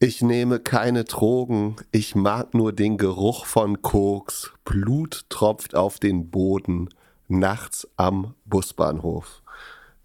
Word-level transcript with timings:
Ich 0.00 0.22
nehme 0.22 0.60
keine 0.60 1.02
Drogen, 1.02 1.74
ich 1.90 2.14
mag 2.14 2.54
nur 2.54 2.72
den 2.72 2.98
Geruch 2.98 3.46
von 3.46 3.82
Koks. 3.82 4.52
Blut 4.64 5.24
tropft 5.28 5.74
auf 5.74 5.98
den 5.98 6.30
Boden, 6.30 6.88
nachts 7.26 7.88
am 7.96 8.36
Busbahnhof. 8.44 9.42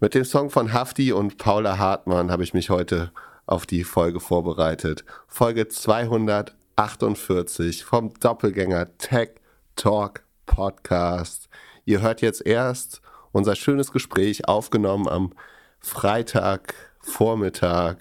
Mit 0.00 0.16
dem 0.16 0.24
Song 0.24 0.50
von 0.50 0.72
Hafti 0.72 1.12
und 1.12 1.38
Paula 1.38 1.78
Hartmann 1.78 2.32
habe 2.32 2.42
ich 2.42 2.54
mich 2.54 2.70
heute 2.70 3.12
auf 3.46 3.66
die 3.66 3.84
Folge 3.84 4.18
vorbereitet. 4.18 5.04
Folge 5.28 5.68
248 5.68 7.84
vom 7.84 8.12
Doppelgänger 8.14 8.98
Tech 8.98 9.34
Talk 9.76 10.24
Podcast. 10.44 11.48
Ihr 11.84 12.00
hört 12.00 12.20
jetzt 12.20 12.44
erst 12.44 13.00
unser 13.30 13.54
schönes 13.54 13.92
Gespräch 13.92 14.48
aufgenommen 14.48 15.08
am 15.08 15.34
Freitagvormittag 15.78 17.98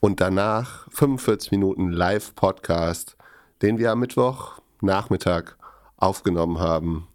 und 0.00 0.20
danach 0.20 0.88
45 0.90 1.52
Minuten 1.52 1.90
Live-Podcast, 1.90 3.16
den 3.62 3.78
wir 3.78 3.92
am 3.92 4.00
Mittwochnachmittag 4.00 5.56
aufgenommen 5.96 6.58
haben. 6.58 7.06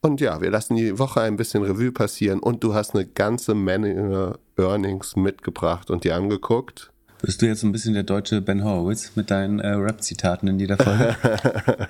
Und 0.00 0.20
ja, 0.20 0.40
wir 0.40 0.50
lassen 0.50 0.76
die 0.76 0.98
Woche 0.98 1.22
ein 1.22 1.36
bisschen 1.36 1.62
Revue 1.62 1.92
passieren 1.92 2.40
und 2.40 2.62
du 2.62 2.74
hast 2.74 2.94
eine 2.94 3.06
ganze 3.06 3.54
Menge 3.54 4.38
Earnings 4.56 5.16
mitgebracht 5.16 5.90
und 5.90 6.04
dir 6.04 6.14
angeguckt. 6.14 6.92
Bist 7.20 7.42
du 7.42 7.46
jetzt 7.46 7.64
ein 7.64 7.72
bisschen 7.72 7.94
der 7.94 8.04
deutsche 8.04 8.40
Ben 8.40 8.62
Horowitz 8.62 9.16
mit 9.16 9.32
deinen 9.32 9.58
äh, 9.58 9.70
Rap-Zitaten 9.70 10.46
in 10.46 10.60
jeder 10.60 10.76
Folge? 10.76 11.16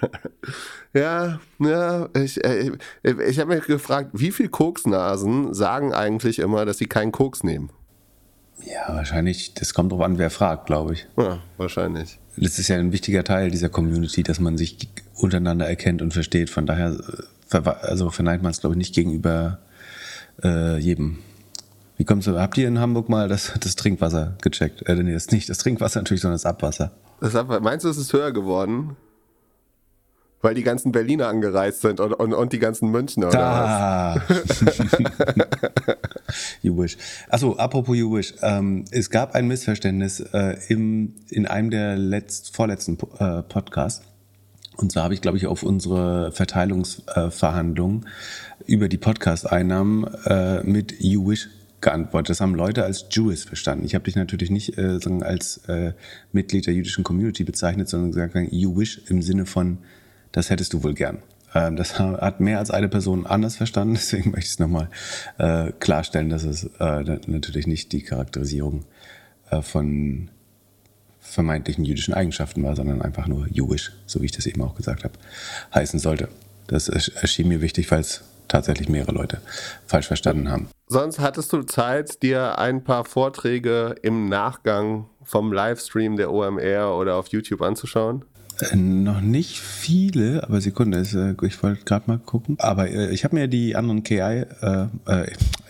ja, 0.95 1.39
ja, 1.59 2.09
ich, 2.15 2.43
äh, 2.43 2.73
ich 3.03 3.39
habe 3.39 3.55
mich 3.55 3.67
gefragt, 3.67 4.11
wie 4.15 4.33
viele 4.33 4.49
Koksnasen 4.49 5.53
sagen 5.53 5.93
eigentlich 5.93 6.39
immer, 6.39 6.65
dass 6.65 6.79
sie 6.79 6.87
keinen 6.87 7.13
Koks 7.13 7.45
nehmen? 7.45 7.69
Ja, 8.71 8.95
wahrscheinlich, 8.95 9.55
das 9.55 9.73
kommt 9.73 9.93
drauf 9.93 10.03
an, 10.03 10.19
wer 10.19 10.31
fragt, 10.31 10.67
glaube 10.67 10.93
ich. 10.93 11.07
Ja, 11.17 11.39
wahrscheinlich. 11.57 12.19
Das 12.37 12.59
ist 12.59 12.69
ja 12.69 12.77
ein 12.77 12.93
wichtiger 12.93 13.25
Teil 13.25 13.51
dieser 13.51 13.69
Community, 13.69 14.23
dass 14.23 14.41
man 14.41 14.59
sich 14.59 14.77
untereinander 15.15 15.67
erkennt 15.67 16.03
und 16.03 16.13
versteht. 16.13 16.51
Von 16.51 16.67
daher 16.67 16.99
äh, 17.51 17.59
also 17.83 18.11
verneint 18.11 18.43
man 18.43 18.51
es, 18.51 18.61
glaube 18.61 18.75
ich, 18.75 18.79
nicht 18.79 18.95
gegenüber 18.95 19.59
äh, 20.43 20.79
jedem. 20.79 21.19
Wie 21.97 22.05
kommst 22.05 22.27
du, 22.27 22.39
habt 22.39 22.59
ihr 22.59 22.69
in 22.69 22.79
Hamburg 22.79 23.09
mal 23.09 23.29
das, 23.29 23.53
das 23.61 23.75
Trinkwasser 23.75 24.37
gecheckt? 24.43 24.89
Äh, 24.89 24.95
nee, 24.97 25.13
das 25.13 25.31
nicht 25.31 25.49
das 25.49 25.59
Trinkwasser 25.59 26.01
natürlich, 26.01 26.21
sondern 26.21 26.37
das 26.37 26.47
Abwasser. 26.47 26.93
Das 27.21 27.35
Abwasser. 27.35 27.61
Meinst 27.61 27.85
du, 27.85 27.89
es 27.89 27.97
ist 27.97 28.13
höher 28.13 28.33
geworden? 28.33 28.97
Weil 30.41 30.55
die 30.55 30.63
ganzen 30.63 30.93
Berliner 30.93 31.29
angereist 31.29 31.81
sind 31.81 31.99
und, 31.99 32.13
und, 32.13 32.33
und 32.33 32.53
die 32.53 32.61
ganzen 32.61 32.91
Münchner, 32.91 33.29
oder 33.29 33.39
da. 33.39 34.23
was? 34.29 34.79
you 36.63 36.77
wish. 36.77 36.97
Achso, 37.29 37.57
apropos 37.57 37.97
You 37.97 38.15
wish. 38.15 38.35
Ähm, 38.43 38.85
es 38.91 39.11
gab 39.11 39.35
ein 39.35 39.49
Missverständnis 39.49 40.21
äh, 40.21 40.57
im, 40.69 41.15
in 41.29 41.47
einem 41.47 41.71
der 41.71 41.97
letzt, 41.97 42.55
vorletzten 42.55 42.99
äh, 43.19 43.43
Podcasts. 43.43 44.05
Und 44.77 44.93
zwar 44.93 45.05
habe 45.05 45.15
ich, 45.15 45.21
glaube 45.21 45.37
ich, 45.39 45.49
auf 45.49 45.65
unsere 45.65 46.31
Verteilungsverhandlungen 46.31 48.07
äh, 48.07 48.73
über 48.73 48.89
die 48.89 48.99
Podcast-Einnahmen 48.99 50.05
äh, 50.25 50.63
mit 50.63 51.01
You 51.01 51.29
wish 51.29 51.49
geantwortet. 51.81 52.31
Das 52.31 52.41
haben 52.41 52.55
Leute 52.55 52.85
als 52.85 53.07
Jewish 53.11 53.45
verstanden. 53.45 53.85
Ich 53.85 53.95
habe 53.95 54.05
dich 54.05 54.17
natürlich 54.17 54.51
nicht 54.51 54.79
äh, 54.79 54.99
als 55.21 55.59
äh, 55.69 55.93
Mitglied 56.33 56.67
der 56.67 56.75
jüdischen 56.75 57.05
Community 57.05 57.45
bezeichnet, 57.45 57.89
sondern 57.89 58.13
gesagt, 58.13 58.53
You 58.53 58.77
wish 58.77 59.03
im 59.09 59.23
Sinne 59.23 59.47
von 59.47 59.79
das 60.33 60.51
hättest 60.51 60.73
du 60.73 60.83
wohl 60.83 60.95
gern. 60.95 61.23
Ähm, 61.55 61.77
das 61.77 61.99
hat 61.99 62.41
mehr 62.41 62.59
als 62.59 62.71
eine 62.71 62.89
Person 62.89 63.27
anders 63.27 63.57
verstanden, 63.57 63.95
deswegen 63.99 64.31
möchte 64.31 64.47
ich 64.47 64.53
es 64.53 64.59
nochmal 64.59 64.89
äh, 65.39 65.73
klarstellen, 65.79 66.29
dass 66.31 66.45
es 66.45 66.65
äh, 66.79 67.19
natürlich 67.27 67.67
nicht 67.67 67.93
die 67.93 68.03
Charakterisierung 68.03 68.85
äh, 69.51 69.63
von 69.63 70.31
vermeintlichen 71.21 71.85
jüdischen 71.85 72.15
Eigenschaften 72.15 72.63
war, 72.63 72.75
sondern 72.75 73.03
einfach 73.03 73.27
nur 73.27 73.47
Jewish, 73.49 73.93
so 74.07 74.23
wie 74.23 74.27
ich 74.27 74.33
das 74.33 74.47
eben 74.47 74.63
auch 74.63 74.75
gesagt 74.75 75.05
habe, 75.05 75.15
heißen 75.75 75.99
sollte. 75.99 76.29
Das 76.69 76.89
erschien 76.89 77.49
mir 77.49 77.61
wichtig, 77.61 77.91
weil 77.91 78.01
es 78.01 78.25
tatsächlich 78.49 78.89
mehrere 78.89 79.13
Leute 79.13 79.41
falsch 79.87 80.07
verstanden 80.07 80.51
haben. 80.51 80.69
Sonst 80.87 81.19
hattest 81.19 81.53
du 81.53 81.63
Zeit, 81.63 82.23
dir 82.23 82.59
ein 82.59 82.83
paar 82.83 83.05
Vorträge 83.05 83.95
im 84.03 84.29
Nachgang 84.29 85.07
vom 85.23 85.53
Livestream 85.53 86.17
der 86.17 86.33
OMR 86.33 86.97
oder 86.97 87.17
auf 87.17 87.29
YouTube 87.29 87.61
anzuschauen? 87.61 88.25
Äh, 88.61 88.77
noch 88.77 89.21
nicht 89.21 89.61
viele, 89.61 90.43
aber 90.43 90.61
Sekunde, 90.61 90.99
äh, 90.99 91.47
ich 91.47 91.63
wollte 91.63 91.85
gerade 91.85 92.05
mal 92.07 92.19
gucken. 92.19 92.57
Aber 92.59 92.89
äh, 92.89 93.11
ich 93.11 93.25
habe 93.25 93.37
mir 93.37 93.49
die 93.49 93.77
anderen 93.77 94.03
KI, 94.03 94.45
äh, 94.61 94.87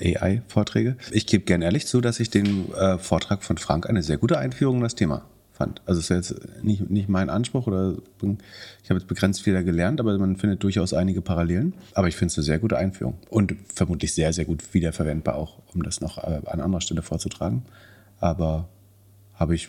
AI-Vorträge. 0.01 0.97
Ich 1.11 1.27
gebe 1.27 1.45
gern 1.45 1.63
ehrlich 1.63 1.87
zu, 1.87 2.01
dass 2.01 2.21
ich 2.21 2.31
den 2.31 2.67
Vortrag 2.99 3.43
von 3.43 3.59
Frank 3.59 3.89
eine 3.89 4.03
sehr 4.03 4.17
gute 4.17 4.39
Einführung 4.39 4.77
in 4.77 4.83
das 4.83 4.95
Thema 4.95 5.23
fand. 5.53 5.83
Also 5.87 5.99
es 5.99 6.11
ist 6.11 6.31
jetzt 6.31 6.63
nicht, 6.65 6.89
nicht 6.89 7.09
mein 7.09 7.31
Anspruch 7.31 7.67
oder 7.67 7.97
ich 8.23 8.91
habe 8.91 9.01
jetzt 9.01 9.09
begrenzt 9.09 9.43
viel 9.43 9.61
gelernt, 9.65 9.99
aber 10.01 10.17
man 10.19 10.37
findet 10.37 10.63
durchaus 10.63 10.95
einige 10.95 11.21
Parallelen. 11.21 11.75
Aber 11.95 12.07
ich 12.07 12.17
finde 12.17 12.31
es 12.31 12.39
eine 12.39 12.45
sehr 12.45 12.61
gute 12.61 12.79
Einführung 12.79 13.15
und 13.29 13.55
vermutlich 13.75 14.15
sehr, 14.15 14.33
sehr 14.33 14.45
gut 14.45 14.73
wiederverwendbar 14.73 15.35
auch, 15.35 15.59
um 15.75 15.83
das 15.83 16.01
noch 16.01 16.19
an 16.19 16.61
anderer 16.61 16.81
Stelle 16.81 17.03
vorzutragen. 17.03 17.65
Aber 18.21 18.69
habe 19.35 19.57
ich 19.57 19.69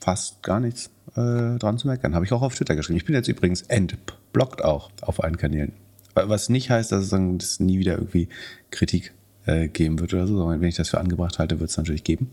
fast 0.00 0.42
gar 0.42 0.60
nichts 0.60 0.90
äh, 1.16 1.58
dran 1.58 1.78
zu 1.78 1.88
meckern. 1.88 2.14
Habe 2.14 2.24
ich 2.24 2.32
auch 2.32 2.42
auf 2.42 2.54
Twitter 2.54 2.76
geschrieben. 2.76 2.98
Ich 2.98 3.04
bin 3.04 3.14
jetzt 3.14 3.28
übrigens 3.28 3.62
entblockt 3.62 4.62
auch 4.64 4.90
auf 5.02 5.22
allen 5.22 5.36
Kanälen. 5.36 5.72
Was 6.14 6.48
nicht 6.48 6.70
heißt, 6.70 6.92
dass 6.92 7.04
es 7.04 7.10
dann 7.10 7.38
dass 7.38 7.60
nie 7.60 7.78
wieder 7.78 7.94
irgendwie 7.94 8.28
Kritik 8.70 9.12
äh, 9.46 9.68
geben 9.68 10.00
wird 10.00 10.12
oder 10.12 10.26
so, 10.26 10.36
sondern 10.36 10.60
wenn 10.60 10.68
ich 10.68 10.76
das 10.76 10.90
für 10.90 10.98
angebracht 10.98 11.38
halte, 11.38 11.60
wird 11.60 11.70
es 11.70 11.76
natürlich 11.76 12.04
geben. 12.04 12.32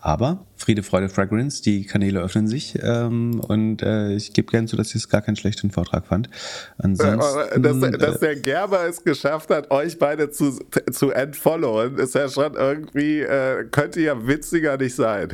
Aber 0.00 0.46
Friede, 0.56 0.82
Freude, 0.82 1.08
Fragrance, 1.08 1.62
die 1.62 1.84
Kanäle 1.84 2.20
öffnen 2.20 2.48
sich 2.48 2.78
ähm, 2.82 3.40
und 3.40 3.82
äh, 3.82 4.14
ich 4.14 4.32
gebe 4.32 4.50
gerne 4.50 4.66
zu, 4.66 4.76
dass 4.76 4.88
ich 4.88 4.96
es 4.96 5.08
gar 5.08 5.20
keinen 5.20 5.36
schlechten 5.36 5.70
Vortrag 5.70 6.06
fand. 6.06 6.30
Ansonsten, 6.78 7.62
dass, 7.62 7.80
dass 7.98 8.20
der 8.20 8.36
Gerber 8.36 8.86
es 8.88 9.04
geschafft 9.04 9.50
hat, 9.50 9.70
euch 9.70 9.98
beide 9.98 10.30
zu, 10.30 10.58
zu 10.90 11.10
entfollowen, 11.10 11.98
ist 11.98 12.14
ja 12.14 12.28
schon 12.28 12.54
irgendwie, 12.54 13.20
äh, 13.20 13.64
könnte 13.70 14.00
ja 14.00 14.26
witziger 14.26 14.76
nicht 14.76 14.94
sein. 14.94 15.32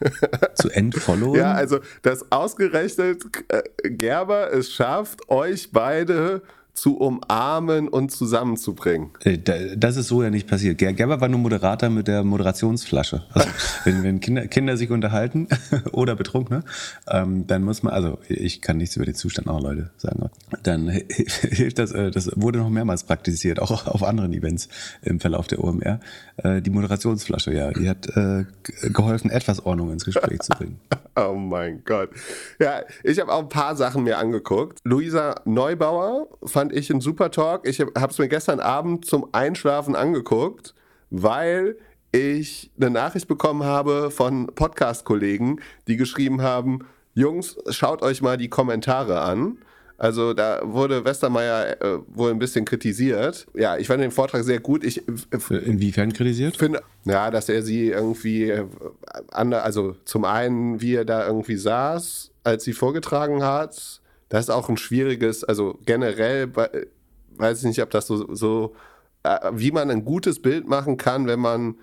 zu 0.54 0.70
entfollowen? 0.70 1.40
Ja, 1.40 1.52
also, 1.52 1.80
dass 2.02 2.30
ausgerechnet 2.32 3.24
äh, 3.48 3.62
Gerber 3.88 4.52
es 4.52 4.72
schafft, 4.72 5.28
euch 5.28 5.70
beide 5.72 6.42
zu 6.74 6.96
umarmen 6.98 7.88
und 7.88 8.10
zusammenzubringen. 8.10 9.10
Äh, 9.22 9.38
das 9.76 9.96
ist 9.96 10.08
so 10.08 10.22
ja 10.22 10.30
nicht 10.30 10.48
passiert. 10.48 10.78
Gerber 10.78 11.20
war 11.20 11.28
nur 11.28 11.38
Moderator 11.38 11.88
mit 11.88 12.08
der 12.08 12.24
Moderationsflasche. 12.24 13.24
Also, 13.30 13.48
wenn, 13.84 14.02
wenn 14.02 14.20
Kinder, 14.20 14.46
Kinder 14.48 14.76
sich 14.76 14.90
unterhalten 14.90 15.46
oder 15.92 16.16
Betrunkene, 16.16 16.64
ähm, 17.08 17.46
dann 17.46 17.62
muss 17.62 17.82
man, 17.82 17.94
also 17.94 18.18
ich 18.28 18.60
kann 18.60 18.78
nichts 18.78 18.96
über 18.96 19.04
den 19.04 19.14
Zustand 19.14 19.48
auch 19.48 19.60
Leute 19.60 19.90
sagen, 19.96 20.30
dann 20.64 20.88
hilft 20.88 21.78
das, 21.78 21.92
äh, 21.92 22.10
das 22.10 22.30
wurde 22.34 22.58
noch 22.58 22.70
mehrmals 22.70 23.04
praktiziert, 23.04 23.60
auch 23.60 23.86
auf 23.86 24.02
anderen 24.02 24.32
Events 24.32 24.68
im 25.02 25.20
Verlauf 25.20 25.46
der 25.46 25.62
OMR. 25.62 26.00
Äh, 26.38 26.60
die 26.60 26.70
Moderationsflasche, 26.70 27.52
ja, 27.54 27.70
die 27.70 27.88
hat 27.88 28.08
äh, 28.16 28.44
geholfen, 28.90 29.30
etwas 29.30 29.64
Ordnung 29.64 29.92
ins 29.92 30.04
Gespräch 30.04 30.40
zu 30.40 30.52
bringen. 30.52 30.80
oh 31.16 31.34
mein 31.34 31.82
Gott. 31.84 32.10
Ja, 32.58 32.82
ich 33.04 33.20
habe 33.20 33.32
auch 33.32 33.42
ein 33.42 33.48
paar 33.48 33.76
Sachen 33.76 34.02
mir 34.02 34.18
angeguckt. 34.18 34.80
Luisa 34.82 35.36
Neubauer 35.44 36.26
fand 36.44 36.63
fand 36.64 36.74
ich 36.74 36.88
ein 36.88 37.02
super 37.02 37.30
Talk. 37.30 37.68
Ich 37.68 37.78
habe 37.78 37.92
es 38.08 38.18
mir 38.18 38.28
gestern 38.28 38.58
Abend 38.58 39.04
zum 39.04 39.28
Einschlafen 39.32 39.94
angeguckt, 39.94 40.74
weil 41.10 41.76
ich 42.10 42.70
eine 42.80 42.88
Nachricht 42.88 43.28
bekommen 43.28 43.64
habe 43.64 44.10
von 44.10 44.46
Podcast-Kollegen, 44.46 45.60
die 45.88 45.98
geschrieben 45.98 46.40
haben, 46.40 46.86
Jungs, 47.12 47.58
schaut 47.68 48.00
euch 48.00 48.22
mal 48.22 48.38
die 48.38 48.48
Kommentare 48.48 49.20
an. 49.20 49.58
Also 49.98 50.32
da 50.32 50.62
wurde 50.64 51.04
Westermeier 51.04 51.82
äh, 51.82 51.98
wohl 52.08 52.30
ein 52.30 52.38
bisschen 52.38 52.64
kritisiert. 52.64 53.46
Ja, 53.52 53.76
ich 53.76 53.88
fand 53.88 54.02
den 54.02 54.10
Vortrag 54.10 54.42
sehr 54.42 54.60
gut. 54.60 54.84
Ich, 54.84 55.06
äh, 55.06 55.54
Inwiefern 55.66 56.14
kritisiert? 56.14 56.56
Finde, 56.56 56.80
ja, 57.04 57.30
dass 57.30 57.50
er 57.50 57.62
sie 57.62 57.90
irgendwie, 57.90 58.48
äh, 58.48 58.64
also 59.32 59.96
zum 60.06 60.24
einen, 60.24 60.80
wie 60.80 60.94
er 60.94 61.04
da 61.04 61.26
irgendwie 61.26 61.56
saß, 61.56 62.30
als 62.42 62.64
sie 62.64 62.72
vorgetragen 62.72 63.44
hat 63.44 64.00
das 64.34 64.46
ist 64.46 64.50
auch 64.50 64.68
ein 64.68 64.76
schwieriges, 64.76 65.44
also 65.44 65.78
generell 65.86 66.50
weiß 67.36 67.58
ich 67.60 67.66
nicht, 67.66 67.80
ob 67.80 67.90
das 67.90 68.08
so, 68.08 68.34
so 68.34 68.74
äh, 69.22 69.38
wie 69.52 69.70
man 69.70 69.92
ein 69.92 70.04
gutes 70.04 70.42
Bild 70.42 70.66
machen 70.66 70.96
kann, 70.96 71.28
wenn 71.28 71.38
man 71.38 71.76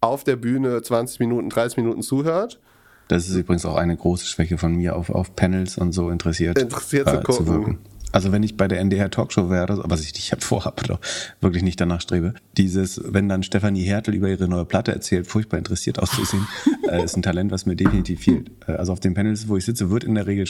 auf 0.00 0.24
der 0.24 0.36
Bühne 0.36 0.80
20 0.80 1.20
Minuten, 1.20 1.50
30 1.50 1.76
Minuten 1.76 2.00
zuhört. 2.00 2.60
Das 3.08 3.28
ist 3.28 3.36
übrigens 3.36 3.66
auch 3.66 3.76
eine 3.76 3.94
große 3.94 4.24
Schwäche 4.24 4.56
von 4.56 4.74
mir, 4.74 4.96
auf, 4.96 5.10
auf 5.10 5.36
Panels 5.36 5.76
und 5.76 5.92
so 5.92 6.08
interessiert, 6.08 6.58
interessiert 6.58 7.08
äh, 7.08 7.20
zu 7.20 7.20
gucken. 7.20 7.34
Zu 7.44 7.97
Also 8.12 8.32
wenn 8.32 8.42
ich 8.42 8.56
bei 8.56 8.68
der 8.68 8.80
NDR 8.80 9.10
Talkshow 9.10 9.50
wäre, 9.50 9.82
was 9.84 10.00
ich 10.02 10.14
nicht 10.14 10.34
vorhabe, 10.42 10.82
doch 10.86 11.00
wirklich 11.40 11.62
nicht 11.62 11.80
danach 11.80 12.00
strebe, 12.00 12.34
dieses, 12.56 13.00
wenn 13.04 13.28
dann 13.28 13.42
Stefanie 13.42 13.82
Hertel 13.82 14.14
über 14.14 14.28
ihre 14.28 14.48
neue 14.48 14.64
Platte 14.64 14.92
erzählt, 14.92 15.26
furchtbar 15.26 15.58
interessiert 15.58 15.98
auszusehen, 15.98 16.46
äh, 16.90 17.04
ist 17.04 17.16
ein 17.16 17.22
Talent, 17.22 17.50
was 17.50 17.66
mir 17.66 17.76
definitiv 17.76 18.20
fehlt. 18.20 18.50
Äh, 18.66 18.72
also 18.72 18.92
auf 18.92 19.00
den 19.00 19.14
Panels, 19.14 19.48
wo 19.48 19.56
ich 19.56 19.64
sitze, 19.64 19.90
wird 19.90 20.04
in 20.04 20.14
der 20.14 20.26
Regel 20.26 20.46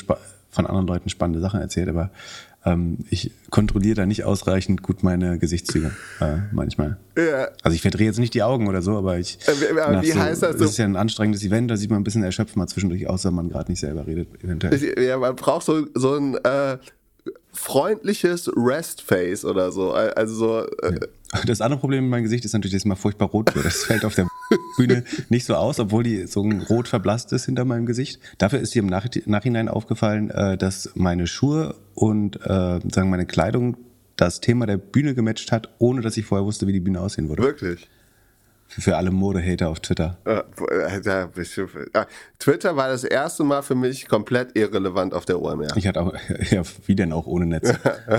von 0.51 0.67
anderen 0.67 0.87
Leuten 0.87 1.09
spannende 1.09 1.41
Sachen 1.41 1.61
erzählt, 1.61 1.89
aber 1.89 2.11
ähm, 2.65 2.99
ich 3.11 3.31
kontrolliere 3.51 3.95
da 3.95 4.07
nicht 4.07 4.25
ausreichend 4.25 4.83
gut 4.83 5.03
meine 5.03 5.39
Gesichtszüge 5.39 5.93
äh, 6.21 6.39
manchmal. 6.53 6.97
Ja. 7.17 7.49
Also 7.63 7.75
ich 7.75 7.83
verdrehe 7.83 8.07
jetzt 8.07 8.19
nicht 8.19 8.35
die 8.35 8.43
Augen 8.43 8.69
oder 8.69 8.83
so, 8.83 8.97
aber 8.97 9.19
ich. 9.19 9.39
Äh, 9.47 9.79
aber 9.81 10.03
wie 10.03 10.11
so, 10.11 10.19
heißt 10.19 10.43
das? 10.43 10.57
Das 10.57 10.71
ist 10.71 10.79
ja 10.79 10.85
ein 10.85 10.97
anstrengendes 10.97 11.45
Event, 11.45 11.71
da 11.71 11.77
sieht 11.77 11.91
man 11.91 12.01
ein 12.01 12.05
bisschen 12.05 12.23
erschöpft 12.23 12.57
mal 12.57 12.67
zwischendurch 12.67 13.09
aus, 13.09 13.25
wenn 13.25 13.35
man 13.35 13.49
gerade 13.49 13.71
nicht 13.71 13.81
selber 13.81 14.07
redet, 14.07 14.43
eventuell. 14.43 15.03
Ja, 15.03 15.19
man 15.19 15.37
braucht 15.37 15.67
so, 15.67 15.87
so 15.95 16.17
ein 16.17 16.35
äh, 16.37 16.79
freundliches 17.53 18.51
Rest-Face 18.57 19.45
oder 19.45 19.73
so. 19.73 19.93
Also 19.93 20.35
so. 20.35 20.67
Äh, 20.83 21.01
das 21.47 21.61
andere 21.61 21.79
Problem 21.79 22.05
in 22.05 22.11
meinem 22.11 22.23
Gesicht 22.23 22.45
ist 22.45 22.55
natürlich, 22.55 22.73
dass 22.73 22.83
es 22.83 22.87
mal 22.87 22.95
furchtbar 22.95 23.29
rot 23.29 23.55
wird. 23.55 23.67
Das 23.67 23.85
fällt 23.85 24.05
auf 24.05 24.15
der 24.15 24.27
Bühne 24.77 25.05
nicht 25.29 25.45
so 25.45 25.55
aus, 25.55 25.79
obwohl 25.79 26.03
die 26.03 26.27
so 26.27 26.41
rot 26.71 26.89
verblasst 26.89 27.33
ist 27.33 27.45
hinter 27.47 27.65
meinem 27.65 27.87
Gesicht. 27.87 28.21
Dafür 28.39 28.61
ist 28.61 28.75
dir 28.75 28.83
im 28.83 28.89
Nachhinein 28.89 29.69
aufgefallen, 29.69 30.31
äh, 30.31 30.57
dass 30.57 30.91
meine 30.95 31.27
Schuhe 31.27 31.75
und 31.95 32.37
äh, 32.37 32.81
sagen 32.91 33.11
meine 33.11 33.27
Kleidung 33.27 33.77
das 34.17 34.41
Thema 34.41 34.67
der 34.67 34.79
Bühne 34.79 35.15
gematcht 35.15 35.53
hat, 35.53 35.69
ohne 35.79 36.01
dass 36.01 36.17
ich 36.17 36.27
vorher 36.27 36.45
wusste, 36.45 36.67
wie 36.67 36.73
die 36.73 36.81
Bühne 36.81 37.01
aussehen 37.01 37.29
würde. 37.29 37.43
Wirklich? 37.43 37.89
Für 38.69 38.99
alle 38.99 39.11
Modehater 39.11 39.71
auf 39.71 39.81
Twitter. 39.81 40.19
Twitter 42.39 42.77
war 42.77 42.89
das 42.89 43.03
erste 43.03 43.43
Mal 43.43 43.63
für 43.63 43.75
mich 43.75 44.07
komplett 44.09 44.57
irrelevant 44.57 45.15
auf 45.15 45.25
der 45.25 45.41
OMR. 45.41 45.75
Ich 45.77 45.87
hatte 45.87 46.03
auch, 46.03 46.13
ja, 46.51 46.63
wie 46.87 46.95
denn 46.95 47.13
auch 47.13 47.27
ohne 47.27 47.47
Netz. 47.47 47.73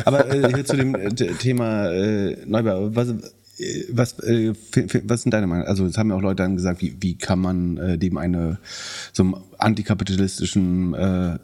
Aber 0.06 0.28
äh, 0.28 0.52
hier 0.54 0.66
zu 0.66 0.76
dem 0.76 0.96
äh, 0.96 1.14
Thema 1.14 1.92
äh, 1.92 2.36
Neubau, 2.48 2.96
was, 2.96 3.10
äh, 3.10 3.86
was, 3.92 4.20
äh, 4.22 4.54
was 5.04 5.22
sind 5.22 5.34
deine 5.36 5.46
Meinung? 5.46 5.68
Also, 5.68 5.86
es 5.86 5.98
haben 6.00 6.10
ja 6.10 6.16
auch 6.16 6.22
Leute 6.22 6.38
dann 6.38 6.56
gesagt, 6.56 6.82
wie, 6.82 6.98
wie 7.00 7.16
kann 7.16 7.40
man 7.40 7.78
äh, 7.78 7.98
dem 8.00 8.18
eine 8.18 8.58
so 9.14 9.24
einem 9.24 9.36
antikapitalistischen 9.60 10.96
äh, 10.96 11.38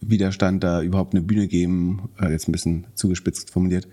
Widerstand 0.00 0.62
da 0.62 0.80
überhaupt 0.80 1.14
eine 1.14 1.22
Bühne 1.22 1.48
geben? 1.48 2.08
Äh, 2.20 2.30
jetzt 2.30 2.48
ein 2.48 2.52
bisschen 2.52 2.86
zugespitzt 2.94 3.50
formuliert. 3.50 3.88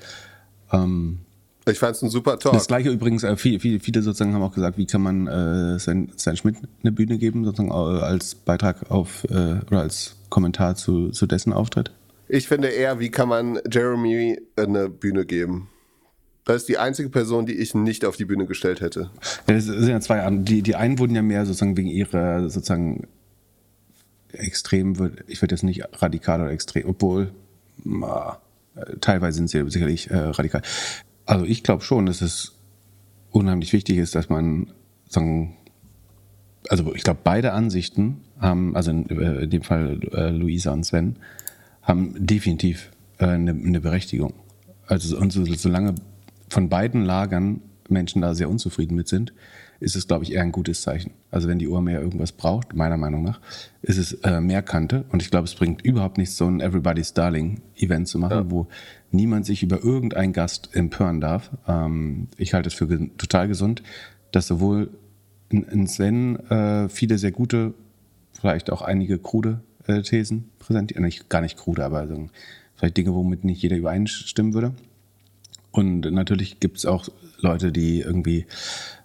Ähm, 0.71 1.21
ich 1.67 1.79
fand 1.79 1.95
es 1.95 2.01
ein 2.01 2.09
super 2.09 2.39
Talk. 2.39 2.53
Das 2.53 2.67
gleiche 2.67 2.89
übrigens, 2.89 3.23
äh, 3.23 3.35
viele, 3.37 3.59
viele, 3.59 4.01
sozusagen 4.01 4.33
haben 4.33 4.41
auch 4.41 4.53
gesagt, 4.53 4.77
wie 4.77 4.87
kann 4.87 5.01
man 5.01 5.27
äh, 5.27 5.79
Sven, 5.79 6.11
Sven 6.17 6.37
Schmidt 6.37 6.55
eine 6.81 6.91
Bühne 6.91 7.17
geben, 7.17 7.45
sozusagen 7.45 7.69
äh, 7.69 8.01
als 8.01 8.35
Beitrag 8.35 8.89
auf 8.89 9.23
äh, 9.25 9.59
oder 9.67 9.81
als 9.81 10.15
Kommentar 10.29 10.75
zu, 10.75 11.09
zu 11.09 11.27
dessen 11.27 11.53
Auftritt? 11.53 11.91
Ich 12.27 12.47
finde 12.47 12.69
eher, 12.69 12.99
wie 12.99 13.11
kann 13.11 13.29
man 13.29 13.59
Jeremy 13.69 14.39
eine 14.55 14.89
Bühne 14.89 15.25
geben? 15.25 15.67
Das 16.45 16.57
ist 16.57 16.69
die 16.69 16.79
einzige 16.79 17.09
Person, 17.09 17.45
die 17.45 17.53
ich 17.53 17.75
nicht 17.75 18.05
auf 18.05 18.15
die 18.15 18.25
Bühne 18.25 18.45
gestellt 18.47 18.81
hätte. 18.81 19.11
Ja, 19.47 19.53
das 19.53 19.65
sind 19.65 19.89
ja 19.89 19.99
zwei 19.99 20.27
Die, 20.31 20.63
die 20.63 20.75
einen 20.75 20.97
wurden 20.97 21.15
ja 21.15 21.21
mehr 21.21 21.45
sozusagen 21.45 21.77
wegen 21.77 21.89
ihrer 21.89 22.49
sozusagen 22.49 23.07
extrem, 24.33 24.93
ich 25.27 25.41
würde 25.41 25.55
jetzt 25.55 25.63
nicht 25.63 25.83
radikal 26.01 26.41
oder 26.41 26.51
extrem, 26.51 26.87
obwohl 26.87 27.31
na, 27.83 28.39
teilweise 29.01 29.37
sind 29.37 29.49
sie 29.49 29.69
sicherlich 29.69 30.09
äh, 30.09 30.17
radikal. 30.17 30.61
Also 31.25 31.45
ich 31.45 31.63
glaube 31.63 31.83
schon, 31.83 32.05
dass 32.05 32.21
es 32.21 32.53
unheimlich 33.31 33.73
wichtig 33.73 33.97
ist, 33.97 34.15
dass 34.15 34.29
man 34.29 34.71
sagen, 35.07 35.55
also 36.69 36.93
ich 36.95 37.03
glaube, 37.03 37.19
beide 37.23 37.53
Ansichten 37.53 38.21
haben, 38.39 38.75
also 38.75 38.91
in, 38.91 39.09
äh, 39.09 39.43
in 39.43 39.49
dem 39.49 39.61
Fall 39.61 39.99
äh, 40.13 40.29
Luisa 40.29 40.71
und 40.71 40.85
Sven, 40.85 41.15
haben 41.81 42.13
definitiv 42.17 42.91
äh, 43.17 43.25
eine, 43.25 43.81
Berechtigung. 43.81 44.33
Also 44.87 45.17
und 45.17 45.31
so, 45.31 45.45
solange 45.45 45.95
von 46.49 46.69
beiden 46.69 47.05
Lagern 47.05 47.61
Menschen 47.87 48.21
da 48.21 48.33
sehr 48.33 48.49
unzufrieden 48.49 48.95
mit 48.95 49.07
sind, 49.07 49.33
ist 49.81 49.95
es, 49.95 50.07
glaube 50.07 50.23
ich, 50.23 50.31
eher 50.31 50.43
ein 50.43 50.51
gutes 50.51 50.83
Zeichen. 50.83 51.11
Also 51.31 51.47
wenn 51.47 51.57
die 51.57 51.67
Uhr 51.67 51.81
mehr 51.81 51.99
irgendwas 51.99 52.31
braucht, 52.31 52.75
meiner 52.75 52.97
Meinung 52.97 53.23
nach, 53.23 53.41
ist 53.81 53.97
es 53.97 54.13
äh, 54.13 54.39
mehr 54.39 54.61
Kante. 54.61 55.05
Und 55.09 55.23
ich 55.23 55.31
glaube, 55.31 55.45
es 55.45 55.55
bringt 55.55 55.81
überhaupt 55.81 56.19
nichts, 56.19 56.37
so 56.37 56.45
ein 56.45 56.61
Everybody's 56.61 57.13
Darling-Event 57.13 58.07
zu 58.07 58.19
machen, 58.19 58.37
ja. 58.37 58.51
wo 58.51 58.67
niemand 59.09 59.47
sich 59.47 59.63
über 59.63 59.83
irgendeinen 59.83 60.33
Gast 60.33 60.69
empören 60.73 61.19
darf. 61.19 61.49
Ähm, 61.67 62.27
ich 62.37 62.53
halte 62.53 62.69
es 62.69 62.75
für 62.75 62.87
ge 62.87 63.09
total 63.17 63.47
gesund, 63.47 63.81
dass 64.31 64.47
sowohl 64.47 64.91
in, 65.49 65.63
in 65.63 65.87
Sven 65.87 66.37
äh, 66.51 66.87
viele 66.87 67.17
sehr 67.17 67.31
gute, 67.31 67.73
vielleicht 68.33 68.71
auch 68.71 68.83
einige 68.83 69.17
krude 69.17 69.61
äh, 69.87 70.03
Thesen 70.03 70.51
präsentiert, 70.59 71.01
nicht, 71.01 71.27
gar 71.27 71.41
nicht 71.41 71.57
krude, 71.57 71.83
aber 71.83 71.99
also 71.99 72.29
vielleicht 72.75 72.97
Dinge, 72.97 73.15
womit 73.15 73.43
nicht 73.43 73.63
jeder 73.63 73.77
übereinstimmen 73.77 74.53
würde. 74.53 74.73
Und 75.71 76.01
natürlich 76.01 76.59
gibt 76.59 76.77
es 76.77 76.85
auch 76.85 77.09
Leute, 77.39 77.71
die 77.71 78.01
irgendwie 78.01 78.45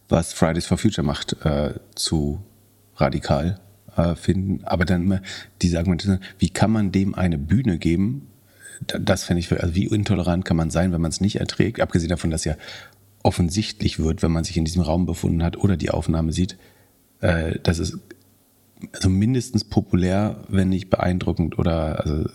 was 0.09 0.33
Fridays 0.33 0.67
for 0.67 0.79
Future 0.79 1.07
macht, 1.07 1.45
äh, 1.45 1.75
zu 1.95 2.41
radikal 2.97 3.61
äh, 3.97 4.15
finden. 4.15 4.65
Aber 4.65 4.85
dann 4.85 5.03
immer 5.03 5.21
diese 5.63 5.79
Argumente, 5.79 6.21
wie 6.39 6.51
kann 6.51 6.71
man 6.71 6.93
dem 6.93 7.15
eine 7.15 7.39
Bühne 7.39 7.79
geben? 7.79 8.29
Das 8.87 9.25
fände 9.25 9.41
ich, 9.41 9.51
also 9.53 9.75
wie 9.75 9.87
intolerant 9.87 10.45
kann 10.45 10.57
man 10.57 10.71
sein, 10.71 10.93
wenn 10.93 11.01
man 11.01 11.11
es 11.11 11.21
nicht 11.21 11.37
erträgt? 11.37 11.81
Abgesehen 11.81 12.11
davon, 12.11 12.31
dass 12.31 12.45
ja 12.45 12.57
offensichtlich 13.23 13.99
wird, 13.99 14.23
wenn 14.23 14.33
man 14.33 14.45
sich 14.45 14.57
in 14.57 14.65
diesem 14.65 14.83
Raum 14.83 15.07
befunden 15.07 15.43
hat 15.43 15.57
oder 15.57 15.77
die 15.77 15.91
Aufnahme 15.91 16.33
sieht, 16.33 16.57
äh, 17.21 17.59
dass 17.61 17.79
es 17.79 17.99
also 18.93 19.09
mindestens 19.09 19.65
populär, 19.65 20.45
wenn 20.49 20.69
nicht 20.69 20.91
beeindruckend 20.91 21.59
oder 21.59 22.01
also 22.05 22.29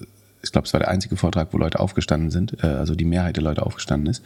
ich 0.44 0.52
glaube, 0.52 0.66
es 0.66 0.74
war 0.74 0.80
der 0.80 0.90
einzige 0.90 1.18
Vortrag, 1.18 1.54
wo 1.54 1.58
Leute 1.58 1.80
aufgestanden 1.80 2.32
sind, 2.32 2.64
äh, 2.64 2.68
also 2.68 2.96
die 2.96 3.06
Mehrheit 3.06 3.36
der 3.36 3.44
Leute 3.44 3.66
aufgestanden 3.66 4.10
ist. 4.10 4.24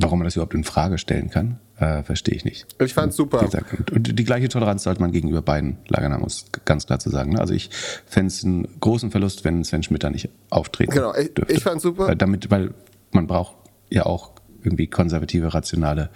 Warum 0.00 0.18
man 0.18 0.24
das 0.24 0.36
überhaupt 0.36 0.54
in 0.54 0.64
Frage 0.64 0.98
stellen 0.98 1.30
kann, 1.30 1.58
äh, 1.76 2.02
verstehe 2.02 2.34
ich 2.34 2.44
nicht. 2.44 2.66
Ich 2.80 2.94
fand's 2.94 3.16
super. 3.16 3.42
Und, 3.78 3.90
und 3.90 4.18
die 4.18 4.24
gleiche 4.24 4.48
Toleranz 4.48 4.82
sollte 4.84 5.00
man 5.00 5.12
gegenüber 5.12 5.42
beiden 5.42 5.78
Lagern 5.88 6.12
haben, 6.12 6.22
muss 6.22 6.46
ganz 6.64 6.86
klar 6.86 6.98
zu 6.98 7.10
sagen. 7.10 7.32
Ne? 7.32 7.40
Also 7.40 7.54
ich 7.54 7.70
fände 8.06 8.28
es 8.28 8.44
einen 8.44 8.68
großen 8.80 9.10
Verlust, 9.10 9.44
wenn 9.44 9.62
Sven 9.64 9.82
Schmidt 9.82 10.02
da 10.02 10.10
nicht 10.10 10.30
auftreten 10.48 10.92
Genau, 10.92 11.14
ich, 11.14 11.34
dürfte. 11.34 11.52
ich 11.52 11.62
fand's 11.62 11.82
super. 11.82 12.08
Weil, 12.08 12.16
damit, 12.16 12.50
weil 12.50 12.72
man 13.12 13.26
braucht 13.26 13.56
ja 13.90 14.06
auch 14.06 14.32
irgendwie 14.62 14.86
konservative, 14.86 15.52
rationale, 15.52 16.10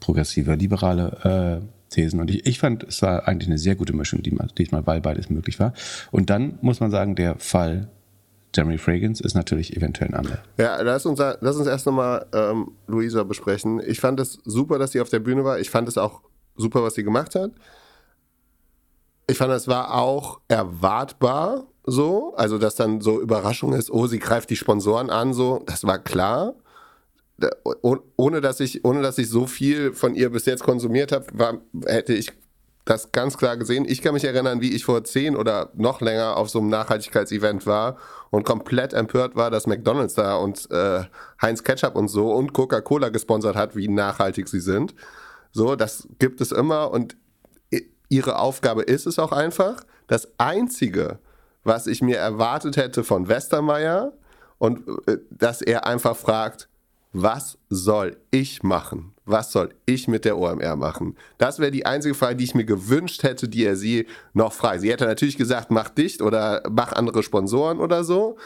progressive, 0.00 0.54
liberale 0.54 1.60
äh, 1.62 1.92
Thesen. 1.94 2.20
Und 2.20 2.30
ich, 2.30 2.46
ich 2.46 2.58
fand, 2.58 2.84
es 2.84 3.02
war 3.02 3.28
eigentlich 3.28 3.48
eine 3.48 3.58
sehr 3.58 3.74
gute 3.74 3.94
Mischung, 3.94 4.22
die 4.22 4.36
diesmal, 4.58 4.86
weil 4.86 5.00
beides 5.00 5.30
möglich 5.30 5.58
war. 5.60 5.72
Und 6.10 6.30
dann 6.30 6.58
muss 6.60 6.80
man 6.80 6.90
sagen, 6.90 7.14
der 7.14 7.36
Fall 7.38 7.88
Jeremy 8.56 8.78
Fragrance 8.78 9.22
ist 9.22 9.34
natürlich 9.34 9.76
eventuell 9.76 10.10
ein 10.10 10.14
anderer. 10.14 10.38
Ja, 10.56 10.80
lass 10.80 11.04
uns, 11.04 11.18
lass 11.18 11.56
uns 11.56 11.66
erst 11.66 11.86
nochmal 11.86 12.26
ähm, 12.32 12.72
Luisa 12.86 13.22
besprechen. 13.22 13.82
Ich 13.86 14.00
fand 14.00 14.18
es 14.20 14.38
super, 14.44 14.78
dass 14.78 14.92
sie 14.92 15.00
auf 15.00 15.10
der 15.10 15.20
Bühne 15.20 15.44
war. 15.44 15.58
Ich 15.60 15.70
fand 15.70 15.88
es 15.88 15.98
auch 15.98 16.22
super, 16.56 16.82
was 16.82 16.94
sie 16.94 17.04
gemacht 17.04 17.34
hat. 17.34 17.52
Ich 19.28 19.36
fand, 19.36 19.52
es 19.52 19.68
war 19.68 19.94
auch 19.94 20.40
erwartbar 20.48 21.66
so. 21.84 22.34
Also, 22.36 22.58
dass 22.58 22.76
dann 22.76 23.00
so 23.00 23.20
Überraschung 23.20 23.72
ist, 23.74 23.90
oh, 23.90 24.06
sie 24.06 24.18
greift 24.18 24.50
die 24.50 24.56
Sponsoren 24.56 25.10
an, 25.10 25.34
so. 25.34 25.62
Das 25.66 25.84
war 25.84 25.98
klar. 25.98 26.54
Ohne 28.16 28.40
dass 28.40 28.60
ich, 28.60 28.84
ohne 28.84 29.02
dass 29.02 29.18
ich 29.18 29.28
so 29.28 29.46
viel 29.46 29.92
von 29.92 30.14
ihr 30.14 30.30
bis 30.30 30.46
jetzt 30.46 30.62
konsumiert 30.62 31.12
habe, 31.12 31.60
hätte 31.86 32.14
ich 32.14 32.32
das 32.86 33.12
ganz 33.12 33.36
klar 33.36 33.56
gesehen. 33.56 33.84
Ich 33.86 34.00
kann 34.00 34.14
mich 34.14 34.24
erinnern, 34.24 34.60
wie 34.60 34.72
ich 34.72 34.84
vor 34.84 35.04
zehn 35.04 35.36
oder 35.36 35.70
noch 35.74 36.00
länger 36.00 36.36
auf 36.36 36.48
so 36.48 36.60
einem 36.60 36.70
Nachhaltigkeitsevent 36.70 37.66
war 37.66 37.98
und 38.30 38.44
komplett 38.44 38.92
empört 38.92 39.36
war, 39.36 39.50
dass 39.50 39.66
McDonalds 39.66 40.14
da 40.14 40.36
und 40.36 40.70
äh, 40.70 41.04
Heinz 41.40 41.62
Ketchup 41.64 41.96
und 41.96 42.08
so 42.08 42.32
und 42.32 42.52
Coca-Cola 42.52 43.08
gesponsert 43.08 43.56
hat, 43.56 43.76
wie 43.76 43.88
nachhaltig 43.88 44.48
sie 44.48 44.60
sind. 44.60 44.94
So, 45.52 45.76
das 45.76 46.08
gibt 46.18 46.40
es 46.40 46.52
immer 46.52 46.90
und 46.90 47.16
ihre 48.08 48.38
Aufgabe 48.38 48.82
ist 48.82 49.06
es 49.06 49.18
auch 49.18 49.32
einfach. 49.32 49.84
Das 50.06 50.28
Einzige, 50.38 51.18
was 51.64 51.86
ich 51.86 52.02
mir 52.02 52.18
erwartet 52.18 52.76
hätte 52.76 53.04
von 53.04 53.28
Westermeier 53.28 54.12
und 54.58 54.86
äh, 55.06 55.18
dass 55.30 55.62
er 55.62 55.86
einfach 55.86 56.16
fragt, 56.16 56.68
was 57.12 57.58
soll 57.70 58.16
ich 58.30 58.62
machen? 58.62 59.12
Was 59.24 59.50
soll 59.50 59.74
ich 59.86 60.06
mit 60.06 60.24
der 60.24 60.38
OMR 60.38 60.76
machen? 60.76 61.16
Das 61.38 61.58
wäre 61.58 61.72
die 61.72 61.84
einzige 61.84 62.14
Frage, 62.14 62.36
die 62.36 62.44
ich 62.44 62.54
mir 62.54 62.64
gewünscht 62.64 63.22
hätte, 63.24 63.48
die 63.48 63.64
er 63.64 63.76
sie 63.76 64.06
noch 64.34 64.52
frei. 64.52 64.78
Sie 64.78 64.90
hätte 64.90 65.04
natürlich 65.04 65.36
gesagt, 65.36 65.70
mach 65.70 65.88
dicht 65.88 66.22
oder 66.22 66.62
mach 66.70 66.92
andere 66.92 67.22
Sponsoren 67.22 67.80
oder 67.80 68.04
so. 68.04 68.36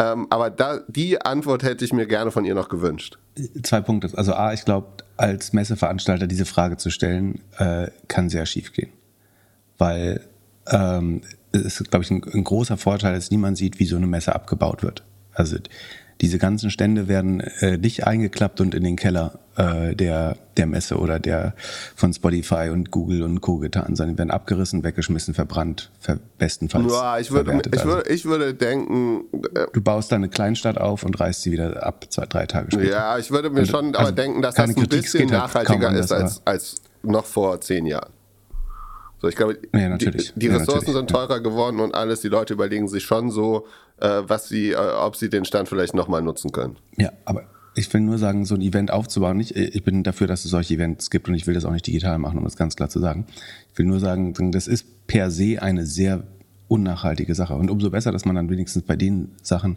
Ähm, 0.00 0.26
aber 0.30 0.48
da, 0.48 0.80
die 0.88 1.20
Antwort 1.20 1.62
hätte 1.62 1.84
ich 1.84 1.92
mir 1.92 2.06
gerne 2.06 2.30
von 2.30 2.46
ihr 2.46 2.54
noch 2.54 2.70
gewünscht. 2.70 3.18
Zwei 3.62 3.82
Punkte. 3.82 4.10
Also 4.16 4.32
A, 4.32 4.54
ich 4.54 4.64
glaube, 4.64 4.88
als 5.18 5.52
Messeveranstalter 5.52 6.26
diese 6.26 6.46
Frage 6.46 6.78
zu 6.78 6.90
stellen, 6.90 7.42
äh, 7.58 7.88
kann 8.08 8.30
sehr 8.30 8.46
schief 8.46 8.72
gehen. 8.72 8.90
Weil 9.76 10.22
ähm, 10.68 11.20
es 11.52 11.80
ist, 11.80 11.90
glaube 11.90 12.04
ich, 12.04 12.10
ein, 12.10 12.24
ein 12.32 12.44
großer 12.44 12.78
Vorteil, 12.78 13.14
dass 13.14 13.30
niemand 13.30 13.58
sieht, 13.58 13.78
wie 13.78 13.84
so 13.84 13.96
eine 13.96 14.06
Messe 14.06 14.34
abgebaut 14.34 14.82
wird. 14.82 15.04
Also 15.34 15.56
diese 16.20 16.38
ganzen 16.38 16.70
Stände 16.70 17.08
werden 17.08 17.40
äh, 17.60 17.78
nicht 17.78 18.06
eingeklappt 18.06 18.60
und 18.60 18.74
in 18.74 18.84
den 18.84 18.96
Keller 18.96 19.38
äh, 19.56 19.94
der, 19.96 20.36
der 20.56 20.66
Messe 20.66 20.98
oder 20.98 21.18
der 21.18 21.54
von 21.96 22.12
Spotify 22.12 22.68
und 22.70 22.90
Google 22.90 23.22
und 23.22 23.40
Co. 23.40 23.56
getan, 23.56 23.96
sondern 23.96 24.18
werden 24.18 24.30
abgerissen, 24.30 24.84
weggeschmissen, 24.84 25.32
verbrannt, 25.32 25.90
ver 25.98 26.18
bestenfalls. 26.38 26.92
Ja, 26.92 27.18
ich 27.18 27.30
würde, 27.30 27.60
ich 27.64 27.72
also. 27.72 27.84
würde, 27.86 28.10
ich 28.10 28.24
würde 28.26 28.54
denken. 28.54 29.24
Äh, 29.54 29.66
du 29.72 29.80
baust 29.80 30.12
da 30.12 30.16
eine 30.16 30.28
Kleinstadt 30.28 30.78
auf 30.78 31.04
und 31.04 31.18
reißt 31.18 31.42
sie 31.42 31.52
wieder 31.52 31.84
ab, 31.84 32.06
zwei, 32.10 32.26
drei 32.26 32.46
Tage 32.46 32.70
später. 32.72 32.90
Ja, 32.90 33.18
ich 33.18 33.30
würde 33.30 33.48
mir 33.48 33.64
schon 33.64 33.94
also 33.94 33.98
aber 33.98 34.12
denken, 34.12 34.42
dass 34.42 34.56
das 34.56 34.68
ein 34.68 34.74
Kritik, 34.74 35.02
bisschen 35.02 35.30
halt 35.30 35.30
nachhaltiger 35.30 35.88
halt 35.88 36.00
ist 36.00 36.12
als, 36.12 36.42
als 36.44 36.76
noch 37.02 37.24
vor 37.24 37.60
zehn 37.60 37.86
Jahren. 37.86 38.10
So, 39.20 39.28
ich 39.28 39.36
glaube, 39.36 39.58
ja, 39.74 39.98
die, 39.98 40.30
die, 40.34 40.48
Ressourcen 40.48 40.88
ja, 40.88 40.92
sind 40.94 41.10
teurer 41.10 41.40
geworden 41.40 41.78
und 41.78 41.94
alles. 41.94 42.22
Die 42.22 42.28
Leute 42.28 42.54
überlegen 42.54 42.88
sich 42.88 43.04
schon 43.04 43.30
so, 43.30 43.66
was 44.06 44.48
sie, 44.48 44.70
äh, 44.70 44.76
ob 44.76 45.16
sie 45.16 45.28
den 45.30 45.44
Stand 45.44 45.68
vielleicht 45.68 45.94
nochmal 45.94 46.22
nutzen 46.22 46.52
können. 46.52 46.76
Ja, 46.96 47.12
aber 47.24 47.44
ich 47.74 47.92
will 47.92 48.00
nur 48.00 48.18
sagen, 48.18 48.44
so 48.44 48.54
ein 48.54 48.60
Event 48.60 48.90
aufzubauen, 48.90 49.36
nicht, 49.36 49.56
ich 49.56 49.84
bin 49.84 50.02
dafür, 50.02 50.26
dass 50.26 50.44
es 50.44 50.50
solche 50.50 50.74
Events 50.74 51.10
gibt 51.10 51.28
und 51.28 51.34
ich 51.34 51.46
will 51.46 51.54
das 51.54 51.64
auch 51.64 51.72
nicht 51.72 51.86
digital 51.86 52.18
machen, 52.18 52.38
um 52.38 52.44
das 52.44 52.56
ganz 52.56 52.76
klar 52.76 52.88
zu 52.88 52.98
sagen. 52.98 53.26
Ich 53.72 53.78
will 53.78 53.86
nur 53.86 54.00
sagen, 54.00 54.34
das 54.50 54.66
ist 54.66 55.06
per 55.06 55.30
se 55.30 55.62
eine 55.62 55.86
sehr 55.86 56.24
unnachhaltige 56.68 57.34
Sache. 57.34 57.54
Und 57.54 57.70
umso 57.70 57.90
besser, 57.90 58.12
dass 58.12 58.24
man 58.24 58.36
dann 58.36 58.50
wenigstens 58.50 58.82
bei 58.82 58.96
den 58.96 59.32
Sachen, 59.42 59.76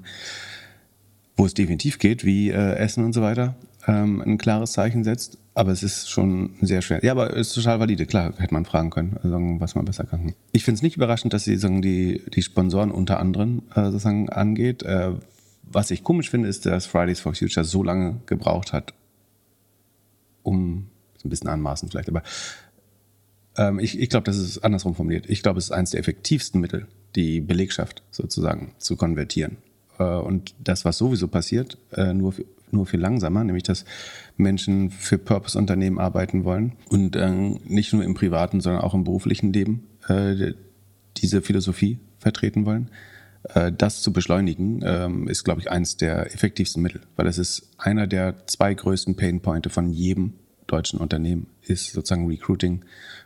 wo 1.35 1.45
es 1.45 1.53
definitiv 1.53 1.99
geht, 1.99 2.23
wie 2.23 2.49
äh, 2.49 2.75
Essen 2.75 3.03
und 3.03 3.13
so 3.13 3.21
weiter, 3.21 3.55
ähm, 3.87 4.21
ein 4.21 4.37
klares 4.37 4.73
Zeichen 4.73 5.03
setzt. 5.03 5.37
Aber 5.55 5.71
es 5.71 5.83
ist 5.83 6.09
schon 6.09 6.55
sehr 6.61 6.81
schwer. 6.81 7.03
Ja, 7.03 7.11
aber 7.11 7.37
es 7.37 7.49
ist 7.49 7.53
total 7.53 7.79
valide. 7.79 8.07
Klar, 8.07 8.33
hätte 8.37 8.53
man 8.53 8.65
fragen 8.65 8.89
können, 8.89 9.17
also, 9.21 9.37
was 9.59 9.75
man 9.75 9.85
besser 9.85 10.03
kann. 10.03 10.33
Ich 10.51 10.63
finde 10.63 10.77
es 10.77 10.81
nicht 10.81 10.95
überraschend, 10.95 11.31
dass 11.33 11.43
sie 11.43 11.57
sagen, 11.57 11.83
die, 11.83 12.23
die 12.33 12.41
Sponsoren 12.41 12.89
unter 12.89 13.19
anderem 13.19 13.61
äh, 13.75 13.85
sozusagen 13.85 14.29
angeht. 14.29 14.81
Äh, 14.81 15.11
was 15.63 15.91
ich 15.91 16.03
komisch 16.03 16.29
finde, 16.29 16.49
ist, 16.49 16.65
dass 16.65 16.87
Fridays 16.87 17.19
for 17.19 17.35
Future 17.35 17.63
so 17.63 17.83
lange 17.83 18.19
gebraucht 18.25 18.73
hat, 18.73 18.93
um, 20.41 20.87
ein 21.23 21.29
bisschen 21.29 21.49
anmaßen 21.49 21.89
vielleicht, 21.89 22.09
aber 22.09 22.23
ähm, 23.57 23.79
ich, 23.79 23.99
ich 23.99 24.09
glaube, 24.09 24.25
das 24.25 24.37
ist 24.37 24.59
andersrum 24.59 24.95
formuliert. 24.95 25.29
Ich 25.29 25.43
glaube, 25.43 25.59
es 25.59 25.65
ist 25.65 25.71
eines 25.71 25.91
der 25.91 25.99
effektivsten 25.99 26.59
Mittel, 26.59 26.87
die 27.15 27.39
Belegschaft 27.39 28.03
sozusagen 28.11 28.73
zu 28.77 28.95
konvertieren. 28.95 29.57
Äh, 29.99 30.03
und 30.03 30.55
das, 30.59 30.85
was 30.85 30.97
sowieso 30.97 31.27
passiert, 31.27 31.77
äh, 31.93 32.13
nur 32.13 32.33
nur 32.73 32.85
viel 32.85 32.99
langsamer, 32.99 33.43
nämlich 33.43 33.63
dass 33.63 33.85
Menschen 34.37 34.89
für 34.89 35.17
Purpose-Unternehmen 35.17 35.99
arbeiten 35.99 36.43
wollen 36.43 36.73
und 36.89 37.15
äh, 37.15 37.29
nicht 37.29 37.93
nur 37.93 38.03
im 38.03 38.13
privaten, 38.13 38.61
sondern 38.61 38.81
auch 38.81 38.93
im 38.93 39.03
beruflichen 39.03 39.53
Leben 39.53 39.83
äh, 40.07 40.53
diese 41.17 41.41
Philosophie 41.41 41.99
vertreten 42.17 42.65
wollen. 42.65 42.89
Äh, 43.53 43.71
das 43.71 44.01
zu 44.01 44.13
beschleunigen, 44.13 44.81
ähm, 44.83 45.27
ist, 45.27 45.43
glaube 45.43 45.61
ich, 45.61 45.69
eines 45.69 45.97
der 45.97 46.33
effektivsten 46.33 46.81
Mittel, 46.81 47.01
weil 47.15 47.27
es 47.27 47.37
ist 47.37 47.69
einer 47.77 48.07
der 48.07 48.47
zwei 48.47 48.73
größten 48.73 49.15
Painpointe 49.15 49.69
von 49.69 49.89
jedem 49.89 50.33
deutschen 50.67 50.99
Unternehmen, 50.99 51.47
ist 51.61 51.91
sozusagen 51.91 52.27
Recruiting 52.27 52.85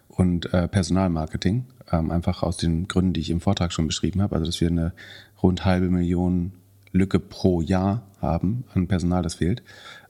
und 0.10 0.54
äh, 0.54 0.68
Personalmarketing. 0.68 1.66
Ähm, 1.92 2.12
einfach 2.12 2.44
aus 2.44 2.58
den 2.58 2.88
Gründen, 2.88 3.14
die 3.14 3.22
ich 3.22 3.30
im 3.30 3.40
Vortrag 3.40 3.72
schon 3.72 3.88
beschrieben 3.88 4.22
habe. 4.22 4.36
Also, 4.36 4.48
dass 4.48 4.60
wir 4.60 4.68
eine 4.68 4.94
rund 5.42 5.64
halbe 5.64 5.90
Million 5.90 6.52
Lücke 6.98 7.20
pro 7.20 7.62
Jahr 7.62 8.08
haben 8.22 8.66
an 8.74 8.88
Personal, 8.88 9.24
das 9.24 9.36
fehlt. 9.36 9.64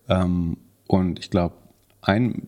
Ähm, 0.09 0.57
und 0.87 1.19
ich 1.19 1.29
glaube, 1.29 1.55
ein 2.01 2.47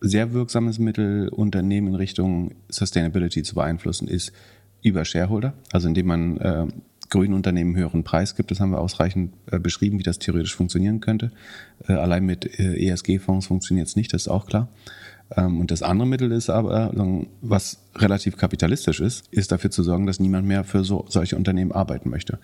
sehr 0.00 0.32
wirksames 0.32 0.78
Mittel, 0.78 1.28
Unternehmen 1.28 1.88
in 1.88 1.94
Richtung 1.94 2.54
Sustainability 2.68 3.42
zu 3.42 3.54
beeinflussen, 3.54 4.08
ist 4.08 4.32
über 4.82 5.04
Shareholder, 5.04 5.54
also 5.72 5.88
indem 5.88 6.06
man 6.06 6.36
äh, 6.38 6.66
grünen 7.08 7.34
Unternehmen 7.34 7.76
höheren 7.76 8.04
Preis 8.04 8.34
gibt. 8.34 8.50
Das 8.50 8.58
haben 8.58 8.70
wir 8.70 8.80
ausreichend 8.80 9.34
äh, 9.50 9.58
beschrieben, 9.58 9.98
wie 9.98 10.02
das 10.02 10.18
theoretisch 10.18 10.56
funktionieren 10.56 11.00
könnte. 11.00 11.30
Äh, 11.86 11.92
allein 11.92 12.26
mit 12.26 12.58
äh, 12.58 12.88
ESG-Fonds 12.88 13.46
funktioniert 13.46 13.86
es 13.86 13.96
nicht, 13.96 14.12
das 14.12 14.22
ist 14.22 14.28
auch 14.28 14.46
klar. 14.46 14.68
Ähm, 15.36 15.60
und 15.60 15.70
das 15.70 15.82
andere 15.82 16.06
Mittel 16.06 16.32
ist 16.32 16.50
aber, 16.50 16.92
was 17.40 17.78
relativ 17.96 18.36
kapitalistisch 18.36 19.00
ist, 19.00 19.26
ist 19.30 19.52
dafür 19.52 19.70
zu 19.70 19.82
sorgen, 19.82 20.06
dass 20.06 20.20
niemand 20.20 20.46
mehr 20.46 20.64
für 20.64 20.84
so, 20.84 21.06
solche 21.08 21.36
Unternehmen 21.36 21.72
arbeiten 21.72 22.10
möchte. 22.10 22.38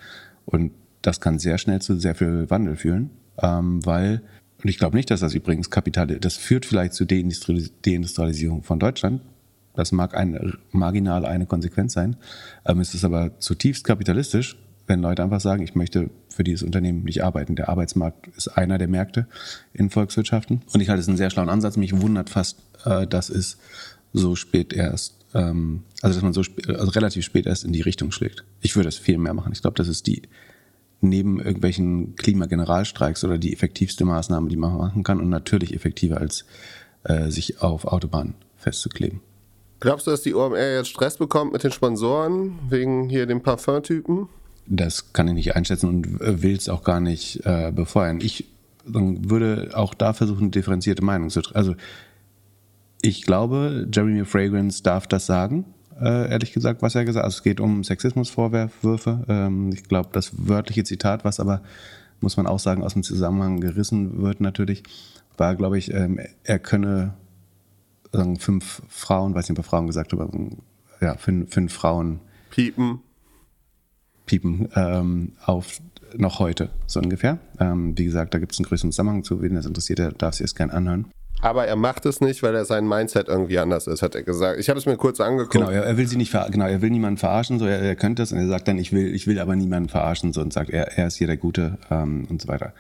Und 0.47 0.73
das 1.03 1.21
kann 1.21 1.39
sehr 1.39 1.59
schnell 1.59 1.81
zu 1.81 1.99
sehr 1.99 2.15
viel 2.15 2.51
Wandel 2.51 2.77
führen, 2.77 3.11
ähm, 3.41 3.85
weil, 3.85 4.23
und 4.63 4.69
ich 4.69 4.79
glaube 4.79 4.97
nicht, 4.97 5.11
dass 5.11 5.21
das 5.21 5.35
übrigens 5.35 5.71
Kapital, 5.71 6.07
das 6.07 6.37
führt 6.37 6.67
vielleicht 6.67 6.95
zur 6.95 7.07
Deindustrialisierung 7.07 8.63
von 8.63 8.79
Deutschland. 8.79 9.21
Das 9.75 9.93
mag 9.93 10.17
ein, 10.17 10.59
marginal 10.73 11.25
eine 11.25 11.47
Konsequenz 11.47 11.93
sein. 11.93 12.17
Ähm, 12.67 12.81
es 12.81 12.95
ist 12.95 13.05
aber 13.05 13.39
zutiefst 13.39 13.85
kapitalistisch, 13.85 14.57
wenn 14.89 15.01
Leute 15.01 15.23
einfach 15.23 15.41
sagen, 15.41 15.63
ich 15.63 15.75
möchte 15.75 16.11
für 16.29 16.45
dieses 16.45 16.63
Unternehmen 16.63 17.05
nicht 17.05 17.23
arbeiten. 17.23 17.57
Der 17.57 17.69
Arbeitsmarkt 17.69 18.29
ist 18.37 18.49
einer 18.49 18.79
der 18.79 18.89
Märkte 18.89 19.27
in 19.73 19.91
Volkswirtschaften. 19.91 20.63
Und 20.73 20.81
ich 20.81 20.89
halte 20.89 21.01
es 21.01 21.09
einen 21.09 21.17
sehr 21.17 21.31
schlauen 21.31 21.49
Ansatz. 21.49 21.77
Mich 21.77 22.01
wundert 22.01 22.31
fast, 22.31 22.59
äh, 22.85 23.07
dass 23.07 23.31
es 23.31 23.59
so 24.13 24.35
spät 24.35 24.73
erst 24.73 25.19
ähm, 25.35 25.83
also 26.03 26.15
dass 26.15 26.23
man 26.23 26.33
so 26.33 26.43
also 26.69 26.91
relativ 26.91 27.25
spät 27.25 27.47
erst 27.47 27.65
in 27.65 27.73
die 27.73 27.83
Richtung 27.83 28.13
schlägt. 28.13 28.45
Ich 28.61 28.77
würde 28.77 28.89
es 28.89 28.97
viel 28.97 29.19
mehr 29.19 29.35
machen. 29.35 29.53
Ich 29.53 29.61
glaube, 29.61 29.77
das 29.77 29.89
ist 29.89 30.07
die 30.07 30.23
neben 31.01 31.39
irgendwelchen 31.39 32.17
Klimageneralstreiks 32.17 33.25
oder 33.25 33.39
die 33.39 33.53
effektivste 33.53 34.05
Maßnahme, 34.05 34.49
die 34.49 34.57
man 34.57 34.77
machen 34.77 35.05
kann 35.05 35.21
und 35.21 35.29
natürlich 35.29 35.75
effektiver 35.75 36.19
als 36.19 36.45
äh, 37.05 37.31
sich 37.31 37.63
auf 37.63 37.85
Autobahnen 37.85 38.35
festzukleben. 38.57 39.21
Glaubst 39.81 40.09
du, 40.09 40.11
dass 40.11 40.23
die 40.23 40.35
OMR 40.35 40.75
jetzt 40.75 40.89
Stress 40.89 41.19
bekommt 41.19 41.53
mit 41.53 41.63
den 41.63 41.71
Sponsoren 41.71 42.59
wegen 42.69 43.09
hier 43.09 43.27
dem 43.27 43.43
Parfum-Typen? 43.43 44.29
Das 44.69 45.13
kann 45.13 45.29
ich 45.29 45.35
nicht 45.35 45.57
einschätzen 45.57 45.89
und 45.89 46.21
äh, 46.21 46.43
will 46.43 46.57
es 46.57 46.69
auch 46.69 46.85
gar 46.85 47.01
nicht 47.01 47.45
äh, 47.45 47.73
befeuern. 47.73 48.21
Ich 48.21 48.47
würde 48.85 49.71
auch 49.75 49.95
da 49.95 50.13
versuchen, 50.13 50.45
eine 50.45 50.51
differenzierte 50.51 51.05
Meinung 51.05 51.31
zu 51.31 51.43
treffen. 51.43 51.57
Also 51.57 51.75
ich 53.03 53.23
glaube, 53.23 53.87
Jeremy 53.93 54.25
Fragrance 54.25 54.83
darf 54.83 55.07
das 55.07 55.27
sagen, 55.27 55.67
äh, 56.01 56.31
ehrlich 56.31 56.53
gesagt, 56.53 56.83
was 56.83 56.95
er 56.95 57.05
gesagt 57.05 57.23
hat. 57.23 57.27
Also 57.27 57.39
es 57.39 57.43
geht 57.43 57.61
um 57.61 57.85
Sexismusvorwürfe. 57.85 59.25
Ähm, 59.29 59.71
ich 59.73 59.85
glaube, 59.85 60.11
das 60.13 60.33
wörtliche 60.37 60.85
Zitat, 60.85 61.25
was 61.25 61.41
aber, 61.41 61.63
muss 62.21 62.37
man 62.37 62.47
auch 62.47 62.59
sagen, 62.59 62.83
aus 62.83 62.95
dem 62.95 63.03
Zusammenhang 63.03 63.61
gerissen 63.61 64.23
wird 64.23 64.41
natürlich, 64.41 64.83
war, 65.37 65.55
glaube 65.55 65.79
ich, 65.79 65.93
ähm, 65.93 66.21
er 66.45 66.59
könne 66.59 67.15
sagen, 68.13 68.39
fünf 68.39 68.83
Frauen, 68.89 69.35
weiß 69.35 69.49
nicht, 69.49 69.59
ob 69.59 69.65
er 69.65 69.69
Frauen 69.69 69.87
gesagt 69.87 70.13
hat, 70.13 70.21
aber 70.21 70.31
ja, 71.01 71.17
fünf, 71.17 71.53
fünf 71.53 71.73
Frauen 71.73 72.21
piepen. 72.51 73.01
Piepen 74.29 74.69
ähm, 74.77 75.33
auf 75.45 75.81
noch 76.17 76.39
heute, 76.39 76.71
so 76.87 77.01
ungefähr. 77.01 77.39
Ähm, 77.61 77.97
wie 77.99 78.05
gesagt, 78.05 78.33
da 78.33 78.39
gibt 78.39 78.53
es 78.53 78.59
einen 78.59 78.67
größeren 78.67 78.93
Zusammenhang 78.93 79.25
zu, 79.25 79.43
wen 79.43 79.55
das 79.55 79.67
interessiert, 79.67 79.99
der 79.99 80.13
darf 80.13 80.35
sich 80.35 80.45
das 80.45 80.55
gerne 80.55 80.73
anhören. 80.73 81.07
Aber 81.41 81.67
er 81.67 81.77
macht 81.77 82.05
es 82.07 82.21
nicht, 82.21 82.43
weil 82.43 82.55
er 82.55 82.65
sein 82.65 82.89
Mindset 82.89 83.29
irgendwie 83.29 83.59
anders 83.59 83.87
ist, 83.87 84.03
hat 84.03 84.15
er 84.15 84.23
gesagt. 84.23 84.59
Ich 84.59 84.69
habe 84.69 84.79
es 84.79 84.87
mir 84.87 84.97
kurz 84.97 85.21
angeguckt. 85.21 85.53
Genau, 85.53 85.71
er, 85.71 85.85
er 85.85 85.97
will 85.97 86.07
sie 86.09 86.17
nicht 86.17 86.33
genau, 86.51 86.67
er 86.67 86.83
will 86.83 86.91
niemanden 86.91 87.19
verarschen, 87.19 87.59
so 87.59 87.67
er, 87.67 87.81
er 87.81 87.95
könnte 87.95 88.23
es 88.23 88.33
und 88.33 88.39
er 88.39 88.49
sagt 88.49 88.67
dann, 88.67 88.79
ich 88.79 88.93
will, 88.93 89.15
ich 89.15 89.27
will 89.27 89.39
aber 89.39 89.55
niemanden 89.55 89.89
verarschen, 89.89 90.33
so 90.33 90.41
und 90.41 90.53
sagt, 90.53 90.71
er, 90.71 90.99
er 90.99 91.07
ist 91.07 91.17
hier 91.17 91.29
der 91.29 91.37
Gute 91.37 91.79
ähm, 91.91 92.27
und 92.29 92.43
so 92.43 92.49
weiter. 92.49 92.73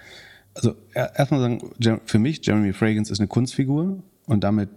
Also 0.54 0.74
erstmal 0.92 1.40
sagen, 1.40 2.00
für 2.04 2.18
mich, 2.18 2.44
Jeremy 2.44 2.72
Fragrance 2.72 3.12
ist 3.12 3.20
eine 3.20 3.28
Kunstfigur 3.28 4.02
und 4.26 4.42
damit 4.42 4.70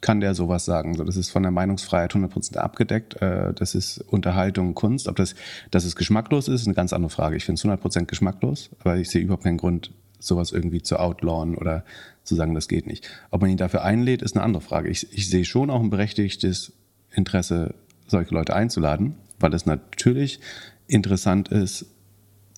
kann 0.00 0.20
der 0.20 0.34
sowas 0.34 0.64
sagen. 0.64 0.94
So, 0.94 1.04
das 1.04 1.16
ist 1.16 1.30
von 1.30 1.42
der 1.42 1.52
Meinungsfreiheit 1.52 2.14
100% 2.14 2.56
abgedeckt. 2.56 3.20
Äh, 3.20 3.52
das 3.54 3.74
ist 3.74 3.98
Unterhaltung, 3.98 4.74
Kunst. 4.74 5.08
Ob 5.08 5.16
das, 5.16 5.34
dass 5.70 5.84
es 5.84 5.96
geschmacklos 5.96 6.48
ist, 6.48 6.62
ist 6.62 6.66
eine 6.66 6.74
ganz 6.74 6.92
andere 6.92 7.10
Frage. 7.10 7.36
Ich 7.36 7.44
finde 7.44 7.58
es 7.58 7.64
100% 7.64 8.04
geschmacklos, 8.04 8.70
aber 8.80 8.96
ich 8.96 9.10
sehe 9.10 9.22
überhaupt 9.22 9.44
keinen 9.44 9.58
Grund, 9.58 9.92
sowas 10.20 10.52
irgendwie 10.52 10.82
zu 10.82 10.98
outlawen 10.98 11.54
oder 11.54 11.84
zu 12.24 12.34
sagen, 12.34 12.54
das 12.54 12.68
geht 12.68 12.86
nicht. 12.86 13.08
Ob 13.30 13.40
man 13.40 13.50
ihn 13.50 13.56
dafür 13.56 13.84
einlädt, 13.84 14.22
ist 14.22 14.36
eine 14.36 14.44
andere 14.44 14.62
Frage. 14.62 14.88
Ich, 14.88 15.12
ich 15.12 15.30
sehe 15.30 15.44
schon 15.44 15.70
auch 15.70 15.80
ein 15.80 15.90
berechtigtes 15.90 16.72
Interesse, 17.12 17.74
solche 18.06 18.34
Leute 18.34 18.54
einzuladen, 18.54 19.14
weil 19.38 19.54
es 19.54 19.66
natürlich 19.66 20.40
interessant 20.86 21.48
ist, 21.48 21.86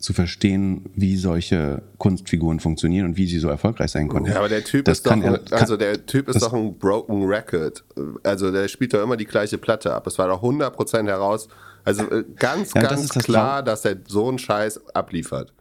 zu 0.00 0.14
verstehen, 0.14 0.86
wie 0.94 1.16
solche 1.16 1.82
Kunstfiguren 1.98 2.58
funktionieren 2.58 3.04
und 3.04 3.16
wie 3.18 3.26
sie 3.26 3.38
so 3.38 3.48
erfolgreich 3.48 3.90
sein 3.90 4.08
konnten. 4.08 4.30
Ja, 4.30 4.38
aber 4.38 4.48
der 4.48 4.64
Typ 4.64 4.86
das 4.86 4.98
ist 4.98 5.06
doch, 5.06 5.12
ein, 5.12 5.38
also 5.50 5.76
der 5.76 6.06
Typ 6.06 6.28
ist 6.28 6.40
doch 6.40 6.54
ein 6.54 6.78
broken 6.78 7.26
record. 7.26 7.84
Also 8.22 8.50
der 8.50 8.68
spielt 8.68 8.94
doch 8.94 9.02
immer 9.02 9.18
die 9.18 9.26
gleiche 9.26 9.58
Platte 9.58 9.92
ab. 9.94 10.06
Es 10.06 10.18
war 10.18 10.28
doch 10.28 10.42
100% 10.42 11.06
heraus. 11.06 11.48
Also 11.84 12.10
äh, 12.10 12.24
ganz, 12.36 12.72
ja, 12.72 12.80
ganz 12.80 13.08
das 13.08 13.24
klar, 13.24 13.62
dass 13.62 13.84
er 13.84 13.96
so 14.08 14.26
einen 14.26 14.38
Scheiß 14.38 14.80
abliefert. 14.94 15.52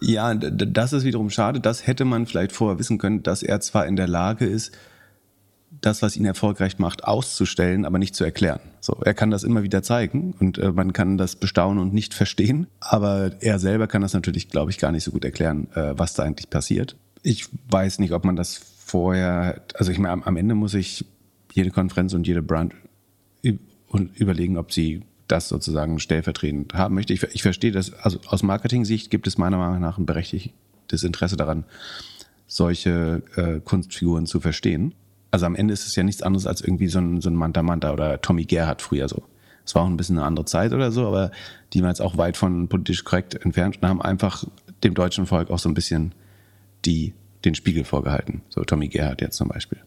Ja, 0.00 0.34
das 0.34 0.94
ist 0.94 1.04
wiederum 1.04 1.28
schade. 1.28 1.60
Das 1.60 1.86
hätte 1.86 2.06
man 2.06 2.26
vielleicht 2.26 2.52
vorher 2.52 2.78
wissen 2.78 2.96
können, 2.96 3.22
dass 3.22 3.42
er 3.42 3.60
zwar 3.60 3.86
in 3.86 3.96
der 3.96 4.08
Lage 4.08 4.46
ist, 4.46 4.72
das, 5.80 6.02
was 6.02 6.16
ihn 6.16 6.24
erfolgreich 6.24 6.78
macht, 6.78 7.04
auszustellen, 7.04 7.84
aber 7.84 7.98
nicht 7.98 8.14
zu 8.14 8.24
erklären. 8.24 8.60
So, 8.80 8.94
er 9.04 9.14
kann 9.14 9.30
das 9.30 9.44
immer 9.44 9.62
wieder 9.62 9.82
zeigen 9.82 10.34
und 10.38 10.58
äh, 10.58 10.72
man 10.72 10.92
kann 10.92 11.18
das 11.18 11.36
bestaunen 11.36 11.82
und 11.82 11.92
nicht 11.92 12.14
verstehen, 12.14 12.66
aber 12.80 13.32
er 13.40 13.58
selber 13.58 13.86
kann 13.86 14.02
das 14.02 14.14
natürlich, 14.14 14.48
glaube 14.48 14.70
ich, 14.70 14.78
gar 14.78 14.92
nicht 14.92 15.04
so 15.04 15.10
gut 15.10 15.24
erklären, 15.24 15.68
äh, 15.74 15.94
was 15.96 16.14
da 16.14 16.22
eigentlich 16.22 16.50
passiert. 16.50 16.96
Ich 17.22 17.46
weiß 17.70 17.98
nicht, 17.98 18.12
ob 18.12 18.24
man 18.24 18.36
das 18.36 18.60
vorher, 18.84 19.62
also 19.74 19.90
ich 19.90 19.98
meine, 19.98 20.12
am, 20.12 20.22
am 20.22 20.36
Ende 20.36 20.54
muss 20.54 20.74
ich 20.74 21.04
jede 21.52 21.70
Konferenz 21.70 22.12
und 22.14 22.26
jede 22.26 22.42
Brand 22.42 22.74
überlegen, 24.16 24.58
ob 24.58 24.72
sie 24.72 25.02
das 25.28 25.48
sozusagen 25.48 25.98
stellvertretend 25.98 26.74
haben 26.74 26.94
möchte. 26.94 27.12
Ich, 27.12 27.22
ich 27.22 27.42
verstehe 27.42 27.72
das, 27.72 27.92
also 27.94 28.18
aus 28.26 28.42
Marketing-Sicht 28.42 29.10
gibt 29.10 29.26
es 29.26 29.38
meiner 29.38 29.56
Meinung 29.56 29.80
nach 29.80 29.98
ein 29.98 30.06
berechtigtes 30.06 31.02
Interesse 31.02 31.36
daran, 31.36 31.64
solche 32.46 33.22
äh, 33.36 33.60
Kunstfiguren 33.60 34.26
zu 34.26 34.40
verstehen. 34.40 34.94
Also 35.34 35.46
am 35.46 35.56
Ende 35.56 35.74
ist 35.74 35.84
es 35.84 35.96
ja 35.96 36.04
nichts 36.04 36.22
anderes 36.22 36.46
als 36.46 36.60
irgendwie 36.60 36.86
so 36.86 37.00
ein, 37.00 37.20
so 37.20 37.28
ein 37.28 37.34
Manta 37.34 37.64
Manta 37.64 37.92
oder 37.92 38.20
Tommy 38.20 38.44
Gerhardt 38.44 38.80
früher 38.80 39.08
so. 39.08 39.24
Es 39.64 39.74
war 39.74 39.82
auch 39.82 39.88
ein 39.88 39.96
bisschen 39.96 40.16
eine 40.16 40.24
andere 40.24 40.44
Zeit 40.44 40.72
oder 40.72 40.92
so, 40.92 41.08
aber 41.08 41.32
die 41.72 41.82
waren 41.82 41.88
jetzt 41.88 42.02
auch 42.02 42.16
weit 42.16 42.36
von 42.36 42.68
politisch 42.68 43.02
korrekt 43.02 43.34
entfernt 43.44 43.82
und 43.82 43.88
haben 43.88 44.00
einfach 44.00 44.44
dem 44.84 44.94
deutschen 44.94 45.26
Volk 45.26 45.50
auch 45.50 45.58
so 45.58 45.68
ein 45.68 45.74
bisschen 45.74 46.14
die, 46.84 47.14
den 47.44 47.56
Spiegel 47.56 47.82
vorgehalten. 47.82 48.42
So 48.48 48.62
Tommy 48.62 48.86
Gerhardt 48.86 49.22
jetzt 49.22 49.36
zum 49.36 49.48
Beispiel. 49.48 49.78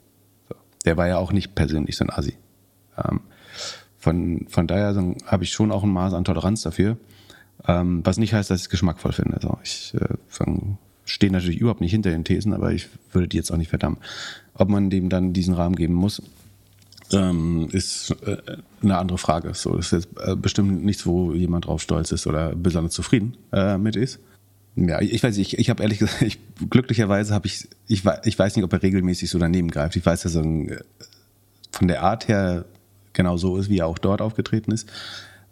So. 0.49 0.55
Der 0.83 0.97
war 0.97 1.07
ja 1.07 1.17
auch 1.17 1.31
nicht 1.31 1.55
persönlich 1.55 1.95
so 1.95 2.03
ein 2.03 2.09
Assi. 2.09 2.37
Ähm, 3.01 3.21
von, 3.97 4.47
von 4.49 4.67
daher 4.67 4.93
so, 4.93 5.15
habe 5.27 5.45
ich 5.45 5.53
schon 5.53 5.71
auch 5.71 5.83
ein 5.83 5.93
Maß 5.93 6.13
an 6.13 6.25
Toleranz 6.25 6.63
dafür. 6.63 6.97
Ähm, 7.65 8.05
was 8.05 8.17
nicht 8.17 8.33
heißt, 8.33 8.51
dass 8.51 8.59
ich 8.59 8.65
es 8.65 8.69
geschmackvoll 8.69 9.13
finde. 9.13 9.35
Also 9.35 9.57
ich 9.63 9.93
äh, 9.93 10.15
stehe 11.07 11.31
natürlich 11.31 11.59
überhaupt 11.59 11.81
nicht 11.81 11.91
hinter 11.91 12.11
den 12.11 12.23
Thesen, 12.23 12.53
aber 12.53 12.71
ich 12.71 12.87
würde 13.11 13.27
die 13.27 13.37
jetzt 13.37 13.51
auch 13.51 13.57
nicht 13.57 13.69
verdammen. 13.69 13.97
Ob 14.53 14.69
man 14.69 14.89
dem 14.89 15.09
dann 15.09 15.33
diesen 15.33 15.53
Rahmen 15.53 15.75
geben 15.75 15.93
muss, 15.93 16.21
ähm, 17.11 17.69
ist 17.71 18.15
äh, 18.25 18.37
eine 18.81 18.97
andere 18.97 19.17
Frage. 19.17 19.53
So, 19.53 19.75
das 19.75 19.87
ist 19.87 19.91
jetzt 19.91 20.09
äh, 20.19 20.35
bestimmt 20.35 20.83
nichts, 20.83 21.05
wo 21.05 21.33
jemand 21.33 21.65
drauf 21.65 21.81
stolz 21.81 22.11
ist 22.11 22.27
oder 22.27 22.53
besonders 22.55 22.93
zufrieden 22.93 23.35
äh, 23.53 23.77
mit 23.77 23.95
ist. 23.95 24.19
Ja, 24.75 25.01
ich 25.01 25.23
weiß 25.23 25.37
nicht, 25.37 25.53
ich, 25.53 25.59
ich 25.59 25.69
habe 25.69 25.81
ehrlich 25.81 25.99
gesagt, 25.99 26.21
ich, 26.21 26.37
glücklicherweise 26.69 27.33
habe 27.33 27.47
ich, 27.47 27.67
ich, 27.87 28.03
ich 28.25 28.37
weiß 28.37 28.55
nicht, 28.55 28.65
ob 28.65 28.73
er 28.73 28.83
regelmäßig 28.83 29.29
so 29.29 29.39
daneben 29.39 29.71
greift. 29.71 29.95
Ich 29.95 30.05
weiß, 30.05 30.23
dass 30.23 30.35
er 30.35 30.43
ein, 30.43 30.77
von 31.71 31.87
der 31.87 32.03
Art 32.03 32.27
her 32.27 32.65
genau 33.13 33.37
so 33.37 33.57
ist, 33.57 33.69
wie 33.69 33.79
er 33.79 33.87
auch 33.87 33.97
dort 33.97 34.21
aufgetreten 34.21 34.71
ist. 34.71 34.89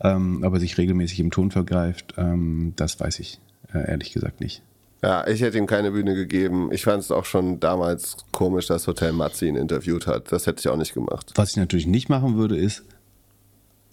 Ähm, 0.02 0.44
aber 0.44 0.60
sich 0.60 0.78
regelmäßig 0.78 1.22
im 1.22 1.32
Ton 1.32 1.52
vergreift, 1.52 2.16
ähm, 2.18 2.74
das 2.76 3.00
weiß 3.00 3.20
ich 3.20 3.40
äh, 3.74 3.90
ehrlich 3.90 4.12
gesagt 4.12 4.42
nicht. 4.42 4.62
Ja, 5.06 5.28
ich 5.28 5.40
hätte 5.42 5.60
ihm 5.60 5.68
keine 5.68 5.92
Bühne 5.92 6.16
gegeben. 6.16 6.72
Ich 6.72 6.84
fand 6.84 7.04
es 7.04 7.12
auch 7.12 7.26
schon 7.26 7.60
damals 7.60 8.18
komisch, 8.32 8.66
dass 8.66 8.88
Hotel 8.88 9.12
Matzi 9.12 9.48
ihn 9.48 9.56
interviewt 9.56 10.08
hat. 10.08 10.32
Das 10.32 10.48
hätte 10.48 10.62
ich 10.62 10.68
auch 10.68 10.78
nicht 10.78 10.96
gemacht. 10.96 11.32
Was 11.36 11.52
ich 11.52 11.58
natürlich 11.58 11.86
nicht 11.86 12.10
machen 12.10 12.38
würde, 12.38 12.58
ist, 12.58 12.82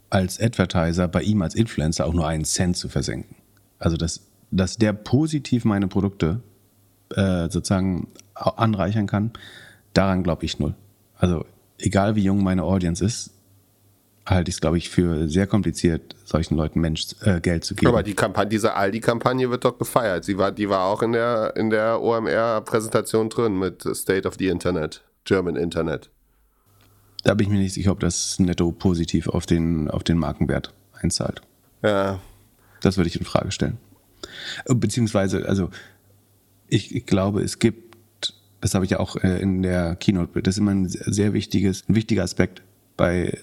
als 0.08 0.40
Advertiser 0.40 1.08
bei 1.08 1.20
ihm 1.20 1.42
als 1.42 1.54
Influencer 1.54 2.06
auch 2.06 2.14
nur 2.14 2.26
einen 2.26 2.46
Cent 2.46 2.78
zu 2.78 2.88
versenken. 2.88 3.36
Also, 3.78 3.98
dass, 3.98 4.22
dass 4.50 4.78
der 4.78 4.94
positiv 4.94 5.66
meine 5.66 5.86
Produkte 5.86 6.40
äh, 7.14 7.50
sozusagen 7.50 8.08
anreichern 8.32 9.06
kann, 9.06 9.32
daran 9.92 10.22
glaube 10.22 10.46
ich 10.46 10.58
null. 10.58 10.74
Also, 11.18 11.44
egal 11.78 12.16
wie 12.16 12.24
jung 12.24 12.42
meine 12.42 12.62
Audience 12.62 13.04
ist, 13.04 13.32
halte 14.26 14.50
ich 14.50 14.56
es, 14.56 14.60
glaube 14.60 14.78
ich, 14.78 14.88
für 14.88 15.28
sehr 15.28 15.46
kompliziert, 15.46 16.14
solchen 16.24 16.56
Leuten 16.56 16.80
Mensch 16.80 17.06
äh, 17.22 17.40
Geld 17.40 17.64
zu 17.64 17.74
geben. 17.74 17.88
Aber 17.88 18.02
die 18.02 18.14
Kampagne, 18.14 18.48
diese 18.48 18.74
Aldi-Kampagne 18.74 19.50
wird 19.50 19.64
doch 19.64 19.78
gefeiert. 19.78 20.24
Sie 20.24 20.38
war, 20.38 20.52
die 20.52 20.68
war 20.68 20.86
auch 20.86 21.02
in 21.02 21.12
der, 21.12 21.54
in 21.56 21.70
der 21.70 22.00
OMR-Präsentation 22.00 23.28
drin 23.30 23.58
mit 23.58 23.82
State 23.94 24.26
of 24.26 24.36
the 24.38 24.48
Internet, 24.48 25.02
German 25.24 25.56
Internet. 25.56 26.10
Da 27.24 27.34
bin 27.34 27.46
ich 27.46 27.52
mir 27.52 27.58
nicht 27.58 27.74
sicher, 27.74 27.92
ob 27.92 28.00
das 28.00 28.38
netto 28.38 28.72
positiv 28.72 29.28
auf 29.28 29.46
den, 29.46 29.90
auf 29.90 30.02
den 30.02 30.18
Markenwert 30.18 30.72
einzahlt. 31.00 31.42
Ja. 31.82 32.20
Das 32.80 32.96
würde 32.96 33.08
ich 33.08 33.18
in 33.18 33.24
Frage 33.24 33.52
stellen. 33.52 33.78
Beziehungsweise, 34.66 35.48
also 35.48 35.70
ich, 36.68 36.94
ich 36.94 37.06
glaube, 37.06 37.42
es 37.42 37.58
gibt, 37.58 38.34
das 38.60 38.74
habe 38.74 38.84
ich 38.84 38.92
ja 38.92 39.00
auch 39.00 39.16
äh, 39.16 39.40
in 39.40 39.62
der 39.62 39.96
Keynote, 39.96 40.42
das 40.42 40.54
ist 40.54 40.58
immer 40.58 40.72
ein 40.72 40.88
sehr 40.88 41.32
wichtiges, 41.32 41.88
ein 41.88 41.94
wichtiger 41.94 42.22
Aspekt 42.22 42.62
bei 42.96 43.38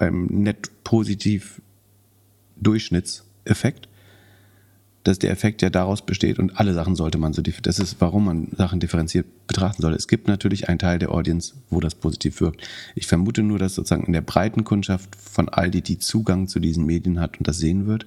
beim 0.00 0.24
net 0.26 0.70
positiv 0.82 1.60
Durchschnittseffekt, 2.56 3.88
dass 5.04 5.18
der 5.18 5.30
Effekt 5.30 5.62
ja 5.62 5.70
daraus 5.70 6.04
besteht 6.04 6.38
und 6.38 6.58
alle 6.58 6.74
Sachen 6.74 6.96
sollte 6.96 7.18
man 7.18 7.32
so, 7.32 7.42
das 7.42 7.78
ist, 7.78 8.00
warum 8.00 8.24
man 8.24 8.48
Sachen 8.56 8.80
differenziert 8.80 9.26
betrachten 9.46 9.82
soll. 9.82 9.94
Es 9.94 10.08
gibt 10.08 10.26
natürlich 10.26 10.68
einen 10.68 10.78
Teil 10.78 10.98
der 10.98 11.10
Audience, 11.10 11.54
wo 11.70 11.80
das 11.80 11.94
positiv 11.94 12.40
wirkt. 12.40 12.66
Ich 12.94 13.06
vermute 13.06 13.42
nur, 13.42 13.58
dass 13.58 13.74
sozusagen 13.74 14.04
in 14.04 14.12
der 14.12 14.20
breiten 14.22 14.64
Kundschaft 14.64 15.16
von 15.16 15.48
all 15.48 15.70
die, 15.70 15.82
die 15.82 15.98
Zugang 15.98 16.48
zu 16.48 16.60
diesen 16.60 16.86
Medien 16.86 17.20
hat 17.20 17.38
und 17.38 17.46
das 17.46 17.58
sehen 17.58 17.86
wird, 17.86 18.06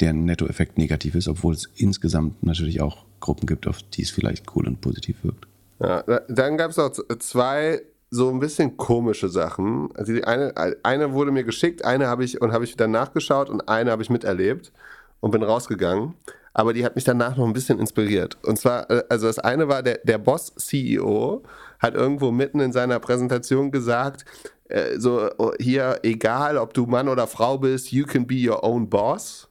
der 0.00 0.12
Nettoeffekt 0.12 0.76
negativ 0.78 1.14
ist, 1.14 1.28
obwohl 1.28 1.54
es 1.54 1.70
insgesamt 1.76 2.42
natürlich 2.42 2.82
auch 2.82 3.04
Gruppen 3.20 3.46
gibt, 3.46 3.66
auf 3.66 3.82
die 3.82 4.02
es 4.02 4.10
vielleicht 4.10 4.54
cool 4.54 4.66
und 4.66 4.82
positiv 4.82 5.16
wirkt. 5.22 5.46
Ja, 5.80 6.02
dann 6.28 6.56
gab 6.56 6.70
es 6.70 6.78
auch 6.78 6.92
zwei 7.18 7.82
so 8.10 8.30
ein 8.30 8.38
bisschen 8.38 8.76
komische 8.76 9.28
Sachen. 9.28 9.88
Also 9.96 10.12
die 10.12 10.24
eine, 10.24 10.54
eine 10.82 11.12
wurde 11.12 11.32
mir 11.32 11.44
geschickt, 11.44 11.84
eine 11.84 12.06
habe 12.06 12.24
ich 12.24 12.40
und 12.40 12.52
habe 12.52 12.64
ich 12.64 12.72
wieder 12.72 12.88
nachgeschaut 12.88 13.50
und 13.50 13.68
eine 13.68 13.90
habe 13.90 14.02
ich 14.02 14.10
miterlebt 14.10 14.72
und 15.20 15.30
bin 15.32 15.42
rausgegangen. 15.42 16.14
Aber 16.54 16.72
die 16.72 16.84
hat 16.84 16.94
mich 16.94 17.04
danach 17.04 17.36
noch 17.36 17.46
ein 17.46 17.52
bisschen 17.52 17.78
inspiriert. 17.78 18.38
Und 18.42 18.58
zwar, 18.58 18.90
äh, 18.90 19.04
also 19.10 19.26
das 19.26 19.38
eine 19.38 19.68
war, 19.68 19.82
der, 19.82 19.98
der 20.04 20.18
Boss-CEO 20.18 21.42
hat 21.78 21.94
irgendwo 21.94 22.30
mitten 22.30 22.60
in 22.60 22.72
seiner 22.72 22.98
Präsentation 22.98 23.70
gesagt, 23.70 24.24
äh, 24.68 24.98
so 24.98 25.28
oh, 25.36 25.52
hier, 25.60 26.00
egal 26.02 26.56
ob 26.56 26.72
du 26.72 26.86
Mann 26.86 27.08
oder 27.08 27.26
Frau 27.26 27.58
bist, 27.58 27.92
you 27.92 28.06
can 28.06 28.26
be 28.26 28.48
your 28.48 28.64
own 28.64 28.88
boss. 28.88 29.48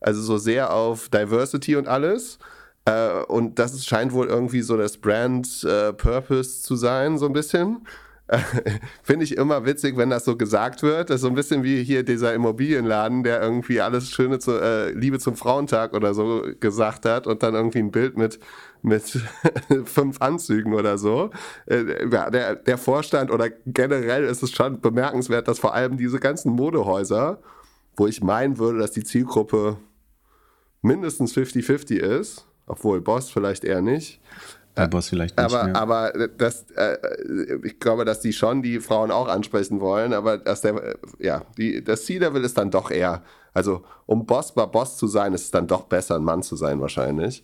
Also 0.00 0.22
so 0.22 0.38
sehr 0.38 0.72
auf 0.72 1.08
Diversity 1.08 1.76
und 1.76 1.88
alles. 1.88 2.38
Äh, 2.86 3.22
und 3.24 3.58
das 3.58 3.84
scheint 3.84 4.12
wohl 4.12 4.28
irgendwie 4.28 4.62
so 4.62 4.76
das 4.76 4.96
Brand 4.96 5.64
äh, 5.64 5.92
Purpose 5.92 6.62
zu 6.62 6.76
sein, 6.76 7.18
so 7.18 7.26
ein 7.26 7.32
bisschen. 7.32 7.86
Finde 9.04 9.24
ich 9.24 9.36
immer 9.36 9.66
witzig, 9.66 9.96
wenn 9.96 10.10
das 10.10 10.24
so 10.24 10.36
gesagt 10.36 10.82
wird. 10.82 11.10
Das 11.10 11.16
ist 11.16 11.22
so 11.22 11.28
ein 11.28 11.34
bisschen 11.34 11.62
wie 11.62 11.84
hier 11.84 12.02
dieser 12.02 12.34
Immobilienladen, 12.34 13.22
der 13.22 13.40
irgendwie 13.40 13.80
alles 13.80 14.10
Schöne 14.10 14.40
zu 14.40 14.52
äh, 14.60 14.90
Liebe 14.92 15.20
zum 15.20 15.36
Frauentag 15.36 15.94
oder 15.94 16.12
so 16.12 16.44
gesagt 16.58 17.04
hat 17.04 17.26
und 17.28 17.42
dann 17.42 17.54
irgendwie 17.54 17.78
ein 17.78 17.92
Bild 17.92 18.16
mit 18.16 18.40
mit 18.82 19.04
fünf 19.84 20.20
Anzügen 20.20 20.74
oder 20.74 20.96
so. 20.96 21.30
Äh, 21.66 22.08
ja, 22.10 22.30
der, 22.30 22.56
der 22.56 22.78
Vorstand 22.78 23.30
oder 23.30 23.50
generell 23.66 24.24
ist 24.24 24.42
es 24.42 24.52
schon 24.52 24.80
bemerkenswert, 24.80 25.48
dass 25.48 25.58
vor 25.58 25.74
allem 25.74 25.96
diese 25.96 26.20
ganzen 26.20 26.52
Modehäuser, 26.52 27.40
wo 27.96 28.06
ich 28.06 28.22
meinen 28.22 28.58
würde, 28.58 28.78
dass 28.78 28.92
die 28.92 29.04
Zielgruppe 29.04 29.78
mindestens 30.82 31.34
50-50 31.36 31.96
ist, 31.96 32.46
obwohl 32.66 33.00
Boss 33.00 33.30
vielleicht 33.30 33.64
eher 33.64 33.80
nicht. 33.80 34.20
Bei 34.74 34.86
Boss 34.86 35.08
vielleicht 35.08 35.38
nicht. 35.38 35.54
Aber, 35.54 35.74
aber 35.74 36.28
das, 36.28 36.66
äh, 36.72 36.98
ich 37.64 37.80
glaube, 37.80 38.04
dass 38.04 38.20
die 38.20 38.32
schon 38.32 38.62
die 38.62 38.80
Frauen 38.80 39.10
auch 39.10 39.26
ansprechen 39.26 39.80
wollen, 39.80 40.12
aber 40.12 40.36
dass 40.36 40.60
der, 40.60 40.96
ja, 41.18 41.42
die, 41.56 41.82
das 41.82 42.04
C-Level 42.04 42.44
ist 42.44 42.58
dann 42.58 42.70
doch 42.70 42.90
eher, 42.90 43.22
also 43.54 43.84
um 44.04 44.26
Boss 44.26 44.54
bei 44.54 44.66
Boss 44.66 44.98
zu 44.98 45.06
sein, 45.06 45.32
ist 45.32 45.44
es 45.44 45.50
dann 45.50 45.66
doch 45.66 45.84
besser, 45.84 46.16
ein 46.16 46.24
Mann 46.24 46.42
zu 46.42 46.56
sein 46.56 46.80
wahrscheinlich. 46.80 47.42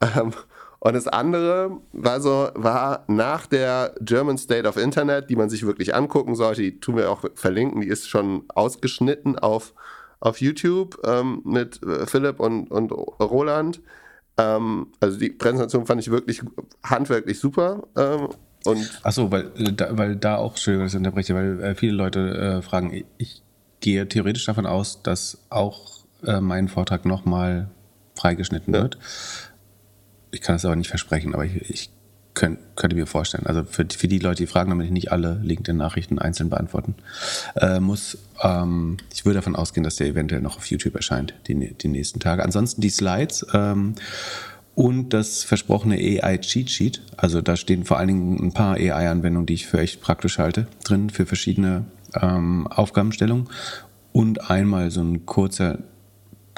Ähm, 0.00 0.32
und 0.80 0.94
das 0.94 1.08
andere 1.08 1.80
war 1.92 2.20
so, 2.20 2.50
war 2.54 3.04
nach 3.08 3.46
der 3.46 3.94
German 4.00 4.38
State 4.38 4.68
of 4.68 4.76
Internet, 4.76 5.28
die 5.28 5.36
man 5.36 5.50
sich 5.50 5.66
wirklich 5.66 5.94
angucken 5.94 6.36
sollte, 6.36 6.62
die 6.62 6.78
tun 6.78 6.96
wir 6.96 7.10
auch 7.10 7.24
verlinken, 7.34 7.80
die 7.80 7.88
ist 7.88 8.08
schon 8.08 8.44
ausgeschnitten 8.48 9.38
auf, 9.38 9.74
auf 10.20 10.40
YouTube 10.40 11.00
ähm, 11.04 11.40
mit 11.44 11.82
äh, 11.82 12.06
Philipp 12.06 12.38
und, 12.38 12.70
und 12.70 12.92
Roland. 12.92 13.80
Ähm, 14.38 14.86
also 15.00 15.18
die 15.18 15.30
Präsentation 15.30 15.84
fand 15.84 16.00
ich 16.00 16.10
wirklich 16.10 16.42
handwerklich 16.84 17.38
super. 17.38 17.82
Ähm, 17.96 18.28
und 18.64 19.00
Achso, 19.02 19.30
weil, 19.30 19.50
äh, 19.56 19.72
da, 19.72 19.96
weil 19.96 20.16
da 20.16 20.36
auch, 20.36 20.52
Entschuldigung, 20.52 20.86
dass 20.86 20.94
ich 20.94 20.98
unterbreche, 20.98 21.34
weil 21.34 21.60
äh, 21.62 21.74
viele 21.74 21.92
Leute 21.92 22.58
äh, 22.58 22.62
fragen, 22.62 23.04
ich 23.18 23.42
gehe 23.80 24.08
theoretisch 24.08 24.46
davon 24.46 24.66
aus, 24.66 25.02
dass 25.02 25.38
auch 25.50 25.98
äh, 26.24 26.40
mein 26.40 26.68
Vortrag 26.68 27.04
nochmal 27.04 27.68
freigeschnitten 28.14 28.74
ja. 28.74 28.82
wird. 28.82 28.98
Ich 30.30 30.40
kann 30.40 30.56
es 30.56 30.64
aber 30.64 30.76
nicht 30.76 30.88
versprechen, 30.88 31.34
aber 31.34 31.44
ich, 31.44 31.70
ich 31.70 31.90
könnt, 32.38 32.58
könnte 32.76 32.94
mir 32.94 33.06
vorstellen. 33.06 33.46
Also 33.46 33.64
für, 33.64 33.84
für 33.90 34.06
die 34.06 34.20
Leute, 34.20 34.44
die 34.44 34.46
fragen, 34.46 34.70
damit 34.70 34.86
ich 34.86 34.92
nicht 34.92 35.10
alle 35.10 35.40
LinkedIn-Nachrichten 35.42 36.18
einzeln 36.18 36.50
beantworten 36.50 36.94
äh, 37.56 37.80
muss, 37.80 38.16
ähm, 38.42 38.96
ich 39.12 39.24
würde 39.24 39.38
davon 39.38 39.56
ausgehen, 39.56 39.82
dass 39.82 39.96
der 39.96 40.06
eventuell 40.06 40.40
noch 40.40 40.56
auf 40.56 40.66
YouTube 40.66 40.94
erscheint, 40.94 41.34
die, 41.48 41.74
die 41.74 41.88
nächsten 41.88 42.20
Tage. 42.20 42.44
Ansonsten 42.44 42.80
die 42.80 42.90
Slides 42.90 43.44
ähm, 43.52 43.96
und 44.76 45.12
das 45.12 45.42
versprochene 45.42 45.96
AI-Cheat 45.96 46.70
Sheet. 46.70 47.02
Also 47.16 47.40
da 47.42 47.56
stehen 47.56 47.84
vor 47.84 47.98
allen 47.98 48.08
Dingen 48.08 48.38
ein 48.40 48.52
paar 48.52 48.76
AI-Anwendungen, 48.76 49.46
die 49.46 49.54
ich 49.54 49.66
für 49.66 49.80
echt 49.80 50.00
praktisch 50.00 50.38
halte, 50.38 50.68
drin 50.84 51.10
für 51.10 51.26
verschiedene 51.26 51.86
ähm, 52.14 52.68
Aufgabenstellungen. 52.68 53.48
Und 54.12 54.48
einmal 54.48 54.92
so 54.92 55.00
ein 55.00 55.26
kurzer 55.26 55.78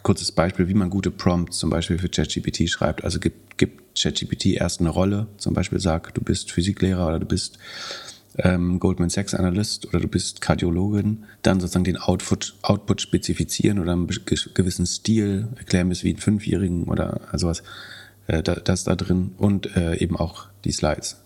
kurzes 0.02 0.32
Beispiel, 0.32 0.68
wie 0.68 0.74
man 0.74 0.90
gute 0.90 1.10
Prompts 1.10 1.58
zum 1.58 1.70
Beispiel 1.70 1.98
für 1.98 2.08
ChatGPT 2.08 2.68
schreibt. 2.68 3.04
Also 3.04 3.18
gibt, 3.20 3.58
gibt 3.58 3.98
ChatGPT 4.00 4.46
erst 4.46 4.80
eine 4.80 4.90
Rolle, 4.90 5.26
zum 5.36 5.54
Beispiel 5.54 5.80
sag, 5.80 6.14
du 6.14 6.22
bist 6.22 6.50
Physiklehrer 6.50 7.06
oder 7.06 7.18
du 7.18 7.26
bist 7.26 7.58
ähm, 8.38 8.78
Goldman 8.78 9.10
Sachs 9.10 9.34
Analyst 9.34 9.86
oder 9.88 10.00
du 10.00 10.08
bist 10.08 10.40
Kardiologin, 10.40 11.24
dann 11.42 11.60
sozusagen 11.60 11.84
den 11.84 11.96
Output, 11.96 12.54
Output 12.62 13.00
spezifizieren 13.00 13.78
oder 13.78 13.92
einen 13.92 14.06
gewissen 14.06 14.86
Stil, 14.86 15.48
erklären 15.56 15.88
bis 15.88 16.04
wie 16.04 16.10
einen 16.10 16.18
Fünfjährigen 16.18 16.84
oder 16.84 17.20
sowas, 17.34 17.62
äh, 18.26 18.42
das 18.42 18.84
da 18.84 18.94
drin 18.94 19.32
und 19.36 19.76
äh, 19.76 19.96
eben 19.96 20.16
auch 20.16 20.46
die 20.64 20.72
Slides. 20.72 21.16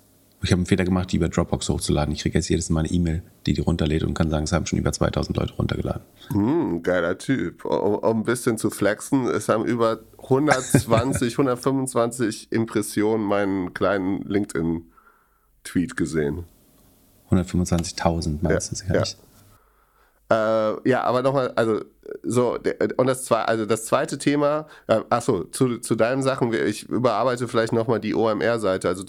Ich 0.45 0.53
habe 0.53 0.61
einen 0.61 0.67
Fehler 0.67 0.85
gemacht, 0.85 1.11
die 1.11 1.17
über 1.17 1.29
Dropbox 1.29 1.71
hochzuladen. 1.71 2.13
Ich 2.13 2.21
kriege 2.21 2.37
jetzt 2.37 2.49
jedes 2.49 2.69
Mal 2.69 2.81
eine 2.81 2.91
E-Mail, 2.91 3.23
die 3.47 3.55
die 3.55 3.63
runterlädt 3.63 4.03
und 4.03 4.13
kann 4.13 4.29
sagen, 4.29 4.45
es 4.45 4.53
haben 4.53 4.67
schon 4.67 4.79
über 4.79 4.93
2000 4.93 5.37
Leute 5.39 5.55
runtergeladen. 5.55 6.03
Hm, 6.33 6.83
geiler 6.83 7.17
Typ. 7.17 7.65
Um, 7.65 7.95
um, 7.95 8.19
ein 8.21 8.25
bisschen 8.25 8.59
zu 8.59 8.69
flexen, 8.69 9.27
es 9.27 9.49
haben 9.49 9.65
über 9.65 10.01
120, 10.23 11.33
125 11.33 12.49
Impressionen 12.53 13.25
meinen 13.25 13.73
kleinen 13.73 14.23
LinkedIn-Tweet 14.23 15.97
gesehen. 15.97 16.45
125.000 17.31 18.39
meinst 18.43 18.71
du 18.71 18.77
sicherlich? 18.77 19.17
Ja. 20.31 20.75
Äh, 20.75 20.89
ja, 20.89 21.05
aber 21.05 21.23
nochmal, 21.23 21.53
also 21.57 21.81
so, 22.23 22.59
und 22.97 23.07
das, 23.07 23.25
zwei, 23.25 23.43
also 23.43 23.65
das 23.65 23.87
zweite 23.87 24.19
Thema, 24.19 24.67
äh, 24.89 25.01
achso, 25.09 25.45
zu, 25.45 25.79
zu 25.79 25.95
deinen 25.95 26.23
Sachen, 26.23 26.53
ich 26.53 26.89
überarbeite 26.89 27.49
vielleicht 27.49 27.73
nochmal 27.73 28.01
die 28.01 28.15
OMR-Seite, 28.15 28.89
also 28.89 29.05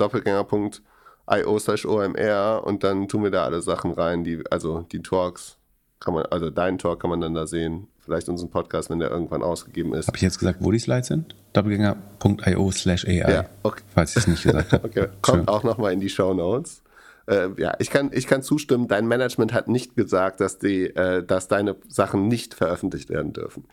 doppelgänger.io 1.28 1.60
slash 1.60 1.86
OMR 1.86 2.64
und 2.66 2.84
dann 2.84 3.08
tun 3.08 3.24
wir 3.24 3.32
da 3.32 3.44
alle 3.44 3.62
Sachen 3.62 3.92
rein, 3.92 4.24
die, 4.24 4.44
also 4.50 4.86
die 4.92 5.02
Talks, 5.02 5.58
kann 6.00 6.14
man, 6.14 6.26
also 6.28 6.50
deinen 6.50 6.78
Talk 6.78 7.00
kann 7.00 7.10
man 7.10 7.22
dann 7.22 7.34
da 7.34 7.48
sehen. 7.48 7.88
Vielleicht 8.00 8.30
unseren 8.30 8.52
Podcast, 8.52 8.92
wenn 8.92 9.00
der 9.00 9.10
irgendwann 9.10 9.42
ausgegeben 9.42 9.96
ist. 9.96 10.08
Habe 10.08 10.18
ich 10.18 10.22
jetzt 10.22 10.38
gesagt, 10.38 10.60
wo 10.62 10.72
die 10.72 10.78
Slides 10.78 11.08
sind? 11.08 11.36
doppelgänger.io 11.54 12.72
slash 12.72 13.08
AI. 13.08 13.32
Ja, 13.32 13.46
okay. 13.64 13.82
Falls 13.96 14.12
ich 14.12 14.18
es 14.18 14.28
nicht 14.28 14.44
gesagt 14.44 14.74
habe. 14.74 14.86
okay, 14.88 15.08
kommt 15.22 15.48
auch 15.48 15.64
nochmal 15.64 15.94
in 15.94 16.00
die 16.00 16.10
Show 16.10 16.34
Notes 16.34 16.84
äh, 17.28 17.50
ja, 17.58 17.74
ich 17.80 17.90
kann, 17.90 18.12
ich 18.14 18.28
kann 18.28 18.44
zustimmen, 18.44 18.88
dein 18.88 19.08
Management 19.08 19.54
hat 19.54 19.68
nicht 19.68 19.96
gesagt, 19.96 20.40
dass, 20.42 20.60
die, 20.60 20.86
äh, 20.96 21.24
dass 21.24 21.48
deine 21.48 21.76
Sachen 21.88 22.28
nicht 22.28 22.54
veröffentlicht 22.54 23.10
werden 23.10 23.34
dürfen. 23.34 23.66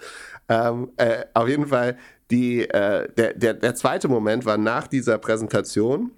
Ähm, 0.49 0.91
äh, 0.97 1.25
auf 1.35 1.49
jeden 1.49 1.67
Fall, 1.67 1.99
die, 2.31 2.69
äh, 2.69 3.09
der, 3.12 3.35
der, 3.35 3.55
der 3.55 3.75
zweite 3.75 4.09
Moment 4.09 4.45
war 4.45 4.57
nach 4.57 4.87
dieser 4.87 5.19
Präsentation, 5.19 6.12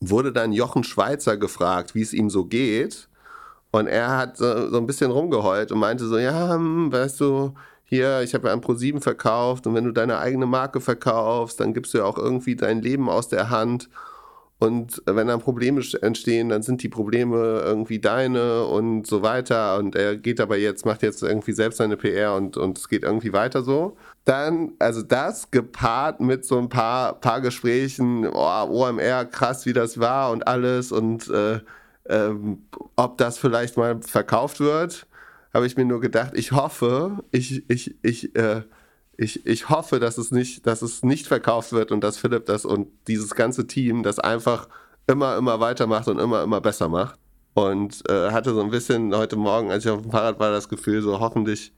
wurde 0.00 0.32
dann 0.32 0.52
Jochen 0.52 0.84
Schweizer 0.84 1.36
gefragt, 1.36 1.94
wie 1.94 2.02
es 2.02 2.12
ihm 2.12 2.30
so 2.30 2.46
geht. 2.46 3.08
Und 3.70 3.86
er 3.86 4.16
hat 4.16 4.36
so, 4.36 4.68
so 4.70 4.78
ein 4.78 4.86
bisschen 4.86 5.10
rumgeheult 5.10 5.70
und 5.70 5.78
meinte 5.78 6.06
so, 6.06 6.18
ja, 6.18 6.54
hm, 6.54 6.92
weißt 6.92 7.20
du, 7.20 7.54
hier, 7.84 8.22
ich 8.22 8.34
habe 8.34 8.48
ja 8.48 8.54
an 8.54 8.60
Pro7 8.60 9.00
verkauft 9.00 9.66
und 9.66 9.74
wenn 9.74 9.84
du 9.84 9.92
deine 9.92 10.18
eigene 10.18 10.46
Marke 10.46 10.80
verkaufst, 10.80 11.60
dann 11.60 11.74
gibst 11.74 11.92
du 11.94 11.98
ja 11.98 12.04
auch 12.04 12.18
irgendwie 12.18 12.56
dein 12.56 12.82
Leben 12.82 13.08
aus 13.08 13.28
der 13.28 13.50
Hand. 13.50 13.88
Und 14.60 15.02
wenn 15.06 15.26
dann 15.26 15.40
Probleme 15.40 15.82
entstehen, 16.02 16.50
dann 16.50 16.62
sind 16.62 16.82
die 16.82 16.88
Probleme 16.88 17.62
irgendwie 17.64 17.98
deine 17.98 18.64
und 18.66 19.06
so 19.06 19.22
weiter. 19.22 19.78
Und 19.78 19.96
er 19.96 20.16
geht 20.16 20.40
aber 20.40 20.58
jetzt, 20.58 20.84
macht 20.84 21.02
jetzt 21.02 21.22
irgendwie 21.22 21.52
selbst 21.52 21.78
seine 21.78 21.96
PR 21.96 22.34
und, 22.36 22.56
und 22.56 22.78
es 22.78 22.88
geht 22.88 23.02
irgendwie 23.04 23.32
weiter 23.32 23.62
so. 23.62 23.96
Dann, 24.30 24.74
also 24.78 25.02
das 25.02 25.50
gepaart 25.50 26.20
mit 26.20 26.44
so 26.44 26.56
ein 26.56 26.68
paar, 26.68 27.14
paar 27.14 27.40
Gesprächen, 27.40 28.28
oh, 28.28 28.64
OMR, 28.68 29.24
krass, 29.24 29.66
wie 29.66 29.72
das 29.72 29.98
war 29.98 30.30
und 30.30 30.46
alles 30.46 30.92
und 30.92 31.28
äh, 31.30 31.56
äh, 32.04 32.34
ob 32.94 33.18
das 33.18 33.38
vielleicht 33.38 33.76
mal 33.76 34.00
verkauft 34.02 34.60
wird, 34.60 35.08
habe 35.52 35.66
ich 35.66 35.76
mir 35.76 35.84
nur 35.84 36.00
gedacht, 36.00 36.34
ich 36.36 36.52
hoffe, 36.52 37.24
ich, 37.32 37.68
ich, 37.68 37.96
ich, 38.02 38.36
äh, 38.36 38.62
ich, 39.16 39.44
ich 39.46 39.68
hoffe, 39.68 39.98
dass 39.98 40.16
es 40.16 40.30
nicht, 40.30 40.64
dass 40.64 40.82
es 40.82 41.02
nicht 41.02 41.26
verkauft 41.26 41.72
wird 41.72 41.90
und 41.90 42.04
dass 42.04 42.16
Philipp 42.16 42.46
das 42.46 42.64
und 42.64 42.86
dieses 43.08 43.34
ganze 43.34 43.66
Team 43.66 44.04
das 44.04 44.20
einfach 44.20 44.68
immer, 45.08 45.38
immer 45.38 45.58
weitermacht 45.58 46.06
und 46.06 46.20
immer, 46.20 46.44
immer 46.44 46.60
besser 46.60 46.88
macht. 46.88 47.18
Und 47.54 48.08
äh, 48.08 48.30
hatte 48.30 48.54
so 48.54 48.60
ein 48.60 48.70
bisschen 48.70 49.12
heute 49.12 49.34
Morgen, 49.34 49.72
als 49.72 49.84
ich 49.84 49.90
auf 49.90 50.02
dem 50.02 50.12
Fahrrad 50.12 50.38
war, 50.38 50.52
das 50.52 50.68
Gefühl, 50.68 51.02
so 51.02 51.18
hoffentlich, 51.18 51.72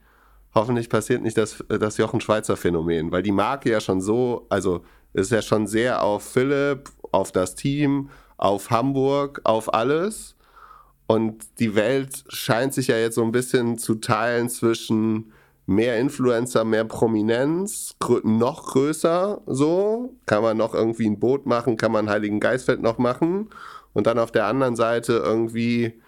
hoffentlich 0.55 0.89
passiert 0.89 1.23
nicht 1.23 1.39
das, 1.39 1.65
das 1.69 1.97
Jochen 1.97 2.21
Schweizer 2.21 2.57
Phänomen, 2.57 3.11
weil 3.13 3.23
die 3.23 3.33
Marke 3.33 3.71
ja 3.71 3.81
schon 3.81 4.01
so, 4.01 4.47
also 4.49 4.83
ist 5.13 5.33
ja 5.33 5.43
schon 5.43 5.67
sehr 5.67 6.03
auf 6.03 6.23
Philipp, 6.25 6.91
auf 7.11 7.33
das 7.33 7.55
Team, 7.55 8.11
auf 8.37 8.71
Hamburg, 8.71 9.41
auf 9.45 9.73
alles. 9.73 10.37
Und 11.07 11.45
die 11.59 11.75
Welt 11.75 12.25
scheint 12.29 12.73
sich 12.73 12.89
ja 12.89 12.97
jetzt 12.97 13.17
so 13.17 13.23
ein 13.23 13.33
bisschen 13.33 13.77
zu 13.77 13.97
teilen 13.97 14.49
zwischen 14.49 15.33
mehr 15.67 15.99
Influencer, 15.99 16.65
mehr 16.65 16.85
Prominenz, 16.85 17.95
noch 18.25 18.65
größer 18.73 19.43
so. 19.47 20.15
Kann 20.27 20.43
man 20.43 20.57
noch 20.57 20.75
irgendwie 20.75 21.07
ein 21.07 21.21
Boot 21.21 21.47
machen, 21.47 21.77
kann 21.77 21.93
man 21.93 22.09
Heiligen 22.09 22.41
Geistfeld 22.41 22.81
noch 22.81 22.99
machen. 22.99 23.51
Und 23.93 24.07
dann 24.07 24.19
auf 24.19 24.33
der 24.33 24.47
anderen 24.47 24.77
Seite 24.77 25.23
irgendwie 25.25 26.01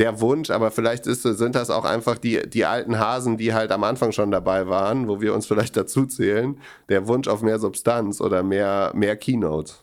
der 0.00 0.20
Wunsch, 0.20 0.50
aber 0.50 0.70
vielleicht 0.70 1.06
ist, 1.06 1.22
sind 1.22 1.54
das 1.54 1.68
auch 1.68 1.84
einfach 1.84 2.16
die, 2.16 2.40
die 2.48 2.64
alten 2.64 2.98
Hasen, 2.98 3.36
die 3.36 3.52
halt 3.52 3.70
am 3.70 3.84
Anfang 3.84 4.12
schon 4.12 4.30
dabei 4.30 4.66
waren, 4.66 5.08
wo 5.08 5.20
wir 5.20 5.34
uns 5.34 5.46
vielleicht 5.46 5.76
dazu 5.76 6.06
zählen, 6.06 6.56
der 6.88 7.06
Wunsch 7.06 7.28
auf 7.28 7.42
mehr 7.42 7.58
Substanz 7.58 8.22
oder 8.22 8.42
mehr, 8.42 8.92
mehr 8.94 9.16
Keynote. 9.16 9.74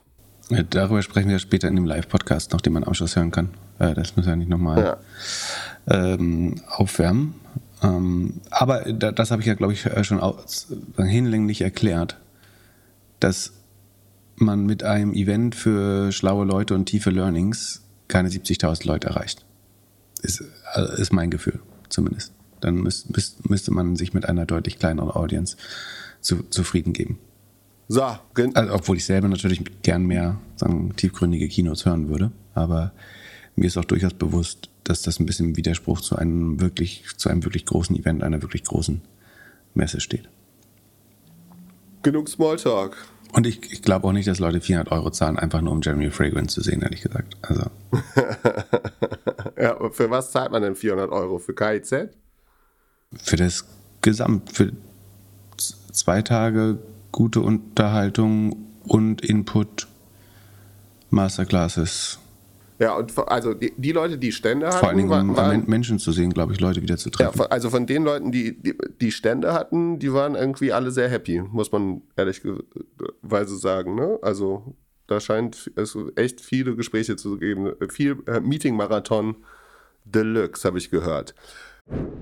Ja, 0.50 0.64
darüber 0.64 1.04
sprechen 1.04 1.30
wir 1.30 1.38
später 1.38 1.68
in 1.68 1.76
dem 1.76 1.86
Live-Podcast 1.86 2.52
noch, 2.52 2.62
den 2.62 2.74
man 2.74 2.84
am 2.84 2.96
Schluss 2.96 3.16
hören 3.16 3.30
kann. 3.30 3.50
Äh, 3.78 3.94
das 3.94 4.16
muss 4.18 4.26
ja 4.26 4.36
nicht 4.36 4.50
nochmal 4.50 4.98
ja. 5.88 6.14
ähm, 6.14 6.56
aufwärmen. 6.68 7.36
Ähm, 7.84 8.42
aber 8.50 8.92
da, 8.92 9.12
das 9.12 9.30
habe 9.30 9.44
ich 9.44 9.48
ja, 9.48 9.54
glaube 9.54 9.74
ich, 9.74 9.86
äh, 9.86 10.04
schon 10.04 10.20
hinlänglich 10.98 11.62
erklärt, 11.62 12.18
dass 13.20 13.54
man 14.36 14.66
mit 14.66 14.84
einem 14.84 15.14
Event 15.14 15.54
für 15.54 16.12
schlaue 16.12 16.46
Leute 16.46 16.74
und 16.74 16.88
tiefe 16.88 17.12
Learnings 17.12 17.84
keine 18.08 18.30
70.000 18.30 18.88
Leute 18.88 19.10
erreicht. 19.10 19.47
Ist, 20.20 20.44
äh, 20.76 21.02
ist 21.02 21.14
mein 21.14 21.30
Gefühl, 21.32 21.60
zumindest. 21.90 22.34
Dann 22.62 22.76
müß, 22.76 23.10
müß, 23.10 23.38
müsste 23.48 23.72
man 23.72 23.96
sich 23.96 24.14
mit 24.14 24.26
einer 24.26 24.46
deutlich 24.46 24.80
kleineren 24.80 25.12
Audience 25.12 25.58
zu, 26.22 26.44
zufrieden 26.50 26.94
geben. 26.94 27.20
So, 27.88 28.04
also, 28.04 28.74
obwohl 28.74 28.98
ich 28.98 29.06
selber 29.06 29.28
natürlich 29.28 29.62
gern 29.82 30.06
mehr 30.06 30.38
sagen, 30.56 30.94
tiefgründige 30.96 31.48
Kinos 31.48 31.86
hören 31.86 32.10
würde, 32.10 32.32
aber 32.54 32.92
mir 33.56 33.68
ist 33.68 33.78
auch 33.78 33.86
durchaus 33.86 34.14
bewusst, 34.14 34.70
dass 34.84 35.02
das 35.02 35.20
ein 35.20 35.26
bisschen 35.26 35.50
im 35.50 35.58
Widerspruch 35.58 36.02
zu 36.02 36.16
einem 36.16 36.60
wirklich, 36.60 37.06
zu 37.18 37.30
einem 37.30 37.44
wirklich 37.44 37.66
großen 37.66 37.96
Event, 37.96 38.24
einer 38.24 38.42
wirklich 38.42 38.64
großen 38.64 39.02
Messe 39.74 40.00
steht. 40.00 40.30
Genug 42.04 42.30
Smalltalk. 42.30 42.98
Und 43.34 43.46
ich, 43.46 43.72
ich 43.72 43.82
glaube 43.82 44.08
auch 44.08 44.14
nicht, 44.14 44.28
dass 44.28 44.40
Leute 44.40 44.62
400 44.62 44.92
Euro 44.92 45.12
zahlen, 45.12 45.38
einfach 45.38 45.62
nur 45.62 45.74
um 45.74 45.82
Jeremy 45.82 46.10
Fragrance 46.10 46.56
zu 46.56 46.62
sehen, 46.62 46.82
ehrlich 46.82 47.02
gesagt. 47.02 47.36
Also. 47.42 47.70
ja, 49.62 49.90
für 49.92 50.10
was 50.10 50.32
zahlt 50.32 50.52
man 50.52 50.62
denn 50.62 50.76
400 50.76 51.12
Euro? 51.12 51.38
Für 51.40 51.54
KIZ? 51.54 52.10
Für 53.24 53.36
das 53.36 53.66
Gesamt, 54.02 54.52
für 54.52 54.72
zwei 55.92 56.22
Tage 56.22 56.80
gute 57.12 57.42
Unterhaltung 57.42 58.68
und 58.84 59.22
Input, 59.22 59.88
Masterclasses, 61.10 62.20
ja, 62.80 62.96
und 62.96 63.18
also 63.28 63.54
die, 63.54 63.74
die 63.76 63.92
Leute, 63.92 64.18
die 64.18 64.32
Stände 64.32 64.68
hatten. 64.68 64.80
Vor 64.80 64.90
allen 64.90 64.98
Dingen, 64.98 65.12
um 65.12 65.36
waren, 65.36 65.64
Menschen 65.68 66.00
zu 66.00 66.12
sehen, 66.12 66.32
glaube 66.32 66.54
ich, 66.54 66.60
Leute 66.60 66.82
wieder 66.82 66.98
zu 66.98 67.10
treffen. 67.10 67.40
Ja, 67.40 67.46
also 67.46 67.70
von 67.70 67.86
den 67.86 68.04
Leuten, 68.04 68.32
die, 68.32 68.62
die, 68.62 68.76
die 69.02 69.12
Stände 69.12 69.54
hatten, 69.54 70.00
die 70.00 70.14
waren 70.14 70.36
irgendwie 70.36 70.72
alle 70.72 70.92
sehr 70.92 71.10
happy, 71.10 71.42
muss 71.42 71.72
man 71.72 72.02
ehrlicherweise 72.16 73.58
sagen. 73.58 73.96
Ne? 73.96 74.20
Also 74.22 74.76
da 75.08 75.20
scheint 75.20 75.72
es 75.76 75.98
echt 76.16 76.42
viele 76.42 76.76
Gespräche 76.76 77.16
zu 77.16 77.38
geben. 77.38 77.74
Viel 77.90 78.18
äh, 78.28 78.40
Meeting-Marathon 78.40 79.38
Deluxe, 80.06 80.68
habe 80.68 80.78
ich 80.78 80.92
gehört. 80.92 81.34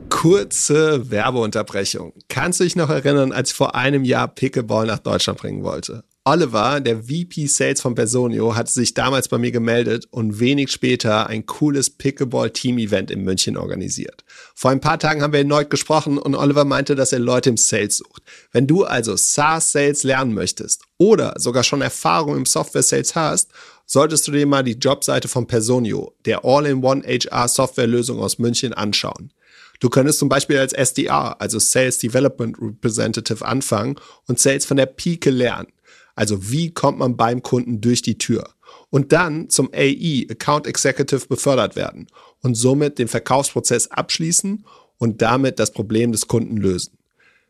Kurze 0.09 1.09
Werbeunterbrechung. 1.09 2.13
Kannst 2.29 2.59
du 2.59 2.63
dich 2.63 2.75
noch 2.75 2.89
erinnern, 2.89 3.31
als 3.31 3.51
ich 3.51 3.55
vor 3.55 3.75
einem 3.75 4.03
Jahr 4.03 4.27
Pickleball 4.27 4.85
nach 4.85 4.99
Deutschland 4.99 5.39
bringen 5.39 5.63
wollte? 5.63 6.03
Oliver, 6.27 6.79
der 6.79 7.03
VP 7.03 7.45
Sales 7.45 7.81
von 7.81 7.93
Personio, 7.93 8.55
hatte 8.55 8.71
sich 8.71 8.95
damals 8.95 9.27
bei 9.27 9.37
mir 9.37 9.51
gemeldet 9.51 10.07
und 10.09 10.39
wenig 10.39 10.71
später 10.71 11.27
ein 11.27 11.45
cooles 11.45 11.91
Pickleball-Team-Event 11.91 13.11
in 13.11 13.23
München 13.23 13.57
organisiert. 13.57 14.23
Vor 14.55 14.71
ein 14.71 14.81
paar 14.81 14.97
Tagen 14.97 15.21
haben 15.21 15.33
wir 15.33 15.41
erneut 15.41 15.69
gesprochen 15.69 16.17
und 16.17 16.33
Oliver 16.33 16.65
meinte, 16.65 16.95
dass 16.95 17.13
er 17.13 17.19
Leute 17.19 17.51
im 17.51 17.57
Sales 17.57 17.97
sucht. 17.97 18.23
Wenn 18.51 18.65
du 18.65 18.85
also 18.85 19.15
SaaS-Sales 19.15 20.01
lernen 20.01 20.33
möchtest 20.33 20.81
oder 20.97 21.35
sogar 21.37 21.63
schon 21.63 21.83
Erfahrung 21.83 22.37
im 22.37 22.47
Software-Sales 22.47 23.13
hast, 23.13 23.51
solltest 23.85 24.27
du 24.27 24.31
dir 24.31 24.47
mal 24.47 24.63
die 24.63 24.79
Jobseite 24.79 25.27
von 25.27 25.45
Personio, 25.45 26.15
der 26.25 26.43
All-in-One 26.43 27.03
HR-Software-Lösung 27.03 28.19
aus 28.19 28.39
München, 28.39 28.73
anschauen. 28.73 29.31
Du 29.79 29.89
könntest 29.89 30.17
zum 30.17 30.29
Beispiel 30.29 30.57
als 30.57 30.73
SDR, 30.73 31.39
also 31.39 31.59
Sales 31.59 31.99
Development 31.99 32.57
Representative, 32.59 33.45
anfangen 33.45 33.97
und 34.27 34.39
Sales 34.39 34.65
von 34.65 34.77
der 34.77 34.87
Pike 34.87 35.29
lernen. 35.29 35.67
Also 36.15 36.49
wie 36.49 36.71
kommt 36.71 36.99
man 36.99 37.17
beim 37.17 37.41
Kunden 37.41 37.81
durch 37.81 38.01
die 38.01 38.17
Tür? 38.17 38.49
Und 38.89 39.11
dann 39.11 39.49
zum 39.49 39.69
AE, 39.73 40.27
Account 40.29 40.67
Executive, 40.67 41.27
befördert 41.27 41.75
werden 41.75 42.07
und 42.41 42.55
somit 42.55 42.97
den 42.97 43.07
Verkaufsprozess 43.07 43.87
abschließen 43.91 44.65
und 44.97 45.21
damit 45.21 45.59
das 45.59 45.71
Problem 45.71 46.11
des 46.11 46.27
Kunden 46.27 46.57
lösen. 46.57 46.97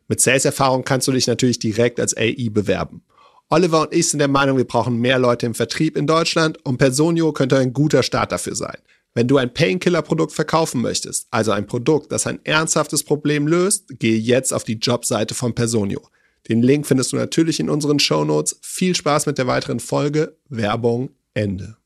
Mit 0.08 0.20
Sales-Erfahrung 0.20 0.84
kannst 0.84 1.08
du 1.08 1.12
dich 1.12 1.26
natürlich 1.26 1.58
direkt 1.58 2.00
als 2.00 2.16
AE 2.16 2.50
bewerben. 2.50 3.02
Oliver 3.48 3.82
und 3.82 3.94
ich 3.94 4.08
sind 4.08 4.18
der 4.18 4.28
Meinung, 4.28 4.56
wir 4.56 4.66
brauchen 4.66 4.98
mehr 4.98 5.18
Leute 5.18 5.46
im 5.46 5.54
Vertrieb 5.54 5.96
in 5.96 6.06
Deutschland 6.06 6.64
und 6.64 6.78
Personio 6.78 7.32
könnte 7.32 7.56
ein 7.58 7.72
guter 7.72 8.02
Start 8.02 8.32
dafür 8.32 8.56
sein. 8.56 8.76
Wenn 9.14 9.28
du 9.28 9.38
ein 9.38 9.54
Painkiller-Produkt 9.54 10.32
verkaufen 10.32 10.82
möchtest, 10.82 11.28
also 11.30 11.52
ein 11.52 11.66
Produkt, 11.66 12.12
das 12.12 12.26
ein 12.26 12.40
ernsthaftes 12.44 13.04
Problem 13.04 13.46
löst, 13.46 13.98
gehe 13.98 14.18
jetzt 14.18 14.52
auf 14.52 14.64
die 14.64 14.74
Jobseite 14.74 15.34
von 15.34 15.54
Personio. 15.54 16.02
Den 16.48 16.62
Link 16.62 16.86
findest 16.86 17.12
du 17.12 17.16
natürlich 17.16 17.60
in 17.60 17.68
unseren 17.68 17.98
Show 17.98 18.24
Notes. 18.24 18.58
Viel 18.62 18.94
Spaß 18.94 19.26
mit 19.26 19.38
der 19.38 19.46
weiteren 19.46 19.80
Folge. 19.80 20.36
Werbung 20.48 21.10
Ende. 21.34 21.76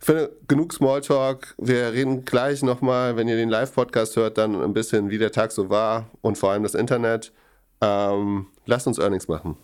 Ich 0.00 0.06
finde, 0.06 0.36
genug 0.48 0.72
Smalltalk. 0.72 1.54
Wir 1.58 1.92
reden 1.92 2.24
gleich 2.24 2.62
nochmal, 2.62 3.16
wenn 3.16 3.26
ihr 3.26 3.36
den 3.36 3.48
Live-Podcast 3.48 4.16
hört, 4.16 4.36
dann 4.38 4.60
ein 4.60 4.74
bisschen, 4.74 5.10
wie 5.10 5.18
der 5.18 5.32
Tag 5.32 5.50
so 5.50 5.70
war 5.70 6.10
und 6.20 6.36
vor 6.36 6.50
allem 6.50 6.62
das 6.62 6.74
Internet. 6.74 7.32
Ähm, 7.80 8.46
lasst 8.66 8.86
uns 8.86 8.98
Earnings 8.98 9.28
machen. 9.28 9.56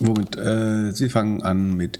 Womit? 0.00 0.36
Äh, 0.36 0.92
Sie 0.92 1.10
fangen 1.10 1.42
an 1.42 1.74
mit 1.74 1.98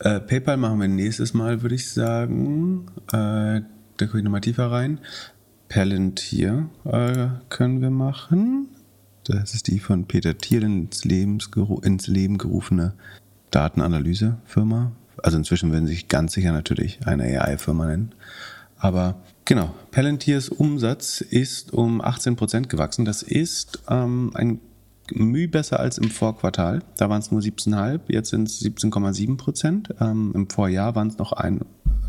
äh, 0.00 0.18
PayPal 0.18 0.56
machen 0.56 0.80
wir 0.80 0.88
nächstes 0.88 1.34
Mal, 1.34 1.62
würde 1.62 1.74
ich 1.74 1.90
sagen. 1.90 2.86
Äh, 3.08 3.60
da 3.96 4.06
gucke 4.06 4.18
ich 4.18 4.24
nochmal 4.24 4.40
tiefer 4.40 4.70
rein. 4.70 4.98
Palantir 5.68 6.70
äh, 6.84 7.28
können 7.50 7.80
wir 7.80 7.90
machen. 7.90 8.68
Das 9.24 9.54
ist 9.54 9.68
die 9.68 9.78
von 9.78 10.06
Peter 10.06 10.36
Thiel 10.36 10.62
ins, 10.62 11.04
ins 11.04 12.06
Leben 12.06 12.38
gerufene 12.38 12.94
Datenanalysefirma. 13.50 14.92
Also 15.22 15.36
inzwischen 15.36 15.72
werden 15.72 15.86
sie 15.86 15.94
sich 15.94 16.08
ganz 16.08 16.32
sicher 16.32 16.52
natürlich 16.52 17.06
eine 17.06 17.24
AI-Firma 17.24 17.86
nennen. 17.86 18.14
Aber 18.78 19.16
genau, 19.44 19.74
Palantirs 19.90 20.48
Umsatz 20.48 21.20
ist 21.20 21.72
um 21.72 22.00
18% 22.00 22.68
gewachsen. 22.68 23.04
Das 23.04 23.22
ist 23.22 23.82
ähm, 23.88 24.32
ein 24.34 24.60
Mühe 25.12 25.48
besser 25.48 25.80
als 25.80 25.98
im 25.98 26.10
Vorquartal. 26.10 26.82
Da 26.96 27.10
waren 27.10 27.20
es 27.20 27.30
nur 27.30 27.40
17,5, 27.40 28.00
jetzt 28.08 28.30
sind 28.30 28.48
es 28.48 28.62
17,7 28.62 29.36
Prozent. 29.36 29.94
Ähm, 30.00 30.32
Im 30.34 30.48
Vorjahr 30.48 30.94
waren 30.94 31.08
es 31.08 31.18
noch 31.18 31.32
ein, 31.32 31.60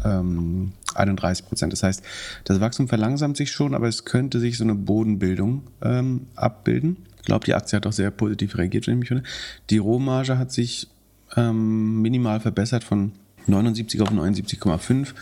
ähm, 0.03 0.73
31 0.95 1.45
Prozent. 1.45 1.73
Das 1.73 1.83
heißt, 1.83 2.03
das 2.43 2.59
Wachstum 2.59 2.87
verlangsamt 2.87 3.37
sich 3.37 3.51
schon, 3.51 3.73
aber 3.73 3.87
es 3.87 4.05
könnte 4.05 4.39
sich 4.39 4.57
so 4.57 4.63
eine 4.63 4.75
Bodenbildung 4.75 5.63
ähm, 5.81 6.27
abbilden. 6.35 6.97
Ich 7.17 7.25
glaube, 7.25 7.45
die 7.45 7.53
Aktie 7.53 7.75
hat 7.75 7.85
auch 7.85 7.93
sehr 7.93 8.11
positiv 8.11 8.57
reagiert, 8.57 8.87
wenn 8.87 8.95
ich 8.95 8.99
mich 8.99 9.07
finde. 9.09 9.23
Die 9.69 9.77
Rohmarge 9.77 10.37
hat 10.37 10.51
sich 10.51 10.87
ähm, 11.35 12.01
minimal 12.01 12.39
verbessert 12.39 12.83
von 12.83 13.11
79 13.47 14.01
auf 14.01 14.11
79,5 14.11 15.13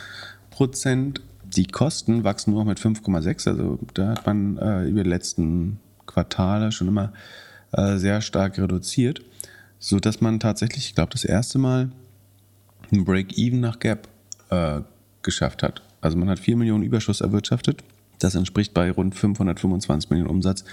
Prozent. 0.49 1.21
Die 1.43 1.65
Kosten 1.65 2.23
wachsen 2.23 2.51
nur 2.51 2.63
noch 2.63 2.69
mit 2.69 2.79
5,6. 2.79 3.49
Also 3.49 3.79
da 3.93 4.09
hat 4.09 4.25
man 4.25 4.57
äh, 4.57 4.87
über 4.87 5.03
die 5.03 5.09
letzten 5.09 5.79
Quartale 6.05 6.71
schon 6.71 6.87
immer 6.87 7.13
äh, 7.71 7.97
sehr 7.97 8.21
stark 8.21 8.57
reduziert, 8.57 9.21
sodass 9.79 10.21
man 10.21 10.39
tatsächlich, 10.39 10.87
ich 10.87 10.95
glaube, 10.95 11.11
das 11.11 11.23
erste 11.23 11.59
Mal 11.59 11.91
ein 12.91 13.05
Break-Even 13.05 13.59
nach 13.59 13.79
Gap 13.79 14.07
äh, 14.49 14.81
geschafft 15.21 15.63
hat. 15.63 15.81
Also 16.01 16.17
man 16.17 16.29
hat 16.29 16.39
4 16.39 16.55
Millionen 16.57 16.83
Überschuss 16.83 17.21
erwirtschaftet. 17.21 17.83
Das 18.19 18.35
entspricht 18.35 18.73
bei 18.73 18.91
rund 18.91 19.15
525 19.15 20.09
Millionen 20.09 20.29
Umsatz 20.29 20.65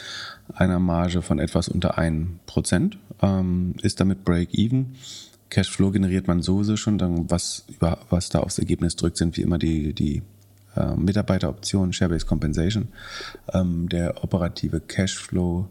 einer 0.52 0.80
Marge 0.80 1.22
von 1.22 1.38
etwas 1.38 1.68
unter 1.68 1.98
1%. 1.98 2.92
Ähm, 3.22 3.74
ist 3.82 4.00
damit 4.00 4.24
Break-Even. 4.24 4.96
Cashflow 5.48 5.92
generiert 5.92 6.26
man 6.26 6.42
sowieso 6.42 6.76
schon. 6.76 6.98
Dann 6.98 7.30
was, 7.30 7.64
was 7.78 8.28
da 8.30 8.40
aufs 8.40 8.58
Ergebnis 8.58 8.96
drückt, 8.96 9.16
sind 9.16 9.36
wie 9.36 9.42
immer 9.42 9.58
die, 9.58 9.92
die 9.92 10.22
äh, 10.74 10.96
Mitarbeiteroptionen, 10.96 11.92
Share-Based 11.92 12.26
Compensation. 12.26 12.88
Ähm, 13.52 13.88
der 13.88 14.24
operative 14.24 14.80
Cashflow 14.80 15.68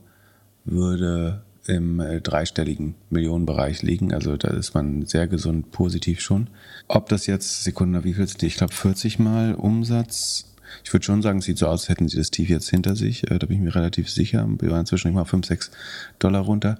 würde 0.63 1.43
im 1.67 1.99
äh, 1.99 2.21
dreistelligen 2.21 2.95
Millionenbereich 3.09 3.81
liegen. 3.81 4.13
Also 4.13 4.37
da 4.37 4.49
ist 4.49 4.73
man 4.73 5.05
sehr 5.05 5.27
gesund 5.27 5.71
positiv 5.71 6.21
schon. 6.21 6.49
Ob 6.87 7.09
das 7.09 7.27
jetzt, 7.27 7.63
Sekunden, 7.63 8.03
wie 8.03 8.13
viel 8.13 8.27
sind 8.27 8.41
die? 8.41 8.47
Ich 8.47 8.57
glaube 8.57 8.73
40 8.73 9.19
Mal 9.19 9.55
Umsatz. 9.55 10.51
Ich 10.83 10.93
würde 10.93 11.05
schon 11.05 11.21
sagen, 11.21 11.39
es 11.39 11.45
sieht 11.45 11.57
so 11.57 11.67
aus, 11.67 11.81
als 11.81 11.89
hätten 11.89 12.07
sie 12.07 12.17
das 12.17 12.31
Tief 12.31 12.49
jetzt 12.49 12.69
hinter 12.69 12.95
sich. 12.95 13.29
Äh, 13.29 13.39
da 13.39 13.47
bin 13.47 13.57
ich 13.57 13.63
mir 13.63 13.75
relativ 13.75 14.09
sicher. 14.09 14.47
Wir 14.59 14.71
waren 14.71 14.81
inzwischen 14.81 15.13
mal 15.13 15.25
5, 15.25 15.45
6 15.45 15.71
Dollar 16.19 16.41
runter. 16.41 16.79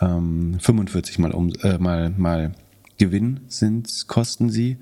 Ähm, 0.00 0.58
45 0.60 1.18
mal, 1.18 1.32
um, 1.32 1.52
äh, 1.62 1.78
mal, 1.78 2.10
mal 2.10 2.52
Gewinn 2.98 3.40
sind, 3.48 4.06
kosten 4.08 4.50
sie. 4.50 4.76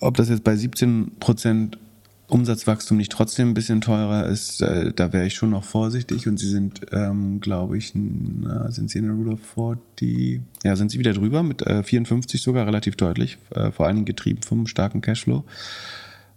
Ob 0.00 0.16
das 0.16 0.28
jetzt 0.28 0.44
bei 0.44 0.56
17 0.56 1.12
Prozent 1.18 1.78
Umsatzwachstum 2.28 2.98
nicht 2.98 3.10
trotzdem 3.10 3.50
ein 3.50 3.54
bisschen 3.54 3.80
teurer 3.80 4.26
ist, 4.26 4.60
äh, 4.60 4.92
da 4.92 5.12
wäre 5.12 5.26
ich 5.26 5.34
schon 5.34 5.50
noch 5.50 5.64
vorsichtig 5.64 6.28
und 6.28 6.38
sie 6.38 6.48
sind, 6.48 6.82
ähm, 6.92 7.40
glaube 7.40 7.78
ich, 7.78 7.92
na, 7.94 8.70
sind 8.70 8.90
sie 8.90 8.98
in 8.98 9.06
der 9.06 9.14
Rule 9.14 9.32
of 9.32 9.40
40? 9.40 10.42
Ja, 10.62 10.76
sind 10.76 10.90
sie 10.90 10.98
wieder 10.98 11.14
drüber 11.14 11.42
mit 11.42 11.62
äh, 11.62 11.82
54 11.82 12.42
sogar 12.42 12.66
relativ 12.66 12.96
deutlich, 12.96 13.38
äh, 13.50 13.70
vor 13.70 13.86
allen 13.86 13.96
Dingen 13.96 14.06
getrieben 14.06 14.42
vom 14.42 14.66
starken 14.66 15.00
Cashflow. 15.00 15.44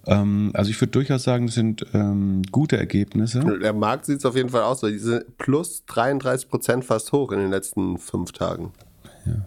Ähm, 0.07 0.51
also 0.53 0.71
ich 0.71 0.79
würde 0.79 0.91
durchaus 0.91 1.23
sagen, 1.23 1.47
das 1.47 1.55
sind 1.55 1.85
ähm, 1.93 2.41
gute 2.51 2.77
Ergebnisse. 2.77 3.43
Der 3.61 3.73
Markt 3.73 4.05
sieht 4.05 4.19
es 4.19 4.25
auf 4.25 4.35
jeden 4.35 4.49
Fall 4.49 4.63
aus, 4.63 4.81
weil 4.83 4.93
diese 4.93 5.25
plus 5.37 5.83
33 5.85 6.49
Prozent 6.49 6.85
fast 6.85 7.11
hoch 7.11 7.31
in 7.31 7.39
den 7.39 7.51
letzten 7.51 7.97
fünf 7.97 8.31
Tagen. 8.31 8.71
Ja. 9.25 9.45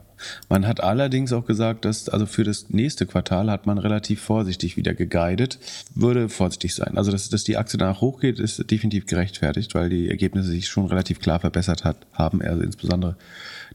Man 0.48 0.66
hat 0.66 0.82
allerdings 0.82 1.32
auch 1.32 1.44
gesagt, 1.44 1.84
dass 1.84 2.08
also 2.08 2.26
für 2.26 2.44
das 2.44 2.70
nächste 2.70 3.06
Quartal 3.06 3.50
hat 3.50 3.66
man 3.66 3.78
relativ 3.78 4.20
vorsichtig 4.20 4.76
wieder 4.76 4.94
geguidet. 4.94 5.58
Würde 5.94 6.28
vorsichtig 6.28 6.74
sein. 6.74 6.96
Also 6.96 7.10
dass, 7.10 7.28
dass 7.28 7.44
die 7.44 7.56
Aktie 7.56 7.78
danach 7.78 8.00
hochgeht, 8.00 8.38
ist 8.38 8.70
definitiv 8.70 9.06
gerechtfertigt, 9.06 9.74
weil 9.74 9.88
die 9.88 10.08
Ergebnisse 10.08 10.50
sich 10.50 10.68
schon 10.68 10.86
relativ 10.86 11.20
klar 11.20 11.40
verbessert 11.40 11.84
hat, 11.84 11.98
haben. 12.12 12.42
Also 12.42 12.62
insbesondere 12.62 13.16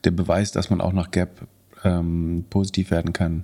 der 0.03 0.11
Beweis, 0.11 0.51
dass 0.51 0.69
man 0.69 0.81
auch 0.81 0.93
nach 0.93 1.11
Gap 1.11 1.47
ähm, 1.83 2.45
positiv 2.49 2.91
werden 2.91 3.13
kann. 3.13 3.43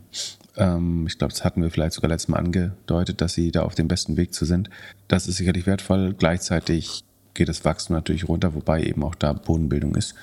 Ähm, 0.58 1.06
ich 1.08 1.18
glaube, 1.18 1.34
das 1.34 1.44
hatten 1.44 1.62
wir 1.62 1.72
vielleicht 1.72 1.94
sogar 1.94 2.10
letztes 2.10 2.30
Mal 2.30 2.38
angedeutet, 2.38 3.22
dass 3.22 3.34
sie 3.34 3.52
da 3.52 3.64
auf 3.64 3.76
dem 3.76 3.88
besten 3.88 4.18
Weg 4.18 4.34
zu 4.34 4.46
sind. 4.46 4.70
Das 5.08 5.28
ist 5.28 5.38
sicherlich 5.38 5.66
wertvoll. 5.66 6.14
Gleichzeitig 6.18 7.04
geht 7.34 7.50
das 7.50 7.66
Wachstum 7.66 7.96
natürlich 7.96 8.28
runter, 8.28 8.54
wobei 8.56 8.84
eben 8.84 9.04
auch 9.04 9.16
da 9.16 9.34
Bodenbildung 9.34 9.96
ist. 9.96 10.16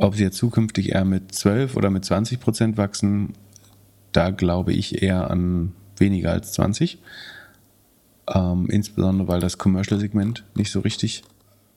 Ob 0.00 0.14
sie 0.14 0.22
jetzt 0.22 0.38
zukünftig 0.38 0.90
eher 0.90 1.04
mit 1.04 1.34
12 1.34 1.76
oder 1.76 1.90
mit 1.90 2.04
20 2.04 2.38
Prozent 2.38 2.76
wachsen, 2.76 3.34
da 4.12 4.30
glaube 4.30 4.72
ich 4.72 5.02
eher 5.02 5.28
an 5.28 5.72
weniger 5.96 6.30
als 6.30 6.52
20. 6.52 6.98
Ähm, 8.32 8.70
insbesondere 8.70 9.26
weil 9.26 9.40
das 9.40 9.58
Commercial-Segment 9.58 10.44
nicht 10.54 10.70
so 10.70 10.80
richtig 10.80 11.24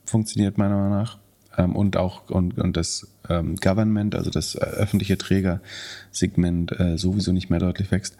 funktioniert, 0.06 0.60
meiner 0.60 0.76
Meinung 0.76 0.92
nach. 0.92 1.18
Ähm, 1.58 1.76
und 1.76 1.98
auch 1.98 2.30
und, 2.30 2.60
und 2.60 2.78
das 2.78 3.08
ähm, 3.28 3.56
Government, 3.56 4.14
also 4.14 4.30
das 4.30 4.54
äh, 4.54 4.60
öffentliche 4.60 5.18
Trägersegment, 5.18 6.80
äh, 6.80 7.00
sowieso 7.00 7.32
nicht 7.32 7.50
mehr 7.50 7.60
deutlich 7.60 7.90
wächst. 7.90 8.18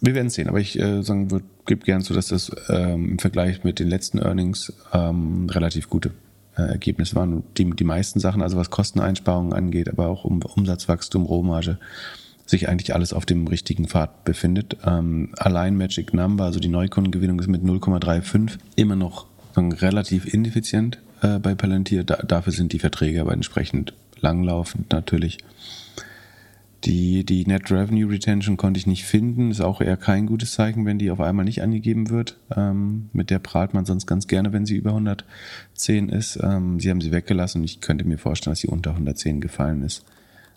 Wir 0.00 0.16
werden 0.16 0.30
sehen, 0.30 0.48
aber 0.48 0.58
ich 0.58 0.76
äh, 0.76 1.02
gebe 1.66 1.84
gern 1.84 2.00
zu, 2.00 2.14
dass 2.14 2.28
das 2.28 2.50
ähm, 2.68 3.12
im 3.12 3.18
Vergleich 3.20 3.62
mit 3.62 3.78
den 3.78 3.88
letzten 3.88 4.18
Earnings 4.18 4.72
ähm, 4.92 5.48
relativ 5.50 5.88
gute 5.88 6.10
Ergebnis 6.68 7.14
waren. 7.14 7.42
Die, 7.56 7.68
die 7.70 7.84
meisten 7.84 8.20
Sachen, 8.20 8.42
also 8.42 8.56
was 8.56 8.70
Kosteneinsparungen 8.70 9.52
angeht, 9.52 9.88
aber 9.88 10.08
auch 10.08 10.24
um 10.24 10.42
Umsatzwachstum, 10.42 11.24
Rohmarge, 11.24 11.78
sich 12.46 12.68
eigentlich 12.68 12.94
alles 12.94 13.12
auf 13.12 13.26
dem 13.26 13.46
richtigen 13.46 13.86
Pfad 13.86 14.24
befindet. 14.24 14.76
Ähm, 14.84 15.30
allein 15.38 15.76
Magic 15.76 16.12
Number, 16.12 16.44
also 16.44 16.58
die 16.58 16.68
Neukundengewinnung 16.68 17.38
ist 17.38 17.48
mit 17.48 17.62
0,35 17.62 18.58
immer 18.76 18.96
noch 18.96 19.26
relativ 19.56 20.32
ineffizient 20.32 20.98
äh, 21.22 21.38
bei 21.38 21.54
Palantir. 21.54 22.04
Da, 22.04 22.16
dafür 22.16 22.52
sind 22.52 22.72
die 22.72 22.78
Verträge 22.78 23.20
aber 23.20 23.32
entsprechend 23.32 23.94
langlaufend 24.20 24.92
natürlich. 24.92 25.38
Die, 26.84 27.24
die 27.24 27.44
Net 27.46 27.70
Revenue 27.70 28.10
Retention 28.10 28.56
konnte 28.56 28.78
ich 28.78 28.86
nicht 28.86 29.04
finden. 29.04 29.50
Ist 29.50 29.60
auch 29.60 29.82
eher 29.82 29.98
kein 29.98 30.26
gutes 30.26 30.52
Zeichen, 30.52 30.86
wenn 30.86 30.98
die 30.98 31.10
auf 31.10 31.20
einmal 31.20 31.44
nicht 31.44 31.62
angegeben 31.62 32.08
wird. 32.08 32.38
Ähm, 32.56 33.10
mit 33.12 33.28
der 33.28 33.38
prahlt 33.38 33.74
man 33.74 33.84
sonst 33.84 34.06
ganz 34.06 34.26
gerne, 34.28 34.52
wenn 34.52 34.64
sie 34.64 34.76
über 34.76 34.90
110 34.90 36.08
ist. 36.08 36.38
Ähm, 36.42 36.80
sie 36.80 36.88
haben 36.88 37.02
sie 37.02 37.12
weggelassen. 37.12 37.62
Ich 37.64 37.80
könnte 37.80 38.04
mir 38.04 38.16
vorstellen, 38.16 38.52
dass 38.52 38.60
sie 38.60 38.68
unter 38.68 38.92
110 38.92 39.42
gefallen 39.42 39.82
ist. 39.82 40.04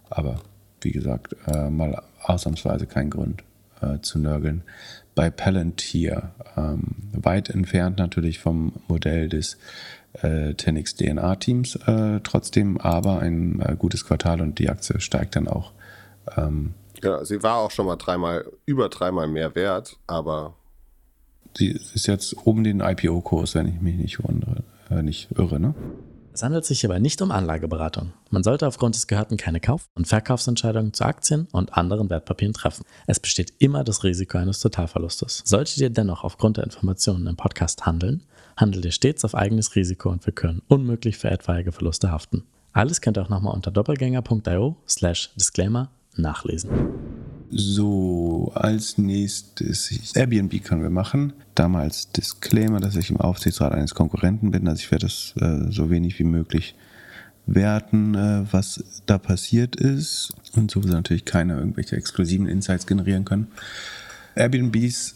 Aber 0.09 0.41
wie 0.79 0.91
gesagt, 0.91 1.35
äh, 1.47 1.69
mal 1.69 2.01
ausnahmsweise 2.21 2.85
kein 2.85 3.09
Grund 3.09 3.43
äh, 3.81 3.99
zu 4.01 4.17
nörgeln. 4.17 4.63
Bei 5.15 5.29
Palantir, 5.29 6.31
ähm, 6.55 6.95
weit 7.11 7.49
entfernt 7.49 7.97
natürlich 7.97 8.39
vom 8.39 8.73
Modell 8.87 9.27
des 9.27 9.57
äh, 10.21 10.53
Tenix 10.53 10.95
DNA-Teams 10.95 11.75
äh, 11.87 12.19
trotzdem, 12.23 12.77
aber 12.79 13.19
ein 13.19 13.59
äh, 13.59 13.75
gutes 13.77 14.05
Quartal 14.05 14.41
und 14.41 14.59
die 14.59 14.69
Aktie 14.69 14.99
steigt 14.99 15.35
dann 15.35 15.47
auch 15.47 15.71
ähm, 16.35 16.73
ja, 17.03 17.23
sie 17.25 17.43
war 17.43 17.57
auch 17.57 17.71
schon 17.71 17.85
mal 17.85 17.97
dreimal, 17.97 18.45
über 18.65 18.89
dreimal 18.89 19.27
mehr 19.27 19.55
wert, 19.55 19.97
aber. 20.07 20.55
Sie 21.55 21.67
ist 21.67 22.07
jetzt 22.07 22.33
um 22.33 22.63
den 22.63 22.79
IPO-Kurs, 22.79 23.55
wenn 23.55 23.67
ich 23.67 23.81
mich 23.81 23.95
nicht 23.95 24.23
wundere, 24.23 24.63
äh, 24.89 25.03
nicht 25.03 25.29
irre, 25.37 25.59
ne? 25.59 25.75
Es 26.33 26.41
handelt 26.41 26.65
sich 26.65 26.79
hierbei 26.79 26.97
nicht 26.97 27.21
um 27.21 27.29
Anlageberatung. 27.29 28.11
Man 28.31 28.41
sollte 28.41 28.65
aufgrund 28.65 28.95
des 28.95 29.05
Gehörten 29.05 29.37
keine 29.37 29.59
Kauf- 29.59 29.85
und 29.93 30.07
Verkaufsentscheidungen 30.07 30.91
zu 30.91 31.05
Aktien 31.05 31.47
und 31.51 31.77
anderen 31.77 32.09
Wertpapieren 32.09 32.55
treffen. 32.55 32.85
Es 33.05 33.19
besteht 33.19 33.53
immer 33.59 33.83
das 33.83 34.03
Risiko 34.03 34.39
eines 34.39 34.59
Totalverlustes. 34.59 35.43
Solltet 35.45 35.77
ihr 35.77 35.91
dennoch 35.91 36.23
aufgrund 36.23 36.57
der 36.57 36.63
Informationen 36.63 37.27
im 37.27 37.35
Podcast 37.35 37.85
handeln, 37.85 38.23
handelt 38.57 38.83
ihr 38.83 38.91
stets 38.91 39.23
auf 39.23 39.35
eigenes 39.35 39.75
Risiko 39.75 40.09
und 40.09 40.25
wir 40.25 40.33
können 40.33 40.63
unmöglich 40.67 41.19
für 41.19 41.29
etwaige 41.29 41.71
Verluste 41.71 42.09
haften. 42.09 42.45
Alles 42.71 43.01
könnt 43.01 43.19
ihr 43.19 43.21
auch 43.21 43.29
nochmal 43.29 43.53
unter 43.53 43.69
doppelgänger.io 43.69 44.77
slash 44.87 45.35
disclaimer 45.35 45.91
nachlesen. 46.15 46.69
So, 47.55 48.51
als 48.55 48.97
nächstes 48.97 50.15
Airbnb 50.15 50.63
können 50.63 50.81
wir 50.81 50.89
machen. 50.89 51.33
Damals 51.53 52.11
Disclaimer, 52.11 52.79
dass 52.79 52.95
ich 52.95 53.11
im 53.11 53.17
Aufsichtsrat 53.17 53.73
eines 53.73 53.93
Konkurrenten 53.93 54.49
bin. 54.51 54.67
Also 54.67 54.81
ich 54.81 54.91
werde 54.91 55.05
das 55.05 55.33
äh, 55.39 55.71
so 55.71 55.91
wenig 55.91 56.17
wie 56.17 56.23
möglich 56.23 56.75
werten, 57.45 58.15
äh, 58.15 58.45
was 58.51 58.83
da 59.05 59.17
passiert 59.17 59.75
ist 59.75 60.33
und 60.55 60.71
sowieso 60.71 60.93
natürlich 60.93 61.25
keine 61.25 61.57
irgendwelche 61.57 61.95
exklusiven 61.95 62.47
Insights 62.47 62.87
generieren 62.87 63.25
können. 63.25 63.47
Airbnbs 64.35 65.15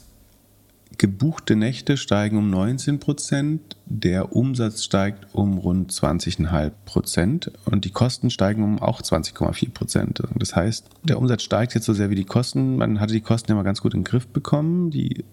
gebuchte 0.97 1.55
Nächte 1.55 1.97
steigen 1.97 2.37
um 2.37 2.49
19 2.49 2.99
Prozent, 2.99 3.77
der 3.85 4.35
Umsatz 4.35 4.83
steigt 4.83 5.27
um 5.33 5.57
rund 5.57 5.91
20,5 5.91 6.71
Prozent 6.85 7.51
und 7.65 7.85
die 7.85 7.91
Kosten 7.91 8.29
steigen 8.29 8.63
um 8.63 8.79
auch 8.81 9.01
20,4 9.01 9.71
Prozent. 9.71 10.21
Das 10.35 10.55
heißt, 10.55 10.89
der 11.03 11.19
Umsatz 11.19 11.43
steigt 11.43 11.75
jetzt 11.75 11.85
so 11.85 11.93
sehr 11.93 12.09
wie 12.09 12.15
die 12.15 12.25
Kosten. 12.25 12.77
Man 12.77 12.99
hatte 12.99 13.13
die 13.13 13.21
Kosten 13.21 13.51
ja 13.51 13.55
mal 13.55 13.63
ganz 13.63 13.81
gut 13.81 13.93
in 13.93 14.01
den 14.01 14.05
Griff 14.05 14.27
bekommen. 14.27 14.89
Die 14.89 15.23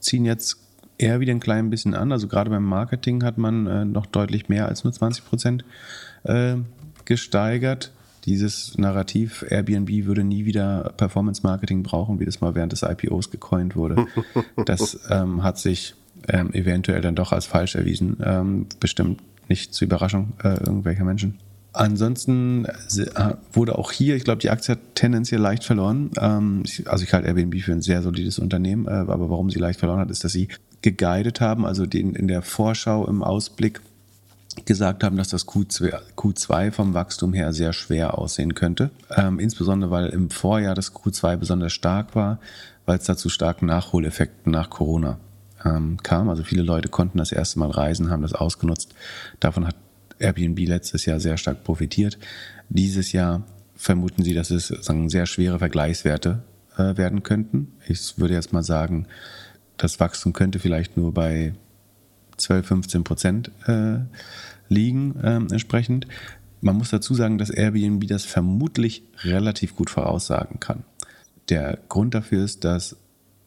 ziehen 0.00 0.24
jetzt 0.24 0.58
eher 0.98 1.20
wieder 1.20 1.32
ein 1.32 1.40
klein 1.40 1.70
bisschen 1.70 1.94
an. 1.94 2.12
Also 2.12 2.26
gerade 2.26 2.50
beim 2.50 2.64
Marketing 2.64 3.22
hat 3.22 3.38
man 3.38 3.66
äh, 3.66 3.84
noch 3.84 4.06
deutlich 4.06 4.48
mehr 4.48 4.66
als 4.68 4.84
nur 4.84 4.92
20 4.92 5.24
Prozent 5.24 5.64
äh, 6.24 6.56
gesteigert. 7.04 7.92
Dieses 8.28 8.76
Narrativ, 8.76 9.42
Airbnb 9.48 10.04
würde 10.04 10.22
nie 10.22 10.44
wieder 10.44 10.92
Performance 10.98 11.40
Marketing 11.42 11.82
brauchen, 11.82 12.20
wie 12.20 12.26
das 12.26 12.42
mal 12.42 12.54
während 12.54 12.72
des 12.72 12.82
IPOs 12.82 13.30
gecoint 13.30 13.74
wurde, 13.74 14.04
das 14.66 15.00
ähm, 15.08 15.42
hat 15.42 15.58
sich 15.58 15.94
ähm, 16.28 16.52
eventuell 16.52 17.00
dann 17.00 17.14
doch 17.14 17.32
als 17.32 17.46
falsch 17.46 17.74
erwiesen. 17.74 18.18
Ähm, 18.22 18.66
bestimmt 18.80 19.22
nicht 19.48 19.72
zur 19.72 19.86
Überraschung 19.86 20.34
äh, 20.44 20.60
irgendwelcher 20.60 21.04
Menschen. 21.04 21.38
Ansonsten 21.72 22.66
äh, 22.66 23.34
wurde 23.54 23.78
auch 23.78 23.92
hier, 23.92 24.14
ich 24.14 24.24
glaube, 24.24 24.42
die 24.42 24.50
Aktie 24.50 24.72
hat 24.72 24.80
tendenziell 24.94 25.40
leicht 25.40 25.64
verloren. 25.64 26.10
Ähm, 26.20 26.64
also 26.84 27.04
ich 27.04 27.14
halte 27.14 27.28
Airbnb 27.28 27.58
für 27.62 27.72
ein 27.72 27.80
sehr 27.80 28.02
solides 28.02 28.38
Unternehmen, 28.38 28.86
äh, 28.88 28.90
aber 28.90 29.30
warum 29.30 29.48
sie 29.48 29.58
leicht 29.58 29.80
verloren 29.80 30.00
hat, 30.00 30.10
ist, 30.10 30.22
dass 30.22 30.32
sie 30.32 30.48
geguidet 30.82 31.40
haben, 31.40 31.64
also 31.64 31.86
den, 31.86 32.14
in 32.14 32.28
der 32.28 32.42
Vorschau 32.42 33.06
im 33.06 33.22
Ausblick 33.22 33.80
gesagt 34.66 35.04
haben, 35.04 35.16
dass 35.16 35.28
das 35.28 35.46
Q2, 35.46 35.92
Q2 36.16 36.72
vom 36.72 36.94
Wachstum 36.94 37.32
her 37.32 37.52
sehr 37.52 37.72
schwer 37.72 38.18
aussehen 38.18 38.54
könnte. 38.54 38.90
Ähm, 39.14 39.38
insbesondere, 39.38 39.90
weil 39.90 40.06
im 40.08 40.30
Vorjahr 40.30 40.74
das 40.74 40.94
Q2 40.94 41.36
besonders 41.36 41.72
stark 41.72 42.14
war, 42.14 42.38
weil 42.86 42.98
es 42.98 43.04
da 43.04 43.16
zu 43.16 43.28
starken 43.28 43.66
Nachholeffekten 43.66 44.52
nach 44.52 44.70
Corona 44.70 45.18
ähm, 45.64 45.98
kam. 46.02 46.28
Also 46.28 46.44
viele 46.44 46.62
Leute 46.62 46.88
konnten 46.88 47.18
das 47.18 47.32
erste 47.32 47.58
Mal 47.58 47.70
reisen, 47.70 48.10
haben 48.10 48.22
das 48.22 48.32
ausgenutzt. 48.32 48.94
Davon 49.40 49.66
hat 49.66 49.76
Airbnb 50.18 50.58
letztes 50.66 51.04
Jahr 51.04 51.20
sehr 51.20 51.36
stark 51.36 51.64
profitiert. 51.64 52.18
Dieses 52.68 53.12
Jahr 53.12 53.44
vermuten 53.74 54.24
sie, 54.24 54.34
dass 54.34 54.50
es 54.50 54.68
sagen, 54.68 55.08
sehr 55.08 55.26
schwere 55.26 55.58
Vergleichswerte 55.58 56.42
äh, 56.76 56.96
werden 56.96 57.22
könnten. 57.22 57.72
Ich 57.86 58.18
würde 58.18 58.34
jetzt 58.34 58.52
mal 58.52 58.62
sagen, 58.62 59.06
das 59.76 60.00
Wachstum 60.00 60.32
könnte 60.32 60.58
vielleicht 60.58 60.96
nur 60.96 61.14
bei 61.14 61.54
12, 62.36 62.66
15 62.66 63.04
Prozent 63.04 63.50
äh, 63.66 63.98
liegen 64.68 65.14
ähm, 65.22 65.48
entsprechend. 65.50 66.06
Man 66.60 66.76
muss 66.76 66.90
dazu 66.90 67.14
sagen, 67.14 67.38
dass 67.38 67.50
Airbnb 67.50 68.06
das 68.08 68.24
vermutlich 68.24 69.02
relativ 69.22 69.76
gut 69.76 69.90
voraussagen 69.90 70.60
kann. 70.60 70.84
Der 71.48 71.78
Grund 71.88 72.14
dafür 72.14 72.44
ist, 72.44 72.64
dass 72.64 72.96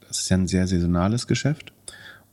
das 0.07 0.19
ist 0.19 0.29
ja 0.29 0.37
ein 0.37 0.47
sehr 0.47 0.67
saisonales 0.67 1.27
Geschäft 1.27 1.71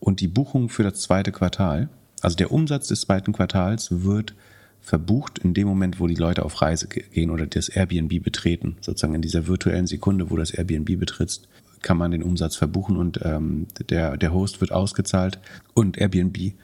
und 0.01 0.21
die 0.21 0.29
Buchung 0.29 0.69
für 0.69 0.83
das 0.83 1.01
zweite 1.01 1.31
Quartal, 1.31 1.89
also 2.21 2.37
der 2.37 2.51
Umsatz 2.51 2.89
des 2.89 3.03
zweiten 3.03 3.33
Quartals 3.33 4.03
wird 4.03 4.35
verbucht 4.81 5.39
in 5.39 5.55
dem 5.55 5.69
Moment, 5.69 6.01
wo 6.01 6.07
die 6.07 6.15
Leute 6.15 6.45
auf 6.45 6.61
Reise 6.63 6.89
gehen 6.89 7.31
oder 7.31 7.47
das 7.47 7.69
Airbnb 7.69 8.23
betreten, 8.23 8.77
sozusagen 8.81 9.15
in 9.15 9.23
dieser 9.23 9.47
virtuellen 9.47 9.87
Sekunde, 9.87 10.31
wo 10.31 10.37
das 10.37 10.51
Airbnb 10.51 10.99
betrittst, 10.99 11.49
kann 11.83 11.99
man 11.99 12.11
den 12.11 12.23
Umsatz 12.23 12.57
verbuchen 12.57 12.97
und 12.97 13.21
ähm, 13.23 13.67
der, 13.91 14.17
der 14.17 14.33
Host 14.33 14.61
wird 14.61 14.73
ausgezahlt 14.73 15.39
und 15.75 15.99
Airbnb 15.99 16.55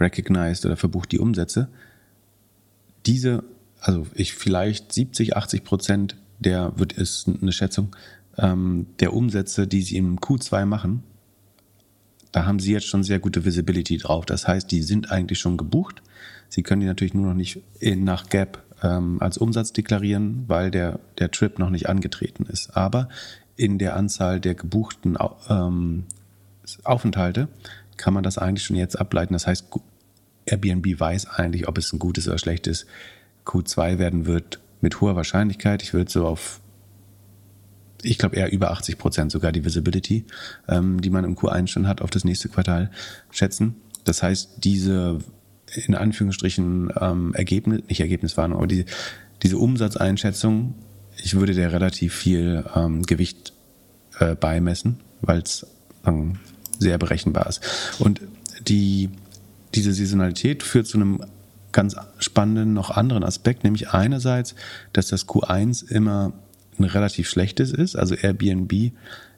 recognized 0.00 0.64
oder 0.66 0.76
verbucht 0.76 1.12
die 1.12 1.18
Umsätze. 1.18 1.68
Diese, 3.06 3.44
also 3.80 4.06
ich 4.14 4.34
vielleicht 4.34 4.92
70, 4.92 5.36
80 5.36 5.64
Prozent 5.64 6.16
der 6.38 6.72
wird 6.76 6.92
ist 6.92 7.28
eine 7.28 7.52
Schätzung 7.52 7.94
ähm, 8.36 8.86
der 9.00 9.12
Umsätze, 9.12 9.66
die 9.66 9.82
sie 9.82 9.96
im 9.96 10.20
Q2 10.20 10.64
machen, 10.64 11.02
da 12.32 12.46
haben 12.46 12.60
sie 12.60 12.72
jetzt 12.72 12.86
schon 12.86 13.02
sehr 13.02 13.18
gute 13.18 13.44
Visibility 13.44 13.96
drauf. 13.96 14.26
Das 14.26 14.46
heißt, 14.46 14.70
die 14.70 14.82
sind 14.82 15.10
eigentlich 15.10 15.38
schon 15.38 15.56
gebucht. 15.56 16.02
Sie 16.48 16.62
können 16.62 16.80
die 16.80 16.86
natürlich 16.86 17.14
nur 17.14 17.26
noch 17.26 17.34
nicht 17.34 17.62
in, 17.80 18.04
nach 18.04 18.28
Gap 18.28 18.62
ähm, 18.82 19.20
als 19.20 19.38
Umsatz 19.38 19.72
deklarieren, 19.72 20.44
weil 20.46 20.70
der, 20.70 21.00
der 21.18 21.30
Trip 21.30 21.58
noch 21.58 21.70
nicht 21.70 21.88
angetreten 21.88 22.46
ist. 22.46 22.76
Aber 22.76 23.08
in 23.56 23.78
der 23.78 23.96
Anzahl 23.96 24.40
der 24.40 24.54
gebuchten 24.54 25.16
ähm, 25.48 26.04
Aufenthalte 26.84 27.48
kann 27.96 28.14
man 28.14 28.22
das 28.22 28.38
eigentlich 28.38 28.64
schon 28.64 28.76
jetzt 28.76 28.98
ableiten. 28.98 29.32
Das 29.32 29.46
heißt, 29.46 29.70
Airbnb 30.50 30.98
weiß 30.98 31.26
eigentlich, 31.26 31.68
ob 31.68 31.78
es 31.78 31.92
ein 31.92 31.98
gutes 31.98 32.28
oder 32.28 32.38
schlechtes 32.38 32.86
Q2 33.44 33.98
werden 33.98 34.26
wird, 34.26 34.60
mit 34.80 35.00
hoher 35.00 35.16
Wahrscheinlichkeit. 35.16 35.82
Ich 35.82 35.92
würde 35.92 36.10
so 36.10 36.26
auf, 36.26 36.60
ich 38.02 38.18
glaube 38.18 38.36
eher 38.36 38.52
über 38.52 38.70
80 38.70 38.98
Prozent 38.98 39.32
sogar 39.32 39.52
die 39.52 39.64
Visibility, 39.64 40.24
ähm, 40.68 41.00
die 41.00 41.10
man 41.10 41.24
im 41.24 41.36
Q1 41.36 41.68
schon 41.68 41.88
hat, 41.88 42.00
auf 42.00 42.10
das 42.10 42.24
nächste 42.24 42.48
Quartal 42.48 42.90
schätzen. 43.30 43.76
Das 44.04 44.22
heißt, 44.22 44.64
diese 44.64 45.18
in 45.74 45.94
Anführungsstrichen 45.94 46.92
ähm, 46.98 47.34
Ergebnis, 47.34 47.82
nicht 47.88 48.00
Ergebniswarnung, 48.00 48.58
aber 48.58 48.66
die, 48.66 48.86
diese 49.42 49.58
Umsatzeinschätzung 49.58 50.74
ich 51.22 51.34
würde 51.34 51.54
der 51.54 51.72
relativ 51.72 52.14
viel 52.14 52.64
ähm, 52.74 53.02
Gewicht 53.02 53.52
äh, 54.18 54.34
beimessen, 54.34 55.00
weil 55.20 55.40
es 55.40 55.66
ähm, 56.06 56.38
sehr 56.78 56.98
berechenbar 56.98 57.46
ist. 57.48 57.60
Und 57.98 58.20
die, 58.66 59.10
diese 59.74 59.92
Saisonalität 59.92 60.62
führt 60.62 60.86
zu 60.86 60.98
einem 60.98 61.20
ganz 61.72 61.96
spannenden, 62.18 62.72
noch 62.72 62.90
anderen 62.90 63.24
Aspekt, 63.24 63.64
nämlich 63.64 63.90
einerseits, 63.90 64.54
dass 64.92 65.08
das 65.08 65.26
Q1 65.26 65.90
immer 65.90 66.32
ein 66.78 66.84
relativ 66.84 67.28
schlechtes 67.28 67.72
ist. 67.72 67.96
Also 67.96 68.14
Airbnb 68.14 68.92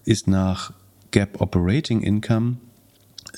ist 0.04 0.28
nach 0.28 0.72
Gap 1.10 1.40
Operating 1.40 2.02
Income 2.02 2.58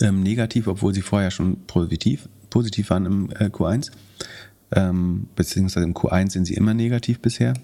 ähm, 0.01 0.23
negativ, 0.23 0.67
obwohl 0.67 0.95
sie 0.95 1.03
vorher 1.03 1.31
schon 1.31 1.65
positiv, 1.67 2.29
positiv 2.51 2.91
waren 2.91 3.07
im 3.07 3.31
äh, 3.31 3.47
Q1. 3.47 3.91
Ähm, 4.75 5.29
beziehungsweise 5.37 5.85
im 5.85 5.95
Q1 5.95 6.31
sind 6.31 6.45
sie 6.47 6.55
immer 6.55 6.75
negativ 6.75 7.21
bisher 7.21 7.55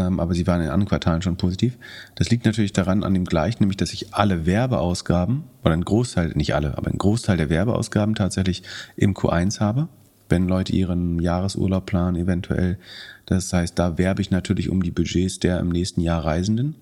aber 0.00 0.34
sie 0.34 0.46
waren 0.46 0.60
in 0.60 0.68
anderen 0.68 0.88
Quartalen 0.88 1.22
schon 1.22 1.36
positiv. 1.36 1.78
Das 2.14 2.30
liegt 2.30 2.44
natürlich 2.44 2.72
daran 2.72 3.04
an 3.04 3.14
dem 3.14 3.24
gleichen, 3.24 3.62
nämlich 3.62 3.76
dass 3.76 3.92
ich 3.92 4.14
alle 4.14 4.46
Werbeausgaben, 4.46 5.44
oder 5.62 5.74
ein 5.74 5.84
Großteil, 5.84 6.32
nicht 6.34 6.54
alle, 6.54 6.78
aber 6.78 6.90
ein 6.90 6.98
Großteil 6.98 7.36
der 7.36 7.50
Werbeausgaben 7.50 8.14
tatsächlich 8.14 8.62
im 8.96 9.14
Q1 9.14 9.60
habe, 9.60 9.88
wenn 10.28 10.48
Leute 10.48 10.72
ihren 10.72 11.20
Jahresurlaub 11.20 11.86
planen 11.86 12.16
eventuell. 12.16 12.78
Das 13.26 13.52
heißt, 13.52 13.78
da 13.78 13.98
werbe 13.98 14.22
ich 14.22 14.30
natürlich 14.30 14.70
um 14.70 14.82
die 14.82 14.90
Budgets 14.90 15.38
der 15.38 15.60
im 15.60 15.68
nächsten 15.68 16.00
Jahr 16.00 16.24
Reisenden. 16.24 16.74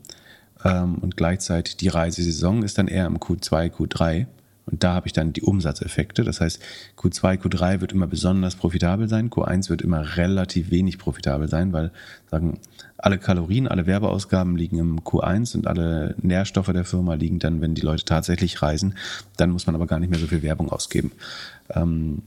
Ähm, 0.64 0.96
und 0.96 1.16
gleichzeitig 1.16 1.76
die 1.76 1.88
Reisesaison 1.88 2.62
ist 2.62 2.78
dann 2.78 2.88
eher 2.88 3.06
im 3.06 3.18
Q2, 3.18 3.70
Q3. 3.70 4.26
Und 4.66 4.84
da 4.84 4.94
habe 4.94 5.08
ich 5.08 5.12
dann 5.12 5.32
die 5.32 5.42
Umsatzeffekte. 5.42 6.22
Das 6.22 6.40
heißt, 6.40 6.62
Q2, 6.96 7.40
Q3 7.40 7.80
wird 7.80 7.92
immer 7.92 8.06
besonders 8.06 8.54
profitabel 8.54 9.08
sein, 9.08 9.30
Q1 9.30 9.68
wird 9.68 9.82
immer 9.82 10.16
relativ 10.16 10.70
wenig 10.70 10.98
profitabel 10.98 11.48
sein, 11.48 11.72
weil 11.72 11.90
sagen, 12.30 12.60
alle 13.02 13.18
Kalorien, 13.18 13.68
alle 13.68 13.86
Werbeausgaben 13.86 14.56
liegen 14.56 14.78
im 14.78 15.00
Q1 15.00 15.56
und 15.56 15.66
alle 15.66 16.14
Nährstoffe 16.20 16.72
der 16.72 16.84
Firma 16.84 17.14
liegen 17.14 17.38
dann, 17.38 17.60
wenn 17.60 17.74
die 17.74 17.80
Leute 17.80 18.04
tatsächlich 18.04 18.62
reisen. 18.62 18.94
Dann 19.36 19.50
muss 19.50 19.66
man 19.66 19.74
aber 19.74 19.86
gar 19.86 19.98
nicht 19.98 20.10
mehr 20.10 20.18
so 20.18 20.26
viel 20.26 20.42
Werbung 20.42 20.70
ausgeben. 20.70 21.12
Ähm, 21.70 22.22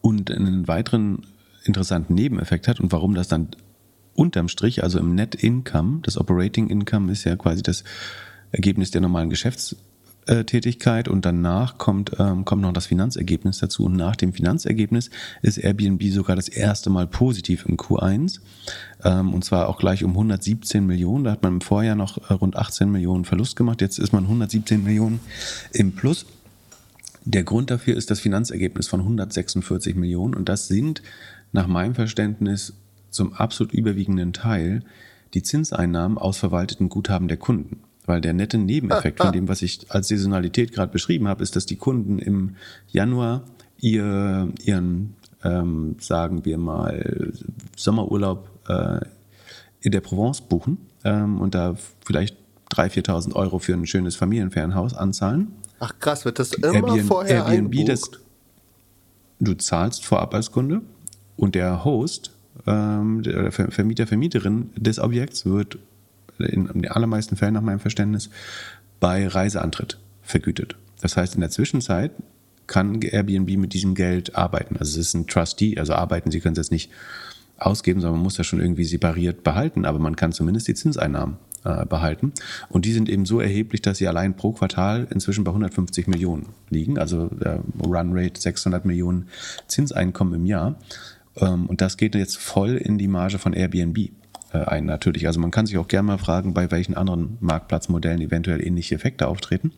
und 0.00 0.30
einen 0.30 0.68
weiteren 0.68 1.22
interessanten 1.64 2.14
Nebeneffekt 2.14 2.68
hat 2.68 2.80
und 2.80 2.92
warum 2.92 3.14
das 3.14 3.28
dann 3.28 3.48
unterm 4.14 4.48
Strich, 4.48 4.82
also 4.82 4.98
im 4.98 5.14
Net 5.14 5.34
Income, 5.34 6.00
das 6.02 6.18
Operating 6.18 6.68
Income 6.68 7.12
ist 7.12 7.24
ja 7.24 7.36
quasi 7.36 7.62
das 7.62 7.84
Ergebnis 8.50 8.90
der 8.90 9.00
normalen 9.00 9.30
Geschäfts 9.30 9.76
äh, 10.26 10.44
und 11.08 11.24
danach 11.24 11.78
kommt, 11.78 12.12
ähm, 12.18 12.44
kommt 12.44 12.62
noch 12.62 12.72
das 12.72 12.86
Finanzergebnis 12.86 13.58
dazu. 13.58 13.84
Und 13.84 13.96
nach 13.96 14.16
dem 14.16 14.32
Finanzergebnis 14.32 15.10
ist 15.42 15.58
Airbnb 15.58 16.02
sogar 16.12 16.36
das 16.36 16.48
erste 16.48 16.90
Mal 16.90 17.06
positiv 17.06 17.66
im 17.66 17.76
Q1 17.76 18.38
ähm, 18.38 18.40
und 19.08 19.44
zwar 19.44 19.68
auch 19.68 19.78
gleich 19.78 20.04
um 20.04 20.12
117 20.12 20.86
Millionen. 20.86 21.24
Da 21.24 21.32
hat 21.32 21.42
man 21.42 21.54
im 21.54 21.60
Vorjahr 21.60 21.96
noch 21.96 22.30
äh, 22.30 22.34
rund 22.34 22.56
18 22.56 22.90
Millionen 22.90 23.24
Verlust 23.24 23.56
gemacht. 23.56 23.80
Jetzt 23.80 23.98
ist 23.98 24.12
man 24.12 24.24
117 24.24 24.82
Millionen 24.82 25.20
im 25.72 25.92
Plus. 25.92 26.26
Der 27.24 27.44
Grund 27.44 27.70
dafür 27.70 27.96
ist 27.96 28.10
das 28.10 28.20
Finanzergebnis 28.20 28.88
von 28.88 29.00
146 29.00 29.94
Millionen 29.94 30.34
und 30.34 30.48
das 30.48 30.66
sind 30.66 31.02
nach 31.52 31.66
meinem 31.66 31.94
Verständnis 31.94 32.74
zum 33.10 33.32
absolut 33.32 33.72
überwiegenden 33.72 34.32
Teil 34.32 34.82
die 35.34 35.42
Zinseinnahmen 35.42 36.18
aus 36.18 36.38
verwalteten 36.38 36.88
Guthaben 36.88 37.28
der 37.28 37.36
Kunden. 37.36 37.80
Weil 38.04 38.20
der 38.20 38.32
nette 38.32 38.58
Nebeneffekt 38.58 39.20
von 39.20 39.32
dem, 39.32 39.48
was 39.48 39.62
ich 39.62 39.90
als 39.90 40.08
Saisonalität 40.08 40.72
gerade 40.72 40.90
beschrieben 40.90 41.28
habe, 41.28 41.42
ist, 41.42 41.54
dass 41.54 41.66
die 41.66 41.76
Kunden 41.76 42.18
im 42.18 42.56
Januar 42.88 43.44
ihr, 43.78 44.48
ihren, 44.64 45.14
ähm, 45.44 45.96
sagen 46.00 46.44
wir 46.44 46.58
mal, 46.58 47.32
Sommerurlaub 47.76 48.51
äh, 48.68 49.00
in 49.80 49.92
der 49.92 50.00
Provence 50.00 50.40
buchen 50.40 50.78
ähm, 51.04 51.40
und 51.40 51.54
da 51.54 51.76
vielleicht 52.04 52.36
3.000, 52.70 53.06
4.000 53.06 53.34
Euro 53.34 53.58
für 53.58 53.74
ein 53.74 53.86
schönes 53.86 54.16
Familienferienhaus 54.16 54.94
anzahlen. 54.94 55.48
Ach 55.80 55.98
krass, 55.98 56.24
wird 56.24 56.38
das 56.38 56.52
immer 56.52 56.74
Airbnb, 56.74 57.08
vorher 57.08 57.46
Airbnb, 57.46 57.86
das, 57.86 58.02
du 59.40 59.54
zahlst 59.54 60.04
vorab 60.04 60.34
als 60.34 60.52
Kunde 60.52 60.82
Und 61.36 61.54
der 61.54 61.84
Host, 61.84 62.30
ähm, 62.66 63.22
der 63.22 63.50
Vermieter, 63.52 64.06
Vermieterin 64.06 64.70
des 64.76 64.98
Objekts 64.98 65.44
wird 65.44 65.78
in 66.38 66.66
den 66.66 66.88
allermeisten 66.88 67.36
Fällen 67.36 67.54
nach 67.54 67.62
meinem 67.62 67.80
Verständnis 67.80 68.30
bei 69.00 69.26
Reiseantritt 69.26 69.98
vergütet. 70.22 70.76
Das 71.00 71.16
heißt, 71.16 71.34
in 71.34 71.40
der 71.40 71.50
Zwischenzeit 71.50 72.12
kann 72.66 73.02
Airbnb 73.02 73.56
mit 73.58 73.72
diesem 73.74 73.94
Geld 73.94 74.36
arbeiten. 74.36 74.76
Also 74.76 75.00
es 75.00 75.08
ist 75.08 75.14
ein 75.14 75.26
Trustee, 75.26 75.78
also 75.78 75.94
arbeiten, 75.94 76.30
Sie 76.30 76.40
können 76.40 76.52
es 76.52 76.58
jetzt 76.58 76.72
nicht 76.72 76.90
ausgeben, 77.66 78.00
sondern 78.00 78.18
man 78.18 78.24
muss 78.24 78.34
das 78.34 78.46
schon 78.46 78.60
irgendwie 78.60 78.84
separiert 78.84 79.42
behalten, 79.44 79.84
aber 79.84 79.98
man 79.98 80.16
kann 80.16 80.32
zumindest 80.32 80.68
die 80.68 80.74
Zinseinnahmen 80.74 81.36
äh, 81.64 81.86
behalten. 81.86 82.32
Und 82.68 82.84
die 82.84 82.92
sind 82.92 83.08
eben 83.08 83.24
so 83.24 83.40
erheblich, 83.40 83.82
dass 83.82 83.98
sie 83.98 84.08
allein 84.08 84.34
pro 84.34 84.52
Quartal 84.52 85.06
inzwischen 85.10 85.44
bei 85.44 85.50
150 85.50 86.06
Millionen 86.06 86.48
liegen, 86.70 86.98
also 86.98 87.26
der 87.28 87.60
Runrate 87.84 88.40
600 88.40 88.84
Millionen 88.84 89.28
Zinseinkommen 89.68 90.34
im 90.34 90.46
Jahr. 90.46 90.76
Ähm, 91.36 91.66
und 91.66 91.80
das 91.80 91.96
geht 91.96 92.14
jetzt 92.14 92.38
voll 92.38 92.76
in 92.76 92.98
die 92.98 93.08
Marge 93.08 93.38
von 93.38 93.52
Airbnb 93.52 94.10
äh, 94.52 94.58
ein, 94.58 94.86
natürlich. 94.86 95.26
Also 95.26 95.40
man 95.40 95.50
kann 95.50 95.66
sich 95.66 95.78
auch 95.78 95.88
gerne 95.88 96.06
mal 96.06 96.18
fragen, 96.18 96.54
bei 96.54 96.70
welchen 96.70 96.96
anderen 96.96 97.38
Marktplatzmodellen 97.40 98.20
eventuell 98.20 98.66
ähnliche 98.66 98.94
Effekte 98.94 99.28
auftreten. 99.28 99.72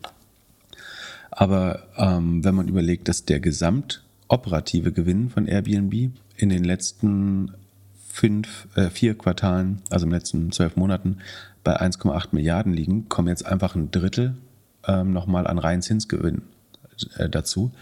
Aber 1.31 1.83
ähm, 1.97 2.43
wenn 2.43 2.55
man 2.55 2.67
überlegt, 2.67 3.07
dass 3.09 3.25
der 3.25 3.39
gesamtoperative 3.39 4.91
Gewinn 4.91 5.29
von 5.29 5.47
Airbnb 5.47 6.11
in 6.37 6.49
den 6.49 6.63
letzten 6.63 7.51
fünf, 8.15 8.69
äh, 8.75 8.89
vier 8.89 9.17
Quartalen, 9.17 9.81
also 9.89 10.05
in 10.05 10.09
den 10.09 10.17
letzten 10.17 10.51
zwölf 10.53 10.77
Monaten, 10.77 11.17
bei 11.65 11.81
1,8 11.81 12.29
Milliarden 12.31 12.73
liegen, 12.73 13.09
kommen 13.09 13.27
jetzt 13.27 13.45
einfach 13.45 13.75
ein 13.75 13.91
Drittel 13.91 14.37
ähm, 14.87 15.11
nochmal 15.11 15.45
an 15.47 15.59
reinen 15.59 15.81
Zinsgewinn 15.81 16.43
äh, 17.17 17.27
dazu, 17.27 17.73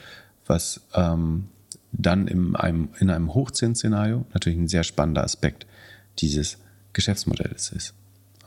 was 0.47 0.81
ähm, 0.95 1.49
dann 1.91 2.27
in 2.27 2.55
einem, 2.55 2.89
in 2.99 3.11
einem 3.11 3.35
Hochzinsszenario 3.35 4.25
natürlich 4.33 4.57
ein 4.57 4.67
sehr 4.67 4.83
spannender 4.83 5.23
Aspekt 5.23 5.67
dieses 6.17 6.57
Geschäftsmodells 6.93 7.71
ist. 7.71 7.93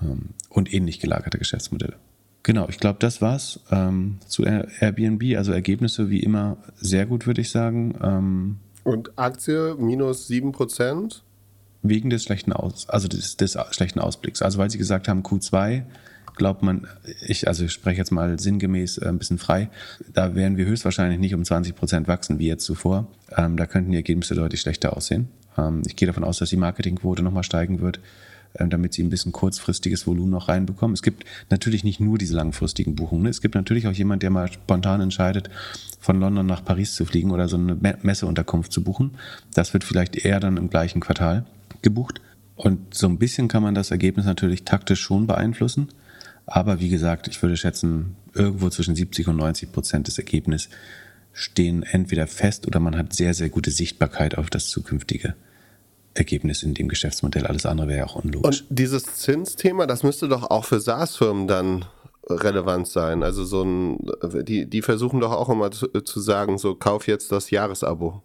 Ähm, 0.02 0.30
und 0.48 0.74
ähnlich 0.74 0.98
gelagerte 0.98 1.38
Geschäftsmodelle. 1.38 1.94
Genau, 2.42 2.68
ich 2.68 2.78
glaube, 2.78 2.98
das 2.98 3.22
war's 3.22 3.60
ähm, 3.70 4.18
zu 4.26 4.44
Airbnb. 4.44 5.36
Also 5.36 5.52
Ergebnisse 5.52 6.10
wie 6.10 6.20
immer 6.20 6.56
sehr 6.74 7.06
gut, 7.06 7.28
würde 7.28 7.42
ich 7.42 7.50
sagen. 7.50 7.96
Ähm, 8.02 8.56
und 8.82 9.16
Aktie 9.16 9.76
minus 9.78 10.28
7%? 10.28 11.20
Wegen 11.88 12.10
des 12.10 12.24
schlechten 12.24 12.52
Aus, 12.52 12.88
also 12.88 13.08
des, 13.08 13.36
des 13.36 13.56
schlechten 13.70 14.00
Ausblicks. 14.00 14.42
Also 14.42 14.58
weil 14.58 14.70
sie 14.70 14.78
gesagt 14.78 15.08
haben, 15.08 15.22
Q2 15.22 15.82
glaubt 16.36 16.62
man, 16.62 16.86
ich, 17.26 17.48
also 17.48 17.64
ich 17.64 17.72
spreche 17.72 17.98
jetzt 17.98 18.10
mal 18.10 18.38
sinngemäß 18.38 18.98
äh, 18.98 19.08
ein 19.08 19.18
bisschen 19.18 19.38
frei, 19.38 19.70
da 20.12 20.34
werden 20.34 20.56
wir 20.56 20.66
höchstwahrscheinlich 20.66 21.18
nicht 21.18 21.34
um 21.34 21.44
20 21.44 21.74
Prozent 21.74 22.08
wachsen 22.08 22.38
wie 22.38 22.46
jetzt 22.46 22.64
zuvor. 22.64 23.06
Ähm, 23.36 23.56
da 23.56 23.66
könnten 23.66 23.90
die 23.90 23.96
Ergebnisse 23.96 24.34
deutlich 24.34 24.60
schlechter 24.60 24.96
aussehen. 24.96 25.28
Ähm, 25.56 25.82
ich 25.86 25.96
gehe 25.96 26.06
davon 26.06 26.24
aus, 26.24 26.38
dass 26.38 26.50
die 26.50 26.56
Marketingquote 26.56 27.22
nochmal 27.22 27.42
steigen 27.42 27.80
wird. 27.80 28.00
Ähm, 28.58 28.70
damit 28.70 28.94
sie 28.94 29.02
ein 29.02 29.10
bisschen 29.10 29.32
kurzfristiges 29.32 30.06
Volumen 30.06 30.30
noch 30.30 30.48
reinbekommen. 30.48 30.94
Es 30.94 31.02
gibt 31.02 31.24
natürlich 31.50 31.84
nicht 31.84 32.00
nur 32.00 32.16
diese 32.16 32.36
langfristigen 32.36 32.94
Buchungen. 32.94 33.24
Ne? 33.24 33.28
Es 33.28 33.42
gibt 33.42 33.54
natürlich 33.54 33.86
auch 33.86 33.92
jemand, 33.92 34.22
der 34.22 34.30
mal 34.30 34.50
spontan 34.50 35.00
entscheidet, 35.00 35.50
von 36.00 36.20
London 36.20 36.46
nach 36.46 36.64
Paris 36.64 36.94
zu 36.94 37.04
fliegen 37.04 37.32
oder 37.32 37.48
so 37.48 37.56
eine 37.56 37.76
Messeunterkunft 38.02 38.72
zu 38.72 38.82
buchen. 38.82 39.12
Das 39.52 39.74
wird 39.74 39.84
vielleicht 39.84 40.16
eher 40.16 40.40
dann 40.40 40.56
im 40.56 40.70
gleichen 40.70 41.00
Quartal 41.00 41.44
gebucht. 41.86 42.20
Und 42.56 42.94
so 42.94 43.06
ein 43.06 43.18
bisschen 43.18 43.46
kann 43.46 43.62
man 43.62 43.74
das 43.74 43.92
Ergebnis 43.92 44.26
natürlich 44.26 44.64
taktisch 44.64 45.00
schon 45.00 45.28
beeinflussen. 45.28 45.88
Aber 46.46 46.80
wie 46.80 46.88
gesagt, 46.88 47.28
ich 47.28 47.40
würde 47.42 47.56
schätzen, 47.56 48.16
irgendwo 48.34 48.68
zwischen 48.70 48.96
70 48.96 49.28
und 49.28 49.36
90 49.36 49.70
Prozent 49.72 50.08
des 50.08 50.18
Ergebnisses 50.18 50.68
stehen 51.32 51.82
entweder 51.82 52.26
fest 52.26 52.66
oder 52.66 52.80
man 52.80 52.96
hat 52.96 53.12
sehr, 53.12 53.34
sehr 53.34 53.50
gute 53.50 53.70
Sichtbarkeit 53.70 54.38
auf 54.38 54.48
das 54.48 54.68
zukünftige 54.68 55.34
Ergebnis 56.14 56.62
in 56.62 56.74
dem 56.74 56.88
Geschäftsmodell. 56.88 57.46
Alles 57.46 57.66
andere 57.66 57.88
wäre 57.88 57.98
ja 57.98 58.06
auch 58.06 58.16
unlogisch. 58.16 58.62
Und 58.62 58.66
dieses 58.70 59.04
Zinsthema, 59.16 59.86
das 59.86 60.02
müsste 60.02 60.28
doch 60.28 60.50
auch 60.50 60.64
für 60.64 60.80
SaaS-Firmen 60.80 61.46
dann 61.46 61.84
relevant 62.28 62.88
sein. 62.88 63.22
Also 63.22 63.44
so 63.44 63.62
ein, 63.62 63.98
die, 64.44 64.66
die 64.66 64.82
versuchen 64.82 65.20
doch 65.20 65.32
auch 65.32 65.50
immer 65.50 65.70
zu, 65.70 65.88
zu 65.88 66.20
sagen, 66.20 66.58
so 66.58 66.74
kauf 66.74 67.06
jetzt 67.06 67.30
das 67.32 67.50
Jahresabo. 67.50 68.22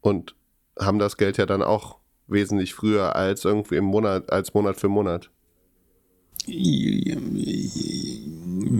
Und 0.00 0.34
haben 0.80 0.98
das 0.98 1.16
Geld 1.16 1.38
ja 1.38 1.46
dann 1.46 1.62
auch 1.62 1.98
wesentlich 2.26 2.74
früher 2.74 3.16
als 3.16 3.44
irgendwie 3.44 3.76
im 3.76 3.84
Monat, 3.84 4.30
als 4.30 4.54
Monat 4.54 4.78
für 4.78 4.88
Monat. 4.88 5.30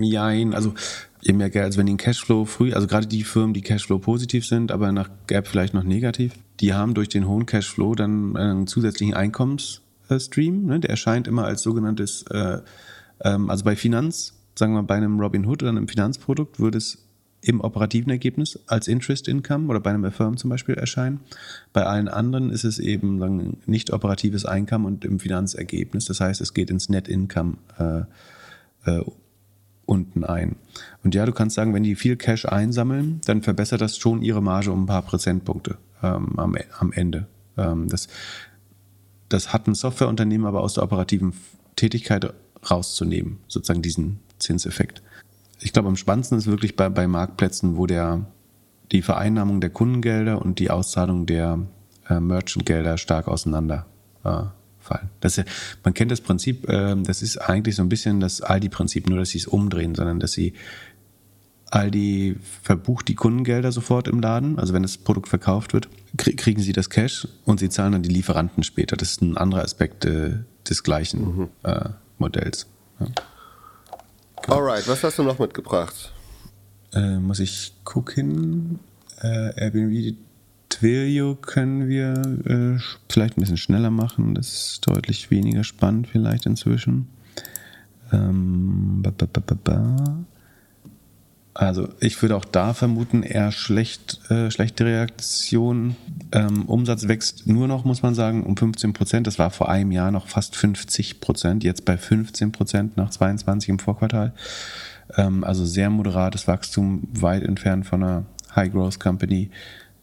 Jein, 0.01 0.55
also 0.55 0.74
je 1.20 1.32
mehr 1.32 1.51
Geld, 1.51 1.64
also 1.64 1.78
wenn 1.78 1.86
die 1.86 1.96
Cashflow 1.96 2.44
früh, 2.44 2.72
also 2.72 2.86
gerade 2.86 3.07
die 3.07 3.24
Firmen, 3.24 3.55
die 3.55 3.62
Cashflow 3.62 3.99
positiv 3.99 4.46
sind, 4.46 4.70
aber 4.72 4.92
nach 4.92 5.11
Gap 5.26 5.46
vielleicht 5.46 5.74
noch 5.74 5.82
negativ, 5.82 6.34
die 6.61 6.72
haben 6.74 6.94
durch 6.94 7.09
den 7.09 7.26
hohen 7.26 7.46
Cashflow 7.46 7.94
dann 7.94 8.36
einen 8.36 8.66
zusätzlichen 8.66 9.14
Einkommensstream. 9.14 10.66
Ne? 10.66 10.80
Der 10.80 10.90
erscheint 10.90 11.26
immer 11.26 11.44
als 11.44 11.62
sogenanntes, 11.62 12.22
äh, 12.30 12.59
ähm, 13.22 13.51
also 13.51 13.64
bei 13.64 13.76
Finanz, 13.76 14.34
sagen 14.59 14.74
wir 14.74 14.82
bei 14.82 14.96
einem 14.96 15.20
Robinhood 15.20 15.62
oder 15.62 15.70
einem 15.70 15.88
Finanzprodukt 15.88 16.59
würde 16.59 16.78
es 16.78 17.07
im 17.41 17.61
operativen 17.61 18.11
Ergebnis 18.11 18.59
als 18.66 18.89
Interest 18.89 19.28
Income 19.28 19.68
oder 19.68 19.80
bei 19.80 19.91
einem 19.91 20.05
Affirm 20.05 20.36
zum 20.36 20.51
Beispiel 20.51 20.74
erscheinen. 20.74 21.20
Bei 21.72 21.84
allen 21.84 22.09
anderen 22.09 22.51
ist 22.51 22.64
es 22.64 22.78
eben 22.78 23.18
sagen, 23.18 23.59
nicht 23.66 23.93
operatives 23.93 24.45
Einkommen 24.45 24.86
und 24.86 25.05
im 25.05 25.20
Finanzergebnis. 25.20 26.05
Das 26.07 26.20
heißt, 26.20 26.41
es 26.41 26.53
geht 26.53 26.70
ins 26.70 26.89
Net 26.89 27.09
Income 27.09 27.59
äh, 27.78 28.91
äh, 28.91 29.05
unten 29.86 30.24
ein. 30.24 30.57
Und 31.03 31.14
ja, 31.14 31.24
du 31.24 31.32
kannst 31.32 31.57
sagen, 31.57 31.72
wenn 31.72 31.82
die 31.82 31.95
viel 31.95 32.16
Cash 32.16 32.45
einsammeln, 32.45 33.20
dann 33.24 33.43
verbessert 33.43 33.80
das 33.80 33.97
schon 33.97 34.20
ihre 34.20 34.43
Marge 34.43 34.70
um 34.70 34.82
ein 34.82 34.86
paar 34.86 35.03
Prozentpunkte 35.03 35.78
ähm, 36.03 36.39
am, 36.39 36.57
am 36.78 36.93
Ende. 36.93 37.26
Ähm, 37.57 37.89
das, 37.89 38.09
das 39.28 39.53
hat 39.53 39.66
ein 39.66 39.74
Softwareunternehmen 39.74 40.47
aber 40.47 40.62
aus 40.62 40.74
der 40.74 40.82
operativen 40.82 41.32
Tätigkeit 41.76 42.34
rauszunehmen, 42.70 43.39
sozusagen 43.49 43.80
diesen 43.80 44.18
Zinseffekt. 44.39 45.03
Ich 45.61 45.72
glaube, 45.72 45.88
am 45.88 45.96
spannendsten 45.96 46.38
ist 46.38 46.46
wirklich 46.46 46.76
bei, 46.76 46.88
bei 46.88 47.06
Marktplätzen, 47.06 47.76
wo 47.76 47.86
der, 47.86 48.26
die 48.92 49.02
Vereinnahmung 49.02 49.61
der 49.61 49.70
Kundengelder 49.70 50.40
und 50.40 50.59
die 50.59 50.70
Auszahlung 50.70 51.26
der 51.26 51.59
äh, 52.09 52.20
Merchantgelder 52.20 52.98
stark 52.98 53.28
auseinanderfallen. 53.28 54.50
Äh, 54.90 55.09
das 55.20 55.36
ja, 55.36 55.44
man 55.84 55.94
kennt 55.94 56.11
das 56.11 56.20
Prinzip, 56.20 56.68
äh, 56.68 56.96
das 57.02 57.22
ist 57.22 57.38
eigentlich 57.38 57.76
so 57.76 57.82
ein 57.82 57.88
bisschen 57.88 58.20
das 58.20 58.40
Aldi-Prinzip, 58.40 59.09
nur 59.09 59.18
dass 59.18 59.30
sie 59.30 59.38
es 59.38 59.46
umdrehen, 59.46 59.94
sondern 59.94 60.20
dass 60.20 60.32
sie 60.32 60.54
Aldi 61.70 62.36
verbucht 62.62 63.09
die 63.09 63.14
Kundengelder 63.14 63.72
sofort 63.72 64.09
im 64.09 64.20
Laden. 64.20 64.59
Also 64.59 64.72
wenn 64.72 64.82
das 64.82 64.96
Produkt 64.96 65.28
verkauft 65.28 65.74
wird, 65.74 65.88
kriegen 66.16 66.62
sie 66.62 66.72
das 66.72 66.88
Cash 66.88 67.28
und 67.44 67.61
sie 67.61 67.68
zahlen 67.68 67.92
dann 67.92 68.02
die 68.02 68.09
Lieferanten 68.09 68.62
später. 68.62 68.96
Das 68.96 69.11
ist 69.11 69.22
ein 69.22 69.36
anderer 69.36 69.62
Aspekt 69.62 70.04
äh, 70.04 70.38
des 70.68 70.82
gleichen 70.82 71.20
mhm. 71.20 71.48
äh, 71.64 71.90
Modells. 72.18 72.66
Ja. 73.00 73.06
Genau. 74.49 74.61
Alright, 74.61 74.88
was 74.88 75.05
hast 75.05 75.18
du 75.18 75.22
noch 75.22 75.38
mitgebracht? 75.38 76.11
Äh, 76.94 77.18
muss 77.18 77.38
ich 77.38 77.74
gucken. 77.84 78.78
Äh, 79.20 79.53
Airbnb 79.61 80.16
Twilio 80.70 81.34
können 81.34 81.86
wir 81.86 82.14
äh, 82.46 82.78
vielleicht 83.11 83.36
ein 83.36 83.42
bisschen 83.42 83.59
schneller 83.59 83.90
machen. 83.90 84.34
Das 84.34 84.49
ist 84.49 84.88
deutlich 84.88 85.30
weniger 85.30 85.64
spannend 85.64 86.09
vielleicht 86.09 86.46
inzwischen. 86.46 87.09
Ähm, 88.11 89.03
ba, 89.03 89.11
ba, 89.11 89.26
ba, 89.26 90.24
also 91.59 91.88
ich 91.98 92.22
würde 92.22 92.36
auch 92.36 92.44
da 92.44 92.72
vermuten, 92.72 93.24
eher 93.24 93.50
schlecht, 93.50 94.30
äh, 94.30 94.48
schlechte 94.48 94.84
Reaktion. 94.84 95.96
Ähm, 96.30 96.66
Umsatz 96.66 97.09
wächst 97.09 97.48
nur 97.48 97.66
noch, 97.66 97.84
muss 97.84 98.00
man 98.00 98.14
sagen, 98.14 98.44
um 98.44 98.56
15 98.56 98.92
Prozent. 98.92 99.26
Das 99.26 99.40
war 99.40 99.50
vor 99.50 99.68
einem 99.68 99.90
Jahr 99.90 100.12
noch 100.12 100.28
fast 100.28 100.54
50 100.54 101.20
Prozent, 101.20 101.64
jetzt 101.64 101.84
bei 101.84 101.98
15 101.98 102.52
Prozent 102.52 102.96
nach 102.96 103.11
22 103.11 103.70
im 103.70 103.80
Vorquartal. 103.80 104.34
Ähm, 105.16 105.42
also 105.42 105.66
sehr 105.66 105.90
moderates 105.90 106.46
Wachstum, 106.46 107.09
weit 107.11 107.42
entfernt 107.42 107.88
von 107.88 108.04
einer 108.04 108.24
High-Growth-Company. 108.54 109.50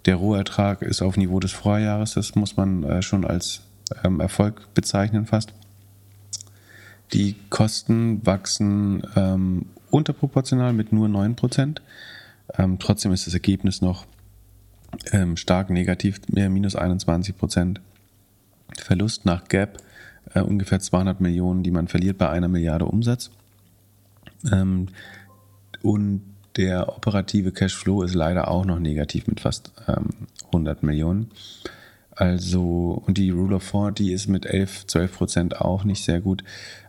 Der 0.03 0.17
Rohertrag 0.17 0.81
ist 0.81 1.01
auf 1.01 1.15
Niveau 1.15 1.39
des 1.39 1.53
Vorjahres, 1.53 2.15
das 2.15 2.35
muss 2.35 2.57
man 2.57 2.83
äh, 2.83 3.01
schon 3.01 3.23
als 3.23 3.61
ähm, 4.03 4.19
Erfolg 4.19 4.73
bezeichnen 4.73 5.25
fast. 5.25 5.53
Die 7.13 7.37
Kosten 7.49 8.25
wachsen 8.25 9.03
ähm, 9.15 9.67
unterproportional 9.95 10.73
mit 10.73 10.91
nur 10.91 11.07
9%. 11.07 11.77
Ähm, 12.57 12.77
trotzdem 12.79 13.11
ist 13.11 13.27
das 13.27 13.33
Ergebnis 13.33 13.81
noch 13.81 14.05
ähm, 15.11 15.37
stark 15.37 15.69
negativ, 15.69 16.21
minus 16.27 16.77
21%. 16.77 17.77
Verlust 18.77 19.25
nach 19.25 19.47
Gap 19.47 19.81
äh, 20.33 20.41
ungefähr 20.41 20.79
200 20.79 21.21
Millionen, 21.21 21.63
die 21.63 21.71
man 21.71 21.87
verliert 21.87 22.17
bei 22.17 22.29
einer 22.29 22.47
Milliarde 22.47 22.85
Umsatz. 22.85 23.31
Ähm, 24.51 24.87
und 25.81 26.21
der 26.57 26.89
operative 26.89 27.51
Cashflow 27.51 28.03
ist 28.03 28.15
leider 28.15 28.49
auch 28.49 28.65
noch 28.65 28.79
negativ 28.79 29.27
mit 29.27 29.39
fast 29.39 29.71
100 30.47 30.83
ähm, 30.83 30.85
Millionen. 30.85 31.31
Also, 32.15 33.03
und 33.05 33.17
die 33.17 33.29
Rule 33.29 33.57
of 33.57 33.63
40 33.63 34.09
ist 34.09 34.27
mit 34.27 34.45
11, 34.45 34.87
12 34.87 35.17
Prozent 35.17 35.61
auch 35.61 35.83
nicht 35.83 36.03
sehr 36.03 36.21
gut. 36.21 36.43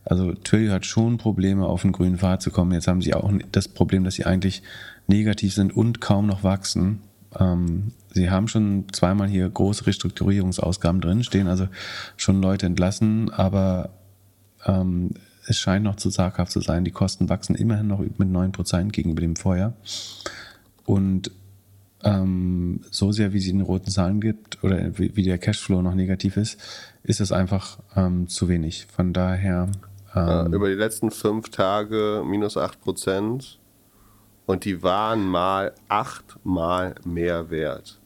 Also, 0.05 0.33
Twilio 0.35 0.73
hat 0.73 0.87
schon 0.87 1.19
Probleme, 1.19 1.67
auf 1.67 1.83
den 1.83 1.93
grünen 1.93 2.19
Pfad 2.19 2.43
zu 2.43 2.51
kommen. 2.51 2.73
Jetzt 2.73 2.87
haben 2.87 3.03
sie 3.03 3.15
auch 3.15 3.31
das 3.51 3.67
Problem, 3.67 4.05
dass 4.05 4.15
sie 4.15 4.25
eigentlich 4.25 4.63
negativ 5.09 5.53
sind 5.55 5.77
und 5.77 6.01
kaum 6.01 6.27
noch 6.27 6.45
wachsen. 6.45 7.01
ähm, 7.39 7.93
sie 8.13 8.31
haben 8.31 8.49
schon 8.49 8.87
zweimal 8.93 9.29
hier 9.29 9.49
große 9.49 9.87
Restrukturierungsausgaben 9.87 11.01
drin, 11.01 11.23
stehen 11.23 11.49
also 11.49 11.69
schon 12.17 12.41
Leute 12.41 12.67
entlassen, 12.67 13.31
aber 13.31 13.91
ähm, 14.65 15.11
es 15.47 15.59
scheint 15.59 15.85
noch 15.85 15.97
zu 15.97 16.11
zaghaft 16.11 16.53
zu 16.53 16.61
sein. 16.61 16.85
Die 16.85 16.91
Kosten 16.91 17.29
wachsen 17.29 17.55
immerhin 17.55 17.87
noch 17.87 18.01
mit 18.01 18.29
9% 18.29 18.91
gegenüber 18.91 19.21
dem 19.21 19.37
Vorjahr. 19.37 19.75
Und 20.85 21.31
ähm, 22.07 22.81
so 22.91 23.13
sehr, 23.13 23.33
wie 23.33 23.41
sie 23.41 23.51
in 23.51 23.61
roten 23.61 23.91
Zahlen 23.91 24.21
gibt 24.21 24.63
oder 24.63 24.99
wie, 24.99 25.17
wie 25.17 25.23
der 25.25 25.39
Cashflow 25.39 25.83
noch 25.83 25.95
negativ 25.95 26.37
ist, 26.37 26.61
ist 27.03 27.21
es 27.21 27.33
einfach 27.33 27.79
ähm, 27.95 28.29
zu 28.29 28.49
wenig. 28.49 28.87
Von 28.95 29.13
daher. 29.13 29.69
Ja, 30.15 30.47
über 30.47 30.69
die 30.69 30.75
letzten 30.75 31.11
fünf 31.11 31.51
Tage 31.51 32.23
minus 32.25 32.57
8% 32.57 33.57
und 34.47 34.65
die 34.65 34.83
waren 34.83 35.27
mal 35.27 35.73
achtmal 35.89 36.95
mehr 37.05 37.51
wert. 37.51 37.99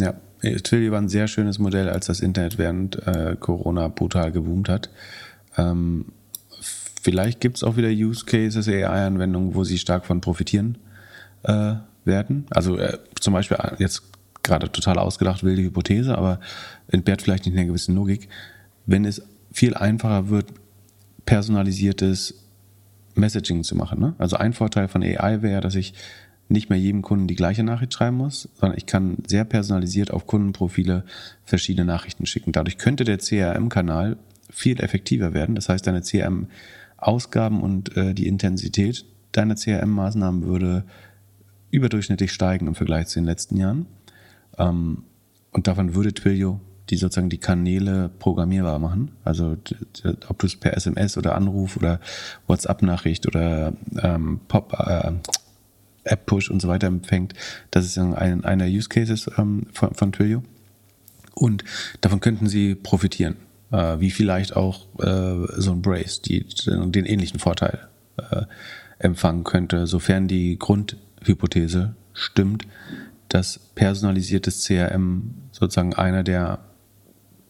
Ja, 0.00 0.14
Twilio 0.40 0.92
war 0.92 1.00
ein 1.00 1.10
sehr 1.10 1.28
schönes 1.28 1.58
Modell, 1.58 1.90
als 1.90 2.06
das 2.06 2.20
Internet 2.20 2.56
während 2.56 3.06
äh, 3.06 3.36
Corona 3.38 3.88
brutal 3.88 4.32
geboomt 4.32 4.70
hat. 4.70 4.88
Ähm, 5.58 6.06
vielleicht 7.02 7.40
gibt 7.40 7.58
es 7.58 7.64
auch 7.64 7.76
wieder 7.76 7.88
Use 7.88 8.24
Cases, 8.24 8.66
AI-Anwendungen, 8.66 9.54
wo 9.54 9.64
sie 9.64 9.78
stark 9.78 10.06
von 10.06 10.22
profitieren 10.22 10.78
äh, 11.44 11.74
werden. 12.04 12.46
Also 12.50 12.76
äh, 12.76 12.98
zum 13.20 13.32
Beispiel 13.34 13.56
äh, 13.60 13.72
jetzt 13.78 14.02
gerade 14.42 14.70
total 14.70 14.98
ausgedacht, 14.98 15.42
wilde 15.42 15.62
Hypothese, 15.62 16.16
aber 16.16 16.40
entbehrt 16.88 17.22
vielleicht 17.22 17.46
nicht 17.46 17.56
einer 17.56 17.66
gewissen 17.66 17.94
Logik. 17.94 18.28
Wenn 18.86 19.04
es 19.04 19.22
viel 19.50 19.74
einfacher 19.74 20.28
wird, 20.28 20.46
personalisiertes 21.24 22.34
Messaging 23.14 23.64
zu 23.64 23.76
machen. 23.76 24.00
Ne? 24.00 24.14
Also 24.18 24.36
ein 24.36 24.52
Vorteil 24.52 24.88
von 24.88 25.02
AI 25.02 25.42
wäre, 25.42 25.60
dass 25.60 25.74
ich 25.74 25.94
nicht 26.48 26.68
mehr 26.68 26.78
jedem 26.78 27.00
Kunden 27.02 27.26
die 27.26 27.36
gleiche 27.36 27.62
Nachricht 27.62 27.94
schreiben 27.94 28.18
muss, 28.18 28.48
sondern 28.60 28.76
ich 28.76 28.86
kann 28.86 29.16
sehr 29.26 29.44
personalisiert 29.44 30.10
auf 30.10 30.26
Kundenprofile 30.26 31.04
verschiedene 31.44 31.86
Nachrichten 31.86 32.26
schicken. 32.26 32.52
Dadurch 32.52 32.76
könnte 32.76 33.04
der 33.04 33.18
CRM-Kanal 33.18 34.18
viel 34.50 34.80
effektiver 34.80 35.32
werden. 35.32 35.54
Das 35.54 35.68
heißt, 35.70 35.86
deine 35.86 36.02
CRM-Ausgaben 36.02 37.62
und 37.62 37.96
äh, 37.96 38.12
die 38.14 38.26
Intensität 38.26 39.06
deiner 39.32 39.54
CRM-Maßnahmen 39.54 40.44
würde 40.44 40.84
überdurchschnittlich 41.74 42.32
steigen 42.32 42.66
im 42.66 42.74
Vergleich 42.74 43.08
zu 43.08 43.18
den 43.18 43.26
letzten 43.26 43.56
Jahren. 43.56 43.86
Ähm, 44.58 45.04
und 45.52 45.66
davon 45.66 45.94
würde 45.94 46.14
Twilio 46.14 46.60
die 46.90 46.96
sozusagen 46.96 47.30
die 47.30 47.38
Kanäle 47.38 48.10
programmierbar 48.18 48.78
machen. 48.78 49.12
Also 49.24 49.56
ob 50.28 50.38
du 50.38 50.46
es 50.46 50.56
per 50.56 50.76
SMS 50.76 51.16
oder 51.16 51.34
Anruf 51.34 51.76
oder 51.76 52.00
WhatsApp-Nachricht 52.46 53.26
oder 53.26 53.72
ähm, 54.02 54.40
Pop, 54.48 54.74
äh, 54.78 55.12
App-Push 56.04 56.50
und 56.50 56.60
so 56.60 56.68
weiter 56.68 56.86
empfängt, 56.86 57.32
das 57.70 57.86
ist 57.86 57.98
ein, 57.98 58.44
einer 58.44 58.66
Use 58.66 58.88
Cases 58.88 59.30
ähm, 59.38 59.66
von, 59.72 59.94
von 59.94 60.12
Twilio. 60.12 60.42
Und 61.34 61.64
davon 62.00 62.20
könnten 62.20 62.46
sie 62.48 62.74
profitieren. 62.74 63.36
Äh, 63.72 64.00
wie 64.00 64.10
vielleicht 64.10 64.54
auch 64.54 64.86
äh, 64.98 65.46
so 65.56 65.72
ein 65.72 65.82
Brace, 65.82 66.20
die 66.20 66.46
den 66.66 67.06
ähnlichen 67.06 67.40
Vorteil 67.40 67.88
äh, 68.18 68.42
empfangen 68.98 69.44
könnte, 69.44 69.86
sofern 69.86 70.28
die 70.28 70.56
Grundhypothese 71.24 71.94
stimmt, 72.12 72.66
dass 73.28 73.58
personalisiertes 73.74 74.64
CRM 74.64 75.34
sozusagen 75.50 75.94
einer 75.94 76.22
der 76.22 76.60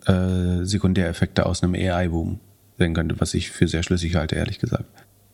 äh, 0.06 0.64
Sekundäreffekte 0.64 1.44
aus 1.44 1.62
einem 1.62 1.74
AI-Boom 1.74 2.40
sein 2.78 2.94
könnte, 2.94 3.20
was 3.20 3.34
ich 3.34 3.50
für 3.50 3.68
sehr 3.68 3.82
schlüssig 3.82 4.14
halte, 4.14 4.36
ehrlich 4.36 4.58
gesagt. 4.58 4.84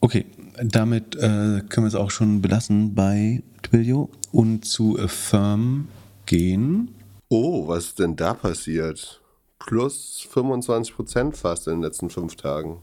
Okay, 0.01 0.26
damit 0.62 1.16
äh, 1.16 1.61
können 1.68 1.84
wir 1.84 1.86
es 1.86 1.95
auch 1.95 2.11
schon 2.11 2.41
belassen 2.41 2.95
bei 2.95 3.43
Twilio 3.62 4.11
und 4.32 4.64
zu 4.64 4.99
Affirm 4.99 5.88
gehen. 6.26 6.95
Oh, 7.28 7.68
was 7.68 7.86
ist 7.86 7.99
denn 7.99 8.16
da 8.16 8.34
passiert? 8.34 9.20
Plus 9.59 10.26
25 10.30 10.95
Prozent 10.95 11.36
fast 11.36 11.68
in 11.68 11.74
den 11.74 11.82
letzten 11.82 12.09
fünf 12.09 12.36
Tagen. 12.36 12.78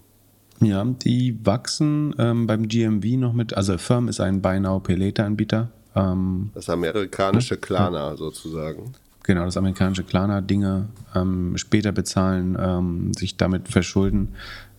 Ja, 0.59 0.83
die 0.85 1.37
wachsen 1.45 2.15
ähm, 2.17 2.47
beim 2.47 2.67
GMV 2.67 3.05
noch 3.17 3.33
mit, 3.33 3.53
also 3.53 3.73
Affirm 3.73 4.07
ist 4.07 4.19
ein 4.19 4.41
Buy 4.41 4.59
Now 4.59 4.79
Pay 4.79 4.95
Later 4.95 5.25
Anbieter. 5.25 5.69
Ähm, 5.95 6.49
das 6.53 6.69
amerikanische 6.69 7.57
Klarna 7.57 8.11
ja. 8.11 8.17
sozusagen. 8.17 8.93
Genau, 9.23 9.43
das 9.43 9.57
amerikanische 9.57 10.03
Klarna 10.03 10.41
Dinge 10.41 10.87
ähm, 11.13 11.57
später 11.57 11.91
bezahlen, 11.91 12.57
ähm, 12.59 13.13
sich 13.13 13.35
damit 13.35 13.67
verschulden. 13.67 14.29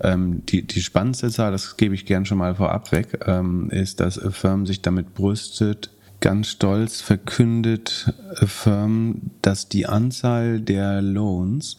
Ähm, 0.01 0.45
die, 0.47 0.63
die 0.63 0.81
spannendste 0.81 1.31
Zahl, 1.31 1.53
das 1.53 1.77
gebe 1.77 1.95
ich 1.95 2.07
gern 2.07 2.25
schon 2.25 2.39
mal 2.39 2.55
vorab 2.55 2.91
weg, 2.91 3.25
ähm, 3.27 3.71
ist, 3.71 4.01
dass 4.01 4.19
Affirm 4.19 4.65
sich 4.65 4.81
damit 4.81 5.15
brüstet, 5.15 5.91
ganz 6.21 6.49
stolz 6.49 7.03
verkündet 7.03 8.13
Affirm, 8.37 9.21
dass 9.43 9.69
die 9.69 9.87
Anzahl 9.87 10.61
der 10.61 11.03
Loans, 11.03 11.77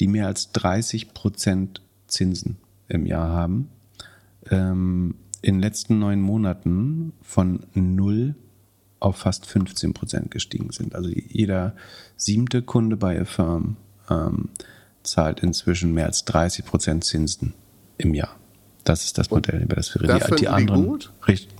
die 0.00 0.06
mehr 0.06 0.28
als 0.28 0.52
30 0.52 1.12
Prozent 1.12 1.82
Zinsen 2.06 2.56
im 2.92 3.06
Jahr 3.06 3.28
haben, 3.28 3.68
ähm, 4.50 5.14
in 5.40 5.56
den 5.56 5.62
letzten 5.62 5.98
neun 5.98 6.20
Monaten 6.20 7.12
von 7.22 7.64
null 7.74 8.34
auf 9.00 9.16
fast 9.16 9.46
15 9.46 9.94
Prozent 9.94 10.30
gestiegen 10.30 10.70
sind. 10.70 10.94
Also 10.94 11.08
jeder 11.10 11.74
siebte 12.16 12.62
Kunde 12.62 12.96
bei 12.96 13.20
Affirm 13.20 13.76
ähm, 14.08 14.50
zahlt 15.02 15.40
inzwischen 15.40 15.92
mehr 15.92 16.06
als 16.06 16.24
30 16.24 16.64
Prozent 16.64 17.04
Zinsen 17.04 17.54
im 17.98 18.14
Jahr. 18.14 18.36
Das 18.84 19.04
ist 19.04 19.18
das 19.18 19.30
Modell, 19.30 19.62
über 19.62 19.76
das 19.76 19.94
wir 19.94 20.02
reden. 20.02 20.20
Die, 20.30 20.36
die 20.36 20.48
anderen. 20.48 20.86
Gut? 20.86 21.12
Richtig. 21.26 21.52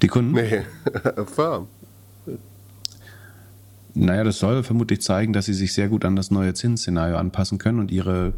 Die 0.00 0.08
Kunden? 0.08 0.32
Nee, 0.32 0.62
Affirm. 1.16 1.68
Naja, 3.92 4.24
das 4.24 4.38
soll 4.38 4.62
vermutlich 4.62 5.02
zeigen, 5.02 5.32
dass 5.32 5.46
sie 5.46 5.54
sich 5.54 5.74
sehr 5.74 5.88
gut 5.88 6.04
an 6.04 6.16
das 6.16 6.30
neue 6.30 6.54
Zinsszenario 6.54 7.16
anpassen 7.16 7.58
können 7.58 7.80
und 7.80 7.90
ihre 7.90 8.32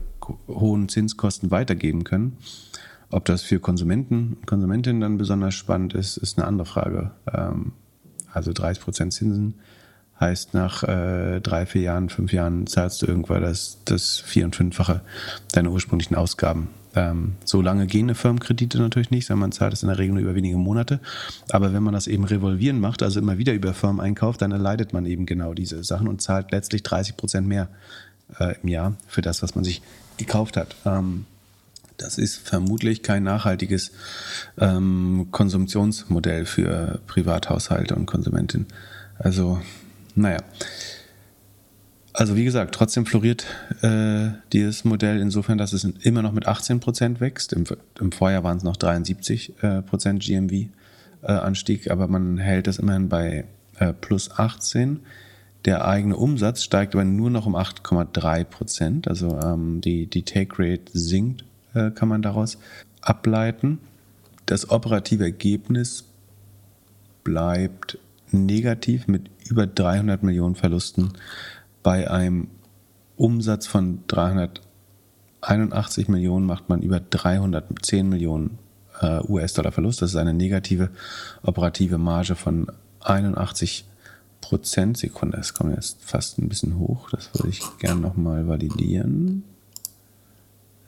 hohen 0.48 0.88
Zinskosten 0.88 1.50
weitergeben 1.50 2.04
können. 2.04 2.36
Ob 3.10 3.24
das 3.26 3.42
für 3.42 3.60
Konsumenten 3.60 4.36
und 4.40 4.46
Konsumentinnen 4.46 5.00
dann 5.00 5.18
besonders 5.18 5.54
spannend 5.54 5.94
ist, 5.94 6.16
ist 6.16 6.38
eine 6.38 6.46
andere 6.46 6.66
Frage. 6.66 7.10
Ähm, 7.32 7.72
also 8.32 8.52
30 8.52 8.82
Prozent 8.82 9.12
Zinsen 9.12 9.54
heißt 10.18 10.54
nach 10.54 10.82
äh, 10.84 11.40
drei, 11.40 11.66
vier 11.66 11.82
Jahren, 11.82 12.08
fünf 12.08 12.32
Jahren 12.32 12.66
zahlst 12.66 13.02
du 13.02 13.06
irgendwann 13.06 13.42
das, 13.42 13.78
das 13.84 14.18
Vier- 14.18 14.44
und 14.44 14.56
Fünffache 14.56 15.02
deiner 15.52 15.70
ursprünglichen 15.70 16.14
Ausgaben. 16.14 16.68
Ähm, 16.94 17.34
so 17.44 17.60
lange 17.60 17.86
gehen 17.86 18.06
eine 18.06 18.14
Firmenkredite 18.14 18.78
natürlich 18.78 19.10
nicht, 19.10 19.26
sondern 19.26 19.40
man 19.40 19.52
zahlt 19.52 19.72
es 19.72 19.82
in 19.82 19.88
der 19.88 19.98
Regel 19.98 20.14
nur 20.14 20.22
über 20.22 20.34
wenige 20.34 20.56
Monate. 20.56 21.00
Aber 21.50 21.72
wenn 21.72 21.82
man 21.82 21.94
das 21.94 22.06
eben 22.06 22.24
revolvieren 22.24 22.80
macht, 22.80 23.02
also 23.02 23.20
immer 23.20 23.38
wieder 23.38 23.52
über 23.52 23.74
Firmen 23.74 24.00
einkauft, 24.00 24.42
dann 24.42 24.52
erleidet 24.52 24.92
man 24.92 25.06
eben 25.06 25.26
genau 25.26 25.54
diese 25.54 25.82
Sachen 25.84 26.08
und 26.08 26.22
zahlt 26.22 26.52
letztlich 26.52 26.82
30 26.82 27.16
Prozent 27.16 27.46
mehr 27.46 27.68
äh, 28.38 28.54
im 28.62 28.68
Jahr 28.68 28.96
für 29.06 29.22
das, 29.22 29.42
was 29.42 29.54
man 29.54 29.64
sich 29.64 29.82
gekauft 30.16 30.56
hat. 30.56 30.76
Ähm, 30.84 31.26
das 31.96 32.18
ist 32.18 32.36
vermutlich 32.36 33.02
kein 33.02 33.22
nachhaltiges 33.22 33.92
ähm, 34.58 35.28
Konsumptionsmodell 35.30 36.46
für 36.46 37.00
Privathaushalte 37.06 37.94
und 37.94 38.06
Konsumentinnen. 38.06 38.66
Also, 39.18 39.60
naja. 40.14 40.38
Also 42.14 42.36
wie 42.36 42.44
gesagt, 42.44 42.74
trotzdem 42.74 43.06
floriert 43.06 43.46
äh, 43.80 44.30
dieses 44.52 44.84
Modell 44.84 45.18
insofern, 45.20 45.56
dass 45.56 45.72
es 45.72 45.84
immer 45.84 46.20
noch 46.20 46.32
mit 46.32 46.46
18% 46.46 47.20
wächst. 47.20 47.54
Im, 47.54 47.64
Im, 47.98 48.12
Vorjahr 48.12 48.44
waren 48.44 48.58
es 48.58 48.64
noch 48.64 48.76
73% 48.76 49.54
äh, 49.62 50.18
GMV-Anstieg, 50.18 51.86
äh, 51.86 51.90
aber 51.90 52.08
man 52.08 52.36
hält 52.36 52.66
es 52.68 52.78
immerhin 52.78 53.08
bei 53.08 53.44
äh, 53.78 53.94
plus 53.94 54.30
18. 54.30 55.00
Der 55.64 55.86
eigene 55.86 56.16
Umsatz 56.16 56.62
steigt 56.62 56.94
aber 56.94 57.04
nur 57.04 57.30
noch 57.30 57.46
um 57.46 57.54
8,3%. 57.54 59.08
Also 59.08 59.38
ähm, 59.38 59.80
die, 59.80 60.06
die 60.06 60.24
Take 60.24 60.58
Rate 60.58 60.90
sinkt 60.92 61.44
äh, 61.74 61.90
kann 61.90 62.08
man 62.08 62.22
daraus 62.22 62.58
ableiten. 63.00 63.78
Das 64.46 64.70
operative 64.70 65.24
Ergebnis 65.24 66.04
bleibt 67.24 67.98
negativ 68.30 69.06
mit 69.06 69.30
über 69.48 69.66
300 69.66 70.22
Millionen 70.22 70.54
Verlusten 70.54 71.12
bei 71.82 72.10
einem 72.10 72.48
Umsatz 73.16 73.66
von 73.66 74.00
381 74.08 76.08
Millionen 76.08 76.46
macht 76.46 76.68
man 76.68 76.82
über 76.82 77.00
310 77.00 78.08
Millionen 78.08 78.58
äh, 79.00 79.20
US-Dollar 79.28 79.72
Verlust. 79.72 80.02
Das 80.02 80.10
ist 80.10 80.16
eine 80.16 80.34
negative 80.34 80.90
operative 81.42 81.98
Marge 81.98 82.34
von 82.34 82.66
81 83.00 83.84
Prozent. 84.42 84.98
Sekunde, 84.98 85.38
es 85.38 85.54
kommt 85.54 85.74
jetzt 85.74 86.04
fast 86.04 86.38
ein 86.38 86.50
bisschen 86.50 86.78
hoch. 86.78 87.08
Das 87.10 87.32
würde 87.32 87.48
ich 87.48 87.62
gerne 87.78 88.02
nochmal 88.02 88.46
validieren 88.46 89.44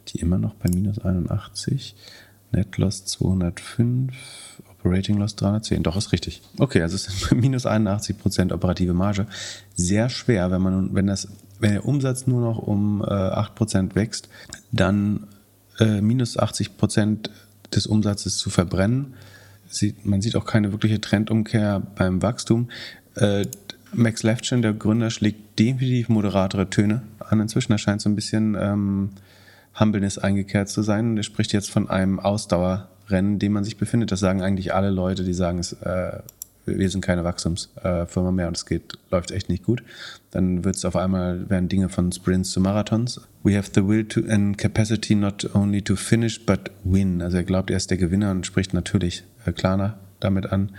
die 0.09 0.21
immer 0.21 0.39
noch 0.39 0.55
bei 0.55 0.69
minus 0.71 0.99
81. 0.99 1.95
Net 2.53 2.77
Loss 2.79 3.05
205, 3.07 4.15
Operating 4.71 5.19
Loss 5.19 5.35
310. 5.37 5.83
Doch, 5.83 5.97
ist 5.97 6.13
richtig. 6.13 6.43
Okay, 6.59 6.83
also 6.83 6.95
es 6.95 7.09
ist 7.09 7.33
minus 7.35 7.67
81% 7.67 8.53
operative 8.53 8.95
Marge. 8.95 9.27
Sehr 9.75 10.09
schwer, 10.09 10.51
wenn 10.51 10.63
man, 10.63 10.95
wenn 10.95 11.07
das, 11.07 11.29
wenn 11.59 11.73
der 11.73 11.85
Umsatz 11.85 12.27
nur 12.27 12.41
noch 12.41 12.59
um 12.59 13.03
äh, 13.03 13.07
8% 13.07 13.95
wächst, 13.95 14.29
dann 14.71 15.27
äh, 15.81 16.01
minus 16.01 16.39
80% 16.39 17.31
des 17.75 17.87
Umsatzes 17.87 18.37
zu 18.37 18.51
verbrennen. 18.51 19.15
sieht, 19.69 20.07
man 20.07 20.23
sieht 20.23 20.37
auch 20.37 20.45
keine 20.45 20.71
wirkliche 20.71 21.01
Trendumkehr 21.01 21.81
beim 21.97 22.23
Wachstum. 22.23 22.69
Äh, 23.17 23.47
Max 23.93 24.23
Levchin, 24.23 24.63
der 24.63 24.73
Gründer, 24.73 25.11
schlägt 25.11 25.59
definitiv 25.59 26.09
moderatere 26.09 26.69
Töne 26.69 27.03
an. 27.21 27.41
Inzwischen 27.41 27.73
erscheint 27.73 28.01
so 28.01 28.09
ein 28.09 28.17
bisschen 28.17 28.57
ähm, 28.59 29.11
Humbleness 29.79 30.19
eingekehrt 30.19 30.69
zu 30.69 30.83
sein. 30.83 31.17
Er 31.17 31.23
spricht 31.23 31.53
jetzt 31.53 31.71
von 31.71 31.89
einem 31.89 32.19
Ausdauerrennen, 32.19 33.35
in 33.35 33.39
dem 33.39 33.53
man 33.53 33.65
sich 33.65 33.77
befindet. 33.77 34.13
Das 34.13 34.21
sagen 34.21 34.43
eigentlich 34.43 34.75
alle 34.75 34.91
Leute, 34.91 35.25
die 35.25 35.35
sagen, 35.35 35.59
es, 35.59 35.73
äh, 35.75 36.19
wir 36.67 36.91
sind 36.91 37.03
keine 37.03 37.25
Wachstumsfirma 37.25 38.31
mehr 38.31 38.49
und 38.49 38.57
es 38.57 38.67
geht, 38.67 38.99
läuft 39.11 39.31
echt 39.31 39.49
nicht 39.49 39.65
gut. 39.65 39.83
Dann 40.31 40.65
wird 40.65 40.77
es 40.77 40.85
auf 40.85 40.97
einmal, 40.97 41.49
werden 41.51 41.69
Dinge 41.69 41.89
von 41.89 42.11
Sprints 42.11 42.51
zu 42.51 42.61
Marathons. 42.61 43.21
We 43.43 43.57
have 43.57 43.71
the 43.75 43.87
will 43.87 44.05
to 44.07 44.23
and 44.29 44.57
capacity 44.57 45.15
not 45.15 45.55
only 45.55 45.83
to 45.83 45.95
finish, 45.95 46.45
but 46.45 46.71
win. 46.83 47.21
Also 47.23 47.37
er 47.37 47.45
glaubt, 47.45 47.71
er 47.71 47.77
ist 47.77 47.91
der 47.91 47.99
Gewinner 47.99 48.31
und 48.31 48.47
spricht 48.47 48.75
natürlich 48.75 49.25
äh, 49.45 49.53
Klarna 49.53 49.99
damit 50.21 50.51
an. 50.51 50.71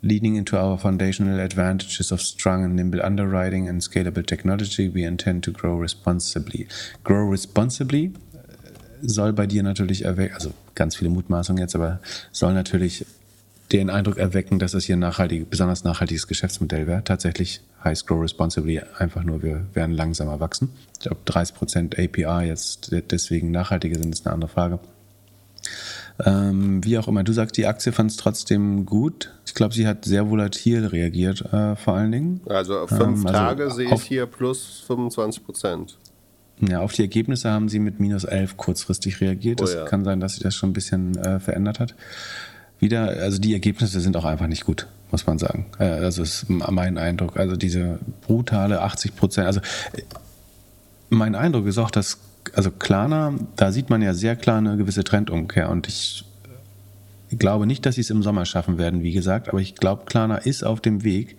Leading 0.00 0.36
into 0.36 0.56
our 0.56 0.78
foundational 0.78 1.40
advantages 1.40 2.12
of 2.12 2.20
strong 2.20 2.64
and 2.64 2.76
nimble 2.76 3.00
underwriting 3.02 3.68
and 3.68 3.82
scalable 3.82 4.24
technology, 4.24 4.88
we 4.88 5.04
intend 5.04 5.42
to 5.42 5.50
grow 5.50 5.76
responsibly. 5.76 6.68
Grow 7.02 7.28
responsibly 7.28 8.12
soll 9.02 9.32
bei 9.32 9.46
dir 9.46 9.62
natürlich 9.62 10.04
erwecken, 10.04 10.34
also 10.34 10.52
ganz 10.74 10.96
viele 10.96 11.10
Mutmaßungen 11.10 11.60
jetzt, 11.60 11.74
aber 11.74 12.00
soll 12.30 12.54
natürlich 12.54 13.06
den 13.72 13.90
Eindruck 13.90 14.18
erwecken, 14.18 14.58
dass 14.58 14.72
es 14.74 14.84
hier 14.84 14.96
ein 14.96 15.00
nachhaltig, 15.00 15.50
besonders 15.50 15.84
nachhaltiges 15.84 16.26
Geschäftsmodell 16.26 16.86
wäre. 16.86 17.04
Tatsächlich 17.04 17.60
heißt 17.84 18.06
Grow 18.06 18.22
Responsibly 18.22 18.80
einfach 18.98 19.24
nur, 19.24 19.42
wir 19.42 19.66
werden 19.74 19.94
langsamer 19.94 20.40
wachsen. 20.40 20.70
Glaube, 21.00 21.18
30% 21.26 22.02
APR 22.02 22.42
jetzt 22.42 22.94
deswegen 23.10 23.50
nachhaltiger 23.50 23.98
sind, 23.98 24.14
ist 24.14 24.26
eine 24.26 24.34
andere 24.34 24.50
Frage. 24.50 24.78
Ähm, 26.24 26.84
wie 26.84 26.98
auch 26.98 27.06
immer, 27.06 27.22
du 27.22 27.32
sagst, 27.32 27.56
die 27.56 27.66
Aktie 27.66 27.92
fand 27.92 28.10
es 28.10 28.16
trotzdem 28.16 28.86
gut. 28.86 29.32
Ich 29.46 29.54
glaube, 29.54 29.74
sie 29.74 29.86
hat 29.86 30.04
sehr 30.04 30.28
volatil 30.28 30.86
reagiert, 30.86 31.52
äh, 31.52 31.76
vor 31.76 31.94
allen 31.94 32.10
Dingen. 32.10 32.40
Also 32.48 32.78
auf 32.78 32.88
fünf 32.88 33.20
ähm, 33.20 33.26
also 33.26 33.38
Tage 33.38 33.70
sehe 33.70 33.94
ich 33.94 34.02
hier 34.02 34.26
plus 34.26 34.82
25 34.86 35.44
Prozent. 35.44 35.98
Ja, 36.60 36.80
auf 36.80 36.92
die 36.92 37.02
Ergebnisse 37.02 37.50
haben 37.50 37.68
sie 37.68 37.78
mit 37.78 38.00
minus 38.00 38.24
11 38.24 38.56
kurzfristig 38.56 39.20
reagiert. 39.20 39.60
Es 39.60 39.74
oh 39.74 39.78
ja. 39.78 39.84
kann 39.84 40.04
sein, 40.04 40.18
dass 40.18 40.34
sich 40.34 40.42
das 40.42 40.56
schon 40.56 40.70
ein 40.70 40.72
bisschen 40.72 41.16
äh, 41.16 41.38
verändert 41.38 41.78
hat. 41.78 41.94
Wieder, 42.80 43.08
also 43.08 43.38
die 43.38 43.52
Ergebnisse 43.52 44.00
sind 44.00 44.16
auch 44.16 44.24
einfach 44.24 44.48
nicht 44.48 44.64
gut, 44.64 44.88
muss 45.12 45.26
man 45.26 45.38
sagen. 45.38 45.66
Äh, 45.78 45.84
also 45.84 46.22
ist 46.22 46.46
mein 46.48 46.98
Eindruck. 46.98 47.36
Also 47.36 47.54
diese 47.54 48.00
brutale 48.26 48.82
80 48.82 49.14
Prozent. 49.14 49.46
Also 49.46 49.60
äh, 49.92 50.02
mein 51.10 51.36
Eindruck 51.36 51.66
ist 51.66 51.78
auch, 51.78 51.92
dass 51.92 52.18
also 52.54 52.70
Klarna, 52.70 53.34
da 53.56 53.72
sieht 53.72 53.90
man 53.90 54.02
ja 54.02 54.14
sehr 54.14 54.36
klar 54.36 54.58
eine 54.58 54.76
gewisse 54.76 55.04
Trendumkehr 55.04 55.70
und 55.70 55.88
ich 55.88 56.24
glaube 57.36 57.66
nicht, 57.66 57.84
dass 57.84 57.96
sie 57.96 58.00
es 58.00 58.10
im 58.10 58.22
Sommer 58.22 58.46
schaffen 58.46 58.78
werden, 58.78 59.02
wie 59.02 59.12
gesagt, 59.12 59.48
aber 59.48 59.60
ich 59.60 59.74
glaube, 59.74 60.04
Klarna 60.06 60.36
ist 60.36 60.62
auf 60.62 60.80
dem 60.80 61.04
Weg, 61.04 61.36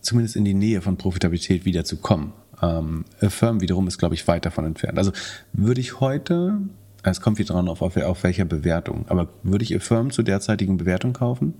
zumindest 0.00 0.36
in 0.36 0.44
die 0.44 0.54
Nähe 0.54 0.82
von 0.82 0.96
Profitabilität 0.96 1.64
wieder 1.64 1.84
zu 1.84 1.96
kommen. 1.96 2.32
Ähm, 2.60 3.04
Firm 3.28 3.60
wiederum 3.60 3.88
ist, 3.88 3.98
glaube 3.98 4.14
ich, 4.14 4.28
weit 4.28 4.44
davon 4.44 4.64
entfernt. 4.64 4.98
Also 4.98 5.12
würde 5.52 5.80
ich 5.80 6.00
heute, 6.00 6.58
es 7.02 7.20
kommt 7.20 7.38
wieder 7.38 7.54
dran 7.54 7.68
auf, 7.68 7.82
auf, 7.82 7.96
auf 7.96 8.22
welcher 8.22 8.44
Bewertung, 8.44 9.06
aber 9.08 9.28
würde 9.42 9.64
ich 9.64 9.82
Firm 9.82 10.10
zur 10.10 10.24
derzeitigen 10.24 10.76
Bewertung 10.76 11.14
kaufen 11.14 11.54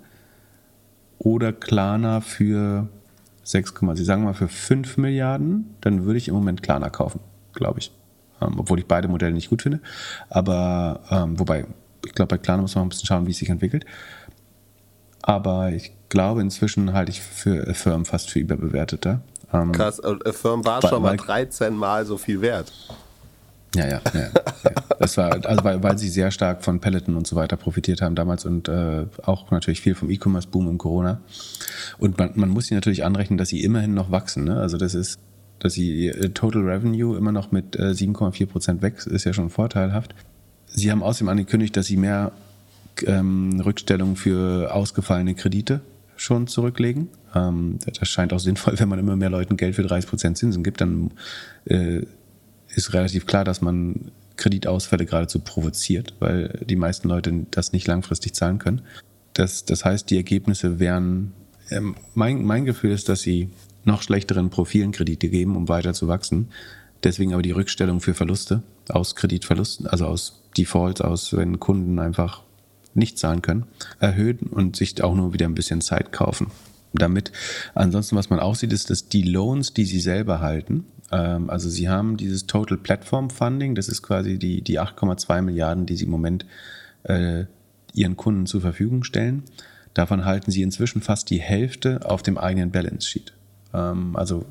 oder 1.18 1.52
Klarna 1.52 2.20
für 2.20 2.88
6, 3.44 3.74
Sie 3.94 4.04
sagen 4.04 4.24
mal 4.24 4.34
für 4.34 4.48
5 4.48 4.96
Milliarden, 4.98 5.74
dann 5.80 6.04
würde 6.04 6.18
ich 6.18 6.28
im 6.28 6.34
Moment 6.34 6.62
Klarna 6.62 6.90
kaufen 6.90 7.20
glaube 7.55 7.80
ich. 7.80 7.92
Ähm, 8.40 8.55
obwohl 8.59 8.78
ich 8.78 8.86
beide 8.86 9.09
Modelle 9.09 9.32
nicht 9.32 9.50
gut 9.50 9.62
finde. 9.62 9.80
Aber, 10.28 11.00
ähm, 11.11 11.38
wobei, 11.38 11.66
ich 12.05 12.12
glaube, 12.12 12.30
bei 12.30 12.38
Klarna 12.38 12.62
muss 12.62 12.74
man 12.74 12.86
ein 12.86 12.88
bisschen 12.88 13.07
schauen, 13.07 13.26
wie 13.26 13.30
es 13.30 13.38
sich 13.38 13.48
entwickelt. 13.48 13.84
Aber 15.22 15.72
ich 15.72 15.92
glaube, 16.09 16.42
inzwischen 16.42 16.92
halte 16.92 17.11
ich 17.11 17.22
für 17.22 17.66
Affirm 17.68 18.05
fast 18.05 18.30
für 18.30 18.40
überbewerteter. 18.40 19.22
Ähm, 19.52 19.72
Krass, 19.72 20.02
Affirm 20.02 20.64
war 20.64 20.82
schon 20.82 21.02
mal 21.02 21.16
13 21.16 21.74
Mal 21.74 22.05
so 22.05 22.18
viel 22.18 22.40
wert. 22.40 22.72
Ja, 23.74 23.86
ja, 23.86 24.00
ja, 24.12 24.20
ja. 24.20 24.30
Das 24.98 25.16
war, 25.16 25.32
also 25.44 25.64
weil, 25.64 25.82
weil 25.82 25.98
sie 25.98 26.09
sehr 26.09 26.30
stark 26.30 26.64
von 26.64 26.80
Peloton 26.80 27.16
und 27.16 27.26
so 27.26 27.34
weiter 27.34 27.57
profitiert 27.57 28.02
haben 28.02 28.14
damals 28.14 28.44
und 28.44 28.68
äh, 28.68 29.07
auch 29.24 29.50
natürlich 29.50 29.80
viel 29.80 29.94
vom 29.94 30.11
E-Commerce-Boom 30.11 30.68
im 30.68 30.78
Corona. 30.78 31.20
Und 31.98 32.16
man, 32.18 32.32
man 32.34 32.50
muss 32.50 32.66
sie 32.66 32.74
natürlich 32.74 33.05
anrechnen, 33.05 33.36
dass 33.36 33.48
sie 33.48 33.64
immerhin 33.64 33.94
noch 33.94 34.11
wachsen. 34.11 34.44
Ne? 34.44 34.61
Also 34.61 34.76
das 34.76 34.94
ist 34.94 35.18
dass 35.59 35.74
sie 35.74 36.11
Total 36.34 36.62
Revenue 36.62 37.16
immer 37.16 37.32
noch 37.32 37.52
mit 37.52 37.76
7,4 37.76 38.42
äh, 38.42 38.46
Prozent 38.46 38.82
wächst, 38.82 39.07
ist 39.07 39.24
ja 39.24 39.32
schon 39.32 39.50
vorteilhaft. 39.50 40.14
Sie 40.66 40.90
haben 40.90 41.02
außerdem 41.02 41.28
angekündigt, 41.28 41.76
dass 41.76 41.86
sie 41.86 41.96
mehr 41.96 42.32
ähm, 43.07 43.61
Rückstellungen 43.61 44.16
für 44.16 44.74
ausgefallene 44.74 45.34
Kredite 45.34 45.80
schon 46.16 46.46
zurücklegen. 46.46 47.09
Ähm, 47.34 47.78
das 47.86 48.09
scheint 48.09 48.32
auch 48.32 48.40
sinnvoll, 48.40 48.74
wenn 48.78 48.88
man 48.88 48.98
immer 48.98 49.16
mehr 49.16 49.30
Leuten 49.30 49.57
Geld 49.57 49.74
für 49.76 49.82
30 49.82 50.09
Prozent 50.09 50.38
Zinsen 50.38 50.62
gibt, 50.62 50.80
dann 50.80 51.11
äh, 51.66 52.02
ist 52.74 52.92
relativ 52.92 53.26
klar, 53.26 53.44
dass 53.44 53.61
man 53.61 54.11
Kreditausfälle 54.36 55.07
geradezu 55.07 55.38
provoziert, 55.38 56.14
weil 56.18 56.61
die 56.68 56.76
meisten 56.76 57.09
Leute 57.09 57.46
das 57.50 57.72
nicht 57.72 57.86
langfristig 57.86 58.34
zahlen 58.34 58.59
können. 58.59 58.82
Das, 59.32 59.64
das 59.64 59.84
heißt, 59.84 60.11
die 60.11 60.16
Ergebnisse 60.16 60.78
wären, 60.78 61.32
ähm, 61.70 61.94
mein, 62.14 62.44
mein 62.44 62.64
Gefühl 62.64 62.90
ist, 62.90 63.09
dass 63.09 63.20
sie 63.20 63.50
noch 63.85 64.03
schlechteren 64.03 64.51
Profilen 64.51 64.93
Kredite 64.93 65.28
geben, 65.28 65.57
um 65.57 65.68
weiter 65.68 65.95
zu 65.95 66.09
wachsen. 66.09 66.49
Deswegen 67.03 67.35
aber 67.35 67.43
die 67.43 67.51
Rückstellung 67.51 68.01
für 68.01 68.14
Verluste 68.14 68.62
aus 68.89 69.14
Kreditverlusten, 69.14 69.87
also 69.87 70.07
aus 70.07 70.43
Defaults, 70.57 71.01
aus 71.01 71.37
wenn 71.37 71.61
Kunden 71.61 71.99
einfach 71.99 72.43
nicht 72.95 73.18
zahlen 73.18 73.43
können, 73.43 73.64
erhöhen 73.99 74.39
und 74.51 74.76
sich 74.76 75.03
auch 75.03 75.14
nur 75.14 75.32
wieder 75.32 75.47
ein 75.47 75.55
bisschen 75.55 75.80
Zeit 75.80 76.12
kaufen. 76.12 76.49
Damit. 76.97 77.32
Ansonsten, 77.74 78.14
was 78.14 78.30
man 78.30 78.39
auch 78.39 78.55
sieht, 78.55 78.72
ist, 78.72 78.89
dass 78.89 79.09
die 79.09 79.22
Loans, 79.22 79.74
die 79.74 79.85
sie 79.85 79.99
selber 79.99 80.41
halten, 80.41 80.85
ähm, 81.11 81.51
also 81.51 81.68
sie 81.68 81.89
haben 81.89 82.16
dieses 82.16 82.47
Total 82.47 82.78
Platform 82.78 83.30
Funding, 83.30 83.74
das 83.74 83.89
ist 83.89 84.03
quasi 84.03 84.39
die, 84.39 84.62
die 84.62 84.80
8,2 84.80 85.43
Milliarden, 85.43 85.87
die 85.87 85.97
sie 85.97 86.05
im 86.05 86.11
Moment 86.11 86.47
äh, 87.03 87.45
ihren 87.95 88.16
Kunden 88.16 88.47
zur 88.47 88.61
Verfügung 88.61 89.05
stellen. 89.05 89.43
Davon 89.93 90.24
halten 90.24 90.51
sie 90.51 90.62
inzwischen 90.62 91.03
fast 91.03 91.30
die 91.30 91.41
Hälfte 91.41 92.09
auf 92.09 92.22
dem 92.22 92.39
eigenen 92.39 92.70
Balance 92.70 93.09
Sheet. 93.09 93.32
Ähm, 93.74 94.16
also 94.16 94.44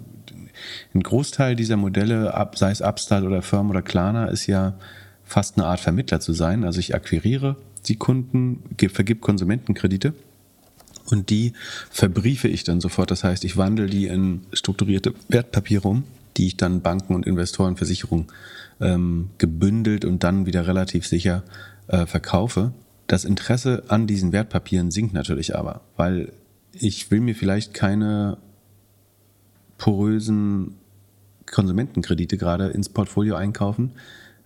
ein 0.94 1.02
Großteil 1.02 1.56
dieser 1.56 1.78
Modelle, 1.78 2.34
sei 2.56 2.72
es 2.72 2.82
Upstart 2.82 3.24
oder 3.24 3.42
Firm 3.42 3.70
oder 3.70 3.82
Klarna, 3.82 4.26
ist 4.28 4.48
ja 4.48 4.74
fast 5.24 5.58
eine 5.58 5.66
Art 5.66 5.80
Vermittler 5.80 6.20
zu 6.20 6.34
sein. 6.34 6.64
Also 6.64 6.80
ich 6.80 6.94
akquiriere 6.94 7.56
die 7.88 7.96
Kunden, 7.96 8.64
vergib 8.90 9.22
Konsumentenkredite 9.22 10.14
und 11.10 11.30
die 11.30 11.54
verbriefe 11.90 12.48
ich 12.48 12.64
dann 12.64 12.82
sofort. 12.82 13.12
Das 13.12 13.24
heißt, 13.24 13.44
ich 13.44 13.58
wandle 13.58 13.88
die 13.88 14.08
in 14.08 14.42
strukturierte 14.54 15.14
Wertpapiere 15.28 15.88
um, 15.88 16.04
die 16.38 16.48
ich 16.48 16.58
dann 16.58 16.82
Banken 16.82 17.16
und 17.16 17.26
Investoren, 17.26 17.76
Versicherungen 17.76 18.28
ähm, 18.80 19.30
gebündelt 19.38 20.06
und 20.06 20.24
dann 20.24 20.46
wieder 20.46 20.68
relativ 20.68 21.06
sicher 21.08 21.44
äh, 21.88 22.06
verkaufe. 22.06 22.74
Das 23.08 23.26
Interesse 23.26 23.84
an 23.90 24.08
diesen 24.08 24.32
Wertpapieren 24.32 24.92
sinkt 24.92 25.14
natürlich 25.14 25.56
aber, 25.56 25.82
weil 25.98 26.32
ich 26.72 27.12
will 27.12 27.20
mir 27.20 27.36
vielleicht 27.36 27.74
keine 27.74 28.38
porösen 29.78 30.76
Konsumentenkredite 31.52 32.38
gerade 32.38 32.68
ins 32.68 32.90
Portfolio 32.90 33.36
einkaufen, 33.36 33.92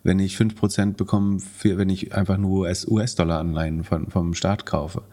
wenn 0.03 0.19
ich 0.19 0.36
5% 0.36 0.93
bekomme, 0.93 1.39
für, 1.39 1.78
wenn 1.78 1.89
ich 1.89 2.15
einfach 2.15 2.38
nur 2.38 2.67
US-Dollar-Anleihen 2.67 3.84
vom 3.84 4.34
Staat 4.34 4.65
kaufe. 4.65 5.03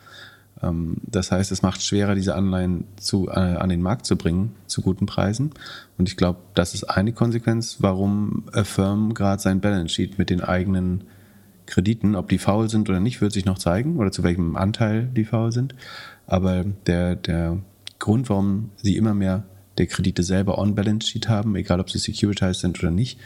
Ähm, 0.63 0.97
das 1.03 1.31
heißt, 1.31 1.53
es 1.53 1.63
macht 1.63 1.83
schwerer, 1.83 2.15
diese 2.15 2.35
Anleihen 2.35 2.85
zu, 2.97 3.29
äh, 3.29 3.33
an 3.33 3.69
den 3.69 3.83
Markt 3.83 4.07
zu 4.07 4.17
bringen 4.17 4.55
zu 4.67 4.83
guten 4.83 5.07
Preisen. 5.07 5.53
Und 5.99 6.09
ich 6.09 6.17
glaube, 6.17 6.41
das 6.55 6.75
ist 6.75 6.85
eine 6.85 7.13
Konsequenz, 7.13 7.79
warum 7.81 8.45
Affirm 8.53 9.15
gerade 9.15 9.43
sein 9.43 9.61
Balance 9.61 9.95
Sheet 9.95 10.19
mit 10.19 10.31
den 10.31 10.41
eigenen 10.41 11.05
Krediten, 11.67 12.15
ob 12.15 12.29
die 12.29 12.39
faul 12.39 12.69
sind 12.69 12.89
oder 12.91 13.01
nicht, 13.01 13.21
wird 13.21 13.33
sich 13.33 13.47
noch 13.47 13.59
zeigen 13.59 13.97
oder 13.97 14.13
zu 14.13 14.23
welchem 14.23 14.57
Anteil 14.57 15.07
die 15.07 15.25
faul 15.25 15.51
sind. 15.51 15.75
Aber 16.27 16.65
der, 16.87 17.17
der 17.17 17.59
Grund, 17.99 18.29
warum 18.29 18.71
sie 18.77 18.97
immer 18.97 19.15
mehr 19.15 19.45
der 19.79 19.87
Kredite 19.87 20.23
selber 20.23 20.59
on-balance-sheet 20.59 21.29
haben, 21.29 21.57
egal 21.57 21.81
ob 21.81 21.91
sie 21.91 21.99
securitized 21.99 22.61
sind 22.61 22.79
oder 22.79 22.91
nicht, 22.91 23.19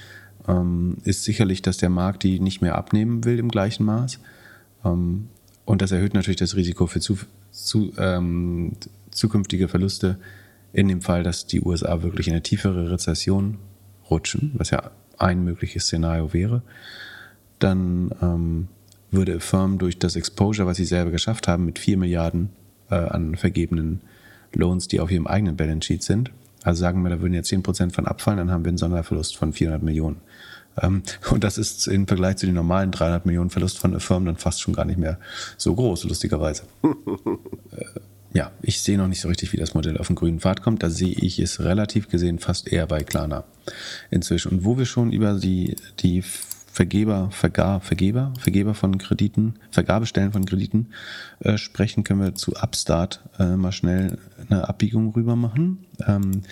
ähm, 0.46 0.96
ist 1.04 1.24
sicherlich, 1.24 1.62
dass 1.62 1.76
der 1.76 1.90
Markt 1.90 2.22
die 2.22 2.40
nicht 2.40 2.62
mehr 2.62 2.76
abnehmen 2.76 3.24
will 3.24 3.38
im 3.38 3.48
gleichen 3.48 3.84
Maß. 3.84 4.20
Ähm, 4.84 5.28
und 5.64 5.82
das 5.82 5.92
erhöht 5.92 6.14
natürlich 6.14 6.38
das 6.38 6.56
Risiko 6.56 6.86
für 6.86 7.00
zu, 7.00 7.18
zu, 7.50 7.92
ähm, 7.98 8.72
zukünftige 9.10 9.68
Verluste 9.68 10.18
in 10.72 10.88
dem 10.88 11.02
Fall, 11.02 11.22
dass 11.22 11.46
die 11.46 11.60
USA 11.60 12.02
wirklich 12.02 12.28
in 12.28 12.34
eine 12.34 12.42
tiefere 12.42 12.90
Rezession 12.90 13.58
rutschen, 14.10 14.52
was 14.54 14.70
ja 14.70 14.90
ein 15.18 15.44
mögliches 15.44 15.84
Szenario 15.84 16.32
wäre. 16.32 16.62
Dann 17.58 18.14
ähm, 18.22 18.68
würde 19.10 19.40
Firm 19.40 19.78
durch 19.78 19.98
das 19.98 20.16
Exposure, 20.16 20.66
was 20.66 20.76
sie 20.76 20.84
selber 20.84 21.10
geschafft 21.10 21.48
haben, 21.48 21.64
mit 21.64 21.78
4 21.78 21.98
Milliarden 21.98 22.50
äh, 22.90 22.94
an 22.94 23.36
vergebenen 23.36 24.00
Loans, 24.52 24.88
die 24.88 25.00
auf 25.00 25.10
ihrem 25.10 25.26
eigenen 25.26 25.56
Balance 25.56 25.86
Sheet 25.86 26.02
sind. 26.02 26.30
Also 26.62 26.80
sagen 26.80 27.02
wir, 27.02 27.10
da 27.10 27.20
würden 27.20 27.34
jetzt 27.34 27.52
10% 27.52 27.92
von 27.92 28.06
abfallen, 28.06 28.38
dann 28.38 28.50
haben 28.50 28.64
wir 28.64 28.70
einen 28.70 28.78
Sonderverlust 28.78 29.36
von 29.36 29.52
400 29.52 29.82
Millionen. 29.82 30.16
Ähm, 30.80 31.02
und 31.30 31.44
das 31.44 31.58
ist 31.58 31.86
im 31.88 32.06
Vergleich 32.06 32.36
zu 32.36 32.46
den 32.46 32.54
normalen 32.54 32.90
300 32.90 33.26
Millionen 33.26 33.50
Verlust 33.50 33.78
von 33.78 33.94
Affirm 33.94 34.24
dann 34.24 34.36
fast 34.36 34.60
schon 34.60 34.74
gar 34.74 34.84
nicht 34.84 34.98
mehr 34.98 35.18
so 35.56 35.74
groß, 35.74 36.04
lustigerweise. 36.04 36.64
äh, 36.82 37.84
ja, 38.34 38.50
ich 38.60 38.82
sehe 38.82 38.98
noch 38.98 39.08
nicht 39.08 39.20
so 39.20 39.28
richtig, 39.28 39.52
wie 39.52 39.56
das 39.56 39.74
Modell 39.74 39.96
auf 39.96 40.08
den 40.08 40.16
grünen 40.16 40.40
Pfad 40.40 40.62
kommt. 40.62 40.82
Da 40.82 40.90
sehe 40.90 41.14
ich 41.14 41.38
es 41.38 41.60
relativ 41.60 42.08
gesehen 42.08 42.38
fast 42.38 42.70
eher 42.70 42.86
bei 42.86 43.02
Klarna 43.02 43.44
inzwischen. 44.10 44.52
Und 44.52 44.64
wo 44.64 44.76
wir 44.76 44.84
schon 44.84 45.12
über 45.12 45.34
die, 45.34 45.76
die 46.00 46.22
Vergeber, 46.78 47.28
Verga, 47.32 47.80
Vergeber, 47.80 48.32
Vergeber 48.38 48.72
von 48.72 48.98
Krediten, 48.98 49.54
Vergabestellen 49.72 50.30
von 50.30 50.46
Krediten 50.46 50.90
äh, 51.40 51.58
sprechen, 51.58 52.04
können 52.04 52.20
wir 52.20 52.36
zu 52.36 52.52
Upstart 52.52 53.20
äh, 53.40 53.56
mal 53.56 53.72
schnell 53.72 54.16
eine 54.48 54.68
Abbiegung 54.68 55.12
rüber 55.12 55.34
machen. 55.34 55.84
Ähm, 56.06 56.42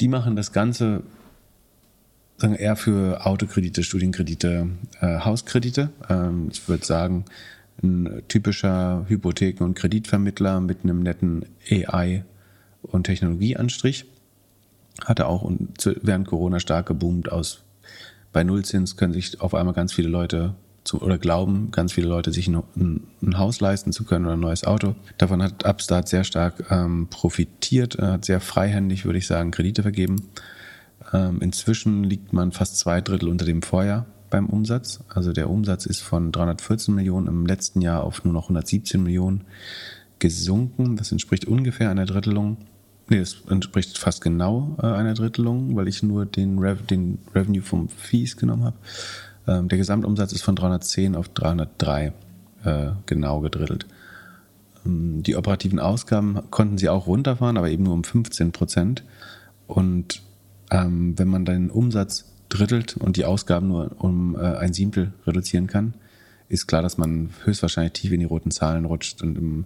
die 0.00 0.08
machen 0.08 0.36
das 0.36 0.52
Ganze 0.52 1.02
sagen 2.38 2.54
eher 2.54 2.76
für 2.76 3.26
Autokredite, 3.26 3.82
Studienkredite, 3.82 4.70
äh, 5.02 5.18
Hauskredite. 5.18 5.90
Ähm, 6.08 6.48
ich 6.50 6.66
würde 6.66 6.86
sagen, 6.86 7.26
ein 7.82 8.22
typischer 8.26 9.04
Hypotheken- 9.06 9.64
und 9.64 9.74
Kreditvermittler 9.74 10.62
mit 10.62 10.78
einem 10.82 11.02
netten 11.02 11.44
AI- 11.70 12.24
und 12.80 13.04
Technologieanstrich. 13.04 14.06
Hatte 15.04 15.26
auch 15.26 15.46
während 15.84 16.26
Corona 16.26 16.58
stark 16.58 16.86
geboomt 16.86 17.30
aus 17.30 17.64
bei 18.38 18.44
Nullzins 18.44 18.96
können 18.96 19.12
sich 19.12 19.40
auf 19.40 19.52
einmal 19.52 19.74
ganz 19.74 19.92
viele 19.92 20.08
Leute 20.08 20.54
zu, 20.84 21.02
oder 21.02 21.18
glauben 21.18 21.72
ganz 21.72 21.92
viele 21.92 22.06
Leute, 22.06 22.32
sich 22.32 22.46
ein, 22.46 22.62
ein, 22.76 23.36
Haus 23.36 23.58
leisten 23.58 23.92
zu 23.92 24.04
können 24.04 24.26
oder 24.26 24.34
ein 24.34 24.40
neues 24.40 24.62
Auto. 24.62 24.94
Davon 25.16 25.42
hat 25.42 25.64
Upstart 25.64 26.06
sehr 26.06 26.22
stark 26.22 26.70
ähm, 26.70 27.08
profitiert, 27.10 27.98
hat 27.98 28.24
sehr 28.24 28.38
freihändig, 28.38 29.06
würde 29.06 29.18
ich 29.18 29.26
sagen, 29.26 29.50
Kredite 29.50 29.82
vergeben. 29.82 30.28
Ähm, 31.12 31.40
inzwischen 31.40 32.04
liegt 32.04 32.32
man 32.32 32.52
fast 32.52 32.78
zwei 32.78 33.00
Drittel 33.00 33.28
unter 33.28 33.44
dem 33.44 33.60
Vorjahr 33.60 34.06
beim 34.30 34.46
Umsatz. 34.46 35.00
Also 35.08 35.32
der 35.32 35.50
Umsatz 35.50 35.84
ist 35.84 36.02
von 36.02 36.30
314 36.30 36.94
Millionen 36.94 37.26
im 37.26 37.44
letzten 37.44 37.80
Jahr 37.80 38.04
auf 38.04 38.22
nur 38.22 38.34
noch 38.34 38.44
117 38.44 39.02
Millionen 39.02 39.46
gesunken. 40.20 40.94
Das 40.94 41.10
entspricht 41.10 41.44
ungefähr 41.46 41.90
einer 41.90 42.06
Drittelung. 42.06 42.58
Nee, 43.08 43.20
das 43.20 43.38
entspricht 43.48 43.96
fast 43.96 44.20
genau 44.20 44.76
äh, 44.82 44.86
einer 44.86 45.14
Drittelung, 45.14 45.74
weil 45.76 45.88
ich 45.88 46.02
nur 46.02 46.26
den, 46.26 46.58
Rev 46.58 46.82
den 46.86 47.18
Revenue 47.34 47.62
vom 47.62 47.88
Fees 47.88 48.36
genommen 48.36 48.64
habe. 48.64 48.76
Ähm, 49.46 49.68
der 49.68 49.78
Gesamtumsatz 49.78 50.32
ist 50.32 50.42
von 50.42 50.56
310 50.56 51.16
auf 51.16 51.28
303 51.30 52.12
äh, 52.64 52.90
genau 53.06 53.40
gedrittelt. 53.40 53.86
Ähm, 54.84 55.22
die 55.22 55.36
operativen 55.36 55.78
Ausgaben 55.78 56.38
konnten 56.50 56.76
sie 56.76 56.90
auch 56.90 57.06
runterfahren, 57.06 57.56
aber 57.56 57.70
eben 57.70 57.84
nur 57.84 57.94
um 57.94 58.04
15 58.04 58.52
Prozent. 58.52 59.04
Und 59.66 60.22
ähm, 60.70 61.18
wenn 61.18 61.28
man 61.28 61.46
den 61.46 61.70
Umsatz 61.70 62.26
drittelt 62.50 62.96
und 62.98 63.16
die 63.16 63.24
Ausgaben 63.24 63.68
nur 63.68 63.90
um 63.98 64.36
äh, 64.36 64.40
ein 64.40 64.74
Siebtel 64.74 65.12
reduzieren 65.26 65.66
kann, 65.66 65.94
ist 66.50 66.66
klar, 66.66 66.82
dass 66.82 66.98
man 66.98 67.30
höchstwahrscheinlich 67.44 67.92
tief 67.94 68.12
in 68.12 68.20
die 68.20 68.26
roten 68.26 68.50
Zahlen 68.50 68.84
rutscht. 68.84 69.22
Und 69.22 69.38
im 69.38 69.64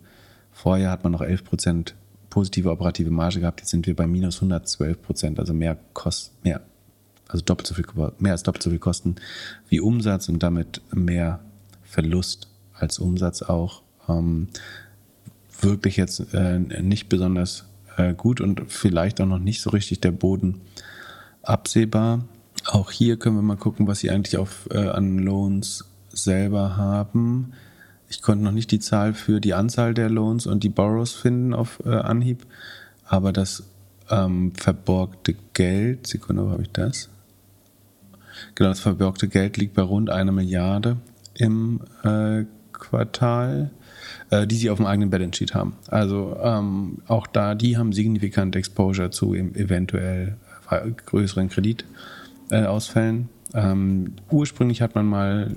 Vorjahr 0.53 0.93
hat 0.93 1.03
man 1.03 1.12
noch 1.12 1.22
11 1.22 1.45
Prozent 1.45 1.95
positive 2.33 2.70
operative 2.70 3.11
Marge 3.11 3.41
gehabt. 3.41 3.61
Jetzt 3.61 3.68
sind 3.68 3.87
wir 3.87 3.95
bei 3.95 4.07
minus 4.07 4.37
112 4.37 5.03
Prozent, 5.03 5.39
also 5.39 5.53
mehr 5.53 5.76
Kost, 5.93 6.33
mehr, 6.43 6.62
also 7.28 7.45
doppelt 7.45 7.66
so 7.66 7.74
viel, 7.74 7.85
mehr 8.18 8.33
als 8.33 8.43
doppelt 8.43 8.62
so 8.62 8.70
viel 8.70 8.78
Kosten 8.78 9.16
wie 9.68 9.80
Umsatz 9.80 10.30
und 10.30 10.43
damit 10.43 10.80
mehr 10.95 11.41
Verlust 11.83 12.49
als 12.72 12.99
Umsatz 12.99 13.43
auch. 13.43 13.83
Ähm, 14.09 14.49
wirklich 15.61 15.99
jetzt 15.99 16.33
äh, 16.33 16.59
nicht 16.59 17.11
besonders 17.11 17.66
äh, 17.99 18.14
gut 18.14 18.41
und 18.41 18.62
vielleicht 18.66 19.20
auch 19.20 19.26
noch 19.26 19.39
nicht 19.39 19.61
so 19.61 19.68
richtig 19.68 20.01
der 20.01 20.12
Boden 20.12 20.62
absehbar. 21.43 22.24
Auch 22.64 22.91
hier 22.91 23.18
können 23.18 23.37
wir 23.37 23.43
mal 23.43 23.57
gucken, 23.59 23.87
was 23.87 23.99
sie 23.99 24.11
eigentlich 24.11 24.39
auf, 24.39 24.70
äh, 24.70 24.78
an 24.78 25.18
Loans 25.18 25.85
selber 26.11 26.78
haben. 26.78 27.53
Ich 28.12 28.20
konnte 28.20 28.44
noch 28.44 28.52
nicht 28.52 28.70
die 28.70 28.78
Zahl 28.78 29.14
für 29.14 29.40
die 29.40 29.54
Anzahl 29.54 29.94
der 29.94 30.10
Loans 30.10 30.46
und 30.46 30.62
die 30.64 30.68
Borrows 30.68 31.12
finden 31.12 31.54
auf 31.54 31.82
äh, 31.86 31.88
Anhieb, 31.88 32.44
aber 33.06 33.32
das 33.32 33.62
ähm, 34.10 34.52
verborgte 34.54 35.34
Geld, 35.54 36.06
Sekunde, 36.06 36.44
wo 36.44 36.50
habe 36.50 36.60
ich 36.60 36.70
das? 36.72 37.08
Genau, 38.54 38.68
das 38.68 38.80
verborgte 38.80 39.28
Geld 39.28 39.56
liegt 39.56 39.72
bei 39.72 39.80
rund 39.80 40.10
einer 40.10 40.30
Milliarde 40.30 40.98
im 41.32 41.80
äh, 42.04 42.44
Quartal, 42.74 43.70
äh, 44.28 44.46
die 44.46 44.56
sie 44.56 44.68
auf 44.68 44.76
dem 44.76 44.84
eigenen 44.84 45.08
Balance 45.08 45.38
Sheet 45.38 45.54
haben. 45.54 45.76
Also 45.88 46.36
ähm, 46.42 46.98
auch 47.08 47.26
da, 47.26 47.54
die 47.54 47.78
haben 47.78 47.94
signifikant 47.94 48.54
Exposure 48.56 49.10
zu 49.10 49.34
eventuell 49.34 50.36
äh, 50.68 50.90
größeren 51.06 51.48
Kreditausfällen. 51.48 53.30
Ähm, 53.54 54.16
ursprünglich 54.30 54.82
hat 54.82 54.94
man 54.94 55.06
mal, 55.06 55.56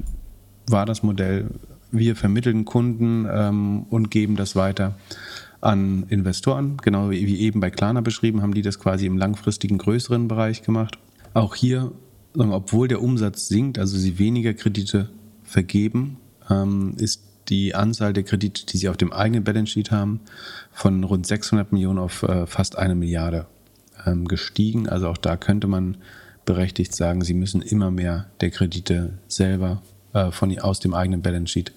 war 0.68 0.86
das 0.86 1.04
Modell, 1.04 1.50
wir 1.98 2.16
vermitteln 2.16 2.66
Kunden 2.66 3.28
ähm, 3.30 3.84
und 3.90 4.12
geben 4.12 4.36
das 4.36 4.56
weiter 4.56 4.96
an 5.62 6.06
Investoren. 6.10 6.78
Genau 6.84 7.10
wie 7.10 7.40
eben 7.40 7.60
bei 7.60 7.70
Klarna 7.70 8.02
beschrieben, 8.02 8.42
haben 8.42 8.54
die 8.54 8.62
das 8.62 8.80
quasi 8.80 9.06
im 9.06 9.18
langfristigen 9.18 9.78
größeren 9.78 10.28
Bereich 10.28 10.62
gemacht. 10.62 10.98
Auch 11.34 11.56
hier, 11.56 11.92
obwohl 12.38 12.88
der 12.88 13.02
Umsatz 13.02 13.48
sinkt, 13.48 13.80
also 13.80 13.98
sie 13.98 14.20
weniger 14.20 14.54
Kredite 14.54 15.10
vergeben, 15.44 16.18
ähm, 16.50 16.94
ist 16.98 17.24
die 17.50 17.76
Anzahl 17.76 18.14
der 18.14 18.24
Kredite, 18.24 18.66
die 18.66 18.78
sie 18.78 18.90
auf 18.90 18.98
dem 18.98 19.14
eigenen 19.14 19.44
Balance 19.44 19.74
Sheet 19.74 19.92
haben, 19.92 20.22
von 20.72 21.04
rund 21.04 21.28
600 21.28 21.72
Millionen 21.72 22.00
auf 22.00 22.24
äh, 22.24 22.48
fast 22.48 22.78
eine 22.78 22.96
Milliarde 22.96 23.46
ähm, 24.06 24.28
gestiegen. 24.28 24.90
Also 24.90 25.10
auch 25.10 25.18
da 25.18 25.38
könnte 25.38 25.68
man 25.68 25.98
berechtigt 26.46 26.96
sagen, 26.96 27.22
sie 27.24 27.34
müssen 27.34 27.62
immer 27.62 27.92
mehr 27.92 28.28
der 28.42 28.52
Kredite 28.52 29.14
selber 29.28 29.82
äh, 30.16 30.32
von, 30.32 30.58
aus 30.60 30.80
dem 30.80 30.94
eigenen 30.94 31.22
Balance 31.22 31.52
Sheet 31.52 31.74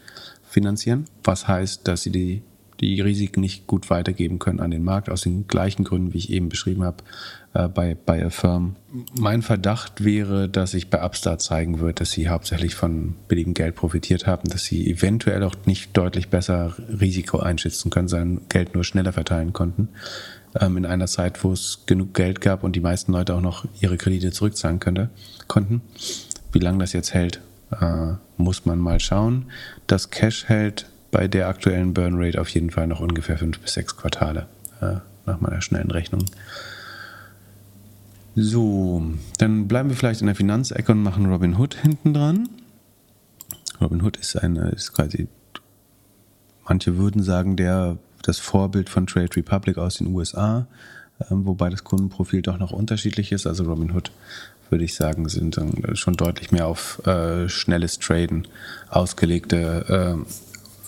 finanzieren. 0.48 1.04
Was 1.24 1.46
heißt, 1.46 1.86
dass 1.86 2.02
sie 2.02 2.10
die, 2.10 2.42
die 2.80 3.00
Risiken 3.00 3.40
nicht 3.40 3.66
gut 3.66 3.90
weitergeben 3.90 4.38
können 4.38 4.60
an 4.60 4.70
den 4.70 4.84
Markt, 4.84 5.10
aus 5.10 5.22
den 5.22 5.46
gleichen 5.46 5.84
Gründen, 5.84 6.14
wie 6.14 6.18
ich 6.18 6.30
eben 6.30 6.48
beschrieben 6.48 6.84
habe, 6.84 7.02
äh, 7.52 7.68
bei, 7.68 7.96
bei 8.06 8.24
Affirm. 8.24 8.76
Mein 9.18 9.42
Verdacht 9.42 10.04
wäre, 10.04 10.48
dass 10.48 10.70
sich 10.70 10.88
bei 10.88 11.02
Upstart 11.04 11.42
zeigen 11.42 11.80
wird, 11.80 12.00
dass 12.00 12.12
sie 12.12 12.28
hauptsächlich 12.28 12.74
von 12.74 13.16
billigem 13.26 13.54
Geld 13.54 13.74
profitiert 13.74 14.26
haben, 14.26 14.48
dass 14.48 14.64
sie 14.64 14.88
eventuell 14.88 15.42
auch 15.42 15.56
nicht 15.66 15.96
deutlich 15.96 16.28
besser 16.28 16.76
Risiko 17.00 17.40
einschätzen 17.40 17.90
können, 17.90 18.08
sein 18.08 18.40
Geld 18.48 18.74
nur 18.74 18.84
schneller 18.84 19.12
verteilen 19.12 19.52
konnten 19.52 19.88
ähm, 20.60 20.76
in 20.76 20.86
einer 20.86 21.06
Zeit, 21.06 21.42
wo 21.44 21.52
es 21.52 21.80
genug 21.86 22.14
Geld 22.14 22.40
gab 22.40 22.62
und 22.62 22.76
die 22.76 22.80
meisten 22.80 23.12
Leute 23.12 23.34
auch 23.34 23.40
noch 23.40 23.64
ihre 23.80 23.96
Kredite 23.96 24.30
zurückzahlen 24.30 24.80
könnte, 24.80 25.10
konnten. 25.46 25.82
Wie 26.52 26.60
lange 26.60 26.78
das 26.78 26.92
jetzt 26.92 27.12
hält, 27.12 27.40
äh, 27.72 28.14
muss 28.38 28.64
man 28.64 28.78
mal 28.78 29.00
schauen. 29.00 29.46
Das 29.86 30.10
Cash 30.10 30.46
hält 30.46 30.86
bei 31.10 31.28
der 31.28 31.48
aktuellen 31.48 31.94
Burn 31.94 32.14
Rate 32.16 32.40
auf 32.40 32.48
jeden 32.50 32.70
Fall 32.70 32.86
noch 32.86 33.00
ungefähr 33.00 33.38
fünf 33.38 33.58
bis 33.60 33.74
sechs 33.74 33.96
Quartale, 33.96 34.46
äh, 34.80 34.96
nach 35.26 35.40
meiner 35.40 35.60
schnellen 35.60 35.90
Rechnung. 35.90 36.24
So, 38.34 39.02
dann 39.38 39.66
bleiben 39.66 39.88
wir 39.88 39.96
vielleicht 39.96 40.20
in 40.20 40.26
der 40.26 40.36
Finanzecke 40.36 40.92
und 40.92 41.02
machen 41.02 41.26
Robin 41.26 41.58
Hood 41.58 41.74
hinten 41.74 42.14
dran. 42.14 42.48
Robin 43.80 44.02
Hood 44.02 44.16
ist 44.16 44.36
eine, 44.36 44.68
ist 44.70 44.92
quasi, 44.92 45.28
manche 46.68 46.96
würden 46.96 47.22
sagen, 47.22 47.56
der 47.56 47.98
das 48.22 48.38
Vorbild 48.38 48.88
von 48.88 49.06
Trade 49.06 49.34
Republic 49.36 49.78
aus 49.78 49.96
den 49.96 50.08
USA, 50.08 50.66
ähm, 51.30 51.46
wobei 51.46 51.70
das 51.70 51.84
Kundenprofil 51.84 52.42
doch 52.42 52.58
noch 52.58 52.72
unterschiedlich 52.72 53.32
ist. 53.32 53.46
Also 53.46 53.64
Robinhood, 53.64 54.12
würde 54.70 54.84
ich 54.84 54.94
sagen, 54.94 55.28
sind 55.28 55.58
schon 55.94 56.14
deutlich 56.14 56.52
mehr 56.52 56.66
auf 56.66 57.04
äh, 57.06 57.48
schnelles 57.48 57.98
Traden 57.98 58.46
ausgelegte 58.90 60.16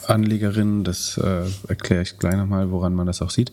äh, 0.09 0.11
Anlegerinnen. 0.11 0.85
Das 0.85 1.19
äh, 1.19 1.45
erkläre 1.69 2.03
ich 2.03 2.19
gleich 2.19 2.37
nochmal, 2.37 2.71
woran 2.71 2.95
man 2.95 3.07
das 3.07 3.23
auch 3.23 3.31
sieht. 3.31 3.53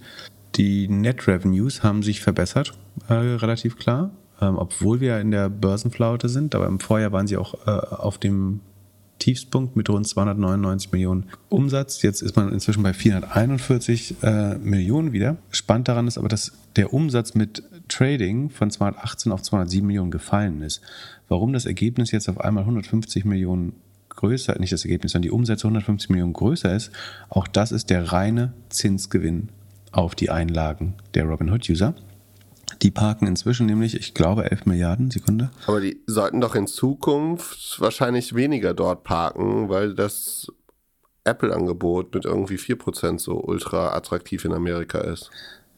Die 0.55 0.87
Net 0.87 1.27
Revenues 1.27 1.83
haben 1.83 2.03
sich 2.03 2.21
verbessert, 2.21 2.73
äh, 3.09 3.13
relativ 3.13 3.77
klar. 3.77 4.11
Ähm, 4.39 4.57
obwohl 4.57 4.99
wir 4.99 5.19
in 5.19 5.31
der 5.31 5.49
Börsenflaute 5.49 6.29
sind, 6.29 6.53
aber 6.53 6.67
im 6.67 6.79
Vorjahr 6.79 7.11
waren 7.11 7.27
sie 7.27 7.37
auch 7.37 7.55
äh, 7.65 7.71
auf 7.71 8.17
dem 8.17 8.59
Tiefspunkt 9.19 9.75
mit 9.75 9.89
rund 9.89 10.07
299 10.07 10.91
Millionen 10.91 11.25
Umsatz. 11.49 12.01
Jetzt 12.01 12.21
ist 12.21 12.35
man 12.35 12.51
inzwischen 12.51 12.83
bei 12.83 12.93
441 12.93 14.15
äh, 14.21 14.57
Millionen 14.57 15.11
wieder. 15.11 15.37
Spannend 15.51 15.87
daran 15.87 16.07
ist 16.07 16.17
aber, 16.17 16.27
dass 16.27 16.53
der 16.75 16.93
Umsatz 16.93 17.33
mit 17.33 17.63
Trading 17.87 18.49
von 18.49 18.69
218 18.69 19.31
auf 19.31 19.41
207 19.41 19.85
Millionen 19.85 20.11
gefallen 20.11 20.61
ist. 20.61 20.81
Warum 21.27 21.53
das 21.53 21.65
Ergebnis 21.65 22.11
jetzt 22.11 22.29
auf 22.29 22.39
einmal 22.39 22.63
150 22.63 23.25
Millionen 23.25 23.73
größer, 24.09 24.59
nicht 24.59 24.73
das 24.73 24.83
Ergebnis, 24.83 25.13
sondern 25.13 25.29
die 25.29 25.31
Umsätze 25.31 25.65
150 25.67 26.09
Millionen 26.09 26.33
größer 26.33 26.75
ist, 26.75 26.91
auch 27.29 27.47
das 27.47 27.71
ist 27.71 27.89
der 27.89 28.11
reine 28.11 28.53
Zinsgewinn 28.69 29.49
auf 29.91 30.15
die 30.15 30.29
Einlagen 30.29 30.95
der 31.13 31.25
Robinhood-User. 31.25 31.93
Die 32.81 32.91
parken 32.91 33.27
inzwischen 33.27 33.65
nämlich, 33.65 33.95
ich 33.95 34.13
glaube, 34.13 34.51
11 34.51 34.65
Milliarden 34.65 35.09
Sekunde. 35.09 35.49
Aber 35.65 35.81
die 35.81 36.01
sollten 36.05 36.41
doch 36.41 36.55
in 36.55 36.67
Zukunft 36.67 37.79
wahrscheinlich 37.79 38.35
weniger 38.35 38.73
dort 38.73 39.03
parken, 39.03 39.69
weil 39.69 39.95
das 39.95 40.51
Apple-Angebot 41.23 42.13
mit 42.13 42.25
irgendwie 42.25 42.55
4% 42.55 43.19
so 43.19 43.41
ultra 43.41 43.95
attraktiv 43.95 44.45
in 44.45 44.53
Amerika 44.53 44.99
ist. 44.99 45.29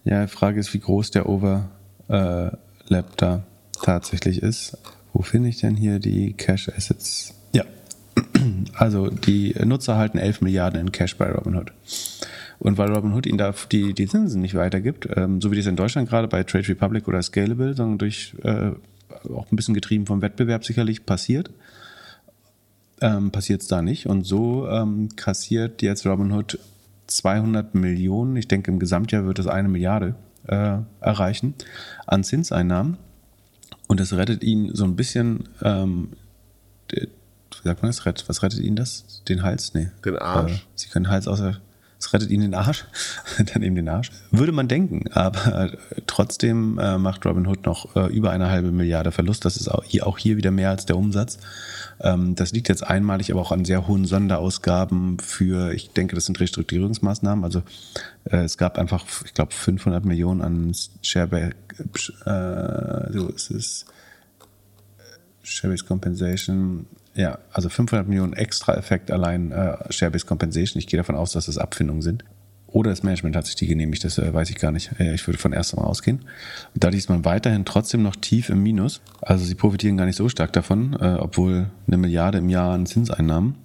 Ja, 0.03 0.25
die 0.25 0.31
Frage 0.31 0.59
ist, 0.59 0.73
wie 0.73 0.79
groß 0.79 1.11
der 1.11 1.27
Overlap 1.27 3.17
da 3.17 3.43
tatsächlich 3.81 4.41
ist. 4.41 4.77
Wo 5.13 5.21
finde 5.21 5.49
ich 5.49 5.59
denn 5.59 5.75
hier 5.75 5.99
die 5.99 6.33
Cash 6.33 6.69
Assets? 6.69 7.33
Ja. 7.51 7.65
Also 8.75 9.09
die 9.09 9.53
Nutzer 9.65 9.97
halten 9.97 10.17
11 10.17 10.41
Milliarden 10.41 10.79
in 10.79 10.91
Cash 10.91 11.17
bei 11.17 11.29
Robinhood. 11.29 11.73
Und 12.59 12.77
weil 12.77 12.91
Robinhood 12.91 13.25
ihnen 13.25 13.37
da 13.37 13.53
die, 13.71 13.93
die 13.93 14.07
Zinsen 14.07 14.41
nicht 14.41 14.55
weitergibt, 14.55 15.07
ähm, 15.15 15.41
so 15.41 15.51
wie 15.51 15.55
das 15.55 15.65
in 15.65 15.77
Deutschland 15.77 16.09
gerade 16.09 16.27
bei 16.27 16.43
Trade 16.43 16.67
Republic 16.67 17.07
oder 17.07 17.21
Scalable, 17.21 17.73
sondern 17.73 17.97
durch 17.97 18.35
äh, 18.43 18.71
auch 19.33 19.51
ein 19.51 19.55
bisschen 19.55 19.73
getrieben 19.73 20.05
vom 20.05 20.21
Wettbewerb 20.21 20.65
sicherlich 20.65 21.05
passiert, 21.05 21.49
ähm, 23.01 23.31
passiert 23.31 23.61
es 23.61 23.67
da 23.67 23.81
nicht. 23.81 24.07
Und 24.07 24.25
so 24.25 24.67
ähm, 24.67 25.09
kassiert 25.15 25.81
jetzt 25.81 26.05
Robinhood 26.05 26.59
200 27.07 27.75
Millionen, 27.75 28.35
ich 28.35 28.47
denke 28.47 28.71
im 28.71 28.79
Gesamtjahr 28.79 29.25
wird 29.25 29.39
es 29.39 29.47
eine 29.47 29.69
Milliarde 29.69 30.15
äh, 30.47 30.77
erreichen, 30.99 31.55
an 32.07 32.23
Zinseinnahmen. 32.23 32.97
Und 33.87 33.99
das 33.99 34.13
rettet 34.13 34.43
ihn 34.43 34.75
so 34.75 34.83
ein 34.83 34.95
bisschen, 34.95 35.49
ähm, 35.63 36.09
wie 36.91 37.07
sagt 37.63 37.81
man 37.81 37.89
das? 37.89 38.05
Was 38.05 38.43
rettet 38.43 38.59
ihn 38.59 38.75
das? 38.75 39.23
Den 39.27 39.43
Hals? 39.43 39.73
Nee. 39.73 39.89
Den 40.05 40.17
Arsch. 40.17 40.53
Äh, 40.53 40.65
sie 40.75 40.89
können 40.89 41.09
Hals 41.09 41.27
außer 41.27 41.59
es 41.99 42.13
rettet 42.13 42.29
ihn 42.29 42.41
den 42.41 42.53
Arsch, 42.53 42.85
dann 43.53 43.61
eben 43.61 43.75
den 43.75 43.89
Arsch. 43.89 44.09
Würde 44.31 44.53
man 44.53 44.67
denken, 44.67 45.09
aber 45.11 45.71
trotzdem 46.07 46.79
äh, 46.79 46.97
macht 46.97 47.25
Robinhood 47.25 47.65
noch 47.65 47.95
äh, 47.95 48.07
über 48.07 48.31
eine 48.31 48.49
halbe 48.49 48.71
Milliarde 48.71 49.11
Verlust. 49.11 49.43
Das 49.43 49.57
ist 49.57 49.67
auch 49.67 49.83
hier, 49.83 50.07
auch 50.07 50.17
hier 50.17 50.37
wieder 50.37 50.51
mehr 50.51 50.69
als 50.69 50.85
der 50.85 50.97
Umsatz. 50.97 51.39
Ähm, 51.99 52.35
das 52.35 52.51
liegt 52.53 52.69
jetzt 52.69 52.83
einmalig 52.83 53.31
aber 53.31 53.41
auch 53.41 53.51
an 53.51 53.65
sehr 53.65 53.87
hohen 53.87 54.05
Sonderausgaben 54.05 55.19
für, 55.19 55.73
ich 55.73 55.91
denke, 55.91 56.15
das 56.15 56.25
sind 56.25 56.39
Restrukturierungsmaßnahmen. 56.39 57.43
Also 57.43 57.63
äh, 58.23 58.37
es 58.37 58.57
gab 58.57 58.77
einfach, 58.77 59.05
ich 59.25 59.33
glaube, 59.33 59.53
500 59.53 60.05
Millionen 60.05 60.41
an 60.41 60.73
Shareback, 61.01 61.55
äh, 62.25 63.11
so 63.11 63.27
ist 63.27 63.51
es, 63.51 63.85
Share-Based 65.43 65.87
Compensation, 65.87 66.85
ja, 67.19 67.37
also 67.51 67.67
500 67.67 68.07
Millionen 68.07 68.33
extra 68.33 68.75
Effekt 68.75 69.11
allein 69.11 69.51
äh, 69.51 69.91
Share-Based 69.91 70.25
Compensation. 70.25 70.79
Ich 70.79 70.87
gehe 70.87 70.97
davon 70.97 71.15
aus, 71.15 71.33
dass 71.33 71.47
das 71.47 71.57
Abfindungen 71.57 72.01
sind. 72.01 72.23
Oder 72.67 72.91
das 72.91 73.03
Management 73.03 73.35
hat 73.35 73.45
sich 73.45 73.55
die 73.55 73.67
genehmigt, 73.67 74.03
das 74.05 74.17
äh, 74.19 74.33
weiß 74.33 74.49
ich 74.51 74.55
gar 74.55 74.71
nicht. 74.71 74.91
Äh, 74.99 75.15
ich 75.15 75.27
würde 75.27 75.37
von 75.37 75.51
erst 75.51 75.73
einmal 75.73 75.89
ausgehen. 75.89 76.19
Und 76.73 76.83
da 76.83 76.87
ist 76.89 77.09
man 77.09 77.25
weiterhin 77.25 77.65
trotzdem 77.65 78.03
noch 78.03 78.15
tief 78.15 78.49
im 78.49 78.63
Minus. 78.63 79.01
Also 79.21 79.43
sie 79.43 79.55
profitieren 79.55 79.97
gar 79.97 80.05
nicht 80.05 80.15
so 80.15 80.29
stark 80.29 80.53
davon, 80.53 80.93
äh, 80.93 81.17
obwohl 81.19 81.69
eine 81.87 81.97
Milliarde 81.97 82.37
im 82.37 82.47
Jahr 82.47 82.71
an 82.71 82.85
Zinseinnahmen 82.85 83.55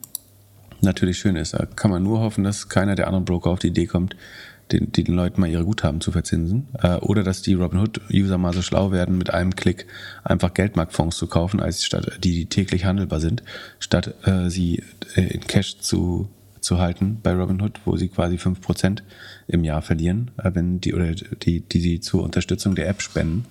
natürlich 0.81 1.19
schön 1.19 1.37
ist. 1.37 1.55
Da 1.55 1.65
kann 1.65 1.93
man 1.93 2.03
nur 2.03 2.21
hoffen, 2.21 2.43
dass 2.43 2.69
keiner 2.69 2.97
der 2.97 3.07
anderen 3.07 3.25
Broker 3.25 3.51
auf 3.51 3.61
die 3.61 3.69
Idee 3.69 3.87
kommt, 3.87 4.17
den, 4.73 4.93
den 4.93 5.07
Leuten 5.07 5.41
mal 5.41 5.51
ihre 5.51 5.65
Guthaben 5.65 6.01
zu 6.01 6.13
verzinsen. 6.13 6.69
Äh, 6.83 6.97
oder 6.97 7.23
dass 7.23 7.43
die 7.43 7.55
Robinhood-User 7.55 8.39
mal 8.39 8.53
so 8.53 8.63
schlau 8.63 8.93
werden, 8.93 9.19
mit 9.19 9.33
einem 9.33 9.55
Klick 9.55 9.87
einfach 10.23 10.55
Geldmarktfonds 10.55 11.17
zu 11.17 11.27
kaufen, 11.27 11.61
als 11.61 11.85
statt 11.85 12.19
die, 12.23 12.47
täglich 12.47 12.85
handelbar 12.85 13.21
sind, 13.21 13.43
statt 13.79 14.15
äh, 14.27 14.49
sie 14.49 14.83
äh, 15.15 15.23
in 15.23 15.41
Cash 15.43 15.79
zu, 15.79 16.29
zu 16.61 16.79
halten 16.79 17.19
bei 17.23 17.35
Robinhood, 17.35 17.81
wo 17.85 17.97
sie 17.97 18.09
quasi 18.09 18.39
fünf 18.39 18.61
Prozent 18.61 19.03
im 19.47 19.65
Jahr 19.65 19.83
verlieren, 19.83 20.31
äh, 20.39 20.51
wenn 20.55 20.81
die 20.81 20.95
oder 20.95 21.13
die, 21.13 21.61
die 21.61 21.81
sie 21.81 22.01
zur 22.01 22.23
Unterstützung 22.23 22.75
der 22.75 22.89
App 22.89 23.03
spenden. 23.03 23.47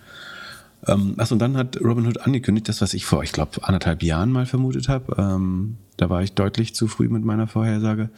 Ähm, 0.88 1.16
achso, 1.18 1.36
und 1.36 1.40
dann 1.40 1.56
hat 1.56 1.80
Robinhood 1.80 2.22
angekündigt, 2.22 2.68
das, 2.68 2.82
was 2.82 2.94
ich 2.94 3.06
vor, 3.06 3.24
ich 3.24 3.32
glaube, 3.32 3.64
anderthalb 3.64 4.04
Jahren 4.04 4.32
mal 4.32 4.46
vermutet 4.46 4.90
habe. 4.90 5.16
Ähm, 5.18 5.78
da 5.98 6.10
war 6.10 6.24
ich 6.24 6.34
deutlich 6.34 6.76
zu 6.76 6.88
früh 6.88 7.08
mit 7.08 7.24
meiner 7.24 7.48
Vorhersage. 7.48 8.10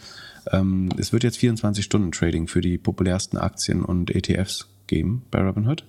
Ähm, 0.52 0.90
es 0.98 1.14
wird 1.14 1.24
jetzt 1.24 1.38
24-Stunden-Trading 1.40 2.48
für 2.48 2.62
die 2.62 2.78
populärsten 2.78 3.38
Aktien 3.38 3.84
und 3.84 4.14
ETFs 4.14 4.68
geben 4.88 5.24
bei 5.32 5.42
Robinhood. 5.42 5.86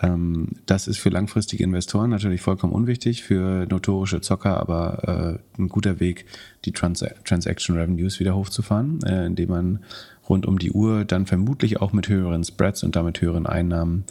Ähm, 0.00 0.48
das 0.66 0.86
ist 0.86 0.98
für 0.98 1.08
langfristige 1.08 1.64
Investoren 1.64 2.10
natürlich 2.10 2.40
vollkommen 2.40 2.72
unwichtig, 2.72 3.24
für 3.24 3.66
notorische 3.68 4.20
Zocker 4.20 4.58
aber 4.58 5.40
äh, 5.58 5.60
ein 5.60 5.68
guter 5.68 5.98
Weg, 5.98 6.26
die 6.64 6.72
Trans 6.72 7.04
Transaction 7.24 7.76
Revenues 7.76 8.20
wieder 8.20 8.36
hochzufahren, 8.36 9.02
äh, 9.02 9.26
indem 9.26 9.50
man 9.50 9.78
rund 10.28 10.46
um 10.46 10.58
die 10.58 10.70
Uhr 10.70 11.04
dann 11.04 11.26
vermutlich 11.26 11.80
auch 11.80 11.92
mit 11.92 12.08
höheren 12.08 12.44
Spreads 12.44 12.84
und 12.84 12.94
damit 12.94 13.20
höheren 13.20 13.46
Einnahmen 13.46 14.04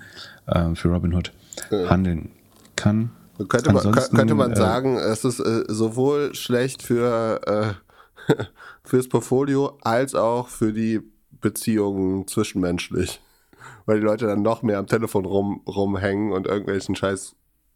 äh, 0.48 0.76
für 0.76 0.90
Robinhood 0.90 1.32
handeln 1.72 2.30
kann. 2.76 3.12
Könnte 3.48 3.72
man, 3.72 3.92
könnte 3.94 4.36
man 4.36 4.52
äh, 4.52 4.56
sagen, 4.56 4.98
es 4.98 5.24
ist 5.24 5.40
äh, 5.40 5.64
sowohl 5.68 6.36
schlecht 6.36 6.84
für 6.84 7.78
äh, 8.28 8.34
fürs 8.90 9.08
Portfolio 9.08 9.78
als 9.82 10.16
auch 10.16 10.48
für 10.48 10.74
die 10.74 11.02
Beziehungen 11.42 12.28
zwischenmenschlich. 12.28 13.22
Weil 13.86 14.00
die 14.00 14.06
Leute 14.06 14.28
dann 14.28 14.42
noch 14.42 14.62
mehr 14.62 14.78
am 14.78 14.88
Telefon 14.88 15.26
rum, 15.26 15.62
rumhängen 15.68 16.32
und 16.32 16.48
irgendwelchen 16.48 16.96
Scheiß 16.96 17.36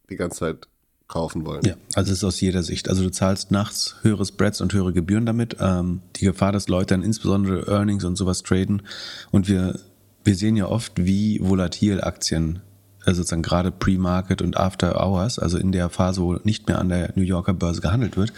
die 0.10 0.16
ganze 0.16 0.40
Zeit 0.40 0.68
kaufen 1.08 1.46
wollen. 1.46 1.64
Ja, 1.66 1.76
also 1.96 2.12
es 2.12 2.20
ist 2.20 2.24
aus 2.24 2.42
jeder 2.42 2.64
Sicht. 2.64 2.90
Also 2.90 3.04
du 3.04 3.12
zahlst 3.12 3.52
nachts 3.52 3.98
höhere 4.02 4.26
Spreads 4.26 4.62
und 4.62 4.74
höhere 4.74 4.94
Gebühren 4.94 5.26
damit. 5.26 5.58
Ähm, 5.60 6.02
die 6.16 6.26
Gefahr, 6.26 6.52
dass 6.52 6.68
Leute 6.68 6.94
dann 6.94 7.04
insbesondere 7.04 7.68
Earnings 7.68 8.04
und 8.04 8.16
sowas 8.16 8.44
traden. 8.44 8.84
Und 9.32 9.48
wir, 9.48 9.80
wir 10.24 10.36
sehen 10.36 10.56
ja 10.56 10.68
oft, 10.68 10.94
wie 10.96 11.40
volatil 11.42 12.02
Aktien 12.02 12.62
äh, 13.06 13.14
sozusagen 13.14 13.44
gerade 13.44 13.72
Pre-Market 13.72 14.42
und 14.42 14.58
After 14.58 15.04
Hours, 15.06 15.40
also 15.40 15.58
in 15.58 15.72
der 15.72 15.90
Phase, 15.90 16.22
wo 16.22 16.34
nicht 16.44 16.68
mehr 16.68 16.80
an 16.80 16.90
der 16.90 17.12
New 17.16 17.24
Yorker 17.24 17.54
Börse 17.54 17.82
gehandelt 17.82 18.18
wird, 18.18 18.34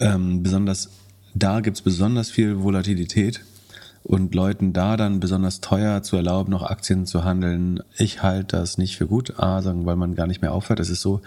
ähm, 0.00 0.42
besonders 0.42 0.90
da 1.34 1.60
gibt 1.60 1.76
es 1.76 1.82
besonders 1.82 2.30
viel 2.30 2.62
Volatilität 2.62 3.40
und 4.04 4.34
Leuten 4.34 4.72
da 4.72 4.96
dann 4.96 5.18
besonders 5.18 5.60
teuer 5.60 6.02
zu 6.02 6.16
erlauben, 6.16 6.50
noch 6.50 6.62
Aktien 6.62 7.06
zu 7.06 7.24
handeln. 7.24 7.82
Ich 7.98 8.22
halte 8.22 8.56
das 8.58 8.78
nicht 8.78 8.96
für 8.96 9.06
gut, 9.06 9.38
A, 9.38 9.60
sagen, 9.62 9.86
weil 9.86 9.96
man 9.96 10.14
gar 10.14 10.26
nicht 10.26 10.42
mehr 10.42 10.52
aufhört. 10.52 10.78
Es 10.78 10.90
ist 10.90 11.00
so 11.00 11.22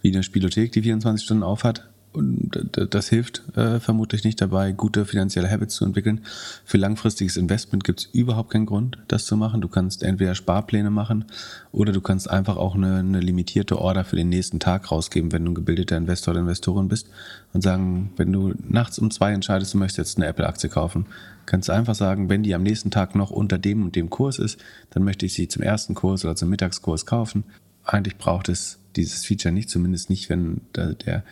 wie 0.00 0.12
eine 0.12 0.22
Spielothek, 0.22 0.72
die 0.72 0.82
24 0.82 1.24
Stunden 1.24 1.42
aufhat. 1.42 1.89
Und 2.12 2.68
das 2.74 3.08
hilft 3.08 3.42
äh, 3.56 3.78
vermutlich 3.78 4.24
nicht 4.24 4.40
dabei, 4.40 4.72
gute 4.72 5.04
finanzielle 5.04 5.48
Habits 5.48 5.76
zu 5.76 5.84
entwickeln. 5.84 6.22
Für 6.64 6.76
langfristiges 6.76 7.36
Investment 7.36 7.84
gibt 7.84 8.00
es 8.00 8.06
überhaupt 8.06 8.50
keinen 8.50 8.66
Grund, 8.66 8.98
das 9.06 9.26
zu 9.26 9.36
machen. 9.36 9.60
Du 9.60 9.68
kannst 9.68 10.02
entweder 10.02 10.34
Sparpläne 10.34 10.90
machen 10.90 11.26
oder 11.70 11.92
du 11.92 12.00
kannst 12.00 12.28
einfach 12.28 12.56
auch 12.56 12.74
eine, 12.74 12.96
eine 12.96 13.20
limitierte 13.20 13.78
Order 13.78 14.04
für 14.04 14.16
den 14.16 14.28
nächsten 14.28 14.58
Tag 14.58 14.90
rausgeben, 14.90 15.30
wenn 15.30 15.44
du 15.44 15.52
ein 15.52 15.54
gebildeter 15.54 15.96
Investor 15.96 16.32
oder 16.32 16.40
Investorin 16.40 16.88
bist 16.88 17.08
und 17.52 17.62
sagen, 17.62 18.12
wenn 18.16 18.32
du 18.32 18.54
nachts 18.68 18.98
um 18.98 19.12
zwei 19.12 19.32
entscheidest, 19.32 19.74
du 19.74 19.78
möchtest 19.78 19.98
jetzt 19.98 20.16
eine 20.16 20.26
Apple-Aktie 20.26 20.68
kaufen, 20.68 21.06
kannst 21.46 21.68
du 21.68 21.72
einfach 21.72 21.94
sagen, 21.94 22.28
wenn 22.28 22.42
die 22.42 22.56
am 22.56 22.64
nächsten 22.64 22.90
Tag 22.90 23.14
noch 23.14 23.30
unter 23.30 23.56
dem 23.56 23.84
und 23.84 23.94
dem 23.94 24.10
Kurs 24.10 24.40
ist, 24.40 24.58
dann 24.90 25.04
möchte 25.04 25.26
ich 25.26 25.34
sie 25.34 25.46
zum 25.46 25.62
ersten 25.62 25.94
Kurs 25.94 26.24
oder 26.24 26.34
zum 26.34 26.48
Mittagskurs 26.48 27.06
kaufen. 27.06 27.44
Eigentlich 27.84 28.18
braucht 28.18 28.48
es 28.48 28.80
dieses 28.96 29.24
Feature 29.24 29.52
nicht, 29.52 29.70
zumindest 29.70 30.10
nicht, 30.10 30.28
wenn 30.28 30.62
der, 30.74 30.94
der 30.94 31.22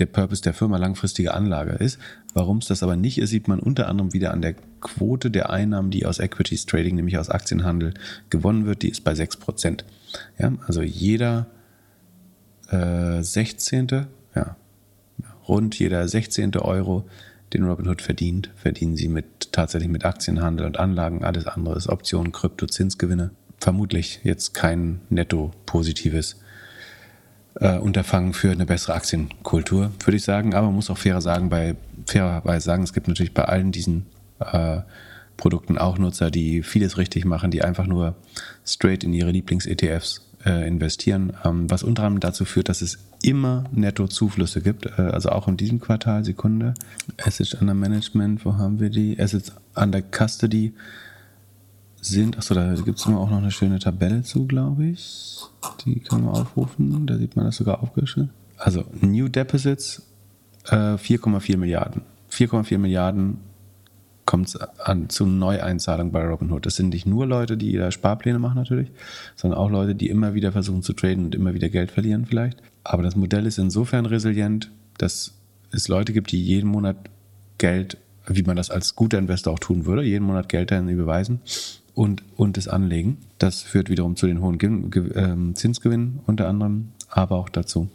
der 0.00 0.06
Purpose 0.06 0.42
der 0.42 0.54
Firma 0.54 0.78
langfristige 0.78 1.34
Anlage 1.34 1.72
ist. 1.72 1.98
Warum 2.34 2.58
es 2.58 2.66
das 2.66 2.82
aber 2.82 2.96
nicht 2.96 3.18
ist, 3.18 3.30
sieht 3.30 3.48
man 3.48 3.60
unter 3.60 3.88
anderem 3.88 4.12
wieder 4.12 4.32
an 4.32 4.42
der 4.42 4.54
Quote 4.80 5.30
der 5.30 5.50
Einnahmen, 5.50 5.90
die 5.90 6.06
aus 6.06 6.18
Equities 6.18 6.66
Trading, 6.66 6.96
nämlich 6.96 7.18
aus 7.18 7.28
Aktienhandel, 7.28 7.94
gewonnen 8.30 8.66
wird. 8.66 8.82
Die 8.82 8.88
ist 8.88 9.04
bei 9.04 9.12
6%. 9.12 9.84
Ja, 10.38 10.52
also 10.66 10.82
jeder 10.82 11.46
äh, 12.70 13.22
16., 13.22 14.06
ja, 14.34 14.56
rund 15.46 15.78
jeder 15.78 16.08
16. 16.08 16.56
Euro, 16.56 17.04
den 17.52 17.64
Robinhood 17.64 18.00
verdient, 18.00 18.50
verdienen 18.56 18.96
sie 18.96 19.08
mit, 19.08 19.52
tatsächlich 19.52 19.90
mit 19.90 20.04
Aktienhandel 20.04 20.66
und 20.66 20.78
Anlagen. 20.78 21.24
Alles 21.24 21.46
andere 21.46 21.76
ist 21.76 21.88
Optionen, 21.88 22.32
Krypto, 22.32 22.66
Zinsgewinne. 22.66 23.30
Vermutlich 23.58 24.20
jetzt 24.22 24.54
kein 24.54 25.00
netto 25.10 25.50
positives 25.66 26.39
äh, 27.54 27.78
Unterfangen 27.78 28.32
für 28.32 28.50
eine 28.50 28.66
bessere 28.66 28.94
Aktienkultur, 28.94 29.90
würde 30.04 30.16
ich 30.16 30.24
sagen. 30.24 30.54
Aber 30.54 30.66
man 30.66 30.76
muss 30.76 30.90
auch 30.90 30.98
fairer 30.98 31.20
sagen, 31.20 31.48
bei 31.48 31.76
fairerweise 32.06 32.64
sagen, 32.64 32.82
es 32.82 32.92
gibt 32.92 33.08
natürlich 33.08 33.34
bei 33.34 33.44
allen 33.44 33.72
diesen 33.72 34.06
äh, 34.40 34.80
Produkten 35.36 35.78
auch 35.78 35.98
Nutzer, 35.98 36.30
die 36.30 36.62
vieles 36.62 36.98
richtig 36.98 37.24
machen, 37.24 37.50
die 37.50 37.62
einfach 37.62 37.86
nur 37.86 38.14
straight 38.64 39.04
in 39.04 39.14
ihre 39.14 39.30
Lieblings-ETFs 39.30 40.26
äh, 40.44 40.66
investieren, 40.66 41.32
ähm, 41.44 41.70
was 41.70 41.82
unter 41.82 42.04
anderem 42.04 42.20
dazu 42.20 42.44
führt, 42.44 42.68
dass 42.68 42.82
es 42.82 42.98
immer 43.22 43.64
Netto-Zuflüsse 43.72 44.60
gibt, 44.60 44.86
äh, 44.86 45.02
also 45.02 45.30
auch 45.30 45.48
in 45.48 45.56
diesem 45.56 45.80
Quartal, 45.80 46.24
Sekunde. 46.24 46.74
Assets 47.24 47.54
under 47.54 47.74
Management, 47.74 48.44
wo 48.44 48.56
haben 48.56 48.80
wir 48.80 48.90
die? 48.90 49.18
Assets 49.18 49.52
under 49.74 50.02
Custody 50.02 50.74
sind, 52.00 52.38
achso, 52.38 52.54
da 52.54 52.74
gibt 52.74 52.98
es 52.98 53.06
auch 53.06 53.30
noch 53.30 53.38
eine 53.38 53.50
schöne 53.50 53.78
Tabelle 53.78 54.22
zu, 54.22 54.46
glaube 54.46 54.86
ich. 54.86 55.38
Die 55.84 56.00
kann 56.00 56.24
man 56.24 56.34
aufrufen, 56.34 57.06
da 57.06 57.16
sieht 57.16 57.36
man 57.36 57.46
das 57.46 57.56
sogar 57.56 57.82
aufgeschrieben. 57.82 58.30
Also 58.56 58.84
New 59.00 59.28
Deposits 59.28 60.02
äh, 60.66 60.94
4,4 60.94 61.56
Milliarden. 61.56 62.02
4,4 62.30 62.78
Milliarden 62.78 63.38
kommt 64.26 64.56
an 64.78 65.08
zu 65.08 65.26
Neueinzahlung 65.26 66.12
bei 66.12 66.24
Robinhood. 66.24 66.64
Das 66.64 66.76
sind 66.76 66.90
nicht 66.90 67.06
nur 67.06 67.26
Leute, 67.26 67.56
die 67.56 67.72
da 67.76 67.90
Sparpläne 67.90 68.38
machen 68.38 68.56
natürlich, 68.56 68.90
sondern 69.34 69.58
auch 69.58 69.70
Leute, 69.70 69.94
die 69.94 70.08
immer 70.08 70.34
wieder 70.34 70.52
versuchen 70.52 70.82
zu 70.82 70.92
traden 70.92 71.24
und 71.24 71.34
immer 71.34 71.54
wieder 71.54 71.68
Geld 71.68 71.90
verlieren 71.90 72.26
vielleicht. 72.26 72.62
Aber 72.84 73.02
das 73.02 73.16
Modell 73.16 73.46
ist 73.46 73.58
insofern 73.58 74.06
resilient, 74.06 74.70
dass 74.98 75.32
es 75.72 75.88
Leute 75.88 76.12
gibt, 76.12 76.30
die 76.32 76.42
jeden 76.42 76.70
Monat 76.70 76.96
Geld, 77.58 77.96
wie 78.26 78.42
man 78.42 78.56
das 78.56 78.70
als 78.70 78.94
guter 78.94 79.18
Investor 79.18 79.54
auch 79.54 79.58
tun 79.58 79.84
würde, 79.84 80.02
jeden 80.02 80.26
Monat 80.26 80.48
Geld 80.48 80.70
dahin 80.70 80.88
überweisen 80.88 81.40
und, 81.94 82.22
und 82.36 82.56
das 82.56 82.68
Anlegen. 82.68 83.18
Das 83.38 83.62
führt 83.62 83.90
wiederum 83.90 84.16
zu 84.16 84.26
den 84.26 84.40
hohen 84.40 84.58
ähm, 85.14 85.54
Zinsgewinnen 85.54 86.20
unter 86.26 86.48
anderem, 86.48 86.92
aber 87.08 87.36
auch 87.36 87.48
dazu, 87.48 87.88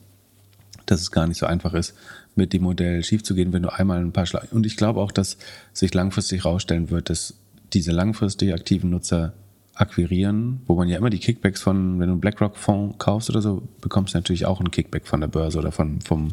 dass 0.86 1.02
es 1.02 1.12
gar 1.12 1.28
nicht 1.28 1.38
so 1.38 1.46
einfach 1.46 1.74
ist, 1.74 1.96
mit 2.36 2.54
dem 2.54 2.64
Modell 2.64 3.04
schief 3.04 3.24
zu 3.24 3.34
gehen, 3.36 3.54
wenn 3.54 3.64
du 3.64 3.74
einmal 3.74 4.00
ein 4.00 4.12
paar 4.12 4.26
Schlag. 4.26 4.52
Und 4.52 4.66
ich 4.66 4.78
glaube 4.78 5.00
auch, 5.00 5.12
dass 5.12 5.38
sich 5.74 5.94
langfristig 5.94 6.44
herausstellen 6.44 6.90
wird, 6.90 7.10
dass 7.10 7.36
diese 7.74 7.92
langfristig 7.92 8.54
aktiven 8.54 8.90
Nutzer 8.90 9.34
akquirieren, 9.74 10.62
wo 10.68 10.76
man 10.76 10.88
ja 10.88 10.98
immer 10.98 11.10
die 11.10 11.20
Kickbacks 11.20 11.62
von, 11.62 12.00
wenn 12.00 12.08
du 12.08 12.14
einen 12.14 12.22
BlackRock-Fonds 12.22 12.98
kaufst 12.98 13.30
oder 13.30 13.42
so, 13.42 13.68
bekommst 13.82 14.14
du 14.14 14.18
natürlich 14.18 14.46
auch 14.46 14.60
einen 14.60 14.72
Kickback 14.72 15.06
von 15.08 15.20
der 15.20 15.28
Börse 15.28 15.60
oder 15.60 15.72
von, 15.72 16.02
vom 16.02 16.30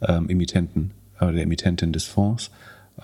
ähm, 0.00 0.28
Emittenten 0.28 0.92
oder 1.20 1.32
der 1.32 1.42
Emittentin 1.42 1.92
des 1.92 2.04
Fonds. 2.04 2.50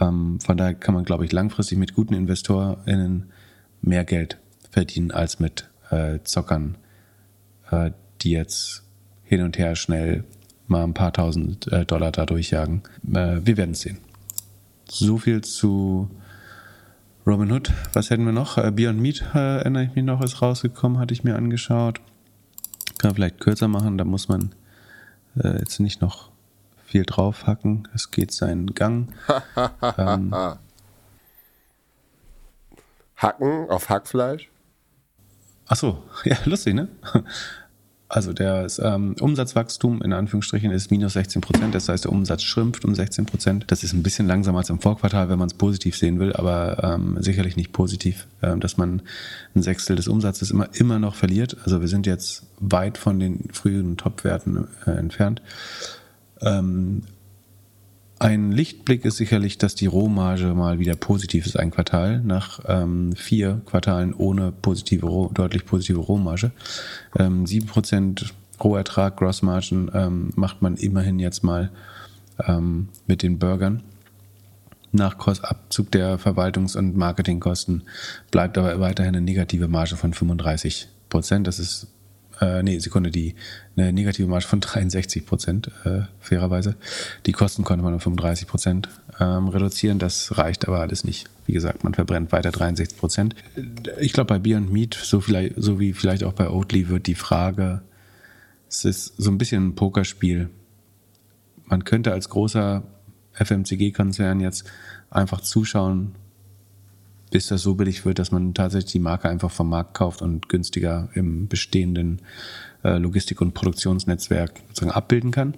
Ähm, 0.00 0.40
von 0.40 0.56
daher 0.56 0.74
kann 0.74 0.94
man, 0.94 1.04
glaube 1.04 1.24
ich, 1.24 1.32
langfristig 1.32 1.78
mit 1.78 1.94
guten 1.94 2.14
InvestorInnen 2.14 3.30
mehr 3.84 4.04
Geld 4.04 4.38
verdienen 4.70 5.10
als 5.10 5.38
mit 5.38 5.68
äh, 5.90 6.18
Zockern, 6.24 6.76
äh, 7.70 7.90
die 8.22 8.30
jetzt 8.30 8.82
hin 9.24 9.42
und 9.42 9.58
her 9.58 9.76
schnell 9.76 10.24
mal 10.66 10.84
ein 10.84 10.94
paar 10.94 11.12
tausend 11.12 11.70
äh, 11.72 11.84
Dollar 11.84 12.12
da 12.12 12.26
durchjagen. 12.26 12.82
Äh, 13.12 13.40
wir 13.44 13.56
werden 13.56 13.72
es 13.72 13.80
sehen. 13.80 13.98
So 14.88 15.18
viel 15.18 15.42
zu 15.42 16.10
Robin 17.26 17.52
Hood. 17.52 17.72
Was 17.92 18.10
hätten 18.10 18.24
wir 18.24 18.32
noch? 18.32 18.58
Äh, 18.58 18.70
Beyond 18.70 19.00
Meat, 19.00 19.24
äh, 19.34 19.58
erinnere 19.58 19.84
ich 19.84 19.94
mich 19.94 20.04
noch, 20.04 20.22
ist 20.22 20.42
rausgekommen, 20.42 20.98
hatte 20.98 21.14
ich 21.14 21.24
mir 21.24 21.36
angeschaut. 21.36 22.00
Kann 22.98 23.10
man 23.10 23.14
vielleicht 23.16 23.40
kürzer 23.40 23.68
machen, 23.68 23.98
da 23.98 24.04
muss 24.04 24.28
man 24.28 24.54
jetzt 25.36 25.80
nicht 25.80 26.00
noch 26.00 26.30
viel 26.86 27.02
draufhacken. 27.02 27.88
Es 27.92 28.12
geht 28.12 28.30
seinen 28.30 28.72
Gang. 28.74 29.12
ähm, 29.98 30.32
Hacken 33.16 33.70
auf 33.70 33.88
Hackfleisch? 33.88 34.50
Ach 35.66 35.76
so, 35.76 36.02
ja, 36.24 36.36
lustig, 36.44 36.74
ne? 36.74 36.88
Also 38.06 38.32
der 38.32 38.68
ähm, 38.80 39.16
Umsatzwachstum 39.18 40.00
in 40.02 40.12
Anführungsstrichen 40.12 40.70
ist 40.70 40.90
minus 40.90 41.14
16 41.14 41.40
Prozent. 41.42 41.74
Das 41.74 41.88
heißt, 41.88 42.04
der 42.04 42.12
Umsatz 42.12 42.42
schrumpft 42.42 42.84
um 42.84 42.94
16 42.94 43.26
Prozent. 43.26 43.64
Das 43.68 43.82
ist 43.82 43.92
ein 43.92 44.04
bisschen 44.04 44.28
langsamer 44.28 44.58
als 44.58 44.70
im 44.70 44.78
Vorquartal, 44.78 45.28
wenn 45.30 45.38
man 45.38 45.48
es 45.48 45.54
positiv 45.54 45.96
sehen 45.96 46.20
will, 46.20 46.32
aber 46.32 46.84
ähm, 46.84 47.16
sicherlich 47.20 47.56
nicht 47.56 47.72
positiv, 47.72 48.28
äh, 48.40 48.56
dass 48.56 48.76
man 48.76 49.02
ein 49.56 49.62
Sechstel 49.62 49.96
des 49.96 50.06
Umsatzes 50.06 50.52
immer, 50.52 50.68
immer 50.74 51.00
noch 51.00 51.16
verliert. 51.16 51.56
Also 51.64 51.80
wir 51.80 51.88
sind 51.88 52.06
jetzt 52.06 52.44
weit 52.60 52.98
von 52.98 53.18
den 53.18 53.48
frühen 53.52 53.96
Topwerten 53.96 54.68
äh, 54.86 54.90
entfernt. 54.92 55.42
Ähm, 56.40 57.02
ein 58.24 58.52
Lichtblick 58.52 59.04
ist 59.04 59.18
sicherlich, 59.18 59.58
dass 59.58 59.74
die 59.74 59.84
Rohmarge 59.84 60.54
mal 60.54 60.78
wieder 60.78 60.96
positiv 60.96 61.44
ist, 61.44 61.58
ein 61.58 61.70
Quartal, 61.70 62.20
nach 62.20 62.58
ähm, 62.66 63.12
vier 63.12 63.60
Quartalen 63.66 64.14
ohne 64.14 64.50
positive, 64.50 65.28
deutlich 65.34 65.66
positive 65.66 66.00
Rohmarge. 66.00 66.50
Ähm, 67.18 67.44
7% 67.44 68.32
Rohertrag, 68.62 69.18
Grossmargen 69.18 69.90
ähm, 69.92 70.30
macht 70.36 70.62
man 70.62 70.76
immerhin 70.76 71.18
jetzt 71.18 71.44
mal 71.44 71.70
ähm, 72.46 72.88
mit 73.06 73.22
den 73.22 73.38
Burgern. 73.38 73.82
Nach 74.90 75.18
Abzug 75.18 75.90
der 75.90 76.18
Verwaltungs- 76.18 76.78
und 76.78 76.96
Marketingkosten 76.96 77.82
bleibt 78.30 78.56
aber 78.56 78.80
weiterhin 78.80 79.16
eine 79.16 79.24
negative 79.24 79.68
Marge 79.68 79.96
von 79.96 80.14
35% 80.14 81.42
Das 81.42 81.58
ist 81.58 81.88
äh, 82.40 82.62
nee, 82.62 82.78
Sekunde, 82.78 83.10
die 83.10 83.34
eine 83.76 83.92
negative 83.92 84.28
Marge 84.28 84.46
von 84.46 84.60
63 84.60 85.26
Prozent, 85.26 85.70
äh, 85.84 86.02
fairerweise. 86.20 86.76
Die 87.26 87.32
Kosten 87.32 87.64
konnte 87.64 87.84
man 87.84 87.94
um 87.94 88.00
35 88.00 88.46
Prozent 88.46 88.88
ähm, 89.20 89.48
reduzieren. 89.48 89.98
Das 89.98 90.36
reicht 90.38 90.66
aber 90.66 90.80
alles 90.80 91.04
nicht. 91.04 91.28
Wie 91.46 91.52
gesagt, 91.52 91.84
man 91.84 91.94
verbrennt 91.94 92.32
weiter 92.32 92.50
63 92.50 92.98
Prozent. 92.98 93.34
Ich 94.00 94.12
glaube, 94.12 94.28
bei 94.28 94.38
Beyond 94.38 94.72
Meat, 94.72 94.94
so, 94.94 95.20
vielleicht, 95.20 95.54
so 95.56 95.78
wie 95.78 95.92
vielleicht 95.92 96.24
auch 96.24 96.32
bei 96.32 96.48
Oatly, 96.48 96.88
wird 96.88 97.06
die 97.06 97.14
Frage, 97.14 97.82
es 98.68 98.84
ist 98.84 99.14
so 99.18 99.30
ein 99.30 99.38
bisschen 99.38 99.68
ein 99.68 99.74
Pokerspiel. 99.74 100.48
Man 101.66 101.84
könnte 101.84 102.12
als 102.12 102.28
großer 102.28 102.82
FMCG-Konzern 103.34 104.40
jetzt 104.40 104.64
einfach 105.10 105.40
zuschauen, 105.40 106.14
bis 107.34 107.48
das 107.48 107.62
so 107.62 107.74
billig 107.74 108.06
wird, 108.06 108.20
dass 108.20 108.30
man 108.30 108.54
tatsächlich 108.54 108.92
die 108.92 109.00
Marke 109.00 109.28
einfach 109.28 109.50
vom 109.50 109.68
Markt 109.68 109.94
kauft 109.94 110.22
und 110.22 110.48
günstiger 110.48 111.08
im 111.14 111.48
bestehenden 111.48 112.22
äh, 112.84 112.96
Logistik- 112.96 113.40
und 113.40 113.54
Produktionsnetzwerk 113.54 114.52
sozusagen 114.68 114.92
abbilden 114.92 115.32
kann. 115.32 115.54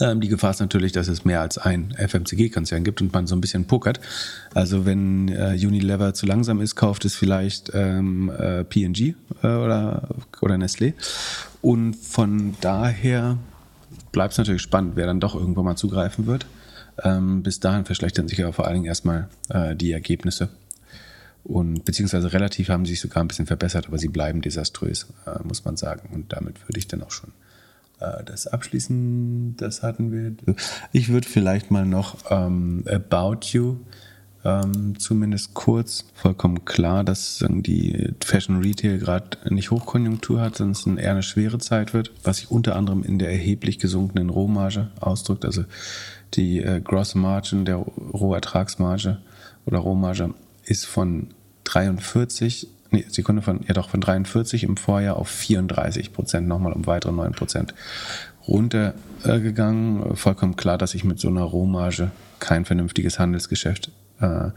Ähm, 0.00 0.22
die 0.22 0.28
Gefahr 0.28 0.52
ist 0.52 0.60
natürlich, 0.60 0.92
dass 0.92 1.08
es 1.08 1.26
mehr 1.26 1.42
als 1.42 1.58
ein 1.58 1.94
FMCG-Konzern 1.98 2.84
gibt 2.84 3.02
und 3.02 3.12
man 3.12 3.26
so 3.26 3.36
ein 3.36 3.42
bisschen 3.42 3.66
pokert. 3.66 4.00
Also 4.54 4.86
wenn 4.86 5.28
äh, 5.28 5.58
Unilever 5.60 6.14
zu 6.14 6.24
langsam 6.24 6.62
ist, 6.62 6.74
kauft 6.74 7.04
es 7.04 7.16
vielleicht 7.16 7.70
ähm, 7.74 8.30
äh, 8.30 8.64
P&G 8.64 9.14
oder, 9.42 10.08
Nestlé. 10.40 10.94
Und 11.60 11.96
von 11.96 12.56
daher 12.62 13.36
bleibt 14.10 14.32
es 14.32 14.38
natürlich 14.38 14.62
spannend, 14.62 14.92
wer 14.94 15.04
dann 15.04 15.20
doch 15.20 15.34
irgendwann 15.34 15.66
mal 15.66 15.76
zugreifen 15.76 16.24
wird. 16.24 16.46
Ähm, 17.04 17.42
bis 17.42 17.60
dahin 17.60 17.84
verschlechtern 17.84 18.26
sich 18.26 18.42
aber 18.42 18.54
vor 18.54 18.64
allen 18.64 18.76
Dingen 18.76 18.86
erstmal 18.86 19.28
die 19.74 19.92
Ergebnisse. 19.92 20.48
Und 21.44 21.84
beziehungsweise 21.84 22.32
relativ 22.32 22.68
haben 22.68 22.86
sie 22.86 22.92
sich 22.92 23.00
sogar 23.00 23.22
ein 23.22 23.28
bisschen 23.28 23.46
verbessert, 23.46 23.88
aber 23.88 23.98
sie 23.98 24.08
bleiben 24.08 24.42
desaströs, 24.42 25.08
äh, 25.26 25.42
muss 25.42 25.64
man 25.64 25.76
sagen. 25.76 26.10
Und 26.12 26.32
damit 26.32 26.60
würde 26.68 26.78
ich 26.78 26.86
dann 26.86 27.02
auch 27.02 27.10
schon 27.10 27.32
äh, 28.00 28.22
das 28.24 28.46
abschließen. 28.46 29.56
Das 29.56 29.82
hatten 29.82 30.12
wir. 30.12 30.56
Ich 30.92 31.08
würde 31.08 31.28
vielleicht 31.28 31.70
mal 31.70 31.84
noch 31.84 32.30
ähm, 32.30 32.84
About 32.86 33.46
You 33.48 33.78
ähm, 34.44 34.98
zumindest 34.98 35.54
kurz 35.54 36.04
vollkommen 36.14 36.64
klar, 36.64 37.04
dass 37.04 37.44
die 37.48 38.12
Fashion 38.24 38.60
Retail 38.60 38.98
gerade 38.98 39.38
nicht 39.54 39.70
Hochkonjunktur 39.70 40.40
hat, 40.40 40.56
sondern 40.56 40.72
es 40.72 41.04
eher 41.04 41.12
eine 41.12 41.22
schwere 41.22 41.58
Zeit 41.58 41.94
wird, 41.94 42.10
was 42.24 42.38
sich 42.38 42.50
unter 42.50 42.74
anderem 42.74 43.04
in 43.04 43.18
der 43.18 43.30
erheblich 43.30 43.78
gesunkenen 43.78 44.30
Rohmarge 44.30 44.90
ausdrückt. 45.00 45.44
Also 45.44 45.64
die 46.34 46.60
äh, 46.60 46.80
Gross 46.80 47.14
Margin, 47.14 47.64
der 47.64 47.76
Rohertragsmarge 47.76 49.18
oder 49.64 49.78
Rohmarge 49.78 50.34
ist 50.64 50.86
von 50.86 51.28
43, 51.64 52.68
nee, 52.90 53.04
Sekunde 53.08 53.42
von, 53.42 53.60
ja 53.66 53.74
doch, 53.74 53.90
von 53.90 54.00
43 54.00 54.64
im 54.64 54.76
Vorjahr 54.76 55.16
auf 55.16 55.28
34 55.28 56.12
Prozent, 56.12 56.48
nochmal 56.48 56.72
um 56.72 56.86
weitere 56.86 57.12
9 57.12 57.32
Prozent 57.32 57.74
runtergegangen. 58.46 60.16
Vollkommen 60.16 60.56
klar, 60.56 60.78
dass 60.78 60.92
sich 60.92 61.04
mit 61.04 61.20
so 61.20 61.28
einer 61.28 61.42
Rohmarge 61.42 62.10
kein 62.40 62.64
vernünftiges 62.64 63.18
Handelsgeschäft 63.18 63.90
äh, 64.20 64.50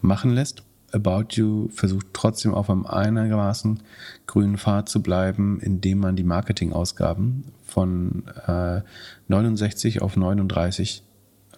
machen 0.00 0.30
lässt. 0.30 0.62
About 0.92 1.26
You 1.30 1.68
versucht 1.70 2.06
trotzdem 2.12 2.54
auf 2.54 2.70
einem 2.70 2.86
einigermaßen 2.86 3.80
grünen 4.26 4.58
Pfad 4.58 4.88
zu 4.88 5.02
bleiben, 5.02 5.58
indem 5.60 5.98
man 5.98 6.14
die 6.14 6.22
Marketingausgaben 6.22 7.44
von 7.64 8.24
äh, 8.46 8.82
69 9.26 10.02
auf 10.02 10.16
39 10.16 11.02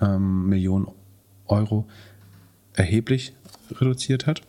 ähm, 0.01 0.49
Millionen 0.49 0.89
Euro 1.47 1.87
erheblich 2.73 3.35
reduziert 3.71 4.27
hat. 4.27 4.43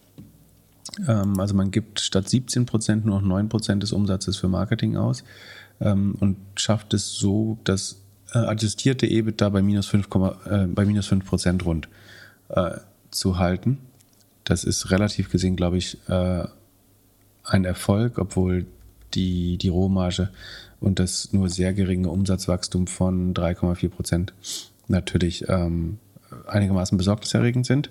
Ähm, 1.08 1.40
also 1.40 1.54
man 1.54 1.72
gibt 1.72 2.00
statt 2.00 2.30
17 2.30 2.66
Prozent 2.66 3.06
nur 3.06 3.20
noch 3.20 3.28
9 3.28 3.50
Prozent 3.50 3.84
des 3.84 3.92
Umsatzes 3.92 4.38
für 4.38 4.48
Marketing 4.48 4.98
aus 4.98 5.24
ähm, 5.80 6.16
und 6.20 6.38
schafft 6.56 6.94
es 6.94 7.14
so, 7.14 7.58
dass 7.64 8.02
äh, 8.34 8.40
adjustierte 8.40 9.08
EBITDA 9.08 9.50
bei 9.50 9.62
minus 9.62 9.88
5, 9.88 10.08
äh, 10.46 10.68
bei 10.68 10.86
minus 10.86 11.08
5 11.08 11.26
Prozent 11.26 11.66
rund 11.66 11.88
äh, 12.50 12.72
zu 13.12 13.38
halten. 13.38 13.80
Das 14.44 14.64
ist 14.64 14.92
relativ 14.92 15.30
gesehen, 15.30 15.58
glaube 15.58 15.78
ich, 15.78 15.98
ein 16.08 17.66
Erfolg, 17.66 18.18
obwohl 18.18 18.66
die, 19.14 19.58
die 19.58 19.68
Rohmarge 19.68 20.30
und 20.80 21.00
das 21.00 21.34
nur 21.34 21.50
sehr 21.50 21.74
geringe 21.74 22.10
Umsatzwachstum 22.10 22.88
von 22.88 23.34
3,4 23.34 23.90
Prozent 23.90 24.34
natürlich 24.88 25.50
ähm, 25.50 26.00
einigermaßen 26.48 26.98
besorgniserregend 26.98 27.66
sind. 27.66 27.90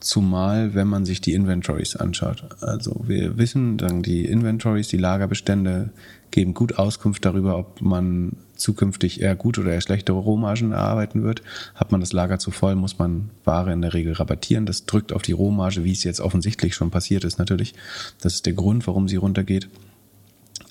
Zumal, 0.00 0.74
wenn 0.74 0.88
man 0.88 1.04
sich 1.04 1.20
die 1.20 1.34
Inventories 1.34 1.94
anschaut. 1.94 2.44
Also 2.60 3.02
wir 3.06 3.36
wissen, 3.36 3.76
dann 3.76 4.02
die 4.02 4.24
Inventories, 4.24 4.88
die 4.88 4.96
Lagerbestände 4.96 5.90
geben 6.30 6.54
gut 6.54 6.78
Auskunft 6.78 7.24
darüber, 7.24 7.58
ob 7.58 7.82
man 7.82 8.32
zukünftig 8.56 9.20
eher 9.20 9.36
gut 9.36 9.58
oder 9.58 9.72
eher 9.72 9.80
schlechte 9.80 10.12
Rohmargen 10.12 10.72
erarbeiten 10.72 11.22
wird. 11.22 11.42
Hat 11.74 11.92
man 11.92 12.00
das 12.00 12.12
Lager 12.12 12.38
zu 12.38 12.50
voll, 12.50 12.76
muss 12.76 12.98
man 12.98 13.30
Ware 13.44 13.72
in 13.72 13.82
der 13.82 13.92
Regel 13.94 14.14
rabattieren. 14.14 14.66
Das 14.66 14.86
drückt 14.86 15.12
auf 15.12 15.22
die 15.22 15.32
Rohmarge, 15.32 15.84
wie 15.84 15.92
es 15.92 16.04
jetzt 16.04 16.20
offensichtlich 16.20 16.74
schon 16.74 16.90
passiert 16.90 17.24
ist 17.24 17.38
natürlich. 17.38 17.74
Das 18.20 18.34
ist 18.34 18.46
der 18.46 18.54
Grund, 18.54 18.86
warum 18.86 19.08
sie 19.08 19.16
runtergeht. 19.16 19.68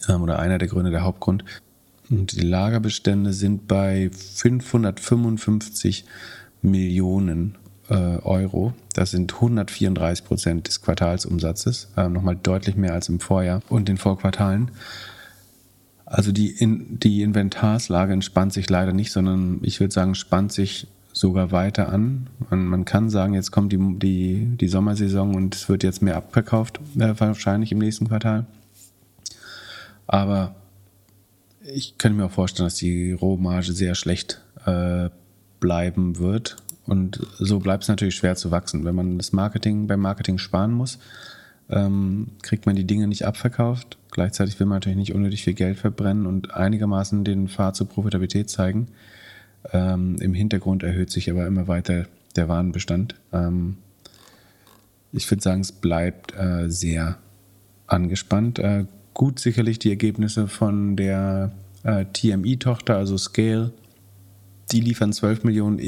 Ähm, 0.08 0.22
oder 0.22 0.40
einer 0.40 0.58
der 0.58 0.68
Gründe, 0.68 0.92
der 0.92 1.04
Hauptgrund. 1.04 1.44
Und 2.10 2.32
die 2.32 2.46
Lagerbestände 2.46 3.34
sind 3.34 3.68
bei 3.68 4.10
555 4.12 6.06
Millionen 6.62 7.56
Euro. 7.96 8.74
Das 8.94 9.12
sind 9.12 9.34
134 9.34 10.26
Prozent 10.26 10.68
des 10.68 10.82
Quartalsumsatzes, 10.82 11.90
äh, 11.98 12.10
nochmal 12.10 12.36
deutlich 12.36 12.76
mehr 12.76 12.94
als 12.94 13.10
im 13.10 13.20
Vorjahr 13.20 13.62
und 13.70 13.88
den 13.88 13.98
Vorquartalen. 13.98 14.72
Also 16.06 16.32
die, 16.32 16.50
in, 16.50 17.00
die 17.00 17.22
Inventarslage 17.22 18.14
entspannt 18.14 18.54
sich 18.54 18.70
leider 18.70 18.94
nicht, 18.94 19.12
sondern 19.12 19.60
ich 19.62 19.80
würde 19.80 19.94
sagen, 19.94 20.16
spannt 20.16 20.52
sich 20.52 20.88
sogar 21.14 21.52
weiter 21.52 21.90
an. 21.90 22.28
Man, 22.50 22.66
man 22.66 22.86
kann 22.86 23.10
sagen, 23.10 23.34
jetzt 23.34 23.52
kommt 23.52 23.72
die, 23.74 23.80
die, 24.00 24.46
die 24.60 24.68
Sommersaison 24.68 25.36
und 25.36 25.56
es 25.56 25.70
wird 25.70 25.84
jetzt 25.84 26.02
mehr 26.02 26.16
abverkauft, 26.16 26.80
äh, 26.98 27.14
wahrscheinlich 27.18 27.72
im 27.72 27.80
nächsten 27.80 28.08
Quartal. 28.08 28.46
Aber 30.08 30.56
ich 31.62 31.98
könnte 31.98 32.18
mir 32.18 32.26
auch 32.26 32.32
vorstellen, 32.32 32.66
dass 32.66 32.76
die 32.76 33.12
Rohmarge 33.12 33.74
sehr 33.74 33.94
schlecht 33.94 34.42
äh, 34.66 35.10
bleiben 35.60 36.18
wird. 36.18 36.58
Und 36.86 37.26
so 37.38 37.60
bleibt 37.60 37.84
es 37.84 37.90
natürlich 37.90 38.16
schwer 38.16 38.36
zu 38.36 38.52
wachsen. 38.52 38.86
Wenn 38.86 38.96
man 38.96 39.18
das 39.18 39.32
Marketing 39.32 39.88
beim 39.88 40.00
Marketing 40.00 40.38
sparen 40.38 40.72
muss, 40.72 41.00
ähm, 41.70 42.28
kriegt 42.42 42.66
man 42.66 42.76
die 42.76 42.86
Dinge 42.86 43.08
nicht 43.08 43.26
abverkauft. 43.26 43.98
Gleichzeitig 44.12 44.60
will 44.60 44.68
man 44.68 44.78
natürlich 44.78 44.98
nicht 44.98 45.14
unnötig 45.14 45.44
viel 45.44 45.54
Geld 45.54 45.78
verbrennen 45.78 46.26
und 46.26 46.54
einigermaßen 46.54 47.24
den 47.24 47.48
Pfad 47.48 47.76
zur 47.76 47.88
Profitabilität 47.88 48.50
zeigen. 48.50 48.88
Ähm, 49.72 50.16
Im 50.20 50.34
Hintergrund 50.34 50.84
erhöht 50.84 51.12
sich 51.12 51.30
aber 51.30 51.46
immer 51.46 51.68
weiter 51.68 52.08
der 52.36 52.48
Warenbestand. 52.48 53.16
Ähm, 53.32 53.78
ich 55.12 55.30
würde 55.30 55.44
sagen, 55.44 55.62
es 55.62 55.72
bleibt 55.72 56.34
äh, 56.36 56.70
sehr 56.70 57.18
angespannt. 57.88 58.60
Äh, 58.60 58.86
gut 59.14 59.40
sicherlich 59.40 59.80
die 59.80 59.90
Ergebnisse 59.90 60.48
von 60.48 60.96
der 60.96 61.52
äh, 61.84 62.06
TMI-Tochter, 62.06 62.96
also 62.96 63.18
Scale. 63.18 63.74
Die 64.72 64.82
liefern 64.82 65.14
12 65.14 65.44
Millionen 65.44 65.80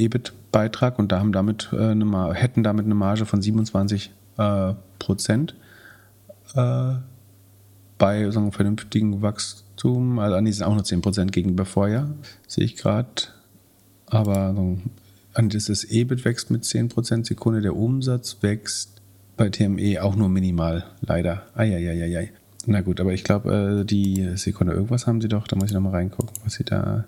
EBIT-Beitrag 0.52 0.98
und 0.98 1.10
da 1.10 1.18
haben 1.18 1.32
damit, 1.32 1.70
äh, 1.72 1.90
eine, 1.90 2.34
hätten 2.34 2.62
damit 2.62 2.84
eine 2.84 2.94
Marge 2.94 3.26
von 3.26 3.40
27 3.40 4.12
äh, 4.38 4.74
Prozent 4.98 5.54
äh, 6.54 6.94
bei 7.98 8.30
so 8.30 8.40
einem 8.40 8.52
vernünftigen 8.52 9.22
Wachstum. 9.22 10.18
Also 10.18 10.36
an 10.36 10.44
die 10.44 10.52
sind 10.52 10.66
auch 10.66 10.74
nur 10.74 10.84
10 10.84 11.00
Prozent 11.00 11.32
gegenüber 11.32 11.64
Vorjahr, 11.64 12.10
sehe 12.46 12.64
ich 12.64 12.76
gerade. 12.76 13.08
Aber 14.06 14.54
so, 14.54 14.78
an 15.34 15.48
das 15.48 15.84
EBIT 15.84 16.24
wächst 16.24 16.50
mit 16.50 16.64
10 16.64 16.90
Prozent 16.90 17.26
Sekunde, 17.26 17.62
der 17.62 17.74
Umsatz 17.74 18.38
wächst 18.42 19.00
bei 19.36 19.48
TME 19.48 20.02
auch 20.02 20.14
nur 20.14 20.28
minimal, 20.28 20.84
leider. 21.00 21.46
Eieieiei. 21.54 22.30
Na 22.66 22.80
gut, 22.80 23.00
aber 23.00 23.12
ich 23.12 23.24
glaube, 23.24 23.80
äh, 23.80 23.84
die 23.84 24.36
Sekunde 24.36 24.74
irgendwas 24.74 25.06
haben 25.06 25.20
sie 25.20 25.28
doch, 25.28 25.48
da 25.48 25.56
muss 25.56 25.70
ich 25.70 25.72
nochmal 25.72 25.92
reingucken, 25.92 26.36
was 26.44 26.54
sie 26.54 26.64
da, 26.64 27.06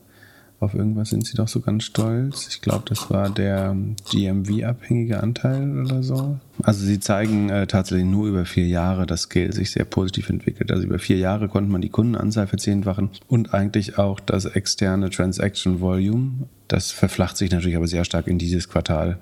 auf 0.64 0.74
irgendwas 0.74 1.10
sind 1.10 1.26
sie 1.26 1.36
doch 1.36 1.48
so 1.48 1.60
ganz 1.60 1.84
stolz. 1.84 2.48
Ich 2.48 2.60
glaube, 2.60 2.84
das 2.88 3.10
war 3.10 3.30
der 3.30 3.76
GMV-abhängige 4.10 5.22
Anteil 5.22 5.78
oder 5.78 6.02
so. 6.02 6.38
Also 6.62 6.84
sie 6.84 7.00
zeigen 7.00 7.50
äh, 7.50 7.66
tatsächlich 7.66 8.06
nur 8.06 8.26
über 8.28 8.44
vier 8.44 8.66
Jahre, 8.66 9.06
dass 9.06 9.22
Scale 9.22 9.52
sich 9.52 9.70
sehr 9.70 9.84
positiv 9.84 10.30
entwickelt. 10.30 10.72
Also 10.72 10.84
über 10.84 10.98
vier 10.98 11.18
Jahre 11.18 11.48
konnte 11.48 11.70
man 11.70 11.80
die 11.80 11.88
Kundenanzahl 11.88 12.46
verzehnfachen 12.46 13.10
und 13.28 13.54
eigentlich 13.54 13.98
auch 13.98 14.20
das 14.20 14.44
externe 14.44 15.10
Transaction 15.10 15.80
Volume. 15.80 16.48
Das 16.68 16.90
verflacht 16.90 17.36
sich 17.36 17.50
natürlich 17.50 17.76
aber 17.76 17.88
sehr 17.88 18.04
stark 18.04 18.26
in 18.26 18.38
dieses 18.38 18.68
Quartal. 18.68 19.18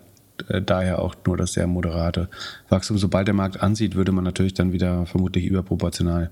Äh, 0.49 0.63
daher 0.63 1.01
auch 1.01 1.15
nur 1.27 1.37
das 1.37 1.55
sehr 1.55 1.67
moderate 1.67 2.29
Wachstum. 2.69 2.99
Sobald 2.99 3.27
der 3.27 3.35
Markt 3.35 3.63
ansieht, 3.63 3.95
würde 3.95 4.13
man 4.13 4.25
natürlich 4.25 4.55
dann 4.55 4.73
wieder 4.73 5.07
vermutlich 5.07 5.47
überproportional 5.47 6.31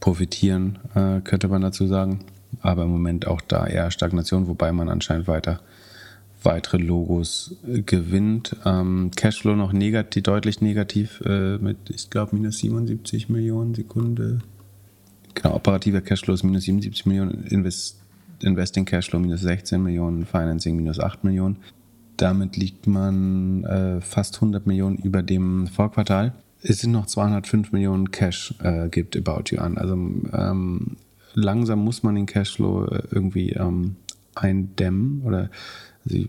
profitieren, 0.00 0.78
äh, 0.94 1.20
könnte 1.20 1.48
man 1.48 1.62
dazu 1.62 1.86
sagen. 1.86 2.20
Aber 2.60 2.84
im 2.84 2.90
Moment 2.90 3.26
auch 3.26 3.40
da 3.40 3.66
eher 3.66 3.90
Stagnation, 3.90 4.48
wobei 4.48 4.72
man 4.72 4.88
anscheinend 4.88 5.28
weiter 5.28 5.60
weitere 6.42 6.78
Logos 6.78 7.56
äh, 7.66 7.82
gewinnt. 7.82 8.56
Ähm, 8.64 9.10
Cashflow 9.14 9.56
noch 9.56 9.72
negativ, 9.72 10.22
deutlich 10.22 10.60
negativ 10.60 11.20
äh, 11.24 11.58
mit, 11.58 11.78
ich 11.88 12.10
glaube, 12.10 12.36
minus 12.36 12.58
77 12.58 13.28
Millionen 13.28 13.74
Sekunde. 13.74 14.40
Genau, 15.34 15.54
operativer 15.54 16.00
Cashflow 16.00 16.34
ist 16.34 16.44
minus 16.44 16.64
77 16.64 17.06
Millionen, 17.06 17.44
Invest, 17.44 18.00
Investing 18.42 18.84
Cashflow 18.84 19.18
minus 19.18 19.40
16 19.40 19.82
Millionen, 19.82 20.26
Financing 20.26 20.76
minus 20.76 21.00
8 21.00 21.24
Millionen. 21.24 21.56
Damit 22.16 22.56
liegt 22.56 22.86
man 22.86 23.64
äh, 23.64 24.00
fast 24.00 24.36
100 24.36 24.66
Millionen 24.66 24.96
über 24.96 25.22
dem 25.22 25.68
Vorquartal. 25.68 26.32
Es 26.62 26.80
sind 26.80 26.90
noch 26.90 27.06
205 27.06 27.70
Millionen 27.70 28.10
Cash, 28.10 28.54
äh, 28.62 28.88
gibt 28.88 29.16
About 29.16 29.44
You 29.50 29.60
an. 29.60 29.78
Also 29.78 29.94
ähm, 29.94 30.96
langsam 31.38 31.84
muss 31.84 32.02
man 32.02 32.14
den 32.14 32.26
Cashflow 32.26 32.86
äh, 32.86 33.02
irgendwie 33.10 33.50
ähm, 33.50 33.96
eindämmen 34.34 35.22
oder 35.24 35.50
die 36.04 36.28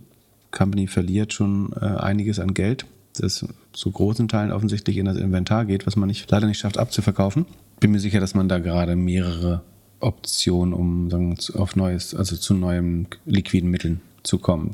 Company 0.51 0.87
verliert 0.87 1.33
schon 1.33 1.71
äh, 1.79 1.85
einiges 1.85 2.39
an 2.39 2.53
Geld, 2.53 2.85
das 3.15 3.45
zu 3.73 3.91
großen 3.91 4.27
Teilen 4.27 4.51
offensichtlich 4.51 4.97
in 4.97 5.05
das 5.05 5.17
Inventar 5.17 5.65
geht, 5.65 5.85
was 5.85 5.95
man 5.95 6.07
nicht, 6.07 6.29
leider 6.31 6.47
nicht 6.47 6.59
schafft 6.59 6.77
abzuverkaufen. 6.77 7.45
Bin 7.79 7.91
mir 7.91 7.99
sicher, 7.99 8.19
dass 8.19 8.33
man 8.33 8.49
da 8.49 8.59
gerade 8.59 8.95
mehrere 8.95 9.61
Optionen, 9.99 10.73
um 10.73 11.09
sagen, 11.09 11.37
auf 11.55 11.75
neues, 11.75 12.15
also 12.15 12.35
zu 12.35 12.53
neuen 12.53 13.07
liquiden 13.25 13.69
Mitteln 13.69 14.01
zu 14.23 14.37
kommen 14.37 14.71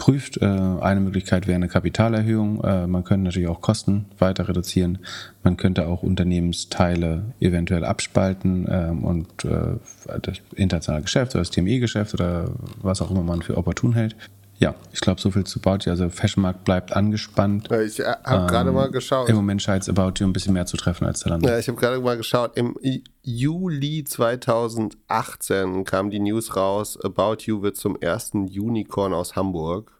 prüft. 0.00 0.42
Äh, 0.42 0.46
eine 0.46 0.98
Möglichkeit 0.98 1.46
wäre 1.46 1.54
eine 1.54 1.68
Kapitalerhöhung. 1.68 2.64
Äh, 2.64 2.88
man 2.88 3.04
könnte 3.04 3.24
natürlich 3.26 3.48
auch 3.48 3.60
Kosten 3.60 4.06
weiter 4.18 4.48
reduzieren. 4.48 4.98
Man 5.44 5.56
könnte 5.56 5.86
auch 5.86 6.02
Unternehmensteile 6.02 7.26
eventuell 7.38 7.84
abspalten 7.84 8.66
ähm, 8.68 9.04
und 9.04 9.44
äh, 9.44 9.76
das 10.22 10.38
internationale 10.56 11.02
Geschäft 11.02 11.34
oder 11.34 11.42
das 11.42 11.50
TME-Geschäft 11.50 12.14
oder 12.14 12.50
was 12.82 13.00
auch 13.00 13.12
immer 13.12 13.22
man 13.22 13.42
für 13.42 13.56
opportun 13.56 13.92
hält. 13.92 14.16
Ja, 14.60 14.74
ich 14.92 15.00
glaube, 15.00 15.18
so 15.18 15.30
viel 15.30 15.44
zu 15.44 15.58
About 15.58 15.84
You. 15.86 15.90
Also 15.90 16.10
Fashionmarkt 16.10 16.64
bleibt 16.64 16.92
angespannt. 16.92 17.72
Ich 17.72 17.98
habe 17.98 18.42
ähm, 18.42 18.46
gerade 18.46 18.70
mal 18.72 18.90
geschaut. 18.90 19.30
Im 19.30 19.36
Moment 19.36 19.62
scheint 19.62 19.82
es 19.84 19.88
About 19.88 20.12
You 20.18 20.26
ein 20.26 20.34
bisschen 20.34 20.52
mehr 20.52 20.66
zu 20.66 20.76
treffen 20.76 21.06
als 21.06 21.20
Zalando. 21.20 21.48
Ja, 21.48 21.58
ich 21.58 21.66
habe 21.66 21.80
gerade 21.80 21.98
mal 21.98 22.18
geschaut. 22.18 22.58
Im 22.58 22.76
Juli 23.22 24.04
2018 24.04 25.84
kam 25.84 26.10
die 26.10 26.20
News 26.20 26.56
raus, 26.56 26.98
About 27.02 27.38
You 27.46 27.62
wird 27.62 27.78
zum 27.78 27.96
ersten 28.02 28.48
Unicorn 28.48 29.14
aus 29.14 29.34
Hamburg. 29.34 29.98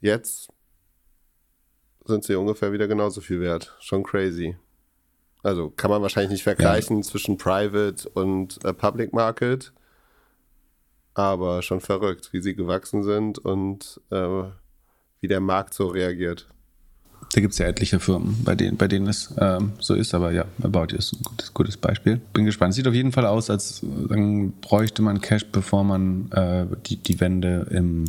Jetzt 0.00 0.48
sind 2.04 2.22
sie 2.22 2.36
ungefähr 2.36 2.72
wieder 2.72 2.86
genauso 2.86 3.20
viel 3.20 3.40
wert. 3.40 3.76
Schon 3.80 4.04
crazy. 4.04 4.56
Also 5.42 5.70
kann 5.70 5.90
man 5.90 6.02
wahrscheinlich 6.02 6.30
nicht 6.30 6.44
vergleichen 6.44 6.98
ja. 6.98 7.02
zwischen 7.02 7.36
Private 7.36 8.08
und 8.10 8.64
äh, 8.64 8.72
Public 8.72 9.12
Market 9.12 9.72
aber 11.14 11.62
schon 11.62 11.80
verrückt, 11.80 12.32
wie 12.32 12.40
sie 12.40 12.54
gewachsen 12.54 13.02
sind 13.02 13.38
und 13.38 14.00
äh, 14.10 14.42
wie 15.20 15.28
der 15.28 15.40
Markt 15.40 15.74
so 15.74 15.88
reagiert. 15.88 16.46
Da 17.32 17.40
gibt 17.40 17.52
es 17.52 17.58
ja 17.58 17.66
etliche 17.66 18.00
Firmen, 18.00 18.42
bei 18.44 18.56
denen, 18.56 18.76
bei 18.76 18.88
denen 18.88 19.06
es 19.06 19.32
ähm, 19.38 19.72
so 19.78 19.94
ist, 19.94 20.14
aber 20.14 20.32
ja, 20.32 20.46
About 20.62 20.86
You 20.90 20.98
ist 20.98 21.12
ein 21.12 21.22
gutes, 21.22 21.54
gutes 21.54 21.76
Beispiel. 21.76 22.20
Bin 22.32 22.44
gespannt. 22.44 22.74
Sieht 22.74 22.88
auf 22.88 22.94
jeden 22.94 23.12
Fall 23.12 23.26
aus, 23.26 23.50
als 23.50 23.82
dann 23.82 24.52
bräuchte 24.60 25.02
man 25.02 25.20
Cash, 25.20 25.46
bevor 25.46 25.84
man 25.84 26.30
äh, 26.32 26.66
die, 26.86 26.96
die 26.96 27.20
Wende 27.20 27.68
im 27.70 28.06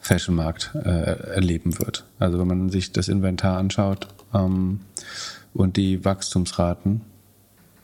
Fashionmarkt 0.00 0.72
äh, 0.74 1.34
erleben 1.34 1.78
wird. 1.78 2.04
Also 2.18 2.38
wenn 2.38 2.48
man 2.48 2.68
sich 2.68 2.92
das 2.92 3.08
Inventar 3.08 3.56
anschaut 3.56 4.08
ähm, 4.34 4.80
und 5.54 5.76
die 5.78 6.04
Wachstumsraten, 6.04 7.00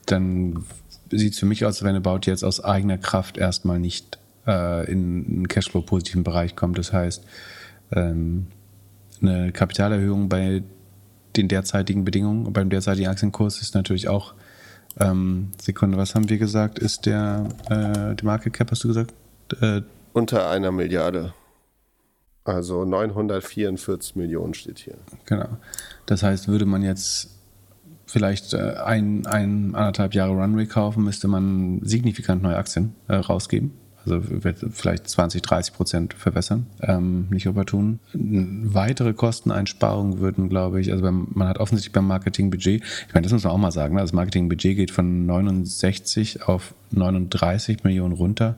dann 0.05 0.65
sieht 1.09 1.33
es 1.33 1.39
für 1.39 1.45
mich 1.47 1.65
aus, 1.65 1.77
als 1.77 1.83
wenn 1.83 1.95
About 1.95 2.21
jetzt 2.25 2.43
aus 2.43 2.63
eigener 2.63 2.97
Kraft 2.97 3.37
erstmal 3.37 3.79
nicht 3.79 4.18
äh, 4.49 4.91
in 4.91 5.25
einen 5.27 5.47
Cashflow-positiven 5.47 6.23
Bereich 6.23 6.55
kommt. 6.55 6.77
Das 6.77 6.91
heißt, 6.91 7.23
ähm, 7.91 8.47
eine 9.21 9.51
Kapitalerhöhung 9.51 10.29
bei 10.29 10.63
den 11.35 11.47
derzeitigen 11.47 12.03
Bedingungen, 12.03 12.51
beim 12.51 12.69
derzeitigen 12.69 13.07
Aktienkurs 13.07 13.61
ist 13.61 13.75
natürlich 13.75 14.07
auch, 14.07 14.33
ähm, 14.99 15.51
Sekunde, 15.61 15.97
was 15.97 16.15
haben 16.15 16.29
wir 16.29 16.37
gesagt, 16.37 16.79
ist 16.79 17.05
der, 17.05 17.47
äh, 17.69 18.15
die 18.15 18.25
Market 18.25 18.53
Cap, 18.53 18.71
hast 18.71 18.83
du 18.83 18.87
gesagt? 18.87 19.13
Äh, 19.61 19.81
Unter 20.13 20.49
einer 20.49 20.71
Milliarde. 20.71 21.33
Also 22.43 22.83
944 22.83 24.15
Millionen 24.15 24.55
steht 24.55 24.79
hier. 24.79 24.95
Genau. 25.25 25.49
Das 26.07 26.23
heißt, 26.23 26.47
würde 26.47 26.65
man 26.65 26.81
jetzt 26.81 27.29
vielleicht 28.07 28.53
äh, 28.53 28.75
ein, 28.83 29.27
ein, 29.27 29.75
anderthalb 29.75 30.15
Jahre 30.15 30.31
Runway 30.31 30.65
kaufen, 30.65 31.03
müsste 31.03 31.27
man 31.27 31.81
signifikant 31.83 32.41
neue 32.41 32.57
Aktien 32.57 32.95
äh, 33.07 33.15
rausgeben. 33.15 33.71
Also 34.09 34.43
wird 34.43 34.57
vielleicht 34.71 35.07
20, 35.07 35.41
30 35.41 35.73
Prozent 35.73 36.13
verwässern, 36.13 36.65
ähm, 36.81 37.27
nicht 37.29 37.47
opportun. 37.47 37.99
Weitere 38.13 39.13
Kosteneinsparungen 39.13 40.19
würden, 40.19 40.49
glaube 40.49 40.81
ich, 40.81 40.91
also 40.91 41.03
beim, 41.03 41.27
man 41.31 41.47
hat 41.47 41.57
offensichtlich 41.59 41.93
beim 41.93 42.07
Marketingbudget, 42.07 42.83
ich 43.07 43.13
meine, 43.13 43.23
das 43.23 43.33
muss 43.33 43.43
man 43.43 43.53
auch 43.53 43.57
mal 43.57 43.71
sagen, 43.71 43.95
ne? 43.95 44.01
das 44.01 44.13
Marketingbudget 44.13 44.75
geht 44.75 44.91
von 44.91 45.25
69 45.25 46.43
auf 46.47 46.73
39 46.91 47.83
Millionen 47.83 48.13
runter 48.13 48.57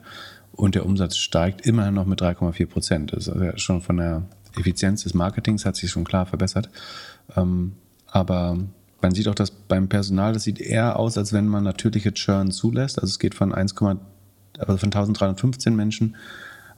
und 0.52 0.74
der 0.74 0.86
Umsatz 0.86 1.16
steigt 1.16 1.66
immerhin 1.66 1.94
noch 1.94 2.06
mit 2.06 2.20
3,4 2.20 2.66
Prozent. 2.66 3.12
Das 3.12 3.26
ist 3.26 3.28
also 3.30 3.56
schon 3.56 3.80
von 3.80 3.96
der 3.96 4.22
Effizienz 4.58 5.02
des 5.02 5.14
Marketings 5.14 5.64
hat 5.64 5.76
sich 5.76 5.90
schon 5.90 6.04
klar 6.04 6.26
verbessert. 6.26 6.68
Ähm, 7.36 7.72
aber 8.06 8.58
man 9.00 9.14
sieht 9.14 9.28
auch, 9.28 9.34
dass 9.34 9.50
beim 9.50 9.88
Personal, 9.88 10.32
das 10.32 10.44
sieht 10.44 10.60
eher 10.60 10.98
aus, 10.98 11.18
als 11.18 11.32
wenn 11.32 11.48
man 11.48 11.64
natürliche 11.64 12.12
Churn 12.12 12.50
zulässt. 12.50 12.98
Also 12.98 13.10
es 13.10 13.18
geht 13.18 13.34
von 13.34 13.52
1,3 13.52 13.98
also 14.58 14.76
von 14.76 14.88
1315 14.88 15.74
Menschen 15.74 16.16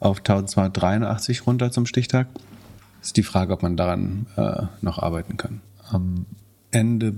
auf 0.01 0.19
1283 0.19 1.47
runter 1.47 1.71
zum 1.71 1.87
Stichtag. 1.87 2.29
Ist 3.03 3.17
die 3.17 3.23
Frage, 3.23 3.53
ob 3.53 3.63
man 3.63 3.77
daran 3.77 4.27
äh, 4.37 4.63
noch 4.81 4.99
arbeiten 4.99 5.37
kann. 5.37 5.61
Am 5.91 6.27
Ende 6.71 7.15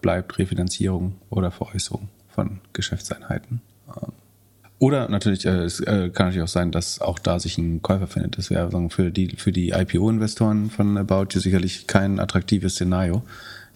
bleibt 0.00 0.38
Refinanzierung 0.38 1.16
oder 1.30 1.50
Veräußerung 1.50 2.08
von 2.28 2.60
Geschäftseinheiten. 2.72 3.60
Ähm, 3.88 4.12
oder 4.78 5.08
natürlich, 5.08 5.44
äh, 5.44 5.64
es 5.64 5.80
äh, 5.80 6.10
kann 6.10 6.26
natürlich 6.26 6.44
auch 6.44 6.48
sein, 6.48 6.70
dass 6.70 7.00
auch 7.00 7.18
da 7.18 7.40
sich 7.40 7.58
ein 7.58 7.82
Käufer 7.82 8.06
findet. 8.06 8.38
Das 8.38 8.50
wäre 8.50 8.70
für 8.90 9.10
die, 9.10 9.34
für 9.36 9.50
die 9.50 9.70
IPO-Investoren 9.70 10.70
von 10.70 10.96
About 10.96 11.28
You 11.32 11.40
sicherlich 11.40 11.88
kein 11.88 12.20
attraktives 12.20 12.74
Szenario. 12.74 13.22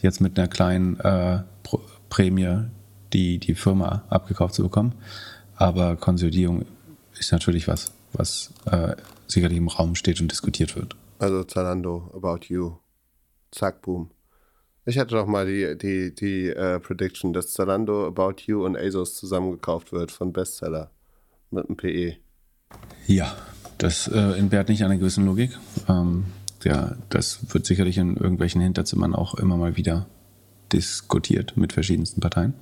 Jetzt 0.00 0.20
mit 0.20 0.38
einer 0.38 0.48
kleinen 0.48 1.00
äh, 1.00 1.40
Prämie 2.08 2.66
die, 3.12 3.38
die 3.38 3.54
Firma 3.54 4.04
abgekauft 4.08 4.54
zu 4.54 4.62
bekommen. 4.62 4.94
Aber 5.62 5.94
Konsolidierung 5.94 6.64
ist 7.18 7.30
natürlich 7.30 7.68
was, 7.68 7.92
was 8.12 8.52
äh, 8.66 8.96
sicherlich 9.28 9.58
im 9.58 9.68
Raum 9.68 9.94
steht 9.94 10.20
und 10.20 10.30
diskutiert 10.30 10.74
wird. 10.74 10.96
Also 11.20 11.44
Zalando, 11.44 12.10
About 12.14 12.46
You. 12.48 12.72
Zack, 13.52 13.80
boom. 13.82 14.10
Ich 14.86 14.98
hatte 14.98 15.14
doch 15.14 15.26
mal 15.26 15.46
die, 15.46 15.78
die, 15.78 16.12
die 16.12 16.48
äh, 16.48 16.80
Prediction, 16.80 17.32
dass 17.32 17.52
Zalando, 17.52 18.08
About 18.08 18.42
You 18.46 18.64
und 18.64 18.76
ASOS 18.76 19.14
zusammengekauft 19.14 19.92
wird 19.92 20.10
von 20.10 20.32
Bestseller 20.32 20.90
mit 21.52 21.66
einem 21.66 21.76
PE. 21.76 22.16
Ja, 23.06 23.36
das 23.78 24.08
äh, 24.08 24.18
entbehrt 24.18 24.68
nicht 24.68 24.84
einer 24.84 24.96
gewissen 24.96 25.24
Logik. 25.26 25.56
Ähm, 25.88 26.24
ja, 26.64 26.96
das 27.08 27.54
wird 27.54 27.66
sicherlich 27.66 27.98
in 27.98 28.16
irgendwelchen 28.16 28.60
Hinterzimmern 28.60 29.14
auch 29.14 29.34
immer 29.34 29.56
mal 29.56 29.76
wieder 29.76 30.06
diskutiert 30.72 31.56
mit 31.56 31.72
verschiedensten 31.72 32.20
Parteien. 32.20 32.54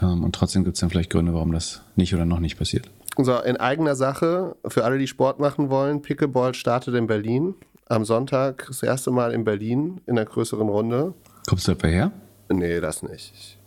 Ähm, 0.00 0.24
und 0.24 0.34
trotzdem 0.34 0.64
gibt 0.64 0.76
es 0.76 0.80
dann 0.80 0.90
vielleicht 0.90 1.10
Gründe, 1.10 1.34
warum 1.34 1.52
das 1.52 1.82
nicht 1.96 2.14
oder 2.14 2.24
noch 2.24 2.40
nicht 2.40 2.58
passiert. 2.58 2.90
So, 3.18 3.36
in 3.40 3.56
eigener 3.56 3.96
Sache, 3.96 4.54
für 4.66 4.84
alle, 4.84 4.98
die 4.98 5.06
Sport 5.06 5.40
machen 5.40 5.68
wollen, 5.68 6.00
Pickleball 6.02 6.54
startet 6.54 6.94
in 6.94 7.06
Berlin. 7.06 7.54
Am 7.88 8.04
Sonntag 8.04 8.66
das 8.68 8.82
erste 8.84 9.10
Mal 9.10 9.32
in 9.32 9.44
Berlin 9.44 10.00
in 10.06 10.16
einer 10.16 10.24
größeren 10.24 10.68
Runde. 10.68 11.12
Kommst 11.48 11.66
du 11.66 11.72
etwa 11.72 11.88
her? 11.88 12.12
Nee, 12.48 12.80
das 12.80 13.02
nicht. 13.02 13.58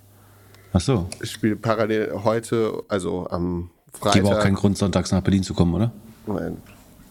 Ach 0.71 0.79
so. 0.81 1.07
Ich 1.21 1.31
spiele 1.31 1.55
parallel 1.57 2.11
heute, 2.23 2.83
also 2.87 3.27
am 3.29 3.69
Freitag. 3.91 4.23
Gibt 4.23 4.33
auch 4.33 4.39
keinen 4.39 4.55
Grund, 4.55 4.77
sonntags 4.77 5.11
nach 5.11 5.21
Berlin 5.21 5.43
zu 5.43 5.53
kommen, 5.53 5.73
oder? 5.73 5.91
Nein. 6.25 6.57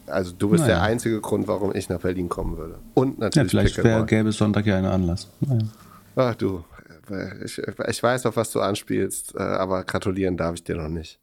Also 0.06 0.32
du 0.36 0.48
bist 0.48 0.64
Naja. 0.64 0.76
der 0.76 0.82
einzige 0.84 1.20
Grund, 1.20 1.46
warum 1.48 1.74
ich 1.74 1.88
nach 1.88 2.00
Berlin 2.00 2.28
kommen 2.28 2.56
würde. 2.56 2.74
Und 2.94 3.18
Ja, 3.18 3.26
natürlich 3.26 3.50
vielleicht 3.50 3.84
wär, 3.84 4.02
gäbe 4.04 4.30
es 4.30 4.36
Sonntag 4.36 4.66
ja 4.66 4.76
einen 4.76 4.86
Anlass. 4.86 5.28
Naja. 5.40 5.62
Ach 6.16 6.34
du, 6.34 6.64
ich, 7.44 7.58
ich 7.58 8.02
weiß, 8.02 8.26
auf 8.26 8.36
was 8.36 8.50
du 8.50 8.60
anspielst, 8.60 9.34
äh, 9.34 9.42
aber 9.42 9.84
gratulieren 9.84 10.36
darf 10.36 10.54
ich 10.54 10.64
dir 10.64 10.76
noch 10.76 10.88
nicht. 10.88 11.18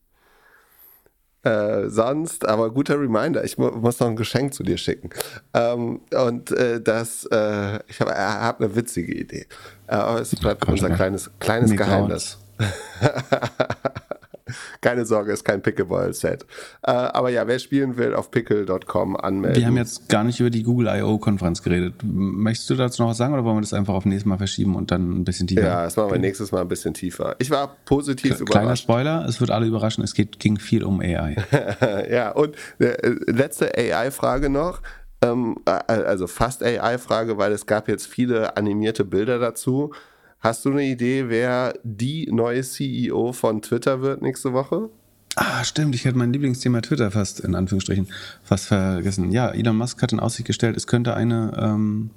Äh, 1.43 1.87
sonst, 1.87 2.45
aber 2.45 2.69
guter 2.69 2.99
Reminder, 2.99 3.45
ich 3.45 3.57
mu 3.57 3.71
muss 3.71 3.99
noch 3.99 4.07
ein 4.07 4.17
Geschenk 4.17 4.53
zu 4.53 4.61
dir 4.61 4.77
schicken. 4.77 5.09
Ähm, 5.53 6.01
und 6.13 6.51
äh, 6.51 6.81
das, 6.81 7.25
äh, 7.31 7.79
ich 7.87 8.01
habe 8.01 8.13
hab 8.13 8.59
eine 8.59 8.75
witzige 8.75 9.13
Idee. 9.13 9.47
Äh, 9.87 9.95
aber 9.95 10.19
es 10.19 10.35
bleibt 10.35 10.67
unser 10.67 10.89
kleines, 10.89 11.31
kleines 11.39 11.71
Geheimnis. 11.71 12.37
Keine 14.81 15.05
Sorge, 15.05 15.31
ist 15.31 15.43
kein 15.43 15.61
Pickleball-Set. 15.61 16.45
Äh, 16.83 16.91
aber 16.91 17.29
ja, 17.29 17.47
wer 17.47 17.59
spielen 17.59 17.97
will, 17.97 18.13
auf 18.13 18.31
pickle.com 18.31 19.15
anmelden. 19.15 19.57
Wir 19.59 19.67
haben 19.67 19.77
jetzt 19.77 20.09
gar 20.09 20.23
nicht 20.23 20.39
über 20.39 20.49
die 20.49 20.63
Google 20.63 20.87
I.O.-Konferenz 20.87 21.63
geredet. 21.63 21.95
Möchtest 22.03 22.69
du 22.69 22.75
dazu 22.75 23.01
noch 23.03 23.09
was 23.09 23.17
sagen 23.17 23.33
oder 23.33 23.43
wollen 23.43 23.57
wir 23.57 23.61
das 23.61 23.73
einfach 23.73 23.93
auf 23.93 24.05
nächstes 24.05 24.25
Mal 24.25 24.37
verschieben 24.37 24.75
und 24.75 24.91
dann 24.91 25.21
ein 25.21 25.23
bisschen 25.23 25.47
tiefer? 25.47 25.61
ja, 25.61 25.83
das 25.83 25.95
machen 25.95 26.11
wir 26.11 26.19
nächstes 26.19 26.51
Mal 26.51 26.61
ein 26.61 26.67
bisschen 26.67 26.93
tiefer. 26.93 27.35
Ich 27.39 27.49
war 27.51 27.75
positiv 27.85 28.37
Kleiner 28.45 28.61
überrascht. 28.61 28.83
Spoiler, 28.83 29.25
es 29.27 29.39
wird 29.39 29.51
alle 29.51 29.65
überraschen, 29.65 30.03
es 30.03 30.13
geht, 30.13 30.39
ging 30.39 30.59
viel 30.59 30.83
um 30.83 30.99
AI. 30.99 31.35
Ja, 32.09 32.31
und 32.31 32.55
äh, 32.79 32.95
letzte 33.27 33.77
AI-Frage 33.77 34.49
noch. 34.49 34.81
Ähm, 35.21 35.57
äh, 35.65 35.71
also 35.91 36.27
fast 36.27 36.63
AI-Frage, 36.63 37.37
weil 37.37 37.51
es 37.51 37.65
gab 37.65 37.87
jetzt 37.87 38.07
viele 38.07 38.55
animierte 38.57 39.03
Bilder 39.03 39.39
dazu. 39.39 39.93
Hast 40.39 40.63
du 40.65 40.71
eine 40.71 40.83
Idee, 40.85 41.25
wer 41.27 41.73
die 41.83 42.27
neue 42.31 42.61
CEO 42.63 43.33
von 43.33 43.61
Twitter 43.61 44.01
wird 44.01 44.21
nächste 44.21 44.53
Woche? 44.53 44.89
Ah, 45.35 45.63
stimmt, 45.63 45.95
ich 45.95 46.05
hätte 46.05 46.17
mein 46.17 46.33
Lieblingsthema 46.33 46.81
Twitter 46.81 47.11
fast, 47.11 47.39
in 47.41 47.55
Anführungsstrichen, 47.55 48.07
fast 48.43 48.67
vergessen. 48.67 49.31
Ja, 49.31 49.49
Elon 49.51 49.75
Musk 49.77 50.01
hat 50.01 50.11
in 50.13 50.19
Aussicht 50.19 50.47
gestellt, 50.47 50.75
es 50.75 50.87
könnte 50.87 51.13
eine 51.13 51.53
ähm, 51.61 52.09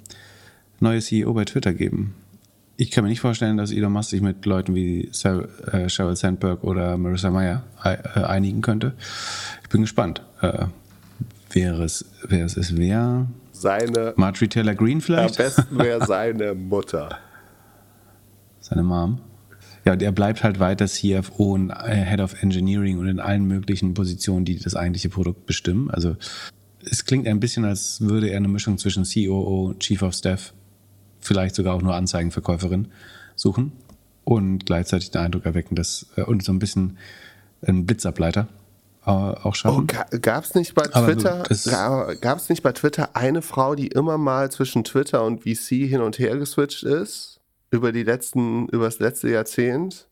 neue 0.79 0.99
CEO 0.99 1.33
bei 1.33 1.45
Twitter 1.45 1.73
geben. 1.73 2.15
Ich 2.75 2.91
kann 2.91 3.03
mir 3.03 3.09
nicht 3.09 3.19
vorstellen, 3.21 3.57
dass 3.57 3.71
Elon 3.71 3.91
Musk 3.93 4.09
sich 4.09 4.21
mit 4.21 4.45
Leuten 4.45 4.73
wie 4.73 5.09
Sar 5.11 5.43
äh, 5.71 5.89
Sheryl 5.89 6.15
Sandberg 6.15 6.63
oder 6.63 6.97
Marissa 6.97 7.29
Mayer 7.29 7.63
ei- 7.81 7.93
äh, 8.15 8.23
einigen 8.23 8.61
könnte. 8.61 8.93
Ich 9.61 9.69
bin 9.69 9.81
gespannt. 9.81 10.21
Äh, 10.41 10.65
wer 11.51 11.79
es, 11.79 12.05
wer 12.27 12.45
es 12.45 12.57
ist, 12.57 12.75
wer? 12.77 13.27
Seine, 13.51 14.13
Marjorie 14.15 14.47
Taylor 14.47 14.73
Greene 14.75 14.95
am 14.95 15.01
vielleicht? 15.01 15.37
besten 15.37 15.77
wäre 15.77 16.05
seine 16.05 16.53
Mutter. 16.55 17.17
Seine 18.63 18.81
Mom. 18.83 19.19
Ja, 19.85 19.91
und 19.91 20.01
er 20.01 20.13
bleibt 20.13 20.43
halt 20.43 20.59
weiter 20.61 20.87
CFO 20.87 21.53
und 21.53 21.69
äh, 21.69 22.05
Head 22.05 22.21
of 22.21 22.41
Engineering 22.41 22.97
und 22.99 23.07
in 23.07 23.19
allen 23.19 23.43
möglichen 23.45 23.93
Positionen, 23.93 24.45
die 24.45 24.57
das 24.57 24.75
eigentliche 24.75 25.09
Produkt 25.09 25.45
bestimmen. 25.45 25.91
Also 25.91 26.15
es 26.89 27.03
klingt 27.05 27.27
ein 27.27 27.41
bisschen, 27.41 27.65
als 27.65 27.99
würde 27.99 28.29
er 28.29 28.37
eine 28.37 28.47
Mischung 28.47 28.77
zwischen 28.77 29.03
COO, 29.03 29.73
Chief 29.79 30.01
of 30.01 30.13
Staff, 30.13 30.53
vielleicht 31.19 31.55
sogar 31.55 31.75
auch 31.75 31.81
nur 31.81 31.95
Anzeigenverkäuferin 31.95 32.87
suchen 33.35 33.73
und 34.23 34.65
gleichzeitig 34.65 35.11
den 35.11 35.21
Eindruck 35.21 35.45
erwecken, 35.45 35.75
dass 35.75 36.05
äh, 36.15 36.21
und 36.23 36.43
so 36.43 36.53
ein 36.53 36.59
bisschen 36.59 36.97
ein 37.65 37.85
Blitzableiter 37.85 38.47
äh, 39.05 39.09
auch 39.09 39.45
Oh, 39.45 39.51
schaffen. 39.53 39.87
gab 39.87 40.45
es 40.45 40.55
nicht 40.55 40.73
bei 40.75 40.83
Twitter, 40.83 41.43
gab 42.21 42.37
es 42.37 42.47
nicht 42.47 42.63
bei 42.63 42.71
Twitter 42.71 43.17
eine 43.17 43.41
Frau, 43.41 43.75
die 43.75 43.87
immer 43.87 44.17
mal 44.17 44.49
zwischen 44.49 44.85
Twitter 44.85 45.25
und 45.25 45.43
VC 45.43 45.89
hin 45.89 45.99
und 45.99 46.19
her 46.19 46.37
geswitcht 46.37 46.83
ist? 46.83 47.32
Über 47.73 47.91
die 47.91 48.03
letzten, 48.03 48.67
über 48.67 48.85
das 48.85 48.99
letzte 48.99 49.29
Jahrzehnt? 49.31 50.07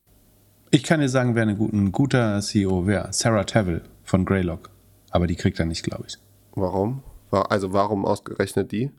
Ich 0.71 0.81
kann 0.81 0.99
dir 0.99 1.09
sagen, 1.09 1.35
wer 1.35 1.43
ein 1.45 1.91
guter 1.91 2.41
CEO 2.41 2.87
wäre. 2.87 3.09
Sarah 3.11 3.43
Tavel 3.43 3.83
von 4.03 4.25
Greylock. 4.25 4.71
Aber 5.11 5.27
die 5.27 5.35
kriegt 5.35 5.59
er 5.59 5.65
nicht, 5.67 5.83
glaube 5.83 6.05
ich. 6.07 6.17
Warum? 6.55 7.03
Wa- 7.29 7.43
Also 7.43 7.71
warum 7.71 8.03
ausgerechnet 8.05 8.71
die? 8.71 8.89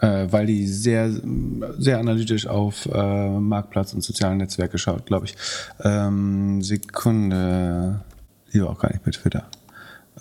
äh, 0.00 0.26
weil 0.30 0.46
die 0.46 0.66
sehr, 0.66 1.10
sehr 1.78 1.98
analytisch 1.98 2.46
auf 2.46 2.86
äh, 2.86 3.28
Marktplatz 3.38 3.92
und 3.92 4.02
soziale 4.02 4.36
Netzwerke 4.36 4.78
schaut, 4.78 5.04
glaube 5.06 5.26
ich. 5.26 5.36
Ähm, 5.80 6.62
Sekunde. 6.62 8.00
Die 8.54 8.62
war 8.62 8.70
auch 8.70 8.78
gar 8.78 8.90
nicht 8.90 9.04
bei 9.04 9.10
Twitter. 9.10 9.44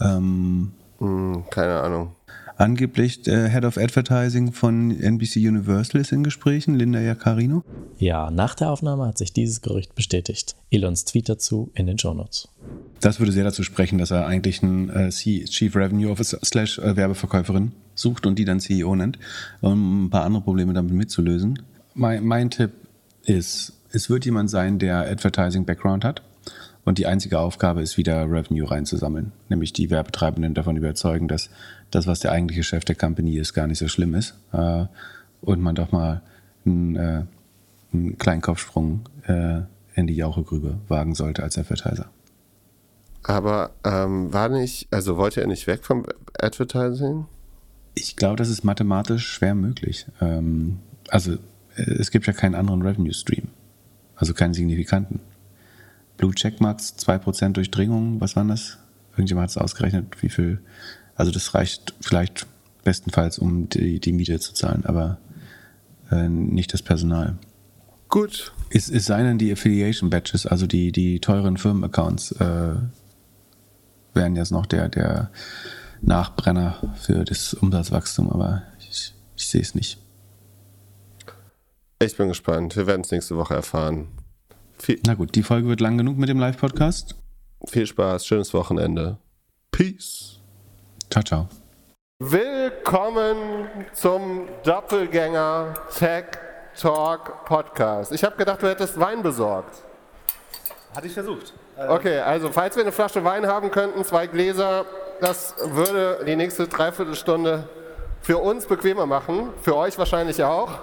Ähm, 0.01 0.73
Hm, 0.99 1.43
keine 1.49 1.79
Ahnung. 1.79 2.15
Angeblich 2.57 3.21
der 3.21 3.49
Head 3.49 3.65
of 3.65 3.77
Advertising 3.77 4.53
von 4.53 4.91
NBC 4.91 5.37
Universal 5.37 6.01
ist 6.01 6.11
in 6.11 6.23
Gesprächen, 6.23 6.75
Linda 6.75 6.99
Jacarino. 6.99 7.63
Ja, 7.97 8.31
nach 8.31 8.55
der 8.55 8.69
Aufnahme 8.69 9.05
hat 9.05 9.17
sich 9.17 9.33
dieses 9.33 9.61
Gerücht 9.61 9.95
bestätigt. 9.95 10.55
Elons 10.71 11.05
Tweet 11.05 11.29
dazu 11.29 11.71
in 11.73 11.87
den 11.87 11.97
Shownotes. 11.97 12.49
Das 13.01 13.19
würde 13.19 13.31
sehr 13.31 13.43
dazu 13.43 13.63
sprechen, 13.63 13.97
dass 13.97 14.11
er 14.11 14.25
eigentlich 14.25 14.63
einen 14.63 14.89
äh, 14.89 15.09
Chief 15.09 15.75
Revenue 15.75 16.09
Officer 16.09 16.39
slash 16.43 16.79
äh, 16.79 16.95
Werbeverkäuferin 16.95 17.73
sucht 17.95 18.25
und 18.25 18.39
die 18.39 18.45
dann 18.45 18.59
CEO 18.59 18.95
nennt, 18.95 19.19
um 19.61 20.05
ein 20.05 20.09
paar 20.09 20.23
andere 20.23 20.43
Probleme 20.43 20.73
damit 20.73 20.93
mitzulösen. 20.93 21.61
Mein, 21.93 22.25
mein 22.25 22.49
Tipp 22.49 22.71
ist, 23.25 23.73
es 23.91 24.09
wird 24.09 24.25
jemand 24.25 24.49
sein, 24.49 24.79
der 24.79 25.09
Advertising-Background 25.09 26.03
hat 26.03 26.21
und 26.85 26.97
die 26.97 27.07
einzige 27.07 27.39
Aufgabe 27.39 27.81
ist, 27.81 27.97
wieder 27.97 28.29
Revenue 28.29 28.69
reinzusammeln. 28.69 29.31
Nämlich 29.49 29.73
die 29.73 29.89
Werbetreibenden 29.89 30.53
davon 30.53 30.75
überzeugen, 30.75 31.27
dass 31.27 31.49
das, 31.91 32.07
was 32.07 32.19
der 32.19 32.31
eigentliche 32.31 32.63
Chef 32.63 32.83
der 32.85 32.95
Company 32.95 33.37
ist, 33.37 33.53
gar 33.53 33.67
nicht 33.67 33.79
so 33.79 33.87
schlimm 33.87 34.15
ist 34.15 34.35
äh, 34.51 34.85
und 35.41 35.61
man 35.61 35.75
doch 35.75 35.91
mal 35.91 36.21
einen, 36.65 36.95
äh, 36.95 37.23
einen 37.93 38.17
kleinen 38.17 38.41
Kopfsprung 38.41 39.01
äh, 39.27 39.61
in 39.95 40.07
die 40.07 40.15
Jauchegrübe 40.15 40.79
wagen 40.87 41.15
sollte 41.15 41.43
als 41.43 41.57
Advertiser. 41.57 42.09
Aber 43.23 43.71
ähm, 43.85 44.33
war 44.33 44.49
nicht, 44.49 44.87
also 44.91 45.15
wollte 45.15 45.39
er 45.39 45.47
nicht 45.47 45.67
weg 45.67 45.85
vom 45.85 46.05
Advertising? 46.37 47.25
Ich 47.95 48.17
glaube, 48.17 48.35
das 48.35 48.49
ist 48.49 48.63
mathematisch 48.63 49.25
schwer 49.25 49.55
möglich. 49.55 50.07
Ähm, 50.19 50.79
also 51.09 51.37
es 51.75 52.11
gibt 52.11 52.27
ja 52.27 52.33
keinen 52.33 52.55
anderen 52.55 52.81
Revenue 52.81 53.13
Stream. 53.13 53.47
Also 54.15 54.33
keinen 54.33 54.53
signifikanten. 54.53 55.21
Blue 56.17 56.33
Checkmarks, 56.33 56.95
2% 56.99 57.53
Durchdringung, 57.53 58.21
was 58.21 58.35
waren 58.35 58.47
das? 58.47 58.77
Irgendjemand 59.11 59.45
hat 59.45 59.49
es 59.51 59.57
ausgerechnet, 59.57 60.21
wie 60.21 60.29
viel. 60.29 60.59
Also 61.15 61.31
das 61.31 61.53
reicht 61.53 61.93
vielleicht 62.01 62.47
bestenfalls, 62.83 63.37
um 63.37 63.69
die, 63.69 63.99
die 63.99 64.13
Miete 64.13 64.39
zu 64.39 64.53
zahlen, 64.53 64.85
aber 64.85 65.19
äh, 66.11 66.27
nicht 66.27 66.73
das 66.73 66.81
Personal. 66.81 67.37
Gut. 68.09 68.53
Es, 68.69 68.89
es 68.89 69.05
seien 69.05 69.25
denn 69.25 69.37
die 69.37 69.51
Affiliation 69.51 70.09
Badges, 70.09 70.45
also 70.45 70.67
die, 70.67 70.91
die 70.91 71.19
teuren 71.19 71.57
Firmenaccounts, 71.57 72.33
äh, 72.33 72.75
wären 74.13 74.35
jetzt 74.35 74.51
noch 74.51 74.65
der, 74.65 74.89
der 74.89 75.29
Nachbrenner 76.01 76.93
für 76.99 77.23
das 77.23 77.53
Umsatzwachstum, 77.53 78.29
aber 78.29 78.63
ich, 78.79 79.13
ich 79.35 79.47
sehe 79.47 79.61
es 79.61 79.73
nicht. 79.73 79.97
Ich 81.99 82.17
bin 82.17 82.27
gespannt. 82.27 82.75
Wir 82.75 82.85
werden 82.85 83.01
es 83.01 83.11
nächste 83.11 83.37
Woche 83.37 83.53
erfahren. 83.55 84.07
Viel, 84.77 84.99
Na 85.05 85.13
gut, 85.13 85.35
die 85.35 85.43
Folge 85.43 85.67
wird 85.67 85.79
lang 85.81 85.97
genug 85.97 86.17
mit 86.17 86.29
dem 86.29 86.39
Live-Podcast. 86.39 87.15
viel 87.67 87.87
Spaß, 87.87 88.25
schönes 88.25 88.53
Wochenende. 88.53 89.17
Peace. 89.71 90.39
Ciao, 91.09 91.23
ciao. 91.23 91.47
Willkommen 92.19 93.67
zum 93.93 94.47
Doppelgänger 94.63 95.73
Tech 95.97 96.25
Talk 96.79 97.45
Podcast. 97.45 98.11
Ich 98.11 98.23
habe 98.23 98.35
gedacht, 98.35 98.61
du 98.61 98.67
hättest 98.67 98.99
Wein 98.99 99.23
besorgt. 99.23 99.83
Hatte 100.95 101.07
ich 101.07 101.13
versucht. 101.13 101.53
Okay, 101.77 102.19
also 102.19 102.51
falls 102.51 102.75
wir 102.75 102.83
eine 102.83 102.91
Flasche 102.91 103.23
Wein 103.23 103.47
haben 103.47 103.71
könnten, 103.71 104.03
zwei 104.03 104.27
Gläser, 104.27 104.85
das 105.21 105.55
würde 105.63 106.23
die 106.25 106.35
nächste 106.35 106.67
Dreiviertelstunde 106.67 107.67
für 108.21 108.37
uns 108.37 108.65
bequemer 108.65 109.05
machen, 109.05 109.49
für 109.61 109.75
euch 109.75 109.97
wahrscheinlich 109.97 110.43
auch. 110.43 110.79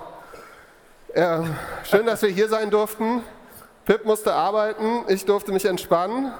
Ja, 1.14 1.44
schön, 1.84 2.06
dass 2.06 2.22
wir 2.22 2.30
hier 2.30 2.48
sein 2.48 2.70
durften. 2.70 3.22
Pip 3.90 4.04
musste 4.04 4.32
arbeiten, 4.34 5.02
ich 5.08 5.24
durfte 5.24 5.50
mich 5.50 5.64
entspannen. 5.64 6.30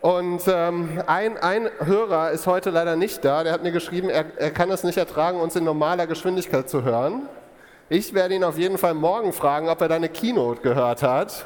Und 0.00 0.42
ähm, 0.46 1.02
ein, 1.08 1.36
ein 1.36 1.68
Hörer 1.84 2.30
ist 2.30 2.46
heute 2.46 2.70
leider 2.70 2.94
nicht 2.94 3.24
da. 3.24 3.42
Der 3.42 3.52
hat 3.52 3.64
mir 3.64 3.72
geschrieben, 3.72 4.08
er, 4.08 4.24
er 4.36 4.52
kann 4.52 4.70
es 4.70 4.84
nicht 4.84 4.98
ertragen, 4.98 5.40
uns 5.40 5.56
in 5.56 5.64
normaler 5.64 6.06
Geschwindigkeit 6.06 6.70
zu 6.70 6.84
hören. 6.84 7.22
Ich 7.88 8.14
werde 8.14 8.36
ihn 8.36 8.44
auf 8.44 8.56
jeden 8.56 8.78
Fall 8.78 8.94
morgen 8.94 9.32
fragen, 9.32 9.68
ob 9.68 9.80
er 9.80 9.88
deine 9.88 10.08
Keynote 10.08 10.60
gehört 10.60 11.02
hat. 11.02 11.44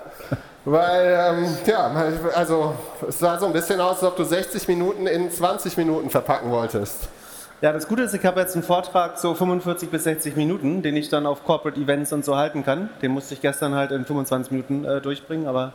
Weil, 0.67 1.39
ähm, 1.39 1.57
ja, 1.65 1.91
also 2.35 2.75
es 3.09 3.19
sah 3.19 3.39
so 3.39 3.47
ein 3.47 3.55
bisschen 3.55 3.81
aus, 3.81 4.03
als 4.03 4.03
ob 4.03 4.17
du 4.19 4.25
60 4.25 4.69
Minuten 4.69 5.07
in 5.07 5.31
20 5.31 5.75
Minuten 5.79 6.11
verpacken 6.11 6.51
wolltest. 6.51 7.09
Ja, 7.63 7.73
das 7.73 7.87
Gute 7.87 8.03
ist, 8.03 8.13
ich 8.13 8.27
habe 8.27 8.41
jetzt 8.41 8.57
einen 8.57 8.65
Vortrag 8.65 9.19
so 9.19 9.37
45 9.37 9.89
bis 9.89 10.03
60 10.03 10.35
Minuten, 10.35 10.83
den 10.83 10.97
ich 10.97 11.09
dann 11.11 11.27
auf 11.27 11.45
Corporate 11.45 11.81
Events 11.81 12.13
und 12.13 12.25
so 12.25 12.35
halten 12.35 12.65
kann. 12.65 12.91
Den 13.03 13.13
musste 13.13 13.35
ich 13.35 13.41
gestern 13.41 13.77
halt 13.77 13.93
in 13.93 14.05
25 14.05 14.51
Minuten 14.51 14.85
äh, 14.85 15.01
durchbringen, 15.01 15.47
aber 15.47 15.73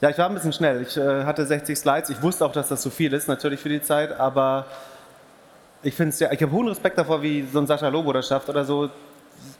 ja, 0.00 0.08
ich 0.08 0.16
war 0.16 0.30
ein 0.30 0.34
bisschen 0.34 0.54
schnell. 0.54 0.80
Ich 0.80 0.96
äh, 0.96 1.24
hatte 1.24 1.44
60 1.44 1.78
Slides. 1.78 2.08
Ich 2.08 2.22
wusste 2.22 2.46
auch, 2.46 2.52
dass 2.52 2.68
das 2.68 2.80
zu 2.80 2.88
viel 2.88 3.12
ist, 3.12 3.28
natürlich 3.28 3.60
für 3.60 3.68
die 3.68 3.82
Zeit, 3.82 4.18
aber 4.18 4.64
ich 5.82 5.92
finde 5.92 6.08
es 6.08 6.20
ja, 6.20 6.32
ich 6.32 6.40
habe 6.40 6.52
hohen 6.52 6.68
Respekt 6.68 6.96
davor, 6.96 7.22
wie 7.22 7.46
so 7.52 7.58
ein 7.58 7.66
Sascha 7.66 7.88
Lobo 7.88 8.10
das 8.14 8.28
schafft 8.28 8.48
oder 8.48 8.64
so 8.64 8.88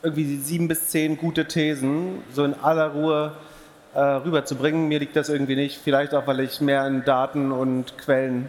irgendwie 0.02 0.38
sieben 0.38 0.66
bis 0.66 0.88
zehn 0.88 1.18
gute 1.18 1.44
Thesen 1.44 2.22
so 2.32 2.42
in 2.42 2.54
aller 2.54 2.86
Ruhe 2.86 3.32
äh, 3.92 4.00
rüberzubringen. 4.00 4.88
Mir 4.88 4.98
liegt 4.98 5.14
das 5.14 5.28
irgendwie 5.28 5.56
nicht. 5.56 5.78
Vielleicht 5.78 6.14
auch, 6.14 6.26
weil 6.26 6.40
ich 6.40 6.62
mehr 6.62 6.84
an 6.84 7.04
Daten 7.04 7.52
und 7.52 7.98
Quellen 7.98 8.48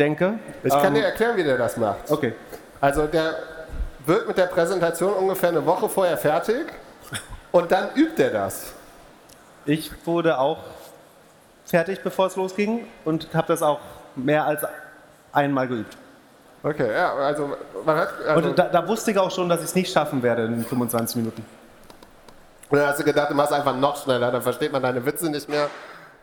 denke. 0.00 0.38
Ich 0.64 0.70
kann 0.70 0.86
ähm, 0.86 0.94
dir 0.94 1.04
erklären, 1.04 1.36
wie 1.36 1.44
der 1.44 1.58
das 1.58 1.76
macht. 1.76 2.10
Okay. 2.10 2.34
Also 2.80 3.06
der 3.06 3.34
wird 4.06 4.26
mit 4.26 4.38
der 4.38 4.46
Präsentation 4.46 5.12
ungefähr 5.12 5.50
eine 5.50 5.64
Woche 5.64 5.88
vorher 5.88 6.16
fertig 6.16 6.66
und 7.52 7.70
dann 7.70 7.90
übt 7.94 8.20
er 8.22 8.30
das. 8.30 8.72
Ich 9.66 9.90
wurde 10.06 10.38
auch 10.38 10.58
fertig, 11.64 12.02
bevor 12.02 12.26
es 12.26 12.36
losging 12.36 12.86
und 13.04 13.28
habe 13.34 13.48
das 13.48 13.62
auch 13.62 13.80
mehr 14.16 14.44
als 14.46 14.62
einmal 15.32 15.68
geübt. 15.68 15.96
Okay, 16.62 16.92
ja, 16.92 17.14
also 17.14 17.56
man 17.84 17.96
hat. 17.96 18.08
Also 18.26 18.48
und 18.48 18.58
da, 18.58 18.64
da, 18.64 18.86
wusste 18.86 19.12
ich 19.12 19.18
auch 19.18 19.30
schon, 19.30 19.48
dass 19.48 19.60
ich 19.60 19.66
es 19.66 19.74
nicht 19.74 19.92
schaffen 19.92 20.22
werde 20.22 20.44
in 20.44 20.64
25 20.64 21.16
Minuten. 21.16 21.44
Und 22.68 22.78
dann 22.78 22.88
hast 22.88 23.00
du 23.00 23.04
gedacht, 23.04 23.30
du 23.30 23.34
machst 23.34 23.52
einfach 23.52 23.74
noch 23.74 24.02
schneller, 24.02 24.30
dann 24.30 24.42
versteht 24.42 24.70
man 24.70 24.82
deine 24.82 25.04
Witze 25.04 25.30
nicht 25.30 25.48
mehr, 25.48 25.68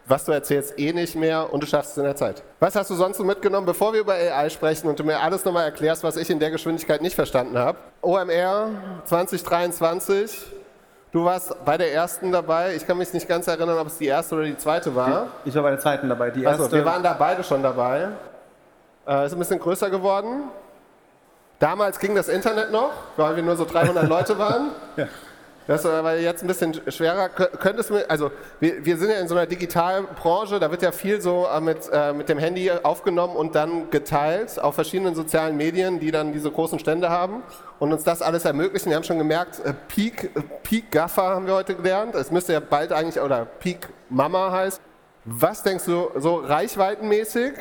was 0.07 0.23
du 0.23 0.31
erzählst 0.31 0.79
eh 0.79 0.93
nicht 0.93 1.15
mehr 1.15 1.51
und 1.51 1.61
du 1.61 1.67
schaffst 1.67 1.91
es 1.91 1.97
in 1.97 2.03
der 2.03 2.15
Zeit. 2.15 2.41
Was 2.59 2.75
hast 2.75 2.89
du 2.89 2.95
sonst 2.95 3.17
so 3.17 3.23
mitgenommen, 3.23 3.65
bevor 3.65 3.93
wir 3.93 3.99
über 3.99 4.13
AI 4.13 4.49
sprechen 4.49 4.87
und 4.87 4.97
du 4.97 5.03
mir 5.03 5.19
alles 5.19 5.43
nochmal 5.43 5.65
erklärst, 5.65 6.03
was 6.03 6.15
ich 6.15 6.29
in 6.29 6.39
der 6.39 6.49
Geschwindigkeit 6.49 7.01
nicht 7.01 7.15
verstanden 7.15 7.57
habe? 7.57 7.77
OMR 8.01 8.69
2023, 9.05 10.45
du 11.11 11.25
warst 11.25 11.53
bei 11.65 11.77
der 11.77 11.93
ersten 11.93 12.31
dabei. 12.31 12.75
Ich 12.75 12.87
kann 12.87 12.97
mich 12.97 13.11
nicht 13.13 13.27
ganz 13.27 13.47
erinnern, 13.47 13.77
ob 13.77 13.87
es 13.87 13.97
die 13.97 14.05
erste 14.05 14.35
oder 14.35 14.45
die 14.45 14.57
zweite 14.57 14.95
war. 14.95 15.27
Ich 15.43 15.53
war 15.55 15.63
bei 15.63 15.71
der 15.71 15.79
zweiten 15.79 16.07
dabei. 16.07 16.31
Die 16.31 16.43
erste. 16.43 16.63
Also, 16.63 16.75
wir 16.75 16.85
waren 16.85 17.03
da 17.03 17.13
beide 17.13 17.43
schon 17.43 17.61
dabei. 17.61 18.09
Äh, 19.05 19.25
ist 19.25 19.33
ein 19.33 19.39
bisschen 19.39 19.59
größer 19.59 19.89
geworden. 19.89 20.43
Damals 21.59 21.99
ging 21.99 22.15
das 22.15 22.29
Internet 22.29 22.71
noch, 22.71 22.91
weil 23.17 23.35
wir 23.35 23.43
nur 23.43 23.57
so 23.57 23.65
300 23.65 24.07
Leute 24.09 24.37
waren. 24.37 24.69
Ja. 24.95 25.07
Das 25.67 25.83
war 25.83 26.15
jetzt 26.15 26.43
ein 26.43 26.47
bisschen 26.47 26.79
schwerer. 26.87 27.27
Könntest 27.27 27.89
du, 27.89 28.09
also 28.09 28.31
wir, 28.61 28.85
wir, 28.85 28.97
sind 28.97 29.09
ja 29.09 29.17
in 29.17 29.27
so 29.27 29.35
einer 29.35 29.45
Digitalbranche, 29.45 30.59
da 30.59 30.71
wird 30.71 30.81
ja 30.81 30.93
viel 30.93 31.19
so 31.19 31.45
äh, 31.45 31.59
mit, 31.59 31.89
äh, 31.91 32.13
mit 32.13 32.29
dem 32.29 32.37
Handy 32.37 32.71
aufgenommen 32.71 33.35
und 33.35 33.53
dann 33.53 33.89
geteilt 33.89 34.59
auf 34.59 34.75
verschiedenen 34.75 35.13
sozialen 35.13 35.57
Medien, 35.57 35.99
die 35.99 36.11
dann 36.11 36.31
diese 36.31 36.49
großen 36.49 36.79
Stände 36.79 37.09
haben 37.09 37.43
und 37.79 37.91
uns 37.91 38.05
das 38.05 38.21
alles 38.21 38.45
ermöglichen. 38.45 38.89
Wir 38.89 38.95
haben 38.95 39.03
schon 39.03 39.17
gemerkt, 39.17 39.59
äh, 39.65 39.73
Peak, 39.89 40.31
äh, 40.35 40.41
Peak 40.63 40.89
Gaffer 40.89 41.23
haben 41.23 41.47
wir 41.47 41.55
heute 41.55 41.75
gelernt. 41.75 42.15
Es 42.15 42.31
müsste 42.31 42.53
ja 42.53 42.61
bald 42.61 42.93
eigentlich, 42.93 43.21
oder 43.21 43.45
Peak 43.45 43.89
Mama 44.09 44.51
heißt. 44.51 44.81
Was 45.25 45.63
denkst 45.63 45.83
du, 45.83 46.11
so 46.15 46.37
reichweitenmäßig, 46.37 47.51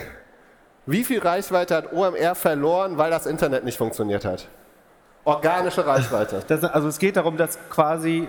wie 0.87 1.03
viel 1.03 1.19
Reichweite 1.19 1.75
hat 1.75 1.93
OMR 1.93 2.37
verloren, 2.37 2.99
weil 2.99 3.11
das 3.11 3.27
Internet 3.27 3.65
nicht 3.65 3.79
funktioniert 3.79 4.25
hat? 4.25 4.47
Organische 5.27 5.85
Reichweite. 5.85 6.41
Das, 6.47 6.63
also 6.63 6.87
es 6.87 7.01
geht 7.01 7.17
darum, 7.17 7.37
dass 7.37 7.59
quasi 7.69 8.29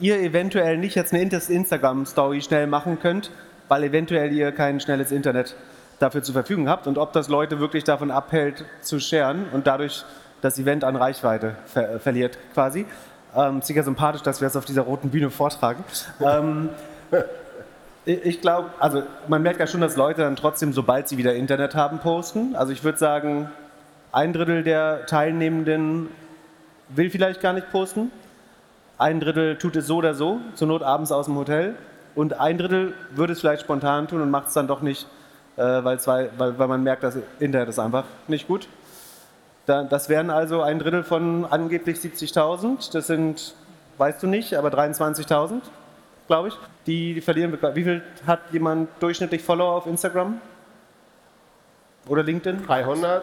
ihr 0.00 0.18
eventuell 0.18 0.76
nicht 0.76 0.96
jetzt 0.96 1.14
eine 1.14 1.22
Instagram-Story 1.22 2.42
schnell 2.42 2.66
machen 2.66 2.98
könnt, 2.98 3.30
weil 3.68 3.84
eventuell 3.84 4.32
ihr 4.32 4.50
kein 4.50 4.80
schnelles 4.80 5.12
Internet 5.12 5.54
dafür 6.00 6.24
zur 6.24 6.32
Verfügung 6.32 6.68
habt 6.68 6.88
und 6.88 6.98
ob 6.98 7.12
das 7.12 7.28
Leute 7.28 7.60
wirklich 7.60 7.84
davon 7.84 8.10
abhält 8.10 8.64
zu 8.80 8.98
sharen 8.98 9.46
und 9.52 9.68
dadurch 9.68 10.04
das 10.40 10.58
Event 10.58 10.82
an 10.82 10.96
Reichweite 10.96 11.54
ver 11.64 12.00
verliert 12.00 12.36
quasi. 12.54 12.86
Ähm, 13.36 13.62
sicher 13.62 13.84
sympathisch, 13.84 14.22
dass 14.22 14.40
wir 14.40 14.46
das 14.46 14.56
auf 14.56 14.64
dieser 14.64 14.82
roten 14.82 15.10
Bühne 15.10 15.30
vortragen. 15.30 15.84
ähm, 16.20 16.70
ich 18.04 18.40
glaube, 18.40 18.70
also 18.80 19.04
man 19.28 19.42
merkt 19.42 19.60
ja 19.60 19.68
schon, 19.68 19.80
dass 19.80 19.94
Leute 19.94 20.22
dann 20.22 20.34
trotzdem, 20.34 20.72
sobald 20.72 21.08
sie 21.08 21.18
wieder 21.18 21.36
Internet 21.36 21.76
haben, 21.76 22.00
posten. 22.00 22.56
Also 22.56 22.72
ich 22.72 22.82
würde 22.82 22.98
sagen, 22.98 23.48
ein 24.16 24.32
Drittel 24.32 24.62
der 24.62 25.04
Teilnehmenden 25.04 26.08
will 26.88 27.10
vielleicht 27.10 27.42
gar 27.42 27.52
nicht 27.52 27.70
posten. 27.70 28.10
Ein 28.96 29.20
Drittel 29.20 29.58
tut 29.58 29.76
es 29.76 29.88
so 29.88 29.96
oder 29.96 30.14
so, 30.14 30.40
zur 30.54 30.68
Not 30.68 30.82
abends 30.82 31.12
aus 31.12 31.26
dem 31.26 31.36
Hotel. 31.36 31.74
Und 32.14 32.40
ein 32.40 32.56
Drittel 32.56 32.94
würde 33.10 33.34
es 33.34 33.40
vielleicht 33.40 33.60
spontan 33.60 34.08
tun 34.08 34.22
und 34.22 34.30
macht 34.30 34.48
es 34.48 34.54
dann 34.54 34.68
doch 34.68 34.80
nicht, 34.80 35.06
äh, 35.58 35.60
weil, 35.60 36.00
zwei, 36.00 36.30
weil, 36.38 36.58
weil 36.58 36.66
man 36.66 36.82
merkt, 36.82 37.02
das 37.02 37.18
Internet 37.40 37.68
ist 37.68 37.78
einfach 37.78 38.04
nicht 38.26 38.48
gut. 38.48 38.68
das 39.66 40.08
wären 40.08 40.30
also 40.30 40.62
ein 40.62 40.78
Drittel 40.78 41.02
von 41.02 41.44
angeblich 41.44 41.98
70.000. 41.98 42.94
Das 42.94 43.08
sind, 43.08 43.54
weißt 43.98 44.22
du 44.22 44.28
nicht, 44.28 44.54
aber 44.54 44.70
23.000, 44.70 45.60
glaube 46.26 46.48
ich. 46.48 46.54
Die, 46.86 47.12
die 47.12 47.20
verlieren. 47.20 47.58
Wie 47.74 47.84
viel 47.84 48.02
hat 48.26 48.40
jemand 48.50 48.88
durchschnittlich 48.98 49.42
Follower 49.42 49.74
auf 49.74 49.86
Instagram? 49.86 50.40
Oder 52.08 52.22
LinkedIn? 52.22 52.64
300. 52.66 53.22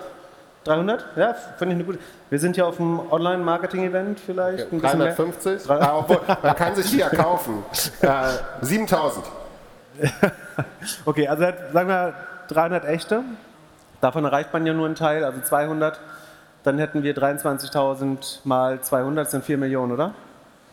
300? 0.64 1.06
Ja, 1.16 1.34
finde 1.58 1.76
ich 1.76 1.80
eine 1.80 1.84
gute. 1.84 2.00
Wir 2.30 2.40
sind 2.40 2.58
ja 2.58 2.66
auf 2.66 2.80
einem 2.80 3.00
Online-Marketing-Event 3.12 4.20
vielleicht. 4.20 4.68
Okay, 4.68 4.80
350? 4.80 5.70
Ah, 5.70 5.98
obwohl, 5.98 6.20
man 6.42 6.56
kann 6.56 6.76
sich 6.76 6.88
hier 6.88 7.08
kaufen. 7.08 7.64
Äh, 8.02 8.32
7000. 8.62 9.26
okay, 11.06 11.28
also 11.28 11.44
sagen 11.72 11.88
wir 11.88 12.14
300 12.50 12.86
echte. 12.86 13.24
Davon 14.02 14.26
erreicht 14.26 14.52
man 14.52 14.66
ja 14.66 14.74
nur 14.74 14.86
einen 14.86 14.96
Teil, 14.96 15.24
also 15.24 15.40
200. 15.42 16.00
Dann 16.64 16.78
hätten 16.80 17.04
wir 17.04 17.16
23.000 17.16 18.40
mal 18.44 18.82
200, 18.82 19.26
das 19.26 19.32
sind 19.32 19.46
4 19.46 19.58
Millionen, 19.58 19.92
oder? 19.94 20.14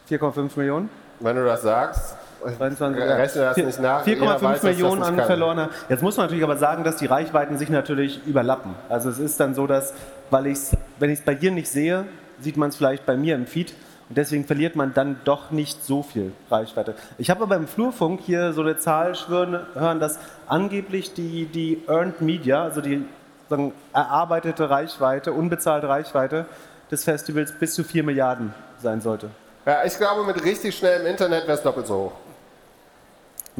4,5 0.08 0.50
Millionen. 0.56 0.90
Wenn 1.20 1.36
du 1.36 1.44
das 1.44 1.62
sagst. 1.62 2.16
23, 2.44 3.02
Rechne 3.02 3.42
das 3.42 3.56
nicht 3.56 3.80
nach. 3.80 4.06
4,5 4.06 4.64
Millionen 4.64 5.02
an 5.02 5.16
verlorener. 5.16 5.70
Jetzt 5.88 6.02
muss 6.02 6.16
man 6.16 6.26
natürlich 6.26 6.44
aber 6.44 6.56
sagen, 6.56 6.84
dass 6.84 6.96
die 6.96 7.06
Reichweiten 7.06 7.58
sich 7.58 7.70
natürlich 7.70 8.20
überlappen. 8.26 8.74
Also 8.88 9.10
es 9.10 9.18
ist 9.18 9.38
dann 9.40 9.54
so, 9.54 9.66
dass, 9.66 9.94
weil 10.30 10.46
ich's, 10.46 10.76
wenn 10.98 11.10
ich 11.10 11.20
es 11.20 11.24
bei 11.24 11.34
dir 11.34 11.50
nicht 11.50 11.68
sehe, 11.68 12.06
sieht 12.40 12.56
man 12.56 12.70
es 12.70 12.76
vielleicht 12.76 13.06
bei 13.06 13.16
mir 13.16 13.34
im 13.34 13.46
Feed. 13.46 13.74
Und 14.08 14.18
deswegen 14.18 14.44
verliert 14.44 14.74
man 14.74 14.92
dann 14.92 15.20
doch 15.24 15.52
nicht 15.52 15.84
so 15.84 16.02
viel 16.02 16.32
Reichweite. 16.50 16.94
Ich 17.16 17.30
habe 17.30 17.44
aber 17.44 17.54
im 17.54 17.68
Flurfunk 17.68 18.20
hier 18.20 18.52
so 18.52 18.62
eine 18.62 18.76
Zahl 18.76 19.14
schwören 19.14 19.60
hören, 19.74 20.00
dass 20.00 20.18
angeblich 20.48 21.14
die, 21.14 21.46
die 21.46 21.82
Earned 21.86 22.20
Media, 22.20 22.64
also 22.64 22.80
die 22.80 23.04
sagen, 23.48 23.72
erarbeitete 23.92 24.68
Reichweite, 24.68 25.32
unbezahlte 25.32 25.88
Reichweite 25.88 26.46
des 26.90 27.04
Festivals 27.04 27.52
bis 27.52 27.74
zu 27.74 27.84
4 27.84 28.02
Milliarden 28.02 28.52
sein 28.82 29.00
sollte. 29.00 29.30
Ja, 29.66 29.84
ich 29.84 29.96
glaube, 29.96 30.24
mit 30.24 30.42
richtig 30.44 30.76
schnellem 30.76 31.06
Internet 31.06 31.42
wäre 31.44 31.58
es 31.58 31.62
doppelt 31.62 31.86
so 31.86 31.94
hoch. 31.94 32.29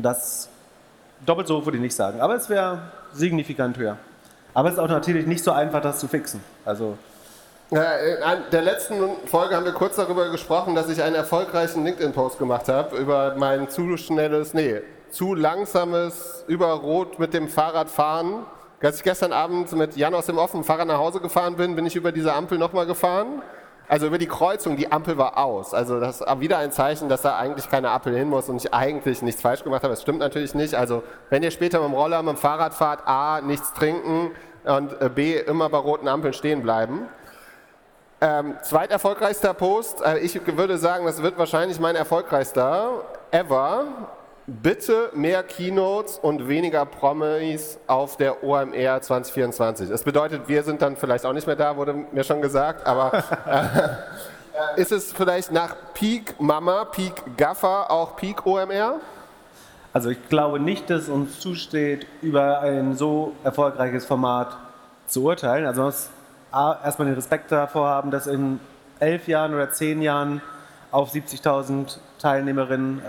Das 0.02 0.48
doppelt 1.26 1.46
so 1.46 1.58
hoch 1.58 1.64
würde 1.64 1.76
ich 1.76 1.82
nicht 1.82 1.94
sagen, 1.94 2.20
aber 2.20 2.34
es 2.34 2.48
wäre 2.48 2.82
signifikant 3.12 3.76
höher. 3.76 3.96
Aber 4.54 4.68
es 4.68 4.74
ist 4.74 4.80
auch 4.80 4.88
natürlich 4.88 5.26
nicht 5.26 5.44
so 5.44 5.52
einfach, 5.52 5.80
das 5.80 6.00
zu 6.00 6.08
fixen. 6.08 6.40
Also 6.64 6.96
in 7.70 7.78
der 8.50 8.62
letzten 8.62 8.94
Folge 9.26 9.54
haben 9.54 9.64
wir 9.64 9.72
kurz 9.72 9.94
darüber 9.94 10.28
gesprochen, 10.30 10.74
dass 10.74 10.88
ich 10.88 11.02
einen 11.04 11.14
erfolgreichen 11.14 11.84
LinkedIn-Post 11.84 12.38
gemacht 12.38 12.68
habe 12.68 12.96
über 12.96 13.36
mein 13.36 13.68
zu 13.68 13.96
schnelles, 13.96 14.54
nee, 14.54 14.80
zu 15.10 15.34
langsames 15.34 16.44
über 16.48 16.72
Rot 16.72 17.20
mit 17.20 17.32
dem 17.32 17.48
Fahrrad 17.48 17.88
fahren. 17.88 18.44
Als 18.82 18.96
ich 18.96 19.02
gestern 19.04 19.32
Abend 19.32 19.70
mit 19.72 19.96
Jan 19.96 20.14
aus 20.14 20.26
dem 20.26 20.38
offenen 20.38 20.64
Fahrrad 20.64 20.88
nach 20.88 20.98
Hause 20.98 21.20
gefahren 21.20 21.54
bin, 21.56 21.76
bin 21.76 21.86
ich 21.86 21.94
über 21.94 22.10
diese 22.10 22.32
Ampel 22.32 22.58
nochmal 22.58 22.86
gefahren 22.86 23.40
also 23.90 24.06
über 24.06 24.18
die 24.18 24.28
Kreuzung, 24.28 24.76
die 24.76 24.92
Ampel 24.92 25.18
war 25.18 25.36
aus. 25.36 25.74
Also 25.74 25.98
das 25.98 26.20
ist 26.20 26.40
wieder 26.40 26.58
ein 26.58 26.70
Zeichen, 26.70 27.08
dass 27.08 27.22
da 27.22 27.36
eigentlich 27.36 27.68
keine 27.68 27.90
Ampel 27.90 28.16
hin 28.16 28.28
muss 28.28 28.48
und 28.48 28.56
ich 28.56 28.72
eigentlich 28.72 29.20
nichts 29.20 29.42
falsch 29.42 29.64
gemacht 29.64 29.82
habe. 29.82 29.94
Das 29.94 30.02
stimmt 30.02 30.20
natürlich 30.20 30.54
nicht. 30.54 30.76
Also 30.76 31.02
wenn 31.28 31.42
ihr 31.42 31.50
später 31.50 31.80
mit 31.80 31.88
dem 31.88 31.94
Roller, 31.94 32.22
mit 32.22 32.36
dem 32.36 32.38
Fahrrad 32.38 32.72
fahrt, 32.72 33.00
A, 33.08 33.40
nichts 33.40 33.72
trinken 33.72 34.30
und 34.62 34.92
äh, 35.02 35.10
B, 35.12 35.36
immer 35.36 35.68
bei 35.68 35.78
roten 35.78 36.06
Ampeln 36.06 36.32
stehen 36.32 36.62
bleiben. 36.62 37.08
Ähm, 38.20 38.54
zweiterfolgreichster 38.62 39.54
Post, 39.54 40.02
äh, 40.02 40.18
ich 40.18 40.40
würde 40.56 40.78
sagen, 40.78 41.04
das 41.06 41.20
wird 41.20 41.36
wahrscheinlich 41.36 41.80
mein 41.80 41.96
erfolgreichster 41.96 43.02
ever 43.32 43.86
bitte 44.50 45.10
mehr 45.14 45.42
Keynotes 45.42 46.18
und 46.18 46.48
weniger 46.48 46.84
Promis 46.84 47.78
auf 47.86 48.16
der 48.16 48.42
OMR 48.42 49.00
2024. 49.00 49.88
Das 49.88 50.02
bedeutet, 50.02 50.48
wir 50.48 50.62
sind 50.62 50.82
dann 50.82 50.96
vielleicht 50.96 51.24
auch 51.24 51.32
nicht 51.32 51.46
mehr 51.46 51.56
da, 51.56 51.76
wurde 51.76 51.94
mir 51.94 52.24
schon 52.24 52.42
gesagt, 52.42 52.86
aber, 52.86 53.22
äh, 53.46 54.80
ist 54.80 54.92
es 54.92 55.12
vielleicht 55.12 55.52
nach 55.52 55.76
Peak 55.94 56.40
Mama, 56.40 56.84
Peak 56.84 57.36
Gaffer 57.36 57.90
auch 57.90 58.16
Peak 58.16 58.44
OMR? 58.44 59.00
Also 59.92 60.10
ich 60.10 60.28
glaube 60.28 60.60
nicht, 60.60 60.90
dass 60.90 61.02
es 61.02 61.08
uns 61.08 61.40
zusteht, 61.40 62.06
über 62.22 62.60
ein 62.60 62.94
so 62.94 63.32
erfolgreiches 63.42 64.04
Format 64.04 64.56
zu 65.06 65.24
urteilen. 65.24 65.66
Also 65.66 65.82
man 65.82 65.90
muss 65.90 66.10
erstmal 66.52 67.06
den 67.06 67.14
Respekt 67.14 67.50
davor 67.50 67.88
haben, 67.88 68.10
dass 68.10 68.26
in 68.26 68.60
elf 69.00 69.26
Jahren 69.26 69.54
oder 69.54 69.70
zehn 69.70 70.02
Jahren 70.02 70.42
auf 70.92 71.12
70.000 71.12 71.98
Teilnehmerinnen 72.18 73.00
äh, 73.04 73.08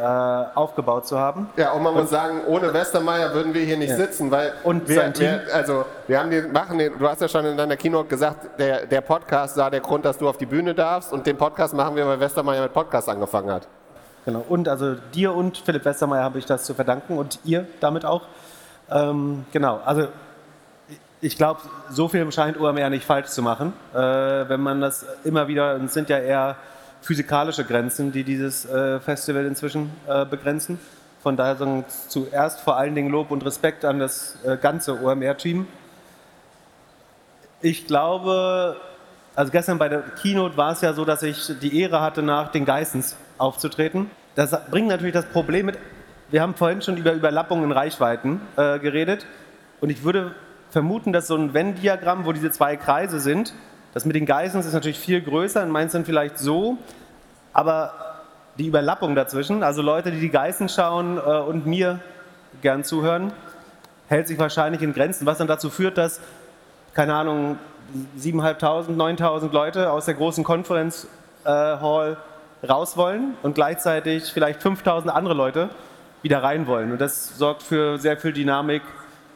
aufgebaut 0.55 1.07
zu 1.07 1.17
haben. 1.19 1.49
Ja, 1.57 1.71
und 1.71 1.81
man 1.83 1.93
muss 1.95 2.09
sagen, 2.11 2.41
ohne 2.47 2.73
Westermeier 2.73 3.33
würden 3.33 3.53
wir 3.53 3.63
hier 3.63 3.77
nicht 3.77 3.89
Ja. 3.89 3.95
sitzen, 3.97 4.29
weil 4.29 4.53
Und 4.63 4.87
wir, 4.87 4.95
sein 4.95 5.13
Team. 5.13 5.25
wir, 5.45 5.53
also 5.55 5.85
wir 6.07 6.19
haben 6.19 6.29
den, 6.29 6.51
machen 6.51 6.77
den, 6.77 6.97
du 6.97 7.07
hast 7.07 7.21
ja 7.21 7.27
schon 7.27 7.43
in 7.45 7.57
deiner 7.57 7.75
Keynote 7.77 8.07
gesagt, 8.07 8.59
der, 8.59 8.85
der 8.85 9.01
Podcast 9.01 9.57
war 9.57 9.71
der 9.71 9.79
Grund, 9.81 10.05
dass 10.05 10.17
du 10.17 10.29
auf 10.29 10.37
die 10.37 10.45
Bühne 10.45 10.75
darfst 10.75 11.11
und 11.11 11.25
den 11.25 11.37
Podcast 11.37 11.73
machen 11.73 11.95
wir, 11.95 12.05
weil 12.07 12.19
Westermeier 12.19 12.61
mit 12.61 12.73
Podcast 12.73 13.09
angefangen 13.09 13.51
hat. 13.51 13.67
Genau. 14.25 14.45
Und 14.47 14.67
also 14.67 14.93
dir 15.15 15.33
und 15.33 15.57
Philipp 15.57 15.83
Westermeier 15.83 16.23
habe 16.23 16.37
ich 16.37 16.45
das 16.45 16.63
zu 16.63 16.75
verdanken 16.75 17.17
und 17.17 17.39
ihr 17.43 17.65
damit 17.79 18.05
auch. 18.05 18.21
Ähm, 18.91 19.45
genau. 19.51 19.79
Also 19.83 20.07
ich 21.19 21.35
glaube, 21.37 21.61
so 21.89 22.07
viel 22.07 22.31
scheint 22.31 22.59
OMR 22.59 22.89
nicht 22.91 23.05
falsch 23.05 23.27
zu 23.29 23.41
machen, 23.41 23.73
äh, 23.93 23.97
wenn 23.97 24.61
man 24.61 24.81
das 24.81 25.05
immer 25.23 25.47
wieder, 25.47 25.75
und 25.75 25.85
es 25.85 25.93
sind 25.93 26.09
ja 26.09 26.17
eher 26.19 26.55
physikalische 27.02 27.65
Grenzen, 27.65 28.11
die 28.11 28.23
dieses 28.23 28.65
äh, 28.65 28.99
Festival 28.99 29.45
inzwischen 29.45 29.91
äh, 30.07 30.26
begrenzen. 30.26 30.80
Von 31.22 31.38
daher 31.38 31.56
sagen 31.56 31.86
zuerst 32.07 32.61
vor 32.61 32.78
allen 32.78 32.95
Dingen 32.95 33.10
Lob 33.10 33.32
und 33.32 33.45
Respekt 33.45 33.86
an 33.86 33.99
das 33.99 34.38
äh, 34.44 34.57
ganze 34.57 35.02
OMR-Team. 35.03 35.68
Ich 37.61 37.86
glaube, 37.86 38.78
also 39.36 39.52
gestern 39.52 39.78
bei 39.78 39.88
der 39.88 40.02
Keynote 40.02 40.57
war 40.57 40.72
es 40.72 40.82
ja 40.82 40.94
so, 40.94 41.06
dass 41.06 41.22
ich 41.22 41.52
die 41.61 41.80
Ehre 41.80 42.02
hatte, 42.02 42.23
nach 42.23 42.52
den 42.52 42.65
Geissens 42.65 43.15
aufzutreten. 43.38 44.10
Das 44.36 44.56
bringt 44.72 44.88
natürlich 44.88 45.14
das 45.14 45.26
Problem 45.26 45.68
mit, 45.68 45.78
wir 46.32 46.41
haben 46.41 46.56
vorhin 46.56 46.82
schon 46.82 46.98
über 46.98 47.14
Überlappungen 47.14 47.65
in 47.65 47.72
Reichweiten 47.72 48.41
äh, 48.56 48.80
geredet 48.80 49.26
und 49.80 49.90
ich 49.90 50.03
würde 50.03 50.34
vermuten, 50.69 51.11
dass 51.11 51.28
so 51.28 51.36
ein 51.36 51.53
Venn-Diagramm, 51.53 52.26
wo 52.26 52.32
diese 52.32 52.52
zwei 52.52 52.78
Kreise 52.78 53.19
sind, 53.19 53.53
das 53.93 54.05
mit 54.05 54.15
den 54.15 54.26
Geissens 54.26 54.65
ist 54.65 54.73
natürlich 54.73 54.99
viel 54.99 55.22
größer, 55.22 55.63
in 55.63 55.69
meins 55.69 55.91
sind 55.91 56.05
vielleicht 56.05 56.38
so, 56.38 56.77
aber 57.53 57.93
die 58.57 58.68
Überlappung 58.68 59.15
dazwischen, 59.15 59.63
also 59.63 59.81
Leute, 59.81 60.11
die 60.11 60.19
die 60.19 60.30
Geißen 60.30 60.69
schauen 60.69 61.18
äh, 61.18 61.22
und 61.22 61.65
mir 61.65 61.99
gern 62.61 62.84
zuhören, 62.84 63.31
hält 64.07 64.27
sich 64.27 64.38
wahrscheinlich 64.38 64.81
in 64.81 64.93
Grenzen, 64.93 65.26
was 65.26 65.38
dann 65.38 65.47
dazu 65.47 65.69
führt, 65.69 65.97
dass 65.97 66.19
keine 66.93 67.13
Ahnung, 67.13 67.57
7.500, 68.19 68.95
9.000 68.95 69.51
Leute 69.51 69.91
aus 69.91 70.05
der 70.05 70.13
großen 70.13 70.43
Konferenz 70.43 71.07
äh, 71.43 71.49
Hall 71.49 72.18
raus 72.68 72.95
wollen 72.97 73.35
und 73.43 73.55
gleichzeitig 73.55 74.31
vielleicht 74.31 74.61
5.000 74.61 75.07
andere 75.07 75.34
Leute 75.34 75.69
wieder 76.22 76.43
rein 76.43 76.68
wollen. 76.68 76.91
Und 76.91 77.01
das 77.01 77.38
sorgt 77.38 77.63
für 77.63 77.97
sehr 77.97 78.18
viel 78.18 78.34
Dynamik, 78.34 78.84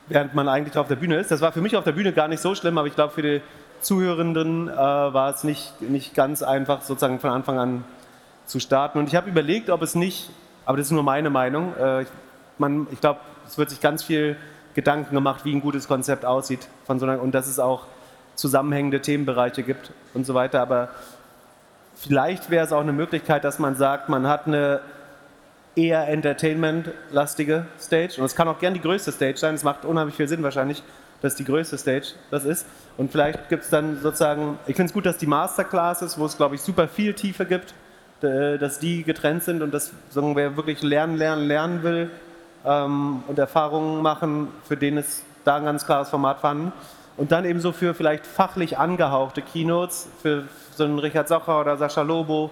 während 0.07 0.36
man 0.36 0.48
eigentlich 0.48 0.77
auf 0.77 0.88
der 0.88 0.95
Bühne 0.95 1.18
ist. 1.18 1.32
Das 1.32 1.41
war 1.41 1.52
für 1.52 1.61
mich 1.61 1.76
auf 1.76 1.84
der 1.84 1.94
Bühne 1.94 2.14
gar 2.14 2.27
nicht 2.27 2.41
so 2.41 2.53
schlimm, 2.56 2.77
aber 2.77 2.88
ich 2.88 2.95
glaube, 2.95 3.14
für 3.14 3.22
die 3.22 3.41
Zuhörenden 3.81 4.69
äh, 4.69 4.73
war 4.76 5.34
es 5.34 5.43
nicht, 5.43 5.81
nicht 5.81 6.14
ganz 6.15 6.41
einfach, 6.43 6.81
sozusagen 6.81 7.19
von 7.19 7.30
Anfang 7.31 7.60
an 7.60 7.84
zu 8.45 8.60
starten. 8.60 8.99
Und 8.99 9.07
ich 9.07 9.15
habe 9.15 9.30
überlegt, 9.30 9.69
ob 9.69 9.81
es 9.81 9.95
nicht, 9.95 10.30
aber 10.65 10.77
das 10.77 10.88
ist 10.88 10.91
nur 10.91 11.03
meine 11.03 11.30
Meinung, 11.30 11.76
äh, 11.77 12.03
ich, 12.03 12.07
man- 12.57 12.88
ich 12.91 13.02
glaube, 13.02 13.19
es 13.47 13.57
wird 13.57 13.69
sich 13.69 13.81
ganz 13.81 14.03
viel 14.03 14.38
Gedanken 14.73 15.14
gemacht, 15.14 15.45
wie 15.45 15.53
ein 15.56 15.61
gutes 15.61 15.88
Konzept 15.88 16.26
aussieht 16.26 16.68
von 16.85 16.99
so 16.99 17.06
einer, 17.06 17.22
und 17.22 17.34
dass 17.34 17.47
es 17.47 17.60
auch 17.60 17.84
zusammenhängende 18.35 19.02
Themenbereiche 19.02 19.64
gibt 19.64 19.91
und 20.14 20.26
so 20.26 20.34
weiter. 20.34 20.61
Aber 20.61 20.89
vielleicht 21.95 22.49
wäre 22.49 22.65
es 22.65 22.73
auch 22.73 22.81
eine 22.81 22.91
Möglichkeit, 22.93 23.43
dass 23.43 23.60
man 23.60 23.76
sagt, 23.76 24.10
man 24.10 24.27
hat 24.27 24.47
eine 24.47 24.81
eher 25.76 26.07
Entertainment-lastige 26.07 27.65
Stage. 27.80 28.15
Und 28.19 28.26
es 28.26 28.35
kann 28.35 28.47
auch 28.47 28.60
gern 28.60 28.73
die 28.73 28.81
größte 28.81 29.11
Stage 29.11 29.38
sein. 29.38 29.56
Es 29.56 29.64
macht 29.64 29.85
unheimlich 29.85 30.15
viel 30.15 30.27
Sinn 30.27 30.43
wahrscheinlich, 30.43 30.84
dass 31.26 31.35
die 31.35 31.43
größte 31.43 31.77
Stage 31.77 32.14
das 32.31 32.45
ist. 32.45 32.65
Und 32.97 33.11
vielleicht 33.11 33.49
gibt 33.49 33.64
es 33.64 33.69
dann 33.69 33.99
sozusagen, 34.02 34.57
ich 34.68 34.76
finde 34.76 34.89
es 34.89 34.93
gut, 34.93 35.06
dass 35.06 35.18
die 35.18 35.27
Masterclasses, 35.27 36.18
wo 36.18 36.26
es 36.26 36.38
glaube 36.38 36.56
ich 36.56 36.61
super 36.61 36.88
viel 36.88 37.14
Tiefe 37.14 37.45
gibt, 37.45 37.73
d- 38.22 38.57
dass 38.57 38.80
die 38.80 39.03
getrennt 39.03 39.43
sind 39.43 39.61
und 39.61 39.73
dass 39.73 39.91
sagen, 40.10 40.35
wer 40.35 40.56
wirklich 40.56 40.81
lernen, 40.81 41.18
lernen, 41.18 41.47
lernen 41.47 41.84
will 41.84 42.10
ähm, 42.65 43.23
und 43.27 43.38
Erfahrungen 43.38 44.02
machen, 44.02 44.47
für 44.68 44.77
den 44.77 44.97
ist 44.97 45.23
da 45.43 45.57
ein 45.57 45.65
ganz 45.65 45.85
klares 45.85 46.10
Format 46.10 46.39
vorhanden. 46.39 46.72
Und 47.18 47.31
dann 47.31 47.45
eben 47.45 47.60
so 47.61 47.72
für 47.72 47.93
vielleicht 47.93 48.27
fachlich 48.27 48.77
angehauchte 48.77 49.41
Keynotes, 49.41 50.07
für 50.22 50.43
so 50.76 50.84
einen 50.84 50.99
Richard 50.99 51.27
Socher 51.27 51.61
oder 51.61 51.77
Sascha 51.77 52.02
Lobo, 52.02 52.52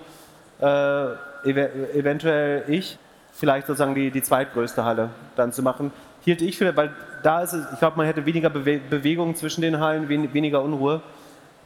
äh, 0.61 1.05
ev 1.45 1.57
eventuell 1.93 2.63
ich, 2.67 2.97
vielleicht 3.33 3.67
sozusagen 3.67 3.95
die, 3.95 4.11
die 4.11 4.21
zweitgrößte 4.21 4.85
Halle 4.85 5.09
dann 5.35 5.51
zu 5.51 5.63
machen. 5.63 5.91
Hielt 6.23 6.41
ich 6.41 6.57
für, 6.57 6.75
weil 6.75 6.93
da 7.21 7.41
ist 7.41 7.53
es, 7.53 7.65
ich 7.73 7.79
glaube, 7.79 7.97
man 7.97 8.05
hätte 8.05 8.25
weniger 8.25 8.49
Bewe 8.49 8.79
Bewegung 8.79 9.35
zwischen 9.35 9.61
den 9.61 9.79
Hallen, 9.79 10.09
wen 10.09 10.33
weniger 10.33 10.61
Unruhe. 10.61 11.01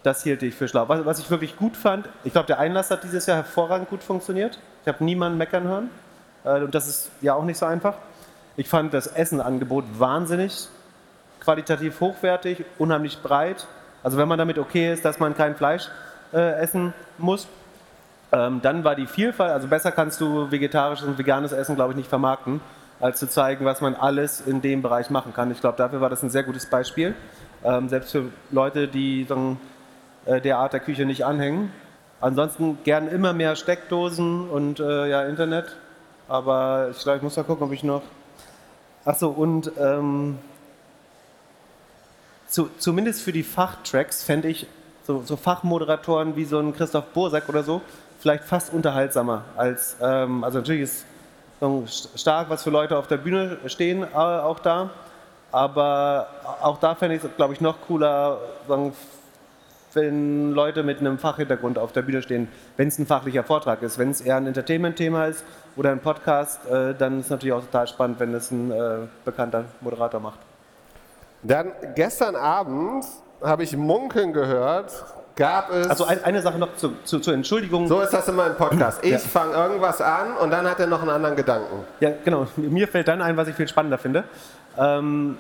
Das 0.03 0.23
hielt 0.23 0.43
ich 0.43 0.55
für 0.55 0.67
schlau. 0.67 0.88
Was, 0.88 1.05
was 1.05 1.19
ich 1.19 1.29
wirklich 1.29 1.55
gut 1.57 1.75
fand, 1.75 2.07
ich 2.23 2.31
glaube, 2.31 2.47
der 2.47 2.59
Einlass 2.59 2.91
hat 2.91 3.03
dieses 3.03 3.25
Jahr 3.25 3.38
hervorragend 3.38 3.89
gut 3.89 4.03
funktioniert. 4.03 4.59
Ich 4.84 4.88
habe 4.88 5.03
niemanden 5.03 5.38
meckern 5.38 5.63
hören. 5.63 5.89
Äh, 6.43 6.63
und 6.63 6.73
das 6.73 6.88
ist 6.88 7.11
ja 7.21 7.34
auch 7.34 7.43
nicht 7.43 7.57
so 7.57 7.65
einfach. 7.65 7.95
Ich 8.55 8.67
fand 8.67 8.93
das 8.93 9.07
Essenangebot 9.07 9.85
wahnsinnig 9.97 10.69
qualitativ 11.39 12.01
hochwertig, 12.01 12.65
unheimlich 12.77 13.21
breit. 13.21 13.67
Also 14.03 14.17
wenn 14.17 14.27
man 14.27 14.38
damit 14.38 14.57
okay 14.57 14.91
ist, 14.91 15.05
dass 15.05 15.19
man 15.19 15.35
kein 15.35 15.55
Fleisch 15.55 15.88
äh, 16.34 16.59
essen 16.59 16.93
muss, 17.17 17.47
ähm, 18.34 18.59
dann 18.61 18.84
war 18.84 18.95
die 18.95 19.07
Vielfalt, 19.07 19.51
also 19.51 19.67
besser 19.67 19.91
kannst 19.91 20.19
du 20.19 20.51
vegetarisches 20.51 21.07
und 21.07 21.17
veganes 21.17 21.53
Essen, 21.53 21.75
glaube 21.75 21.93
ich, 21.93 21.97
nicht 21.97 22.09
vermarkten, 22.09 22.59
als 22.99 23.19
zu 23.19 23.28
zeigen, 23.28 23.65
was 23.65 23.82
man 23.82 23.95
alles 23.95 24.41
in 24.41 24.61
dem 24.61 24.82
Bereich 24.82 25.10
machen 25.10 25.34
kann. 25.34 25.52
Ich 25.52 25.61
glaube, 25.61 25.78
dafür 25.78 26.02
war 26.02 26.10
das 26.10 26.24
ein 26.24 26.30
sehr 26.30 26.44
gutes 26.44 26.65
Beispiel. 26.65 27.15
Ähm, 27.64 27.90
selbst 27.90 28.11
für 28.11 28.26
Leute, 28.52 28.88
die 28.88 29.26
sagen, 29.26 29.60
äh, 30.26 30.41
der 30.41 30.57
Art 30.57 30.74
der 30.74 30.80
Küche 30.80 31.06
nicht 31.06 31.26
anhängen. 31.26 31.72
Ansonsten 32.19 32.80
gern 32.84 33.07
immer 33.07 33.34
mehr 33.34 33.56
Steckdosen 33.56 34.49
und 34.49 34.80
äh, 34.80 35.07
ja, 35.07 35.24
Internet. 35.24 35.76
Aber 36.28 36.90
ich 36.91 36.99
glaube, 36.99 37.18
ich 37.18 37.24
muss 37.24 37.38
mal 37.38 37.44
gucken, 37.44 37.68
ob 37.68 37.74
ich 37.74 37.84
noch. 37.84 38.02
Achso, 39.06 39.30
und 39.30 39.72
ähm, 39.80 40.40
zu, 42.48 42.69
zumindest 42.78 43.22
für 43.22 43.32
die 43.32 43.44
Fachtracks 43.44 44.24
fände 44.24 44.48
ich 44.49 44.68
so, 45.06 45.22
so 45.24 45.38
Fachmoderatoren 45.38 46.36
wie 46.36 46.45
so 46.45 46.60
ein 46.60 46.74
Christoph 46.76 47.06
Bursack 47.14 47.48
oder 47.48 47.64
so 47.64 47.82
vielleicht 48.19 48.44
fast 48.44 48.74
unterhaltsamer 48.74 49.45
als, 49.56 49.95
ähm, 50.02 50.44
also 50.44 50.60
natürlich 50.60 50.82
ist 50.82 51.06
stark, 52.15 52.49
was 52.49 52.63
für 52.63 52.69
Leute 52.69 52.97
auf 52.97 53.07
der 53.07 53.17
Bühne 53.17 53.57
stehen, 53.65 54.03
äh, 54.03 54.15
auch 54.15 54.59
da, 54.59 54.89
aber 55.51 56.27
auch 56.61 56.77
da 56.79 56.95
fände 56.95 57.15
ich 57.15 57.23
es, 57.23 57.29
glaube 57.35 57.53
ich, 57.53 57.61
noch 57.61 57.81
cooler, 57.88 58.38
wenn 59.93 60.51
Leute 60.51 60.84
mit 60.84 60.99
einem 60.99 61.17
Fachhintergrund 61.17 61.79
auf 61.79 61.91
der 61.91 62.03
Bühne 62.03 62.21
stehen, 62.21 62.47
wenn 62.75 62.88
es 62.88 62.99
ein 62.99 63.07
fachlicher 63.07 63.43
Vortrag 63.43 63.81
ist. 63.81 63.97
Wenn 63.97 64.11
es 64.11 64.21
eher 64.21 64.35
ein 64.35 64.45
Entertainment-Thema 64.45 65.25
ist 65.25 65.43
oder 65.75 65.91
ein 65.91 65.99
Podcast, 65.99 66.65
äh, 66.69 66.93
dann 66.93 67.19
ist 67.19 67.25
es 67.25 67.31
natürlich 67.31 67.53
auch 67.53 67.61
total 67.61 67.88
spannend, 67.88 68.19
wenn 68.19 68.34
es 68.34 68.51
ein 68.51 68.71
äh, 68.71 68.97
bekannter 69.25 69.65
Moderator 69.81 70.19
macht. 70.19 70.39
Dann 71.41 71.71
gestern 71.95 72.35
Abend 72.35 73.05
habe 73.41 73.63
ich 73.63 73.75
munkeln 73.75 74.34
gehört, 74.34 74.91
gab 75.38 75.72
es. 75.72 75.89
Also 75.89 76.05
ein, 76.05 76.22
eine 76.23 76.41
Sache 76.41 76.57
noch 76.57 76.76
zu, 76.76 76.93
zu, 77.05 77.19
zur 77.19 77.34
Entschuldigung. 77.34 77.88
so 77.88 78.01
ist 78.01 78.11
das 78.11 78.27
immer 78.27 78.47
im 78.47 78.55
Podcast. 78.55 79.03
Ich 79.03 79.19
fange 79.19 79.53
irgendwas 79.53 80.01
an 80.01 80.35
und 80.35 80.51
dann 80.51 80.69
hat 80.69 80.80
er 80.80 80.88
noch 80.88 81.01
einen 81.01 81.11
anderen 81.11 81.38
Gedanken. 81.38 81.85
Ja, 82.01 82.11
genau. 82.26 82.47
Mir 82.57 82.88
fällt 82.88 83.07
dann 83.07 83.22
ein, 83.22 83.38
was 83.38 83.47
ich 83.47 83.55
viel 83.55 83.68
spannender 83.68 83.97
finde. 83.97 84.26
Ähm, 84.77 85.38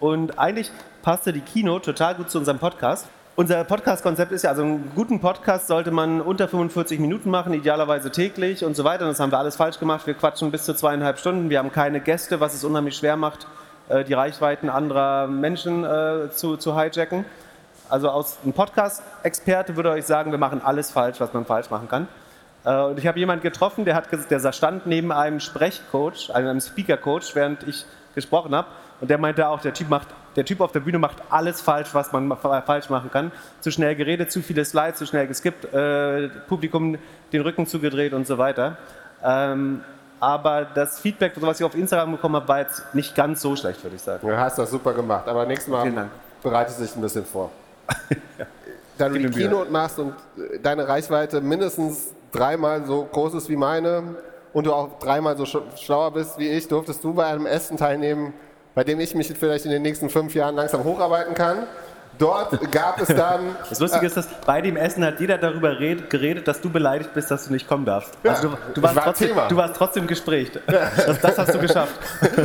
und 0.00 0.38
eigentlich 0.38 0.72
passte 1.02 1.32
die 1.32 1.40
Kino 1.40 1.78
total 1.78 2.16
gut 2.16 2.30
zu 2.30 2.38
unserem 2.38 2.58
Podcast. 2.58 3.06
Unser 3.36 3.64
Podcast-Konzept 3.64 4.32
ist 4.32 4.44
ja, 4.44 4.50
also 4.50 4.62
einen 4.62 4.92
guten 4.94 5.20
Podcast 5.20 5.66
sollte 5.66 5.90
man 5.90 6.22
unter 6.22 6.48
45 6.48 6.98
Minuten 6.98 7.28
machen, 7.28 7.52
idealerweise 7.52 8.10
täglich 8.10 8.64
und 8.64 8.74
so 8.74 8.82
weiter. 8.84 9.04
Und 9.04 9.10
das 9.10 9.20
haben 9.20 9.30
wir 9.30 9.38
alles 9.38 9.56
falsch 9.56 9.78
gemacht. 9.78 10.06
Wir 10.06 10.14
quatschen 10.14 10.50
bis 10.50 10.64
zu 10.64 10.74
zweieinhalb 10.74 11.18
Stunden. 11.18 11.50
Wir 11.50 11.58
haben 11.58 11.70
keine 11.70 12.00
Gäste, 12.00 12.40
was 12.40 12.54
es 12.54 12.64
unheimlich 12.64 12.96
schwer 12.96 13.16
macht, 13.16 13.46
äh, 13.90 14.04
die 14.04 14.14
Reichweiten 14.14 14.70
anderer 14.70 15.26
Menschen 15.26 15.84
äh, 15.84 16.30
zu, 16.30 16.56
zu 16.56 16.80
hijacken. 16.80 17.26
Also 17.88 18.08
aus 18.10 18.38
ein 18.44 18.52
Podcast-Experte 18.52 19.76
würde 19.76 19.90
euch 19.90 20.04
sagen, 20.04 20.30
wir 20.30 20.38
machen 20.38 20.60
alles 20.64 20.90
falsch, 20.90 21.20
was 21.20 21.32
man 21.32 21.44
falsch 21.44 21.70
machen 21.70 21.88
kann. 21.88 22.08
Äh, 22.64 22.74
Und 22.82 22.98
ich 22.98 23.06
habe 23.06 23.18
jemanden 23.18 23.42
getroffen, 23.42 23.84
der, 23.84 23.94
hat, 23.94 24.08
der 24.30 24.52
stand 24.52 24.86
neben 24.86 25.12
einem 25.12 25.40
Sprechcoach, 25.40 26.34
einem 26.34 26.60
Speaker-Coach, 26.60 27.34
während 27.34 27.62
ich 27.68 27.84
gesprochen 28.14 28.54
habe. 28.54 28.68
Und 29.00 29.10
der 29.10 29.18
meinte 29.18 29.46
auch, 29.48 29.60
der 29.60 29.74
typ, 29.74 29.90
macht, 29.90 30.08
der 30.36 30.44
typ 30.46 30.60
auf 30.62 30.72
der 30.72 30.80
Bühne 30.80 30.98
macht 30.98 31.18
alles 31.28 31.60
falsch, 31.60 31.88
was 31.92 32.12
man 32.12 32.28
ma- 32.28 32.36
fa- 32.36 32.62
falsch 32.62 32.88
machen 32.88 33.10
kann. 33.10 33.30
Zu 33.60 33.70
schnell 33.70 33.94
geredet, 33.94 34.32
zu 34.32 34.40
viele 34.42 34.64
Slides, 34.64 34.98
zu 34.98 35.06
schnell 35.06 35.26
geskippt, 35.26 35.72
äh, 35.74 36.28
Publikum 36.48 36.96
den 37.32 37.42
Rücken 37.42 37.66
zugedreht 37.66 38.14
und 38.14 38.26
so 38.26 38.38
weiter. 38.38 38.78
Ähm, 39.22 39.82
aber 40.18 40.64
das 40.64 40.98
Feedback, 40.98 41.34
was 41.36 41.60
ich 41.60 41.66
auf 41.66 41.74
Instagram 41.74 42.12
bekommen 42.12 42.36
habe, 42.36 42.48
war 42.48 42.60
jetzt 42.60 42.94
nicht 42.94 43.14
ganz 43.14 43.42
so 43.42 43.54
schlecht, 43.54 43.82
würde 43.84 43.96
ich 43.96 44.02
sagen. 44.02 44.26
Du 44.26 44.34
hast 44.34 44.58
das 44.58 44.70
super 44.70 44.94
gemacht, 44.94 45.28
aber 45.28 45.44
nächstes 45.44 45.70
Mal 45.70 45.84
du 46.78 46.84
dich 46.84 46.96
ein 46.96 47.02
bisschen 47.02 47.26
vor. 47.26 47.50
da 48.98 49.08
du 49.08 49.18
die. 49.18 49.30
Keynote 49.30 49.70
machst 49.70 49.98
und 49.98 50.14
äh, 50.36 50.58
deine 50.62 50.88
Reichweite 50.88 51.40
mindestens 51.40 52.14
dreimal 52.32 52.84
so 52.86 53.06
groß 53.10 53.34
ist 53.34 53.48
wie 53.48 53.56
meine 53.56 54.16
und 54.52 54.66
du 54.66 54.72
auch 54.72 54.98
dreimal 54.98 55.36
so 55.36 55.44
sch 55.44 55.58
schlauer 55.76 56.12
bist 56.12 56.38
wie 56.38 56.48
ich, 56.48 56.68
durftest 56.68 57.02
du 57.04 57.14
bei 57.14 57.26
einem 57.26 57.46
Essen 57.46 57.76
teilnehmen, 57.76 58.32
bei 58.74 58.84
dem 58.84 59.00
ich 59.00 59.14
mich 59.14 59.32
vielleicht 59.32 59.64
in 59.64 59.70
den 59.70 59.82
nächsten 59.82 60.08
fünf 60.08 60.34
Jahren 60.34 60.56
langsam 60.56 60.84
hocharbeiten 60.84 61.34
kann. 61.34 61.66
Dort 62.18 62.72
gab 62.72 63.00
es 63.00 63.08
dann 63.08 63.56
Das 63.68 63.78
Lustige 63.80 64.06
ist, 64.06 64.16
dass 64.16 64.28
bei 64.46 64.60
dem 64.60 64.76
Essen 64.76 65.04
hat 65.04 65.20
jeder 65.20 65.38
darüber 65.38 65.78
red, 65.78 66.08
geredet, 66.08 66.48
dass 66.48 66.60
du 66.60 66.70
beleidigt 66.70 67.12
bist, 67.12 67.30
dass 67.30 67.46
du 67.46 67.52
nicht 67.52 67.68
kommen 67.68 67.84
darfst. 67.84 68.16
Also 68.24 68.48
du, 68.48 68.56
du, 68.74 68.82
warst 68.82 68.96
war 68.96 69.04
trotzdem, 69.04 69.28
Thema. 69.28 69.48
du 69.48 69.56
warst 69.56 69.76
trotzdem 69.76 70.04
im 70.04 70.08
Gespräch. 70.08 70.50
Das, 70.66 71.20
das 71.20 71.38
hast 71.38 71.54
du 71.54 71.58
geschafft. 71.58 71.94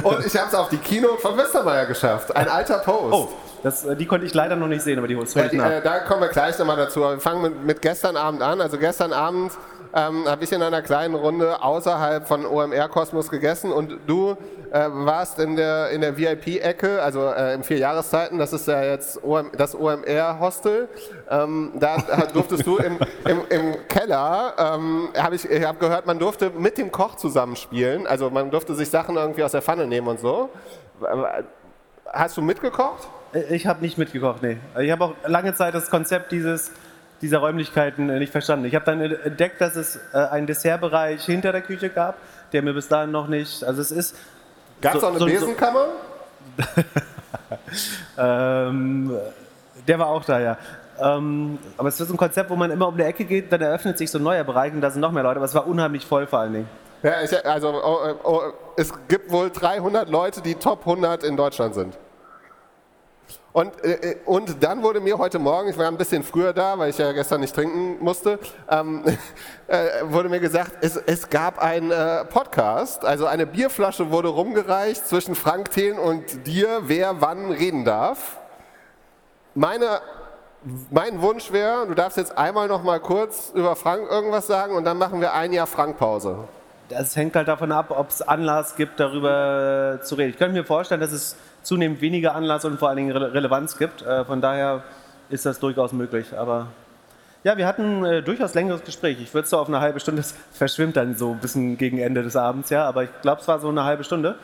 und 0.04 0.26
ich 0.26 0.36
habe 0.38 0.48
es 0.48 0.56
auf 0.56 0.70
die 0.70 0.78
Keynote 0.78 1.20
von 1.22 1.38
Westermeier 1.38 1.86
geschafft. 1.86 2.36
Ein 2.36 2.50
alter 2.50 2.80
Post. 2.80 3.14
Oh, 3.14 3.30
das, 3.64 3.86
äh, 3.86 3.96
die 3.96 4.06
konnte 4.06 4.26
ich 4.26 4.34
leider 4.34 4.56
noch 4.56 4.68
nicht 4.68 4.82
sehen, 4.82 4.98
aber 4.98 5.08
die 5.08 5.16
holst 5.16 5.36
du 5.36 5.40
Ja, 5.40 5.46
heute 5.46 5.58
nach. 5.58 5.70
äh, 5.70 5.82
da 5.82 6.00
kommen 6.00 6.22
wir 6.22 6.30
gleich 6.30 6.58
nochmal 6.60 6.78
dazu. 6.78 7.02
Wir 7.02 7.20
fangen 7.20 7.42
mit, 7.42 7.64
mit 7.64 7.82
gestern 7.82 8.18
Abend 8.18 8.42
an. 8.42 8.60
Also 8.62 8.78
gestern 8.78 9.14
Abend 9.14 9.52
ähm, 9.94 10.26
habe 10.28 10.44
ich 10.44 10.52
in 10.52 10.62
einer 10.62 10.82
kleinen 10.82 11.16
Runde 11.16 11.62
außerhalb 11.62 12.28
von 12.28 12.46
OMR 12.46 12.88
Kosmos 12.90 13.30
gegessen 13.30 13.72
und 13.74 13.98
du 14.08 14.38
äh, 14.72 14.88
warst 14.90 15.38
in 15.40 15.58
der, 15.58 15.90
in 15.90 16.00
der 16.02 16.18
VIP-Ecke, 16.18 17.02
also 17.02 17.28
äh, 17.28 17.54
in 17.56 17.64
vier 17.64 17.78
Jahreszeiten. 17.78 18.38
Das 18.40 18.54
ist 18.54 18.68
ja 18.68 18.82
jetzt 18.84 19.22
OM, 19.24 19.52
das 19.58 19.76
OMR-Hostel. 19.76 20.88
Ähm, 21.30 21.74
da 21.76 21.98
durftest 22.34 22.66
du 22.66 22.78
im, 22.78 22.98
im, 23.26 23.42
im 23.50 23.88
Keller, 23.90 24.54
ähm, 24.58 25.10
habe 25.18 25.36
ich, 25.36 25.50
ich 25.50 25.66
habe 25.66 25.78
gehört, 25.78 26.06
man 26.06 26.20
durfte 26.20 26.52
mit 26.52 26.78
dem 26.78 26.92
Koch 26.92 27.16
zusammenspielen. 27.16 28.08
Also 28.08 28.30
man 28.30 28.50
durfte 28.50 28.76
sich 28.76 28.90
Sachen 28.90 29.18
irgendwie 29.18 29.44
aus 29.44 29.52
der 29.52 29.62
Pfanne 29.62 29.88
nehmen 29.88 30.08
und 30.08 30.20
so. 30.22 30.50
Hast 32.14 32.38
du 32.38 32.42
mitgekocht? 32.42 33.08
Äh, 33.34 33.56
Ich 33.56 33.68
habe 33.68 33.82
nicht 33.82 33.98
mitgekocht, 33.98 34.42
nee. 34.42 34.58
Ich 34.80 34.92
habe 34.92 35.06
auch 35.06 35.14
lange 35.26 35.54
Zeit 35.54 35.74
das 35.74 35.90
Konzept 35.90 36.32
dieses, 36.32 36.72
dieser 37.22 37.40
Räumlichkeiten 37.40 38.10
äh, 38.10 38.20
nicht 38.20 38.32
verstanden. 38.32 38.66
Ich 38.66 38.76
habe 38.76 38.86
dann 38.86 39.02
entdeckt, 39.02 39.60
dass 39.62 39.76
es 39.76 40.00
äh, 40.14 40.18
einen 40.18 40.48
Dessertbereich 40.48 41.24
hinter 41.26 41.52
der 41.52 41.62
Küche 41.62 41.90
gab, 41.90 42.18
der 42.54 42.62
mir 42.62 42.74
bis 42.74 42.88
dahin 42.88 43.12
noch 43.12 43.28
nicht. 43.28 43.64
Also 43.64 43.82
es 43.82 43.92
ist. 43.92 44.16
Gab 44.82 44.96
es 44.96 45.02
So- 45.02 45.08
auch 45.08 45.12
eine 45.12 45.20
so- 45.20 45.26
Besenkammer? 45.26 45.86
Ähm, 48.18 49.18
der 49.88 50.00
war 50.00 50.08
auch 50.08 50.24
da, 50.26 50.40
ja. 50.40 50.58
Ähm, 51.00 51.58
aber 51.78 51.90
es 51.90 52.00
ist 52.00 52.12
ein 52.12 52.18
Konzept, 52.18 52.50
wo 52.50 52.56
man 52.56 52.70
immer 52.72 52.88
um 52.88 52.98
die 52.98 53.04
Ecke 53.04 53.26
geht, 53.26 53.52
dann 53.52 53.62
eröffnet 53.62 53.98
sich 53.98 54.12
so 54.12 54.20
ein 54.20 54.24
neuer 54.24 54.44
Bereich 54.44 54.74
und 54.74 54.82
da 54.82 54.92
sind 54.92 55.02
noch 55.02 55.12
mehr 55.12 55.24
Leute. 55.24 55.38
Aber 55.38 55.46
es 55.46 55.56
war 55.56 55.66
unheimlich 55.68 56.06
voll 56.06 56.28
vor 56.28 56.40
allen 56.40 56.54
Dingen. 56.54 56.70
Ja, 57.04 57.22
ich, 57.24 57.46
also 57.46 57.70
oh, 57.84 58.14
oh, 58.24 58.42
es 58.78 58.94
gibt 59.08 59.32
wohl 59.32 59.50
300 59.50 60.10
Leute, 60.10 60.42
die 60.42 60.56
Top 60.56 60.82
100 60.82 61.24
in 61.24 61.36
Deutschland 61.38 61.74
sind. 61.74 61.98
Und, 63.54 63.84
äh, 63.84 64.16
und 64.26 64.64
dann 64.64 64.82
wurde 64.82 65.02
mir 65.02 65.18
heute 65.18 65.38
Morgen, 65.38 65.70
ich 65.70 65.78
war 65.78 65.88
ein 65.88 65.98
bisschen 65.98 66.24
früher 66.24 66.54
da, 66.54 66.80
weil 66.80 66.90
ich 66.90 66.98
ja 66.98 67.12
gestern 67.12 67.42
nicht 67.42 67.54
trinken 67.54 67.98
musste, 68.00 68.40
ähm, 68.70 69.04
äh, 69.68 69.88
wurde 70.04 70.30
mir 70.30 70.40
gesagt, 70.40 70.72
es, 70.82 70.96
es 70.96 71.30
gab 71.30 71.62
einen 71.62 71.92
äh, 71.92 72.24
Podcast, 72.26 73.04
also 73.04 73.26
eine 73.26 73.46
Bierflasche 73.46 74.10
wurde 74.10 74.30
rumgereicht 74.30 75.06
zwischen 75.06 75.36
Frank 75.36 75.72
Thelen 75.72 76.00
und 76.00 76.48
dir, 76.48 76.84
wer 76.84 77.20
wann 77.20 77.52
reden 77.52 77.84
darf. 77.84 78.38
Meine, 79.54 80.00
mein 80.90 81.22
Wunsch 81.22 81.52
wäre, 81.52 81.88
du 81.88 81.94
darfst 81.94 82.18
jetzt 82.18 82.38
einmal 82.38 82.70
noch 82.70 82.84
mal 82.84 83.02
kurz 83.02 83.52
über 83.54 83.76
Frank 83.76 84.10
irgendwas 84.10 84.48
sagen 84.48 84.76
und 84.76 84.86
dann 84.86 84.98
machen 84.98 85.20
wir 85.20 85.34
ein 85.34 85.52
Jahr 85.52 85.68
Frank-Pause. 85.68 86.48
Das 86.88 87.18
hängt 87.18 87.36
halt 87.36 87.50
davon 87.50 87.74
ab, 87.74 87.88
ob 87.90 88.10
es 88.10 88.22
Anlass 88.22 88.76
gibt, 88.76 89.00
darüber 89.00 90.00
zu 90.04 90.16
reden. 90.16 90.30
Ich 90.32 90.38
könnte 90.38 90.54
mir 90.58 90.66
vorstellen, 90.66 91.02
dass 91.02 91.12
es 91.12 91.36
zunehmend 91.64 92.02
weniger 92.02 92.36
Anlass 92.36 92.66
und 92.66 92.80
vor 92.80 92.90
allen 92.90 92.98
Dingen 92.98 93.12
Rele 93.12 93.34
Relevanz 93.34 93.78
gibt. 93.78 94.02
Äh, 94.02 94.26
von 94.26 94.42
daher 94.42 94.84
ist 95.30 95.46
das 95.46 95.60
durchaus 95.60 95.94
möglich. 95.94 96.38
Aber 96.38 96.68
ja, 97.44 97.58
wir 97.58 97.66
hatten 97.66 98.06
äh, 98.06 98.22
durchaus 98.22 98.54
längeres 98.54 98.84
Gespräch. 98.84 99.18
Ich 99.22 99.34
würde 99.34 99.48
so 99.48 99.58
auf 99.58 99.68
eine 99.68 99.80
halbe 99.80 100.00
Stunde, 100.00 100.22
das 100.22 100.36
verschwimmt 100.52 100.96
dann 100.96 101.16
so 101.16 101.32
ein 101.32 101.40
bisschen 101.40 101.78
gegen 101.78 101.98
Ende 101.98 102.24
des 102.24 102.36
Abends, 102.36 102.70
ja. 102.70 102.86
Aber 102.86 103.04
ich 103.04 103.10
glaube, 103.22 103.42
es 103.42 103.48
war 103.48 103.60
so 103.60 103.70
eine 103.70 103.84
halbe 103.84 104.04
Stunde. 104.04 104.36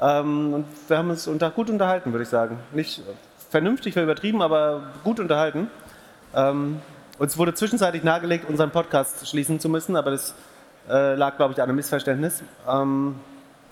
Ähm, 0.00 0.54
und 0.54 0.66
wir 0.88 0.98
haben 0.98 1.10
uns 1.10 1.26
unter, 1.26 1.50
gut 1.50 1.70
unterhalten, 1.70 2.12
würde 2.12 2.22
ich 2.22 2.28
sagen. 2.28 2.58
Nicht 2.72 3.02
vernünftig, 3.50 3.96
wäre 3.96 4.04
übertrieben, 4.04 4.42
aber 4.42 4.82
gut 5.04 5.20
unterhalten. 5.20 5.68
Ähm, 6.34 6.80
uns 7.18 7.36
wurde 7.36 7.54
zwischenzeitlich 7.54 8.04
nahegelegt, 8.04 8.48
unseren 8.48 8.70
Podcast 8.70 9.28
schließen 9.28 9.58
zu 9.58 9.68
müssen, 9.68 9.96
aber 9.96 10.12
das 10.12 10.34
äh, 10.88 11.14
lag, 11.14 11.36
glaube 11.36 11.52
ich, 11.52 11.58
an 11.58 11.68
einem 11.68 11.76
Missverständnis. 11.76 12.42
Ähm, 12.68 13.16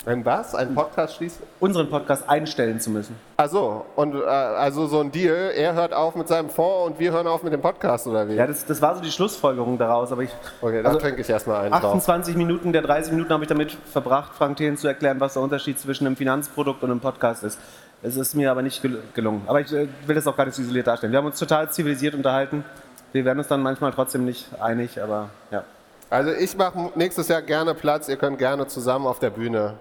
Ein 0.07 0.24
was? 0.24 0.55
Ein 0.55 0.73
Podcast 0.73 1.16
schließt? 1.16 1.41
unseren 1.59 1.91
Podcast 1.91 2.28
einstellen 2.28 2.78
zu 2.78 2.91
müssen. 2.91 3.16
Ach 3.39 3.49
so, 3.49 3.85
und 3.97 4.15
äh, 4.15 4.24
also 4.24 4.87
so 4.87 5.01
ein 5.01 5.11
Deal, 5.11 5.51
er 5.53 5.74
hört 5.74 5.93
auf 5.93 6.15
mit 6.15 6.28
seinem 6.28 6.49
Fonds 6.49 6.93
und 6.93 7.01
wir 7.01 7.11
hören 7.11 7.27
auf 7.27 7.43
mit 7.43 7.53
dem 7.53 7.61
Podcast 7.61 8.07
oder 8.07 8.28
wie? 8.28 8.35
Ja, 8.35 8.47
das, 8.47 8.65
das 8.65 8.81
war 8.81 8.95
so 8.95 9.03
die 9.03 9.11
Schlussfolgerung 9.11 9.78
daraus, 9.78 10.12
aber 10.12 10.23
ich. 10.23 10.31
okay, 10.61 10.81
da 10.81 10.91
also 10.91 11.01
trinke 11.01 11.23
ich 11.23 11.28
erstmal 11.28 11.62
einen 11.62 11.73
drauf. 11.73 11.97
28 11.97 12.37
Minuten 12.37 12.73
der 12.73 12.83
30 12.83 13.15
Minuten 13.15 13.33
habe 13.33 13.43
ich 13.43 13.49
damit 13.49 13.77
verbracht, 13.91 14.33
Frank 14.37 14.59
Thelen 14.59 14.77
zu 14.77 14.87
erklären, 14.87 15.19
was 15.19 15.33
der 15.33 15.43
Unterschied 15.43 15.77
zwischen 15.81 16.07
einem 16.07 16.15
Finanzprodukt 16.15 16.85
und 16.85 16.93
einem 16.93 17.01
Podcast 17.01 17.43
ist. 17.43 17.59
Es 18.01 18.16
ist 18.16 18.37
mir 18.37 18.53
aber 18.53 18.62
nicht 18.62 18.83
gel 18.83 19.03
gelungen. 19.12 19.43
Aber 19.49 19.61
ich 19.61 19.73
äh, 19.73 19.89
will 20.07 20.15
das 20.15 20.28
auch 20.28 20.37
gar 20.37 20.45
nicht 20.45 20.55
so 20.55 20.62
isoliert 20.62 20.87
darstellen. 20.87 21.12
Wir 21.12 21.19
haben 21.19 21.27
uns 21.27 21.39
total 21.41 21.73
zivilisiert 21.73 22.15
unterhalten. 22.15 22.65
Wir 23.11 23.24
werden 23.24 23.39
uns 23.39 23.49
dann 23.49 23.61
manchmal 23.61 23.91
trotzdem 23.91 24.24
nicht 24.24 24.47
einig, 24.61 25.03
aber 25.03 25.31
ja. 25.51 25.65
Also 26.11 26.31
ich 26.31 26.57
mache 26.57 26.93
nächstes 26.95 27.27
Jahr 27.27 27.43
gerne 27.43 27.74
Platz, 27.74 28.09
ihr 28.09 28.16
könnt 28.16 28.39
gerne 28.39 28.69
zusammen 28.69 29.09
auf 29.09 29.19
der 29.19 29.31
Bühne 29.31 29.74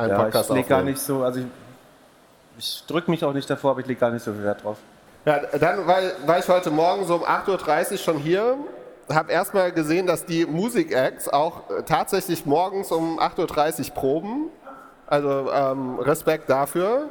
einen 0.00 0.10
ja 0.10 0.22
Podcast 0.22 0.50
ich 0.50 0.56
lege 0.56 0.68
gar 0.68 0.82
nicht 0.82 1.00
so, 1.00 1.22
also 1.22 1.40
ich, 1.40 1.46
ich 2.58 2.84
drücke 2.86 3.10
mich 3.10 3.24
auch 3.24 3.32
nicht 3.32 3.48
davor, 3.48 3.72
aber 3.72 3.80
ich 3.80 3.86
lege 3.86 4.00
gar 4.00 4.10
nicht 4.10 4.24
so 4.24 4.32
viel 4.32 4.42
Wert 4.42 4.62
drauf. 4.62 4.78
Ja, 5.24 5.38
dann 5.38 5.86
war, 5.86 5.98
war 6.26 6.38
ich 6.38 6.48
heute 6.48 6.70
Morgen 6.70 7.04
so 7.04 7.16
um 7.16 7.24
8.30 7.24 7.92
Uhr 7.92 7.98
schon 7.98 8.16
hier, 8.18 8.56
habe 9.14 9.32
erstmal 9.32 9.72
gesehen, 9.72 10.06
dass 10.06 10.24
die 10.24 10.46
Musik-Acts 10.46 11.28
auch 11.28 11.68
äh, 11.70 11.82
tatsächlich 11.82 12.46
morgens 12.46 12.90
um 12.92 13.18
8.30 13.18 13.88
Uhr 13.88 13.94
proben. 13.94 14.50
Also 15.06 15.50
ähm, 15.52 15.98
Respekt 15.98 16.48
dafür. 16.48 17.08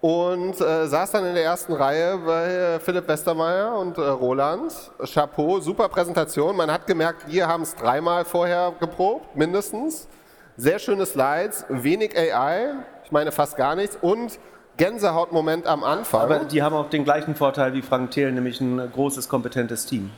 Und 0.00 0.60
äh, 0.60 0.86
saß 0.86 1.12
dann 1.12 1.26
in 1.26 1.34
der 1.34 1.44
ersten 1.44 1.72
Reihe 1.72 2.18
bei 2.18 2.46
äh, 2.46 2.80
Philipp 2.80 3.06
Westermeier 3.06 3.76
und 3.76 3.98
äh, 3.98 4.00
Roland. 4.00 4.72
Chapeau, 5.12 5.60
super 5.60 5.88
Präsentation. 5.88 6.56
Man 6.56 6.70
hat 6.70 6.86
gemerkt, 6.86 7.28
wir 7.28 7.46
haben 7.46 7.62
es 7.62 7.74
dreimal 7.74 8.24
vorher 8.24 8.72
geprobt, 8.80 9.36
mindestens. 9.36 10.08
Sehr 10.56 10.78
schöne 10.78 11.06
Slides, 11.06 11.64
wenig 11.68 12.16
AI, 12.16 12.74
ich 13.04 13.10
meine 13.10 13.32
fast 13.32 13.56
gar 13.56 13.74
nichts. 13.74 13.96
Und 14.00 14.38
Gänsehautmoment 14.76 15.66
am 15.66 15.84
Anfang. 15.84 16.22
Aber 16.22 16.38
die 16.40 16.62
haben 16.62 16.74
auch 16.74 16.90
den 16.90 17.04
gleichen 17.04 17.34
Vorteil 17.34 17.74
wie 17.74 17.82
Frank 17.82 18.10
Thelen, 18.10 18.34
nämlich 18.34 18.60
ein 18.60 18.90
großes, 18.92 19.28
kompetentes 19.28 19.86
Team. 19.86 20.10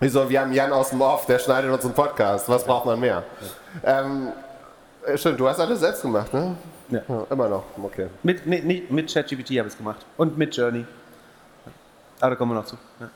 Wieso, 0.00 0.28
wir 0.30 0.40
haben 0.40 0.52
Jan 0.52 0.72
aus 0.72 0.90
dem 0.90 1.00
Off, 1.00 1.26
der 1.26 1.38
schneidet 1.38 1.70
uns 1.70 1.84
einen 1.84 1.94
Podcast. 1.94 2.48
Was 2.48 2.64
braucht 2.64 2.86
man 2.86 2.98
mehr? 2.98 3.22
Ähm, 3.84 4.28
äh, 5.04 5.18
stimmt, 5.18 5.38
du 5.38 5.48
hast 5.48 5.60
alles 5.60 5.80
selbst 5.80 6.02
gemacht, 6.02 6.32
ne? 6.32 6.56
Ja. 6.88 7.02
immer 7.30 7.48
noch, 7.48 7.64
okay. 7.80 8.08
Mit, 8.24 8.46
nee, 8.46 8.82
mit 8.88 9.12
ChatGPT 9.12 9.50
habe 9.50 9.68
ich 9.68 9.74
es 9.74 9.76
gemacht. 9.76 10.04
Und 10.16 10.36
mit 10.36 10.56
Journey. 10.56 10.84
Aber 12.18 12.30
da 12.30 12.36
kommen 12.36 12.52
wir 12.52 12.56
noch 12.56 12.64
zu. 12.64 12.76
Ja. 12.98 13.10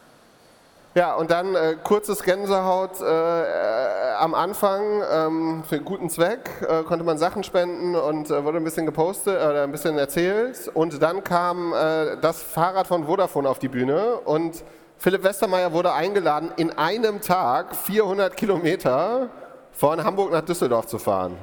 Ja, 0.95 1.15
und 1.15 1.33
dann 1.33 1.57
äh, 1.57 1.77
kurzes 1.83 2.23
Gänsehaut 2.23 3.01
äh, 3.01 3.05
äh, 3.05 4.15
am 4.15 4.33
Anfang 4.33 5.03
ähm, 5.11 5.65
für 5.69 5.75
einen 5.75 5.85
guten 5.85 6.09
Zweck. 6.09 6.49
Äh, 6.69 6.85
konnte 6.85 7.05
man 7.05 7.19
Sachen 7.19 7.43
spenden 7.43 7.97
und 7.97 8.31
äh, 8.31 8.45
wurde 8.45 8.59
ein 8.59 8.65
bisschen 8.65 8.87
gepostet 8.87 9.35
oder 9.35 9.65
ein 9.65 9.73
bisschen 9.73 9.99
erzählt. 9.99 10.71
Und 10.73 11.03
dann 11.03 11.25
kam 11.25 11.73
äh, 11.73 12.17
das 12.21 12.45
Fahrrad 12.45 12.87
von 12.87 13.07
Vodafone 13.07 13.49
auf 13.49 13.59
die 13.59 13.67
Bühne 13.67 14.19
und 14.19 14.63
Philipp 14.97 15.25
Westermeier 15.25 15.73
wurde 15.73 15.93
eingeladen, 15.93 16.53
in 16.57 16.71
einem 16.71 17.21
Tag 17.21 17.75
400 17.75 18.37
Kilometer 18.37 19.31
von 19.73 20.05
Hamburg 20.05 20.31
nach 20.31 20.43
Düsseldorf 20.43 20.87
zu 20.87 21.01
fahren. 21.01 21.37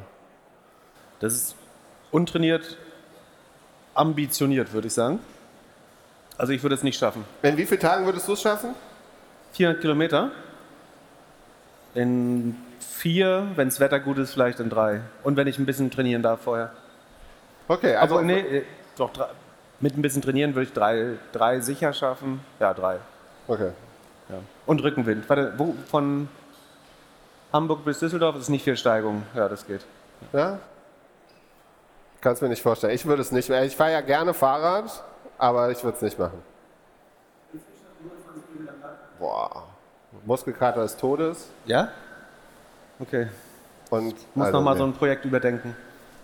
Das 1.19 1.33
ist 1.33 1.55
untrainiert, 2.09 2.77
ambitioniert, 3.95 4.71
würde 4.71 4.87
ich 4.87 4.93
sagen. 4.93 5.19
Also 6.37 6.53
ich 6.53 6.63
würde 6.63 6.75
es 6.75 6.83
nicht 6.83 6.97
schaffen. 6.97 7.25
In 7.43 7.57
wie 7.57 7.65
vielen 7.65 7.81
Tagen 7.81 8.05
würdest 8.05 8.29
du 8.29 8.33
es 8.33 8.41
schaffen? 8.41 8.73
400 9.51 9.81
Kilometer. 9.81 10.31
In 11.93 12.55
vier, 12.79 13.47
wenn 13.55 13.67
das 13.67 13.79
Wetter 13.79 13.99
gut 13.99 14.17
ist, 14.17 14.33
vielleicht 14.33 14.59
in 14.59 14.69
drei. 14.69 15.01
Und 15.23 15.35
wenn 15.35 15.47
ich 15.47 15.59
ein 15.59 15.65
bisschen 15.65 15.91
trainieren 15.91 16.23
darf 16.23 16.41
vorher. 16.41 16.71
Okay, 17.67 17.95
also 17.95 18.15
Aber 18.15 18.23
nee, 18.23 18.63
doch, 18.97 19.11
drei, 19.11 19.27
mit 19.79 19.97
ein 19.97 20.01
bisschen 20.01 20.21
trainieren 20.21 20.55
würde 20.55 20.67
ich 20.67 20.73
drei, 20.73 21.17
drei 21.31 21.59
sicher 21.59 21.93
schaffen. 21.93 22.41
Ja, 22.59 22.73
drei. 22.73 22.97
Okay. 23.47 23.71
Ja. 24.29 24.35
Und 24.65 24.83
Rückenwind. 24.83 25.27
Warte, 25.27 25.53
wo, 25.57 25.75
von 25.89 26.29
Hamburg 27.51 27.83
bis 27.83 27.99
Düsseldorf 27.99 28.37
ist 28.37 28.49
nicht 28.49 28.63
viel 28.63 28.77
Steigung. 28.77 29.23
Ja, 29.35 29.49
das 29.49 29.65
geht. 29.65 29.81
Ja? 30.31 30.59
Kannst 32.21 32.41
mir 32.41 32.49
nicht 32.49 32.61
vorstellen. 32.61 32.93
Ich 32.93 33.05
würde 33.05 33.21
es 33.21 33.31
nicht 33.31 33.49
mehr. 33.49 33.65
Ich 33.65 33.75
fahre 33.75 33.91
ja 33.93 34.01
gerne 34.01 34.33
Fahrrad, 34.33 35.03
aber 35.37 35.71
ich 35.71 35.83
würde 35.83 35.95
es 35.97 36.03
nicht 36.03 36.19
machen. 36.19 36.41
Boah. 39.21 39.63
Muskelkater 40.25 40.81
des 40.81 40.97
Todes. 40.97 41.49
Ja? 41.65 41.89
Okay. 42.99 43.27
Und 43.91 44.15
Muss 44.35 44.47
also, 44.47 44.57
nochmal 44.57 44.73
nee. 44.73 44.79
so 44.79 44.85
ein 44.85 44.93
Projekt 44.93 45.25
überdenken. 45.25 45.75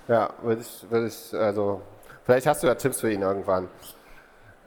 Ja, 0.07 0.32
würde 0.41 0.61
ich, 0.61 0.86
würde 0.90 1.07
ich, 1.07 1.34
also, 1.34 1.82
vielleicht 2.26 2.48
hast 2.48 2.64
du 2.64 2.68
ja 2.68 2.74
Tipps 2.74 3.02
für 3.02 3.11
ihn 3.11 3.22
irgendwann. 3.22 3.65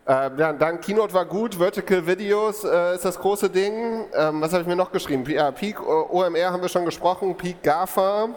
Äh, 0.06 0.30
dann, 0.36 0.58
dann 0.58 0.80
Keynote 0.80 1.12
war 1.12 1.24
gut, 1.24 1.56
Vertical 1.56 2.06
Videos 2.06 2.62
äh, 2.62 2.94
ist 2.94 3.04
das 3.04 3.18
große 3.18 3.50
Ding. 3.50 4.06
Ähm, 4.14 4.40
was 4.40 4.52
habe 4.52 4.62
ich 4.62 4.68
mir 4.68 4.76
noch 4.76 4.92
geschrieben? 4.92 5.24
P 5.24 5.34
äh, 5.34 5.52
Peak 5.52 5.80
OMR 5.80 6.52
haben 6.52 6.62
wir 6.62 6.68
schon 6.68 6.84
gesprochen, 6.84 7.36
Peak 7.36 7.62
GAFA. 7.62 8.28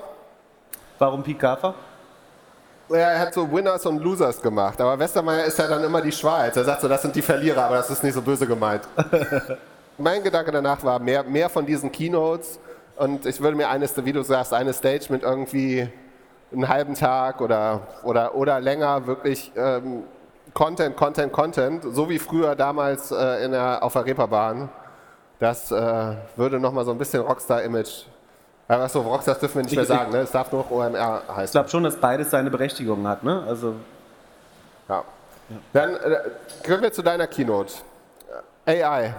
Warum 0.98 1.24
Peak 1.24 1.40
GAFA? 1.40 1.76
er 2.90 3.20
hat 3.20 3.34
so 3.34 3.50
Winners 3.52 3.86
und 3.86 4.04
Losers 4.04 4.42
gemacht, 4.42 4.80
aber 4.80 5.00
Westermeier 5.00 5.46
ist 5.46 5.58
ja 5.58 5.68
dann 5.68 5.84
immer 5.84 6.02
die 6.02 6.12
Schweiz. 6.12 6.56
Er 6.58 6.64
sagt 6.64 6.82
so, 6.82 6.88
das 6.88 7.02
sind 7.02 7.16
die 7.16 7.22
Verlierer, 7.22 7.64
aber 7.64 7.78
das 7.78 7.90
ist 7.90 8.04
nicht 8.04 8.14
so 8.14 8.22
böse 8.22 8.46
gemeint. 8.46 8.84
mein 9.98 10.24
Gedanke 10.24 10.52
danach 10.52 10.84
war, 10.84 11.00
mehr, 11.00 11.24
mehr 11.24 11.50
von 11.50 11.66
diesen 11.66 11.92
Keynotes 11.92 12.60
und 12.96 13.26
ich 13.26 13.42
würde 13.42 13.58
mir 13.58 13.70
eines, 13.70 13.94
wie 14.04 14.14
du 14.14 14.24
sagst, 14.24 14.54
eine 14.54 14.74
Stage 14.74 15.06
mit 15.10 15.24
irgendwie 15.24 15.90
einen 16.52 16.68
halben 16.68 16.96
Tag 16.96 17.42
oder, 17.42 17.82
oder, 18.04 18.36
oder 18.36 18.60
länger 18.60 19.08
wirklich 19.08 19.52
ähm, 19.56 20.04
Content, 20.54 20.96
Content, 20.96 21.34
Content, 21.34 21.84
so 21.84 22.10
wie 22.10 22.20
früher 22.20 22.56
damals 22.56 23.12
äh, 23.12 23.44
in 23.46 23.52
der, 23.52 23.82
auf 23.82 23.94
der 23.94 24.06
Reeperbahn. 24.06 24.70
Das 25.40 25.72
äh, 25.72 26.16
würde 26.36 26.60
nochmal 26.60 26.86
so 26.86 26.92
ein 26.92 26.98
bisschen 26.98 27.22
Rockstar-Image 27.22 28.06
aber 28.68 28.88
so, 28.88 29.02
Rockstars 29.02 29.40
dürfen 29.40 29.56
wir 29.56 29.64
nicht 29.64 29.76
mehr 29.76 29.86
sagen, 29.86 30.12
ne? 30.12 30.20
es 30.20 30.32
darf 30.32 30.52
nur 30.52 30.72
OMR 30.72 31.24
heißen. 31.28 31.46
Ich 31.46 31.52
glaube 31.52 31.70
schon, 31.70 31.84
dass 31.84 31.96
beides 31.98 32.30
seine 32.30 32.50
Berechtigung 32.50 33.06
hat. 33.08 33.24
Ne? 33.24 33.44
Also 33.48 33.76
ja. 34.88 35.04
Dann 35.74 35.96
äh, 35.96 36.18
kommen 36.66 36.82
wir 36.82 36.92
zu 36.94 37.02
deiner 37.02 37.28
Keynote. 37.28 37.74
AI. 38.66 39.14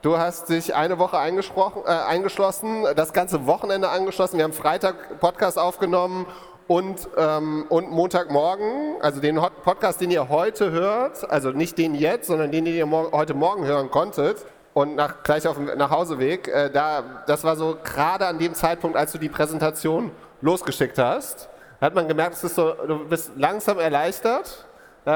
Du 0.00 0.16
hast 0.16 0.48
dich 0.48 0.76
eine 0.76 1.00
Woche 1.00 1.16
äh, 1.16 1.90
eingeschlossen, 1.90 2.84
das 2.94 3.12
ganze 3.12 3.46
Wochenende 3.46 3.88
angeschlossen. 3.88 4.36
Wir 4.36 4.44
haben 4.44 4.52
Freitag 4.52 5.18
Podcast 5.18 5.58
aufgenommen 5.58 6.26
und, 6.68 7.08
ähm, 7.16 7.66
und 7.68 7.90
Montagmorgen, 7.90 9.02
also 9.02 9.20
den 9.20 9.40
Podcast, 9.64 10.00
den 10.00 10.12
ihr 10.12 10.28
heute 10.28 10.70
hört, 10.70 11.28
also 11.28 11.50
nicht 11.50 11.78
den 11.78 11.96
jetzt, 11.96 12.28
sondern 12.28 12.52
den, 12.52 12.64
den 12.64 12.76
ihr 12.76 12.86
mor 12.86 13.10
heute 13.10 13.34
Morgen 13.34 13.64
hören 13.64 13.90
konntet, 13.90 14.46
und 14.72 14.94
nach, 14.94 15.24
gleich 15.24 15.48
auf 15.48 15.56
dem 15.56 15.64
Nachhauseweg, 15.64 16.46
äh, 16.46 16.70
da, 16.70 17.02
das 17.26 17.42
war 17.42 17.56
so 17.56 17.76
gerade 17.82 18.28
an 18.28 18.38
dem 18.38 18.54
Zeitpunkt, 18.54 18.96
als 18.96 19.10
du 19.10 19.18
die 19.18 19.28
Präsentation 19.28 20.12
losgeschickt 20.40 20.98
hast, 20.98 21.48
hat 21.80 21.96
man 21.96 22.06
gemerkt, 22.06 22.36
so, 22.36 22.72
du 22.86 23.08
bist 23.08 23.32
langsam 23.34 23.80
erleichtert, 23.80 24.64
äh, 25.06 25.10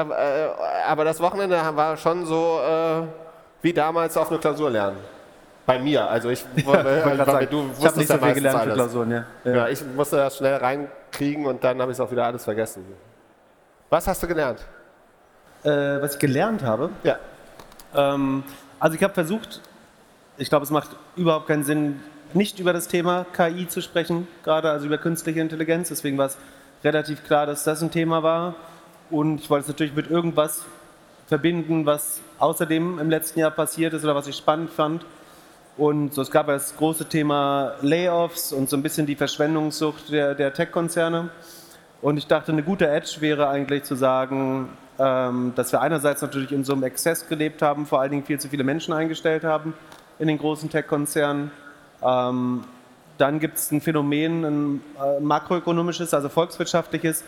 aber 0.85 1.05
das 1.05 1.21
Wochenende 1.21 1.57
war 1.73 1.95
schon 1.95 2.25
so 2.25 2.59
äh, 2.59 3.03
wie 3.63 3.73
damals 3.73 4.15
auf 4.17 4.29
eine 4.29 4.39
Klausur 4.39 4.69
lernen. 4.69 4.97
Bei 5.65 5.79
mir, 5.79 6.07
also 6.07 6.29
ich, 6.29 6.39
sagen, 6.65 7.47
du 7.49 7.69
ich 7.79 7.85
habe 7.85 7.97
nicht 7.97 8.07
so 8.09 8.17
viel 8.17 8.33
gelernt 8.33 8.59
alles. 8.59 8.69
für 8.69 8.73
Klausuren, 8.73 9.11
ja. 9.11 9.25
ja. 9.45 9.51
ja. 9.55 9.67
ich 9.69 9.83
musste 9.95 10.17
das 10.17 10.37
schnell 10.37 10.55
reinkriegen 10.57 11.45
und 11.45 11.63
dann 11.63 11.81
habe 11.81 11.91
ich 11.91 11.95
es 11.95 12.01
auch 12.01 12.11
wieder 12.11 12.25
alles 12.25 12.43
vergessen. 12.43 12.85
Was 13.89 14.05
hast 14.05 14.21
du 14.21 14.27
gelernt? 14.27 14.59
Äh, 15.63 15.69
was 15.69 16.15
ich 16.15 16.19
gelernt 16.19 16.63
habe? 16.63 16.89
Ja. 17.03 17.17
Ähm, 17.95 18.43
also 18.77 18.97
ich 18.97 19.03
habe 19.03 19.13
versucht, 19.13 19.61
ich 20.37 20.49
glaube, 20.49 20.65
es 20.65 20.71
macht 20.71 20.89
überhaupt 21.15 21.47
keinen 21.47 21.63
Sinn, 21.63 22.01
nicht 22.33 22.59
über 22.59 22.73
das 22.73 22.89
Thema 22.89 23.25
KI 23.31 23.67
zu 23.69 23.81
sprechen, 23.81 24.27
gerade 24.43 24.69
also 24.69 24.87
über 24.87 24.97
künstliche 24.97 25.39
Intelligenz. 25.39 25.87
Deswegen 25.87 26.17
war 26.17 26.25
es 26.25 26.37
relativ 26.83 27.23
klar, 27.23 27.45
dass 27.45 27.63
das 27.63 27.81
ein 27.81 27.91
Thema 27.91 28.23
war. 28.23 28.55
Und 29.09 29.39
ich 29.39 29.49
wollte 29.49 29.61
es 29.61 29.67
natürlich 29.69 29.95
mit 29.95 30.09
irgendwas 30.09 30.65
verbinden, 31.27 31.85
was 31.85 32.19
außerdem 32.39 32.99
im 32.99 33.09
letzten 33.09 33.39
Jahr 33.39 33.51
passiert 33.51 33.93
ist 33.93 34.03
oder 34.03 34.15
was 34.15 34.27
ich 34.27 34.35
spannend 34.35 34.69
fand. 34.69 35.05
Und 35.75 36.13
so, 36.13 36.21
es 36.21 36.29
gab 36.29 36.47
das 36.47 36.75
große 36.77 37.05
Thema 37.09 37.73
Layoffs 37.81 38.53
und 38.53 38.69
so 38.69 38.77
ein 38.77 38.83
bisschen 38.83 39.05
die 39.05 39.15
Verschwendungssucht 39.15 40.11
der, 40.11 40.35
der 40.35 40.53
Tech-Konzerne. 40.53 41.29
Und 42.01 42.17
ich 42.17 42.27
dachte, 42.27 42.51
eine 42.51 42.63
gute 42.63 42.87
Edge 42.87 43.17
wäre 43.21 43.47
eigentlich 43.47 43.83
zu 43.83 43.95
sagen, 43.95 44.69
ähm, 44.99 45.53
dass 45.55 45.71
wir 45.71 45.81
einerseits 45.81 46.21
natürlich 46.21 46.51
in 46.51 46.63
so 46.63 46.73
einem 46.73 46.83
Exzess 46.83 47.27
gelebt 47.27 47.61
haben, 47.61 47.87
vor 47.87 48.01
allen 48.01 48.11
Dingen 48.11 48.23
viel 48.23 48.39
zu 48.39 48.49
viele 48.49 48.63
Menschen 48.63 48.93
eingestellt 48.93 49.43
haben 49.43 49.73
in 50.19 50.27
den 50.27 50.37
großen 50.37 50.69
Tech-Konzernen. 50.69 51.51
Ähm, 52.03 52.63
dann 53.17 53.39
gibt 53.39 53.57
es 53.57 53.71
ein 53.71 53.81
Phänomen, 53.81 54.43
ein 54.43 54.81
äh, 55.01 55.19
makroökonomisches, 55.19 56.13
also 56.13 56.29
volkswirtschaftliches, 56.29 57.23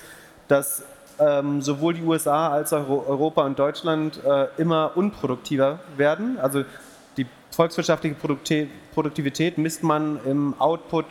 dass 0.48 0.84
ähm, 1.20 1.62
sowohl 1.62 1.94
die 1.94 2.04
USA 2.04 2.50
als 2.50 2.74
auch 2.74 2.90
Europa 2.90 3.46
und 3.46 3.58
Deutschland 3.58 4.22
äh, 4.24 4.48
immer 4.58 4.92
unproduktiver 4.96 5.80
werden. 5.98 6.38
Also 6.40 6.64
die 7.18 7.26
volkswirtschaftliche 7.52 8.16
Produktivität 8.94 9.58
misst 9.58 9.84
man 9.84 10.20
im 10.26 10.54
Output 10.60 11.06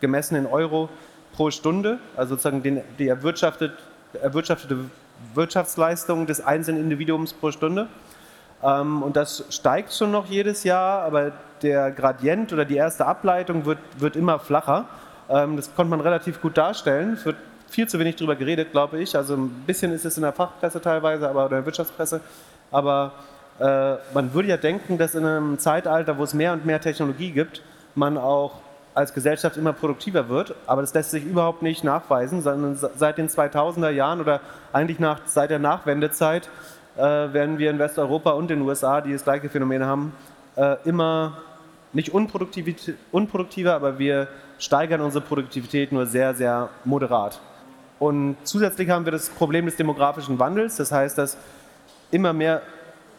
gemessen 0.00 0.36
in 0.36 0.46
Euro 0.46 0.88
pro 1.34 1.50
Stunde, 1.50 1.98
also 2.16 2.34
sozusagen 2.34 2.62
den, 2.62 2.82
die 2.98 3.08
erwirtschaftet, 3.08 3.72
erwirtschaftete 4.20 4.78
Wirtschaftsleistung 5.34 6.26
des 6.26 6.40
einzelnen 6.40 6.82
Individuums 6.82 7.32
pro 7.32 7.50
Stunde. 7.50 7.88
Ähm, 8.62 9.02
und 9.02 9.16
das 9.16 9.44
steigt 9.50 9.92
schon 9.92 10.12
noch 10.12 10.26
jedes 10.26 10.64
Jahr, 10.64 11.02
aber 11.02 11.32
der 11.62 11.90
Gradient 11.90 12.52
oder 12.52 12.64
die 12.64 12.76
erste 12.76 13.06
Ableitung 13.06 13.64
wird, 13.64 13.78
wird 13.98 14.16
immer 14.16 14.38
flacher. 14.38 14.86
Ähm, 15.28 15.56
das 15.56 15.74
konnte 15.74 15.90
man 15.90 16.00
relativ 16.00 16.40
gut 16.40 16.56
darstellen. 16.56 17.14
Es 17.14 17.24
wird 17.24 17.36
viel 17.76 17.86
zu 17.86 17.98
wenig 17.98 18.16
darüber 18.16 18.36
geredet, 18.36 18.72
glaube 18.72 18.98
ich. 19.00 19.14
Also 19.14 19.34
ein 19.34 19.50
bisschen 19.66 19.92
ist 19.92 20.06
es 20.06 20.16
in 20.16 20.22
der 20.22 20.32
Fachpresse 20.32 20.80
teilweise, 20.80 21.28
aber 21.28 21.44
oder 21.44 21.58
in 21.58 21.62
der 21.62 21.66
Wirtschaftspresse. 21.66 22.22
Aber 22.70 23.12
äh, 23.60 23.96
man 24.14 24.32
würde 24.32 24.48
ja 24.48 24.56
denken, 24.56 24.96
dass 24.96 25.14
in 25.14 25.26
einem 25.26 25.58
Zeitalter, 25.58 26.16
wo 26.16 26.24
es 26.24 26.32
mehr 26.32 26.54
und 26.54 26.64
mehr 26.64 26.80
Technologie 26.80 27.32
gibt, 27.32 27.60
man 27.94 28.16
auch 28.16 28.62
als 28.94 29.12
Gesellschaft 29.12 29.58
immer 29.58 29.74
produktiver 29.74 30.30
wird, 30.30 30.54
aber 30.66 30.80
das 30.80 30.94
lässt 30.94 31.10
sich 31.10 31.22
überhaupt 31.22 31.60
nicht 31.60 31.84
nachweisen, 31.84 32.40
sondern 32.40 32.76
seit 32.76 33.18
den 33.18 33.28
2000er 33.28 33.90
Jahren 33.90 34.22
oder 34.22 34.40
eigentlich 34.72 34.98
nach, 34.98 35.20
seit 35.26 35.50
der 35.50 35.58
Nachwendezeit 35.58 36.48
äh, 36.96 37.02
werden 37.02 37.58
wir 37.58 37.70
in 37.70 37.78
Westeuropa 37.78 38.30
und 38.30 38.48
den 38.48 38.62
USA, 38.62 39.02
die 39.02 39.12
das 39.12 39.24
gleiche 39.24 39.50
Phänomen 39.50 39.84
haben, 39.84 40.14
äh, 40.56 40.76
immer 40.86 41.36
nicht 41.92 42.08
unproduktiver, 42.14 43.74
aber 43.74 43.98
wir 43.98 44.28
steigern 44.58 45.02
unsere 45.02 45.22
Produktivität 45.22 45.92
nur 45.92 46.06
sehr, 46.06 46.34
sehr 46.34 46.70
moderat. 46.86 47.38
Und 47.98 48.36
zusätzlich 48.44 48.90
haben 48.90 49.04
wir 49.04 49.12
das 49.12 49.30
Problem 49.30 49.66
des 49.66 49.76
demografischen 49.76 50.38
Wandels, 50.38 50.76
das 50.76 50.92
heißt, 50.92 51.16
dass 51.16 51.36
immer 52.10 52.32
mehr 52.32 52.62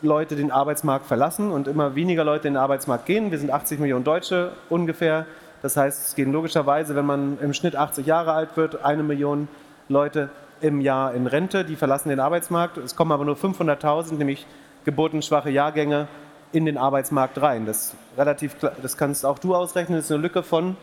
Leute 0.01 0.35
den 0.35 0.51
Arbeitsmarkt 0.51 1.07
verlassen 1.07 1.51
und 1.51 1.67
immer 1.67 1.95
weniger 1.95 2.23
Leute 2.23 2.47
in 2.47 2.53
den 2.53 2.61
Arbeitsmarkt 2.61 3.05
gehen. 3.07 3.31
Wir 3.31 3.39
sind 3.39 3.51
80 3.51 3.79
Millionen 3.79 4.03
Deutsche 4.03 4.51
ungefähr. 4.69 5.25
Das 5.63 5.75
heißt, 5.75 6.09
es 6.09 6.15
gehen 6.15 6.31
logischerweise, 6.31 6.95
wenn 6.95 7.05
man 7.05 7.39
im 7.41 7.53
Schnitt 7.53 7.75
80 7.75 8.05
Jahre 8.05 8.33
alt 8.33 8.55
wird, 8.55 8.85
eine 8.85 9.01
Million 9.01 9.47
Leute 9.89 10.29
im 10.61 10.81
Jahr 10.81 11.13
in 11.15 11.25
Rente, 11.25 11.65
die 11.65 11.75
verlassen 11.75 12.09
den 12.09 12.19
Arbeitsmarkt. 12.19 12.77
Es 12.77 12.95
kommen 12.95 13.11
aber 13.11 13.25
nur 13.25 13.35
500.000, 13.35 14.13
nämlich 14.15 14.45
geburtenschwache 14.85 15.49
Jahrgänge, 15.49 16.07
in 16.51 16.65
den 16.65 16.77
Arbeitsmarkt 16.77 17.41
rein. 17.41 17.65
Das, 17.65 17.95
relativ, 18.17 18.55
das 18.81 18.97
kannst 18.97 19.25
auch 19.25 19.39
du 19.39 19.53
ausrechnen, 19.53 19.97
das 19.97 20.05
ist 20.05 20.11
eine 20.11 20.21
Lücke 20.21 20.43
von 20.43 20.77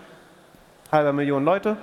halber 0.92 1.12
Million 1.12 1.44
Leute. 1.44 1.76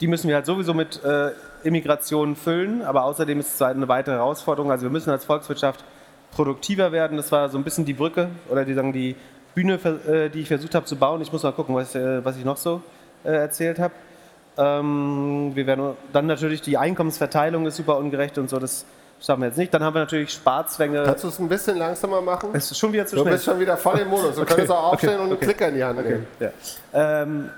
Die 0.00 0.06
müssen 0.06 0.28
wir 0.28 0.36
halt 0.36 0.46
sowieso 0.46 0.74
mit 0.74 1.02
äh, 1.04 1.32
Immigration 1.64 2.36
füllen, 2.36 2.82
aber 2.82 3.04
außerdem 3.04 3.40
ist 3.40 3.54
es 3.54 3.60
halt 3.60 3.76
eine 3.76 3.88
weitere 3.88 4.16
Herausforderung. 4.16 4.70
Also 4.70 4.84
wir 4.84 4.90
müssen 4.90 5.10
als 5.10 5.24
Volkswirtschaft 5.24 5.84
produktiver 6.32 6.92
werden. 6.92 7.16
Das 7.16 7.32
war 7.32 7.48
so 7.48 7.58
ein 7.58 7.64
bisschen 7.64 7.84
die 7.84 7.94
Brücke 7.94 8.28
oder 8.48 8.64
die, 8.64 8.74
sagen, 8.74 8.92
die, 8.92 9.16
Bühne, 9.58 9.74
äh, 9.74 10.30
die 10.30 10.42
ich 10.42 10.48
versucht 10.48 10.74
habe 10.76 10.86
zu 10.86 10.94
bauen. 10.94 11.20
Ich 11.20 11.32
muss 11.32 11.42
mal 11.42 11.52
gucken, 11.52 11.74
was, 11.74 11.94
äh, 11.94 12.24
was 12.24 12.36
ich 12.36 12.44
noch 12.44 12.56
so 12.56 12.80
äh, 13.24 13.30
erzählt 13.30 13.80
habe. 13.80 13.92
Ähm, 14.56 15.50
wir 15.54 15.66
werden 15.66 15.96
dann 16.12 16.26
natürlich 16.26 16.62
die 16.62 16.78
Einkommensverteilung 16.78 17.66
ist 17.66 17.76
super 17.76 17.96
ungerecht 17.96 18.38
und 18.38 18.48
so. 18.48 18.58
Das 18.58 18.84
schaffen 19.20 19.42
wir 19.42 19.48
jetzt 19.48 19.58
nicht. 19.58 19.74
Dann 19.74 19.82
haben 19.82 19.94
wir 19.94 20.00
natürlich 20.00 20.30
Sparzwänge. 20.30 21.02
Kannst 21.04 21.24
du 21.24 21.28
es 21.28 21.40
ein 21.40 21.48
bisschen 21.48 21.76
langsamer 21.76 22.20
machen? 22.20 22.50
Es 22.52 22.70
ist 22.70 22.78
schon 22.78 22.92
wieder 22.92 23.06
zu 23.06 23.16
du 23.16 23.22
schnell. 23.22 23.32
Du 23.32 23.36
bist 23.36 23.44
schon 23.46 23.58
wieder 23.58 23.76
voll 23.76 23.98
im 23.98 24.08
Modus. 24.08 24.36
Du 24.36 24.42
okay. 24.42 24.54
könntest 24.54 24.70
auch 24.70 24.92
aufstehen 24.92 25.10
okay. 25.10 25.18
und 25.18 25.24
einen 25.24 25.32
okay. 25.32 25.44
Klicker 25.46 25.68
in 25.68 25.74
die 25.74 25.84
Hand 25.84 26.04
nehmen. 26.04 26.26
Ja. 26.38 26.50
Ähm, 26.92 27.50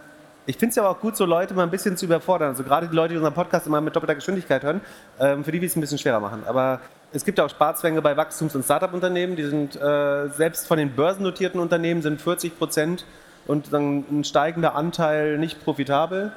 ich 0.47 0.57
finde 0.57 0.71
es 0.71 0.77
ja 0.77 0.89
auch 0.89 1.01
gut, 1.01 1.17
so 1.17 1.25
Leute 1.25 1.55
mal 1.55 1.65
ein 1.65 1.71
bisschen 1.71 1.97
zu 1.97 2.07
überfordern. 2.07 2.49
Also 2.49 2.65
gerade 2.65 2.89
die 2.89 2.97
Leute, 2.97 3.11
die 3.15 3.19
unseren 3.19 3.35
Podcast 3.35 3.67
immer 3.67 3.81
mit 3.81 3.95
doppelter 3.95 4.15
Geschwindigkeit 4.15 4.62
hören, 4.62 4.81
ähm, 5.19 5.45
für 5.45 5.53
die 5.53 5.61
will 5.61 5.69
es 5.69 5.77
ein 5.77 5.81
bisschen 5.81 5.99
schwerer 5.99 6.21
machen. 6.21 6.43
Aber 6.47 6.81
es 7.12 7.25
gibt 7.25 7.41
auch 7.41 7.51
Sparzwänge 7.51 8.01
bei 8.03 8.17
Wachstums- 8.17 8.55
und 8.55 8.65
Startup-Unternehmen. 8.65 9.37
Die 9.37 9.45
sind 9.45 9.77
äh, 9.77 10.29
selbst 10.29 10.67
von 10.67 10.79
den 10.79 10.91
börsennotierten 10.91 11.61
Unternehmen 11.61 12.03
sind 12.03 12.21
40 12.21 12.59
Prozent 12.59 13.05
und 13.47 13.73
dann 13.73 14.05
ein 14.11 14.25
steigender 14.25 14.75
Anteil 14.75 15.39
nicht 15.39 15.62
profitabel. 15.65 16.33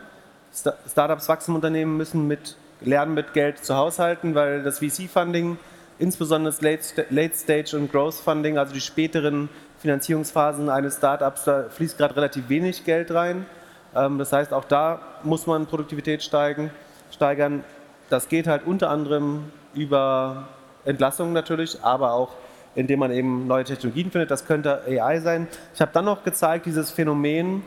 Sta 0.53 0.73
Startups, 0.89 1.29
Wachstumsunternehmen 1.29 1.95
müssen 1.95 2.27
mit, 2.27 2.55
lernen, 2.81 3.13
mit 3.13 3.33
Geld 3.33 3.63
zu 3.63 3.75
haushalten, 3.75 4.35
weil 4.35 4.63
das 4.63 4.79
VC-Funding, 4.79 5.57
insbesondere 5.97 6.53
das 6.53 6.61
Late-Stage- 7.09 7.77
und 7.77 7.91
Growth-Funding, 7.91 8.57
also 8.57 8.73
die 8.73 8.81
späteren 8.81 9.49
Finanzierungsphasen 9.79 10.69
eines 10.69 10.97
Startups, 10.97 11.45
da 11.45 11.65
fließt 11.69 11.97
gerade 11.97 12.15
relativ 12.15 12.49
wenig 12.49 12.85
Geld 12.85 13.11
rein. 13.11 13.45
Ähm, 13.95 14.17
das 14.17 14.31
heißt, 14.33 14.53
auch 14.53 14.65
da 14.65 14.99
muss 15.23 15.47
man 15.47 15.65
Produktivität 15.65 16.23
steigen, 16.23 16.71
steigern. 17.11 17.63
Das 18.09 18.29
geht 18.29 18.47
halt 18.47 18.65
unter 18.65 18.89
anderem 18.89 19.51
über 19.73 20.47
Entlassungen 20.85 21.33
natürlich, 21.33 21.83
aber 21.83 22.13
auch 22.13 22.29
indem 22.75 22.99
man 22.99 23.11
eben 23.11 23.47
neue 23.47 23.63
Technologien 23.63 24.11
findet. 24.11 24.31
Das 24.31 24.45
könnte 24.45 24.81
AI 24.87 25.19
sein. 25.19 25.47
Ich 25.73 25.81
habe 25.81 25.91
dann 25.93 26.05
noch 26.05 26.23
gezeigt, 26.23 26.65
dieses 26.65 26.91
Phänomen, 26.91 27.63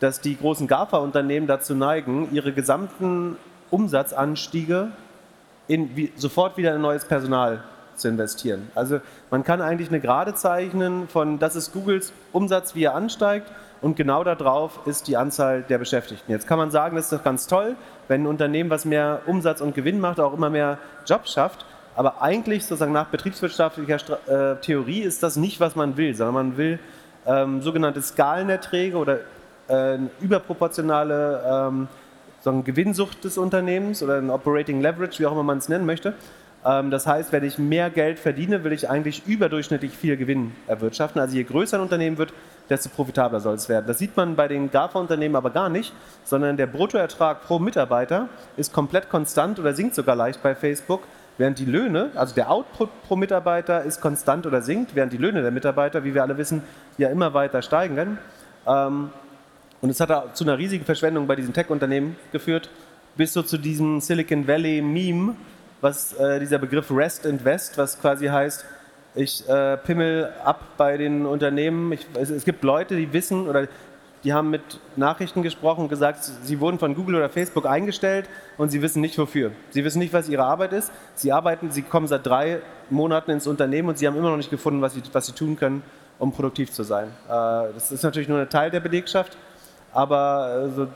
dass 0.00 0.20
die 0.20 0.36
großen 0.36 0.66
GAFA-Unternehmen 0.66 1.46
dazu 1.46 1.74
neigen, 1.74 2.28
ihre 2.32 2.52
gesamten 2.52 3.36
Umsatzanstiege 3.70 4.88
in, 5.66 5.96
wie, 5.96 6.12
sofort 6.16 6.56
wieder 6.56 6.74
in 6.74 6.80
neues 6.80 7.04
Personal 7.04 7.62
zu 7.94 8.08
investieren. 8.08 8.70
Also 8.74 9.00
man 9.30 9.44
kann 9.44 9.60
eigentlich 9.60 9.88
eine 9.88 10.00
Gerade 10.00 10.34
zeichnen 10.34 11.08
von, 11.08 11.38
das 11.38 11.56
ist 11.56 11.72
Googles 11.72 12.12
Umsatz, 12.32 12.74
wie 12.74 12.84
er 12.84 12.94
ansteigt 12.94 13.50
und 13.80 13.96
genau 13.96 14.24
darauf 14.24 14.80
ist 14.86 15.08
die 15.08 15.16
Anzahl 15.16 15.62
der 15.62 15.78
Beschäftigten. 15.78 16.32
Jetzt 16.32 16.46
kann 16.46 16.58
man 16.58 16.70
sagen, 16.70 16.96
das 16.96 17.06
ist 17.06 17.12
doch 17.12 17.24
ganz 17.24 17.46
toll, 17.46 17.76
wenn 18.08 18.22
ein 18.22 18.26
Unternehmen, 18.26 18.70
was 18.70 18.84
mehr 18.84 19.20
Umsatz 19.26 19.60
und 19.60 19.74
Gewinn 19.74 20.00
macht, 20.00 20.18
auch 20.20 20.34
immer 20.34 20.50
mehr 20.50 20.78
Jobs 21.06 21.32
schafft. 21.32 21.64
Aber 21.94 22.22
eigentlich 22.22 22.64
sozusagen 22.64 22.92
nach 22.92 23.06
betriebswirtschaftlicher 23.06 23.98
äh, 24.28 24.60
Theorie 24.60 25.00
ist 25.00 25.22
das 25.22 25.36
nicht, 25.36 25.60
was 25.60 25.76
man 25.76 25.96
will, 25.96 26.14
sondern 26.14 26.34
man 26.34 26.56
will 26.56 26.78
ähm, 27.26 27.60
sogenannte 27.60 28.02
Skalenerträge 28.02 28.96
oder 28.96 29.18
äh, 29.68 29.98
überproportionale 30.20 31.68
ähm, 31.68 31.88
sagen, 32.40 32.64
Gewinnsucht 32.64 33.24
des 33.24 33.38
Unternehmens 33.38 34.02
oder 34.02 34.18
ein 34.18 34.30
Operating 34.30 34.80
Leverage, 34.80 35.18
wie 35.18 35.26
auch 35.26 35.32
immer 35.32 35.42
man 35.42 35.58
es 35.58 35.68
nennen 35.68 35.86
möchte. 35.86 36.14
Ähm, 36.64 36.90
das 36.90 37.06
heißt, 37.06 37.32
wenn 37.32 37.44
ich 37.44 37.58
mehr 37.58 37.90
Geld 37.90 38.18
verdiene, 38.18 38.64
will 38.64 38.72
ich 38.72 38.88
eigentlich 38.88 39.26
überdurchschnittlich 39.26 39.92
viel 39.92 40.16
Gewinn 40.16 40.52
erwirtschaften. 40.66 41.20
Also 41.20 41.36
je 41.36 41.44
größer 41.44 41.78
ein 41.78 41.82
Unternehmen 41.82 42.18
wird, 42.18 42.32
desto 42.68 42.88
profitabler 42.90 43.40
soll 43.40 43.54
es 43.54 43.68
werden. 43.68 43.86
Das 43.86 43.98
sieht 43.98 44.16
man 44.16 44.36
bei 44.36 44.48
den 44.48 44.70
GAFA-Unternehmen 44.70 45.36
aber 45.36 45.50
gar 45.50 45.68
nicht, 45.68 45.92
sondern 46.24 46.56
der 46.56 46.66
Bruttoertrag 46.66 47.42
pro 47.42 47.58
Mitarbeiter 47.58 48.28
ist 48.56 48.72
komplett 48.72 49.08
konstant 49.08 49.58
oder 49.58 49.74
sinkt 49.74 49.94
sogar 49.94 50.16
leicht 50.16 50.42
bei 50.42 50.54
Facebook, 50.54 51.02
während 51.38 51.58
die 51.58 51.64
Löhne, 51.64 52.10
also 52.14 52.34
der 52.34 52.50
Output 52.50 52.90
pro 53.06 53.16
Mitarbeiter 53.16 53.84
ist 53.84 54.00
konstant 54.00 54.46
oder 54.46 54.60
sinkt, 54.60 54.94
während 54.94 55.12
die 55.12 55.18
Löhne 55.18 55.42
der 55.42 55.52
Mitarbeiter, 55.52 56.04
wie 56.04 56.14
wir 56.14 56.22
alle 56.22 56.36
wissen, 56.36 56.62
ja 56.98 57.08
immer 57.08 57.32
weiter 57.32 57.62
steigen. 57.62 58.18
Ähm, 58.66 59.10
und 59.80 59.90
es 59.90 60.00
hat 60.00 60.36
zu 60.36 60.44
einer 60.44 60.58
riesigen 60.58 60.84
Verschwendung 60.84 61.26
bei 61.28 61.36
diesen 61.36 61.54
Tech-Unternehmen 61.54 62.16
geführt, 62.32 62.68
bis 63.16 63.32
so 63.32 63.42
zu 63.42 63.56
diesem 63.56 64.00
Silicon 64.00 64.46
Valley-Meme, 64.46 65.36
was 65.80 66.12
äh, 66.14 66.40
dieser 66.40 66.58
Begriff 66.58 66.90
Rest 66.90 67.24
and 67.24 67.44
West, 67.44 67.78
was 67.78 68.00
quasi 68.00 68.26
heißt, 68.26 68.64
ich 69.18 69.48
äh, 69.48 69.76
pimmel 69.78 70.32
ab 70.44 70.60
bei 70.76 70.96
den 70.96 71.26
Unternehmen. 71.26 71.92
Ich, 71.92 72.06
es, 72.14 72.30
es, 72.30 72.44
gibt 72.44 72.62
Leute, 72.62 72.96
die 72.96 73.12
wissen 73.12 73.48
oder 73.48 73.66
die 74.24 74.32
haben 74.32 74.50
mit 74.50 74.62
Nachrichten 74.96 75.42
gesprochen 75.42 75.82
und 75.82 75.88
gesagt, 75.88 76.22
sie 76.22 76.60
wurden 76.60 76.78
von 76.78 76.94
Google 76.94 77.16
oder 77.16 77.28
Facebook 77.28 77.66
eingestellt 77.66 78.28
und 78.56 78.70
sie 78.70 78.80
wissen 78.80 79.00
nicht 79.00 79.18
wofür. 79.18 79.52
Sie 79.70 79.84
wissen 79.84 79.98
nicht, 79.98 80.12
was 80.12 80.28
ihre 80.28 80.44
Arbeit 80.44 80.72
ist. 80.72 80.92
Sie 81.14 81.32
arbeiten, 81.32 81.70
sie 81.70 81.82
kommen 81.82 82.06
seit 82.06 82.26
drei 82.26 82.60
Monaten 82.90 83.32
ins 83.32 83.46
Unternehmen 83.46 83.88
und 83.88 83.98
sie 83.98 84.06
haben 84.06 84.16
immer 84.16 84.30
noch 84.30 84.36
nicht 84.36 84.50
gefunden, 84.50 84.82
was 84.82 84.94
sie, 84.94 85.02
was 85.12 85.26
sie 85.26 85.32
tun 85.32 85.56
können, 85.56 85.82
um 86.18 86.32
produktiv 86.32 86.70
zu 86.72 86.84
sein. 86.84 87.08
Äh, 87.28 87.72
das 87.74 87.90
ist 87.90 88.02
natürlich 88.04 88.28
nur 88.28 88.38
ein 88.38 88.48
Teil 88.48 88.70
der 88.70 88.80
Belegschaft, 88.80 89.36
aber 89.92 90.70
äh, 90.78 90.86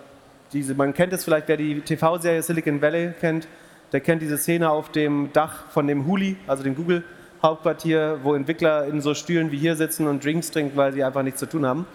diese, 0.52 0.74
man 0.74 0.94
kennt 0.94 1.12
es 1.12 1.24
vielleicht, 1.24 1.48
wer 1.48 1.56
die 1.56 1.80
TV-Serie 1.80 2.42
Silicon 2.42 2.80
Valley 2.80 3.14
kennt, 3.18 3.48
der 3.92 4.00
kennt 4.00 4.22
diese 4.22 4.38
Szene 4.38 4.70
auf 4.70 4.90
dem 4.90 5.32
Dach 5.32 5.66
von 5.70 5.86
dem 5.88 6.06
Huli, 6.06 6.36
also 6.46 6.62
dem 6.62 6.76
Google 6.76 7.02
Hauptquartier, 7.42 8.20
wo 8.22 8.34
Entwickler 8.34 8.86
in 8.86 9.00
so 9.00 9.14
Stühlen 9.14 9.50
wie 9.50 9.58
hier 9.58 9.74
sitzen 9.76 10.06
und 10.06 10.24
Drinks 10.24 10.50
trinken, 10.50 10.76
weil 10.76 10.92
sie 10.92 11.02
einfach 11.02 11.22
nichts 11.22 11.40
zu 11.40 11.46
tun 11.46 11.66
haben. 11.66 11.86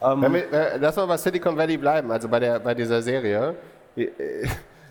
Ähm, 0.00 0.32
wir, 0.32 0.52
äh, 0.52 0.76
lass 0.78 0.96
mal 0.96 1.06
bei 1.06 1.16
Silicon 1.16 1.56
Valley 1.56 1.76
bleiben, 1.76 2.10
also 2.10 2.28
bei, 2.28 2.40
der, 2.40 2.60
bei 2.60 2.74
dieser 2.74 3.02
Serie. 3.02 3.54
Äh, 3.96 4.08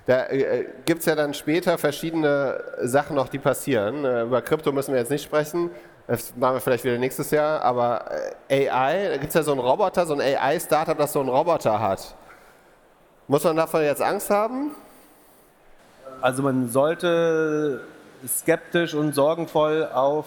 da 0.06 0.26
äh, 0.28 0.66
gibt 0.86 1.00
es 1.00 1.06
ja 1.06 1.16
dann 1.16 1.34
später 1.34 1.78
verschiedene 1.78 2.62
Sachen 2.82 3.16
noch, 3.16 3.30
die 3.30 3.40
passieren. 3.40 4.00
Über 4.28 4.42
Krypto 4.42 4.72
müssen 4.72 4.94
wir 4.94 5.00
jetzt 5.00 5.12
nicht 5.12 5.24
sprechen. 5.24 5.70
Das 6.08 6.36
machen 6.36 6.56
wir 6.56 6.62
vielleicht 6.62 6.84
wieder 6.84 6.98
nächstes 6.98 7.32
Jahr. 7.32 7.62
Aber 7.62 8.06
AI, 8.50 9.10
da 9.10 9.18
gibt 9.18 9.30
es 9.30 9.34
ja 9.36 9.44
so 9.44 9.52
einen 9.52 9.62
Roboter, 9.62 10.06
so 10.06 10.14
ein 10.14 10.22
AI-Startup, 10.22 10.98
das 10.98 11.14
so 11.14 11.20
einen 11.20 11.30
Roboter 11.30 11.80
hat. 11.80 12.16
Muss 13.28 13.44
man 13.44 13.56
davon 13.56 13.84
jetzt 13.84 14.02
Angst 14.02 14.30
haben? 14.30 14.76
Also 16.22 16.44
man 16.44 16.68
sollte 16.68 17.82
skeptisch 18.28 18.94
und 18.94 19.14
sorgenvoll 19.14 19.88
auf 19.94 20.26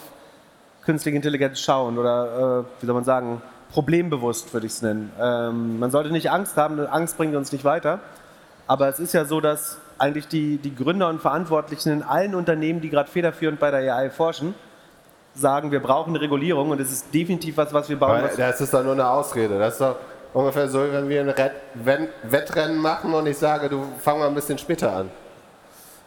künstliche 0.85 1.17
Intelligenz 1.17 1.61
schauen 1.61 1.99
oder, 1.99 2.65
äh, 2.67 2.83
wie 2.83 2.87
soll 2.87 2.95
man 2.95 3.05
sagen, 3.05 3.43
problembewusst 3.73 4.53
würde 4.53 4.67
ich 4.67 4.73
es 4.73 4.83
nennen. 4.83 5.13
Ähm, 5.21 5.79
man 5.79 5.91
sollte 5.91 6.11
nicht 6.11 6.31
Angst 6.31 6.57
haben, 6.57 6.79
Angst 6.87 7.17
bringt 7.17 7.35
uns 7.35 7.53
nicht 7.53 7.65
weiter. 7.65 8.01
Aber 8.67 8.89
es 8.89 8.99
ist 8.99 9.13
ja 9.13 9.25
so, 9.25 9.41
dass 9.41 9.79
eigentlich 9.99 10.29
die, 10.29 10.57
die 10.59 10.75
Gründer 10.75 11.09
und 11.09 11.21
Verantwortlichen 11.21 11.93
in 11.93 12.03
allen 12.03 12.35
Unternehmen, 12.35 12.81
die 12.81 12.89
gerade 12.89 13.11
federführend 13.11 13.61
bei 13.61 13.71
der 13.71 13.95
AI 13.95 14.11
forschen, 14.11 14.55
sagen, 15.35 15.71
wir 15.71 15.81
brauchen 15.81 16.11
eine 16.11 16.21
Regulierung 16.21 16.71
und 16.71 16.81
es 16.81 16.93
ist 16.93 17.13
definitiv 17.13 17.57
was, 17.57 17.73
was 17.73 17.89
wir 17.89 17.99
bauen. 17.99 18.23
müssen. 18.23 18.39
das 18.39 18.61
ist 18.61 18.73
doch 18.73 18.83
nur 18.83 18.93
eine 18.93 19.09
Ausrede. 19.09 19.59
Das 19.59 19.75
ist 19.75 19.81
doch 19.81 19.97
ungefähr 20.33 20.69
so, 20.69 20.81
wenn 20.81 21.09
wir 21.09 21.23
ein 21.23 22.09
Wettrennen 22.23 22.79
machen 22.79 23.13
und 23.13 23.27
ich 23.27 23.37
sage, 23.37 23.69
du 23.69 23.85
fang 23.99 24.19
mal 24.19 24.29
ein 24.29 24.35
bisschen 24.35 24.59
später 24.59 24.95
an. 24.95 25.11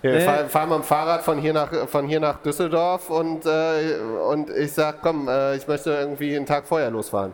Wir 0.02 0.11
nee. 0.11 0.19
fahren 0.22 0.49
fahr 0.49 0.68
mit 0.68 0.76
dem 0.76 0.84
Fahrrad 0.84 1.24
von 1.24 1.40
hier 1.40 1.53
nach, 1.53 1.88
von 1.88 2.07
hier 2.07 2.19
nach 2.19 2.38
Düsseldorf 2.41 3.10
und, 3.10 3.45
äh, 3.45 3.98
und 4.30 4.49
ich 4.52 4.72
sage, 4.72 4.99
komm, 5.02 5.28
äh, 5.28 5.56
ich 5.56 5.68
möchte 5.68 5.90
irgendwie 5.91 6.36
einen 6.36 6.45
Tag 6.45 6.68
vorher 6.68 6.91
losfahren. 6.91 7.34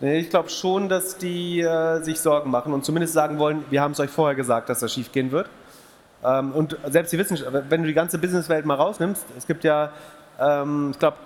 Nee, 0.00 0.20
ich 0.20 0.30
glaube 0.30 0.48
schon, 0.48 0.88
dass 0.88 1.18
die 1.18 1.60
äh, 1.60 2.02
sich 2.02 2.18
Sorgen 2.20 2.50
machen 2.50 2.72
und 2.72 2.86
zumindest 2.86 3.12
sagen 3.12 3.38
wollen, 3.38 3.64
wir 3.68 3.82
haben 3.82 3.92
es 3.92 4.00
euch 4.00 4.08
vorher 4.08 4.34
gesagt, 4.34 4.70
dass 4.70 4.80
das 4.80 4.92
schief 4.92 5.12
gehen 5.12 5.30
wird. 5.30 5.50
Ähm, 6.24 6.52
und 6.52 6.78
selbst 6.88 7.12
die 7.12 7.18
Wissenschaft, 7.18 7.52
wenn 7.68 7.82
du 7.82 7.86
die 7.86 7.94
ganze 7.94 8.18
Businesswelt 8.18 8.64
mal 8.64 8.74
rausnimmst, 8.74 9.26
es 9.36 9.46
gibt 9.46 9.62
ja, 9.64 9.90
ähm, 10.40 10.92
ich 10.92 10.98
glaube, 10.98 11.18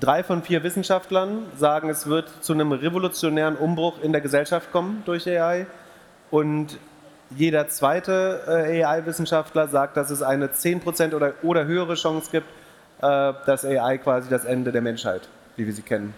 drei 0.00 0.24
von 0.24 0.42
vier 0.42 0.62
Wissenschaftlern 0.62 1.44
sagen, 1.58 1.90
es 1.90 2.06
wird 2.06 2.30
zu 2.42 2.54
einem 2.54 2.72
revolutionären 2.72 3.56
Umbruch 3.56 4.02
in 4.02 4.12
der 4.12 4.22
Gesellschaft 4.22 4.72
kommen 4.72 5.02
durch 5.04 5.28
AI. 5.28 5.66
Und 6.30 6.78
jeder 7.36 7.68
zweite 7.68 8.40
äh, 8.46 8.84
AI-Wissenschaftler 8.84 9.68
sagt, 9.68 9.96
dass 9.96 10.10
es 10.10 10.22
eine 10.22 10.48
10% 10.48 11.14
oder, 11.14 11.34
oder 11.42 11.64
höhere 11.64 11.94
Chance 11.94 12.30
gibt, 12.30 12.46
äh, 13.00 13.32
dass 13.46 13.64
AI 13.64 13.98
quasi 13.98 14.28
das 14.28 14.44
Ende 14.44 14.72
der 14.72 14.82
Menschheit, 14.82 15.28
wie 15.56 15.66
wir 15.66 15.72
sie 15.72 15.82
kennen, 15.82 16.14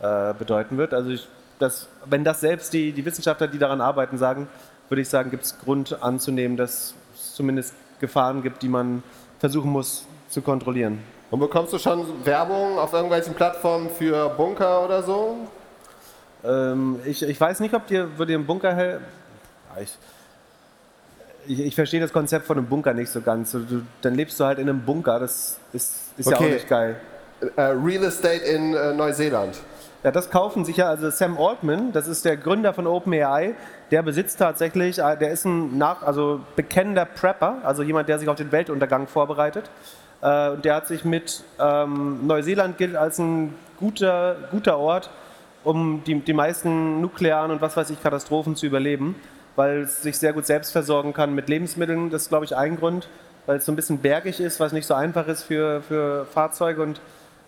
äh, 0.00 0.34
bedeuten 0.34 0.78
wird. 0.78 0.94
Also 0.94 1.10
ich, 1.10 1.28
das, 1.58 1.88
wenn 2.04 2.24
das 2.24 2.40
selbst 2.40 2.72
die, 2.72 2.92
die 2.92 3.04
Wissenschaftler, 3.04 3.48
die 3.48 3.58
daran 3.58 3.80
arbeiten, 3.80 4.18
sagen, 4.18 4.48
würde 4.88 5.02
ich 5.02 5.08
sagen, 5.08 5.30
gibt 5.30 5.44
es 5.44 5.58
Grund 5.58 6.02
anzunehmen, 6.02 6.56
dass 6.56 6.94
es 7.14 7.34
zumindest 7.34 7.74
Gefahren 8.00 8.42
gibt, 8.42 8.62
die 8.62 8.68
man 8.68 9.02
versuchen 9.38 9.70
muss 9.70 10.06
zu 10.28 10.42
kontrollieren. 10.42 10.98
Und 11.30 11.40
bekommst 11.40 11.72
du 11.72 11.78
schon 11.78 12.24
Werbung 12.24 12.78
auf 12.78 12.92
irgendwelchen 12.92 13.34
Plattformen 13.34 13.90
für 13.90 14.28
Bunker 14.30 14.84
oder 14.84 15.02
so? 15.02 15.48
Ähm, 16.44 17.00
ich, 17.04 17.22
ich 17.22 17.40
weiß 17.40 17.60
nicht, 17.60 17.74
ob 17.74 17.86
dir 17.86 18.16
würde 18.16 18.32
im 18.32 18.46
Bunker 18.46 18.74
helfen. 18.74 19.04
Ich, 19.80 19.96
ich, 21.48 21.60
ich, 21.60 21.74
verstehe 21.74 22.00
das 22.00 22.12
Konzept 22.12 22.46
von 22.46 22.58
einem 22.58 22.66
Bunker 22.66 22.94
nicht 22.94 23.10
so 23.10 23.20
ganz. 23.20 23.52
Du, 23.52 23.82
dann 24.02 24.14
lebst 24.14 24.38
du 24.38 24.44
halt 24.44 24.58
in 24.58 24.68
einem 24.68 24.80
Bunker, 24.80 25.18
das 25.18 25.58
ist, 25.72 26.12
ist 26.16 26.26
okay. 26.26 26.36
ja 26.40 26.46
auch 26.46 26.52
nicht 26.52 26.68
geil. 26.68 26.96
Uh, 27.42 27.84
Real 27.84 28.04
Estate 28.04 28.44
in 28.44 28.74
uh, 28.74 28.94
Neuseeland. 28.94 29.60
Ja, 30.02 30.10
das 30.10 30.30
kaufen 30.30 30.64
sich 30.64 30.76
ja, 30.76 30.88
also 30.88 31.10
Sam 31.10 31.36
Altman, 31.38 31.92
das 31.92 32.06
ist 32.06 32.24
der 32.24 32.36
Gründer 32.36 32.72
von 32.72 32.86
OpenAI, 32.86 33.54
der 33.90 34.02
besitzt 34.02 34.38
tatsächlich, 34.38 34.96
der 34.96 35.30
ist 35.30 35.44
ein 35.44 35.78
nach, 35.78 36.02
also 36.02 36.40
bekennender 36.54 37.04
Prepper, 37.04 37.58
also 37.64 37.82
jemand, 37.82 38.08
der 38.08 38.18
sich 38.18 38.28
auf 38.28 38.36
den 38.36 38.52
Weltuntergang 38.52 39.08
vorbereitet. 39.08 39.68
Und 40.20 40.64
der 40.64 40.76
hat 40.76 40.86
sich 40.86 41.04
mit 41.04 41.42
ähm, 41.58 42.24
Neuseeland 42.26 42.78
gilt 42.78 42.94
als 42.94 43.18
ein 43.18 43.54
guter, 43.78 44.36
guter 44.52 44.78
Ort, 44.78 45.10
um 45.64 46.04
die, 46.04 46.20
die 46.20 46.32
meisten 46.32 47.00
nuklearen 47.00 47.50
und 47.50 47.60
was 47.60 47.76
weiß 47.76 47.90
ich 47.90 48.00
Katastrophen 48.00 48.54
zu 48.54 48.66
überleben 48.66 49.16
weil 49.56 49.82
es 49.82 50.02
sich 50.02 50.18
sehr 50.18 50.32
gut 50.32 50.46
selbst 50.46 50.72
versorgen 50.72 51.12
kann 51.12 51.34
mit 51.34 51.48
Lebensmitteln. 51.48 52.10
Das 52.10 52.22
ist, 52.22 52.28
glaube 52.28 52.44
ich, 52.44 52.56
ein 52.56 52.76
Grund, 52.76 53.08
weil 53.46 53.58
es 53.58 53.66
so 53.66 53.72
ein 53.72 53.76
bisschen 53.76 53.98
bergig 53.98 54.40
ist, 54.40 54.60
was 54.60 54.72
nicht 54.72 54.86
so 54.86 54.94
einfach 54.94 55.26
ist 55.26 55.42
für, 55.42 55.82
für 55.82 56.26
Fahrzeuge 56.26 56.82
und 56.82 57.00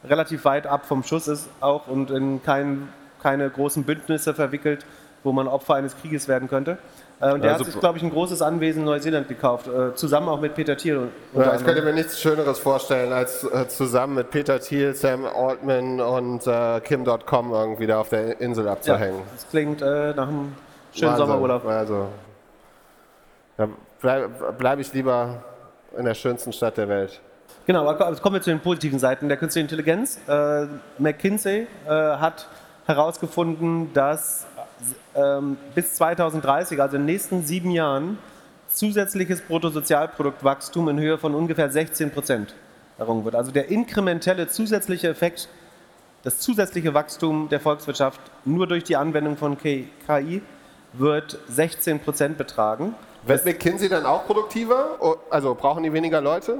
relativ 0.04 0.44
weit 0.44 0.66
ab 0.66 0.86
vom 0.86 1.02
Schuss 1.02 1.28
ist 1.28 1.48
auch 1.60 1.86
und 1.86 2.10
in 2.10 2.42
kein, 2.42 2.88
keine 3.22 3.50
großen 3.50 3.84
Bündnisse 3.84 4.34
verwickelt, 4.34 4.86
wo 5.24 5.32
man 5.32 5.48
Opfer 5.48 5.74
eines 5.74 5.96
Krieges 5.96 6.28
werden 6.28 6.48
könnte. 6.48 6.78
Äh, 7.20 7.32
und 7.32 7.42
der 7.42 7.52
also, 7.52 7.64
hat 7.64 7.72
sich, 7.72 7.80
glaube 7.80 7.98
ich, 7.98 8.04
ein 8.04 8.10
großes 8.10 8.42
Anwesen 8.42 8.80
in 8.80 8.84
Neuseeland 8.84 9.28
gekauft, 9.28 9.66
äh, 9.66 9.94
zusammen 9.94 10.28
auch 10.28 10.40
mit 10.40 10.54
Peter 10.54 10.76
Thiel. 10.76 11.08
Ja, 11.34 11.56
ich 11.56 11.64
könnte 11.64 11.82
mir 11.82 11.92
nichts 11.92 12.20
Schöneres 12.20 12.60
vorstellen, 12.60 13.12
als 13.12 13.42
äh, 13.42 13.66
zusammen 13.66 14.14
mit 14.14 14.30
Peter 14.30 14.60
Thiel, 14.60 14.94
Sam 14.94 15.24
Altman 15.24 16.00
und 16.00 16.46
äh, 16.46 16.80
Kim.com 16.80 17.52
irgendwie 17.52 17.86
da 17.88 18.00
auf 18.00 18.08
der 18.10 18.40
Insel 18.40 18.68
abzuhängen. 18.68 19.18
Ja, 19.18 19.32
das 19.34 19.48
klingt 19.50 19.82
äh, 19.82 20.14
nach 20.14 20.28
einem 20.28 20.52
Schönen 20.92 21.12
Wahnsinn. 21.12 21.26
Sommerurlaub. 21.26 21.64
Also, 21.66 22.08
da 23.56 23.68
bleibe 24.00 24.54
bleib 24.56 24.78
ich 24.78 24.92
lieber 24.92 25.42
in 25.96 26.04
der 26.04 26.14
schönsten 26.14 26.52
Stadt 26.52 26.76
der 26.76 26.88
Welt. 26.88 27.20
Genau, 27.66 27.86
aber 27.86 28.16
kommen 28.16 28.34
wir 28.34 28.42
zu 28.42 28.50
den 28.50 28.60
positiven 28.60 28.98
Seiten 28.98 29.28
der 29.28 29.36
künstlichen 29.36 29.66
Intelligenz. 29.66 30.18
Äh, 30.26 30.66
McKinsey 30.98 31.66
äh, 31.86 31.90
hat 31.90 32.48
herausgefunden, 32.86 33.92
dass 33.92 34.46
ähm, 35.14 35.58
bis 35.74 35.94
2030, 35.94 36.80
also 36.80 36.96
in 36.96 37.02
den 37.02 37.12
nächsten 37.12 37.42
sieben 37.42 37.70
Jahren, 37.70 38.18
zusätzliches 38.68 39.42
Bruttosozialproduktwachstum 39.42 40.88
in 40.88 40.98
Höhe 40.98 41.18
von 41.18 41.34
ungefähr 41.34 41.70
16 41.70 42.10
Prozent 42.10 42.54
errungen 42.98 43.24
wird. 43.24 43.34
Also 43.34 43.50
der 43.50 43.68
inkrementelle 43.68 44.48
zusätzliche 44.48 45.08
Effekt, 45.08 45.48
das 46.22 46.38
zusätzliche 46.38 46.94
Wachstum 46.94 47.48
der 47.48 47.60
Volkswirtschaft 47.60 48.20
nur 48.44 48.66
durch 48.66 48.84
die 48.84 48.96
Anwendung 48.96 49.36
von 49.36 49.56
KI 49.58 50.42
wird 50.92 51.38
16 51.48 52.00
Prozent 52.00 52.38
betragen. 52.38 52.94
Wird 53.24 53.44
McKinsey 53.44 53.88
dann 53.88 54.06
auch 54.06 54.26
produktiver? 54.26 55.16
Also 55.30 55.54
brauchen 55.54 55.82
die 55.82 55.92
weniger 55.92 56.20
Leute? 56.20 56.58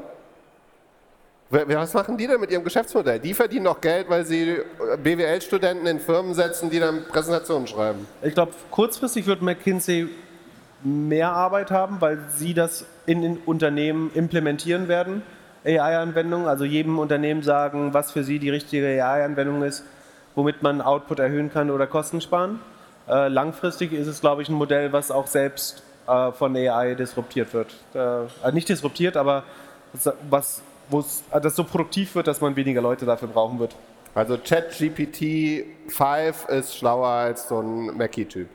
Was 1.51 1.95
machen 1.95 2.19
die 2.19 2.27
denn 2.27 2.41
mit 2.41 2.51
ihrem 2.51 2.63
Geschäftsmodell? 2.63 3.21
Die 3.21 3.33
verdienen 3.33 3.65
doch 3.65 3.81
Geld, 3.81 4.11
weil 4.11 4.27
sie 4.27 4.51
äh, 4.51 4.65
BWL-Studenten 5.03 5.87
in 5.87 5.99
Firmen 5.99 6.35
setzen, 6.35 6.69
die 6.69 6.79
dann 6.79 7.05
Präsentationen 7.05 7.67
schreiben. 7.67 8.07
Ich 8.21 8.35
glaube, 8.35 8.53
kurzfristig 8.71 9.27
wird 9.27 9.41
McKinsey 9.41 10.11
mehr 10.83 11.33
Arbeit 11.33 11.71
haben, 11.71 12.03
weil 12.03 12.19
sie 12.37 12.53
das 12.53 12.85
in 13.07 13.23
den 13.23 13.39
Unternehmen 13.39 14.11
implementieren 14.15 14.89
werden, 14.89 15.23
AI-Anwendungen, 15.65 16.47
also 16.47 16.65
jedem 16.65 16.99
Unternehmen 16.99 17.43
sagen, 17.43 17.95
was 17.95 18.13
für 18.13 18.25
sie 18.25 18.39
die 18.39 18.51
richtige 18.51 19.03
AI-Anwendung 19.03 19.63
ist, 19.63 19.85
womit 20.35 20.63
man 20.63 20.83
Output 20.83 21.19
erhöhen 21.19 21.51
kann 21.51 21.71
oder 21.71 21.87
Kosten 21.87 22.21
sparen. 22.21 22.61
Äh, 23.09 23.29
langfristig 23.29 23.93
ist 23.93 24.07
es, 24.07 24.21
glaube 24.21 24.43
ich, 24.43 24.49
ein 24.49 24.55
Modell, 24.55 24.93
was 24.93 25.11
auch 25.11 25.27
selbst 25.27 25.83
äh, 26.07 26.33
von 26.33 26.57
AI 26.57 26.95
disruptiert 26.95 27.53
wird. 27.55 27.75
Äh, 27.95 28.53
nicht 28.53 28.69
disruptiert, 28.69 29.17
aber 29.17 29.45
was 30.31 30.63
äh, 31.31 31.41
das 31.41 31.57
so 31.57 31.65
produktiv 31.65 32.15
wird, 32.15 32.27
dass 32.27 32.41
man 32.41 32.57
weniger 32.57 32.81
Leute 32.81 33.07
dafür 33.07 33.29
brauchen 33.29 33.59
wird. 33.59 33.75
Also 34.15 34.37
ChatGPT 34.37 35.65
5 35.89 36.49
ist 36.49 36.77
schlauer 36.77 37.09
als 37.09 37.49
so 37.49 37.61
ein 37.61 37.97
Mackie-Typ. 37.97 38.49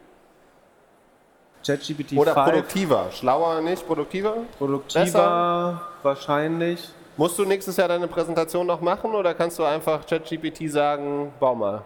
ChatGPT 1.66 2.18
Oder 2.18 2.34
5, 2.34 2.46
produktiver. 2.46 3.08
Schlauer 3.12 3.62
nicht, 3.62 3.88
produktiver? 3.88 4.38
Produktiver 4.58 5.04
Besser? 5.04 5.82
wahrscheinlich. 6.02 6.90
Musst 7.16 7.38
du 7.38 7.46
nächstes 7.46 7.78
Jahr 7.78 7.88
deine 7.88 8.08
Präsentation 8.08 8.66
noch 8.66 8.82
machen 8.82 9.14
oder 9.14 9.34
kannst 9.34 9.60
du 9.60 9.64
einfach 9.64 10.06
ChatGPT 10.06 10.70
sagen, 10.70 11.32
bau 11.40 11.56
mal? 11.56 11.86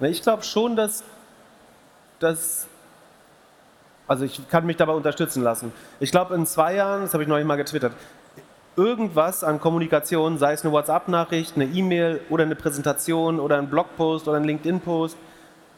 Ich 0.00 0.22
glaube 0.22 0.42
schon, 0.42 0.74
dass, 0.74 1.04
dass 2.22 2.66
also 4.08 4.24
ich 4.24 4.46
kann 4.48 4.66
mich 4.66 4.76
dabei 4.76 4.92
unterstützen 4.92 5.42
lassen. 5.42 5.72
Ich 6.00 6.10
glaube 6.10 6.34
in 6.34 6.44
zwei 6.44 6.74
Jahren, 6.74 7.02
das 7.02 7.14
habe 7.14 7.22
ich 7.22 7.28
neulich 7.28 7.46
mal 7.46 7.56
getwittert, 7.56 7.92
irgendwas 8.76 9.44
an 9.44 9.60
Kommunikation, 9.60 10.38
sei 10.38 10.52
es 10.52 10.64
eine 10.64 10.72
WhatsApp-Nachricht, 10.72 11.56
eine 11.56 11.64
E-Mail 11.64 12.20
oder 12.28 12.44
eine 12.44 12.54
Präsentation 12.54 13.38
oder 13.40 13.58
ein 13.58 13.68
Blogpost 13.68 14.28
oder 14.28 14.38
ein 14.38 14.44
LinkedIn-Post, 14.44 15.16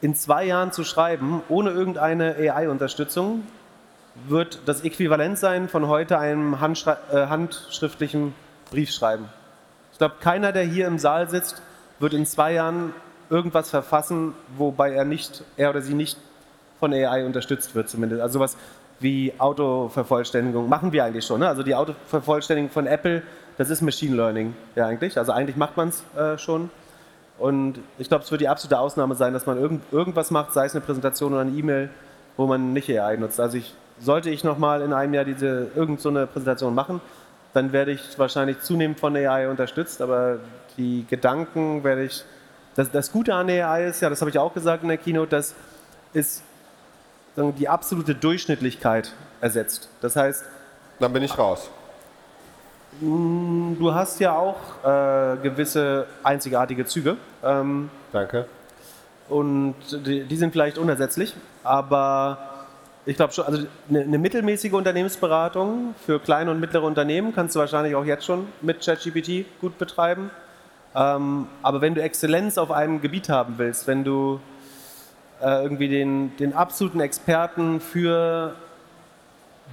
in 0.00 0.14
zwei 0.14 0.44
Jahren 0.46 0.72
zu 0.72 0.84
schreiben, 0.84 1.42
ohne 1.48 1.70
irgendeine 1.70 2.34
AI-Unterstützung, 2.36 3.46
wird 4.28 4.60
das 4.66 4.82
Äquivalent 4.82 5.38
sein 5.38 5.68
von 5.68 5.88
heute 5.88 6.18
einem 6.18 6.54
äh, 6.54 7.26
handschriftlichen 7.26 8.34
Briefschreiben. 8.70 9.26
Ich 9.92 9.98
glaube, 9.98 10.16
keiner, 10.20 10.52
der 10.52 10.64
hier 10.64 10.86
im 10.86 10.98
Saal 10.98 11.28
sitzt, 11.28 11.62
wird 11.98 12.14
in 12.14 12.26
zwei 12.26 12.52
Jahren 12.52 12.92
irgendwas 13.30 13.70
verfassen, 13.70 14.34
wobei 14.56 14.92
er 14.92 15.04
nicht, 15.04 15.42
er 15.56 15.70
oder 15.70 15.82
sie 15.82 15.94
nicht 15.94 16.18
von 16.84 16.92
AI 16.92 17.24
unterstützt 17.24 17.74
wird, 17.74 17.88
zumindest. 17.88 18.20
Also 18.20 18.40
was 18.40 18.58
wie 19.00 19.32
Autovervollständigung 19.38 20.68
machen 20.68 20.92
wir 20.92 21.02
eigentlich 21.02 21.24
schon. 21.24 21.40
Ne? 21.40 21.48
Also 21.48 21.62
die 21.62 21.74
Autovervollständigung 21.74 22.70
von 22.70 22.86
Apple, 22.86 23.22
das 23.56 23.70
ist 23.70 23.80
Machine 23.80 24.14
Learning 24.14 24.54
ja 24.76 24.86
eigentlich. 24.86 25.16
Also 25.16 25.32
eigentlich 25.32 25.56
macht 25.56 25.78
man 25.78 25.88
es 25.88 26.04
äh, 26.14 26.36
schon. 26.36 26.68
Und 27.38 27.78
ich 27.98 28.08
glaube, 28.08 28.22
es 28.22 28.30
wird 28.30 28.42
die 28.42 28.48
absolute 28.48 28.78
Ausnahme 28.78 29.14
sein, 29.14 29.32
dass 29.32 29.46
man 29.46 29.58
irgend, 29.58 29.82
irgendwas 29.92 30.30
macht, 30.30 30.52
sei 30.52 30.66
es 30.66 30.74
eine 30.74 30.84
Präsentation 30.84 31.32
oder 31.32 31.40
eine 31.40 31.52
E-Mail, 31.52 31.88
wo 32.36 32.46
man 32.46 32.74
nicht 32.74 32.90
AI 32.90 33.16
nutzt. 33.16 33.40
Also 33.40 33.56
ich, 33.56 33.74
sollte 33.98 34.28
ich 34.28 34.44
nochmal 34.44 34.82
in 34.82 34.92
einem 34.92 35.14
Jahr 35.14 35.24
diese 35.24 35.68
irgend 35.74 36.02
so 36.02 36.10
eine 36.10 36.26
Präsentation 36.26 36.74
machen, 36.74 37.00
dann 37.54 37.72
werde 37.72 37.92
ich 37.92 38.18
wahrscheinlich 38.18 38.60
zunehmend 38.60 39.00
von 39.00 39.16
AI 39.16 39.48
unterstützt, 39.48 40.02
aber 40.02 40.38
die 40.76 41.06
Gedanken 41.08 41.82
werde 41.82 42.04
ich. 42.04 42.24
Das, 42.76 42.90
das 42.90 43.10
Gute 43.10 43.34
an 43.34 43.48
AI 43.48 43.86
ist 43.86 44.02
ja, 44.02 44.10
das 44.10 44.20
habe 44.20 44.30
ich 44.30 44.38
auch 44.38 44.52
gesagt 44.52 44.82
in 44.82 44.88
der 44.88 44.98
Keynote, 44.98 45.30
das 45.30 45.54
ist 46.12 46.42
die 47.36 47.68
absolute 47.68 48.14
Durchschnittlichkeit 48.14 49.12
ersetzt. 49.40 49.88
Das 50.00 50.16
heißt. 50.16 50.44
Dann 51.00 51.12
bin 51.12 51.22
ich 51.22 51.36
raus. 51.36 51.68
Du 53.00 53.92
hast 53.92 54.20
ja 54.20 54.36
auch 54.36 54.56
äh, 54.84 55.36
gewisse 55.42 56.06
einzigartige 56.22 56.86
Züge. 56.86 57.16
Ähm, 57.42 57.90
Danke. 58.12 58.46
Und 59.28 59.74
die, 60.06 60.24
die, 60.24 60.36
sind 60.36 60.52
vielleicht 60.52 60.78
unersetzlich, 60.78 61.34
aber 61.64 62.66
ich 63.04 63.16
glaube 63.16 63.32
schon, 63.32 63.46
also 63.46 63.66
eine, 63.88 64.02
eine, 64.02 64.18
mittelmäßige 64.18 64.72
Unternehmensberatung 64.72 65.94
für 66.06 66.20
kleine 66.20 66.50
und 66.50 66.60
mittlere 66.60 66.84
Unternehmen 66.84 67.34
kannst 67.34 67.56
du 67.56 67.60
wahrscheinlich 67.60 67.94
auch 67.96 68.04
jetzt 68.04 68.24
schon 68.24 68.46
mit 68.60 68.84
ChatGPT 68.84 69.46
gut 69.60 69.76
betreiben. 69.78 70.30
Ähm, 70.94 71.48
aber 71.62 71.80
wenn 71.80 71.94
du 71.94 72.02
Exzellenz 72.02 72.58
auf 72.58 72.70
einem 72.70 73.00
Gebiet 73.00 73.28
haben 73.28 73.54
willst, 73.56 73.88
wenn 73.88 74.04
du 74.04 74.40
äh, 75.44 75.62
irgendwie 75.62 75.88
den, 75.88 76.34
den 76.38 76.54
absoluten 76.54 77.00
Experten 77.00 77.80
für 77.80 78.54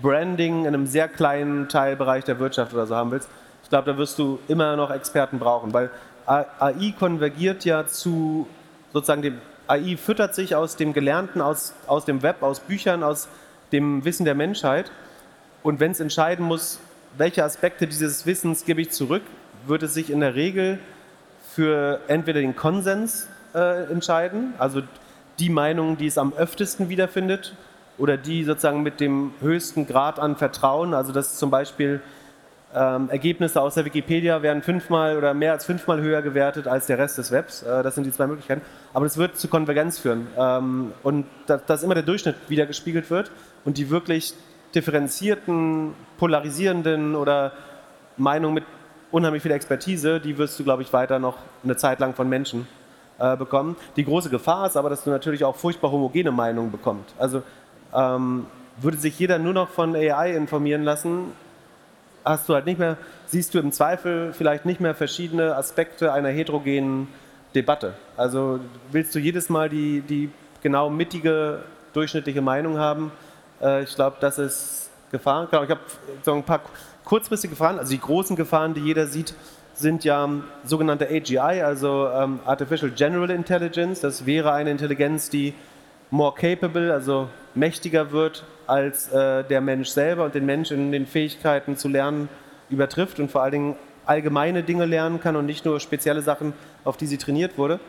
Branding 0.01 0.61
in 0.61 0.67
einem 0.67 0.85
sehr 0.85 1.07
kleinen 1.07 1.69
Teilbereich 1.69 2.25
der 2.25 2.39
Wirtschaft 2.39 2.73
oder 2.73 2.85
so 2.87 2.95
haben 2.95 3.11
willst, 3.11 3.29
ich 3.63 3.69
glaube, 3.69 3.89
da 3.89 3.97
wirst 3.97 4.19
du 4.19 4.39
immer 4.49 4.75
noch 4.75 4.91
Experten 4.91 5.39
brauchen, 5.39 5.73
weil 5.73 5.89
AI 6.25 6.93
konvergiert 6.99 7.63
ja 7.63 7.87
zu 7.87 8.47
sozusagen 8.91 9.21
dem 9.21 9.37
AI 9.67 9.95
füttert 9.95 10.35
sich 10.35 10.55
aus 10.55 10.75
dem 10.75 10.91
Gelernten, 10.91 11.39
aus, 11.39 11.73
aus 11.87 12.03
dem 12.03 12.21
Web, 12.21 12.43
aus 12.43 12.59
Büchern, 12.59 13.03
aus 13.03 13.29
dem 13.71 14.03
Wissen 14.03 14.25
der 14.25 14.35
Menschheit. 14.35 14.91
Und 15.63 15.79
wenn 15.79 15.91
es 15.91 16.01
entscheiden 16.01 16.45
muss, 16.45 16.79
welche 17.17 17.45
Aspekte 17.45 17.87
dieses 17.87 18.25
Wissens 18.25 18.65
gebe 18.65 18.81
ich 18.81 18.91
zurück, 18.91 19.23
wird 19.67 19.83
es 19.83 19.93
sich 19.93 20.09
in 20.09 20.19
der 20.19 20.35
Regel 20.35 20.79
für 21.55 22.01
entweder 22.09 22.41
den 22.41 22.55
Konsens 22.55 23.29
äh, 23.53 23.89
entscheiden, 23.91 24.53
also 24.57 24.81
die 25.41 25.49
Meinung, 25.49 25.97
die 25.97 26.05
es 26.05 26.17
am 26.17 26.33
öftesten 26.33 26.89
wiederfindet 26.89 27.55
oder 27.97 28.15
die 28.15 28.43
sozusagen 28.43 28.83
mit 28.83 28.99
dem 28.99 29.33
höchsten 29.41 29.87
Grad 29.87 30.19
an 30.19 30.35
Vertrauen, 30.35 30.93
also 30.93 31.11
dass 31.11 31.37
zum 31.37 31.49
Beispiel 31.49 31.99
ähm, 32.75 33.09
Ergebnisse 33.09 33.59
aus 33.59 33.73
der 33.73 33.83
Wikipedia 33.83 34.43
werden 34.43 34.61
fünfmal 34.61 35.17
oder 35.17 35.33
mehr 35.33 35.51
als 35.51 35.65
fünfmal 35.65 35.99
höher 35.99 36.21
gewertet 36.21 36.67
als 36.67 36.85
der 36.85 36.99
Rest 36.99 37.17
des 37.17 37.31
Webs. 37.31 37.63
Äh, 37.63 37.83
das 37.83 37.95
sind 37.95 38.05
die 38.05 38.11
zwei 38.11 38.27
Möglichkeiten. 38.27 38.61
Aber 38.93 39.05
das 39.05 39.17
wird 39.17 39.35
zu 39.35 39.47
Konvergenz 39.47 39.99
führen. 39.99 40.27
Ähm, 40.37 40.93
und 41.03 41.25
dass, 41.47 41.65
dass 41.65 41.83
immer 41.83 41.95
der 41.95 42.03
Durchschnitt 42.03 42.35
wieder 42.47 42.67
gespiegelt 42.67 43.09
wird 43.09 43.31
und 43.65 43.77
die 43.77 43.89
wirklich 43.89 44.33
differenzierten, 44.73 45.93
polarisierenden 46.17 47.15
oder 47.15 47.51
Meinungen 48.15 48.53
mit 48.53 48.63
unheimlich 49.09 49.43
viel 49.43 49.51
Expertise, 49.51 50.21
die 50.21 50.37
wirst 50.37 50.57
du, 50.57 50.63
glaube 50.63 50.83
ich, 50.83 50.93
weiter 50.93 51.19
noch 51.19 51.39
eine 51.63 51.75
Zeit 51.75 51.99
lang 51.99 52.13
von 52.13 52.29
Menschen 52.29 52.67
äh, 53.21 53.37
bekommen. 53.37 53.75
Die 53.95 54.03
große 54.03 54.29
Gefahr 54.29 54.65
ist 54.65 54.75
aber, 54.75 54.89
dass 54.89 55.03
du 55.03 55.11
natürlich 55.11 55.43
auch 55.43 55.55
furchtbar 55.55 55.91
homogene 55.91 56.31
Meinungen 56.31 56.71
bekommst. 56.71 57.13
Also 57.19 57.43
ähm, 57.93 58.47
würde 58.77 58.97
sich 58.97 59.19
jeder 59.19 59.37
nur 59.37 59.53
noch 59.53 59.69
von 59.69 59.95
AI 59.95 60.35
informieren 60.35 60.83
lassen, 60.83 61.31
hast 62.25 62.49
du 62.49 62.53
halt 62.55 62.65
nicht 62.65 62.79
mehr, 62.79 62.97
siehst 63.27 63.53
du 63.53 63.59
im 63.59 63.71
Zweifel 63.71 64.33
vielleicht 64.33 64.65
nicht 64.65 64.79
mehr 64.79 64.95
verschiedene 64.95 65.55
Aspekte 65.55 66.11
einer 66.11 66.29
heterogenen 66.29 67.07
Debatte. 67.53 67.93
Also 68.17 68.59
willst 68.91 69.13
du 69.13 69.19
jedes 69.19 69.49
Mal 69.49 69.69
die, 69.69 70.01
die 70.01 70.31
genau 70.61 70.89
mittige, 70.89 71.63
durchschnittliche 71.93 72.41
Meinung 72.41 72.77
haben? 72.77 73.11
Äh, 73.61 73.83
ich 73.83 73.93
glaube, 73.93 74.17
das 74.19 74.39
ist 74.39 74.89
Gefahr. 75.11 75.47
Ich 75.51 75.53
habe 75.53 75.79
so 76.23 76.33
ein 76.33 76.43
paar 76.43 76.61
kurzfristige 77.03 77.51
Gefahren, 77.51 77.77
also 77.77 77.91
die 77.91 77.99
großen 77.99 78.35
Gefahren, 78.35 78.73
die 78.73 78.81
jeder 78.81 79.05
sieht, 79.05 79.35
sind 79.73 80.03
ja 80.03 80.29
sogenannte 80.63 81.07
AGI, 81.07 81.61
also 81.61 82.09
ähm, 82.09 82.39
Artificial 82.45 82.91
General 82.91 83.29
Intelligence. 83.29 84.01
Das 84.01 84.25
wäre 84.25 84.51
eine 84.53 84.71
Intelligenz, 84.71 85.29
die 85.29 85.53
more 86.09 86.33
capable, 86.35 86.93
also 86.93 87.29
mächtiger 87.55 88.11
wird 88.11 88.43
als 88.67 89.11
äh, 89.11 89.43
der 89.43 89.61
Mensch 89.61 89.89
selber 89.89 90.25
und 90.25 90.35
den 90.35 90.45
Mensch 90.45 90.71
in 90.71 90.91
den 90.91 91.05
Fähigkeiten 91.05 91.77
zu 91.77 91.87
lernen 91.87 92.29
übertrifft 92.69 93.19
und 93.19 93.29
vor 93.31 93.41
allen 93.41 93.51
Dingen 93.51 93.75
allgemeine 94.05 94.63
Dinge 94.63 94.85
lernen 94.85 95.19
kann 95.19 95.35
und 95.35 95.45
nicht 95.45 95.65
nur 95.65 95.79
spezielle 95.79 96.21
Sachen, 96.21 96.53
auf 96.83 96.97
die 96.97 97.05
sie 97.05 97.17
trainiert 97.17 97.57
wurde. 97.57 97.79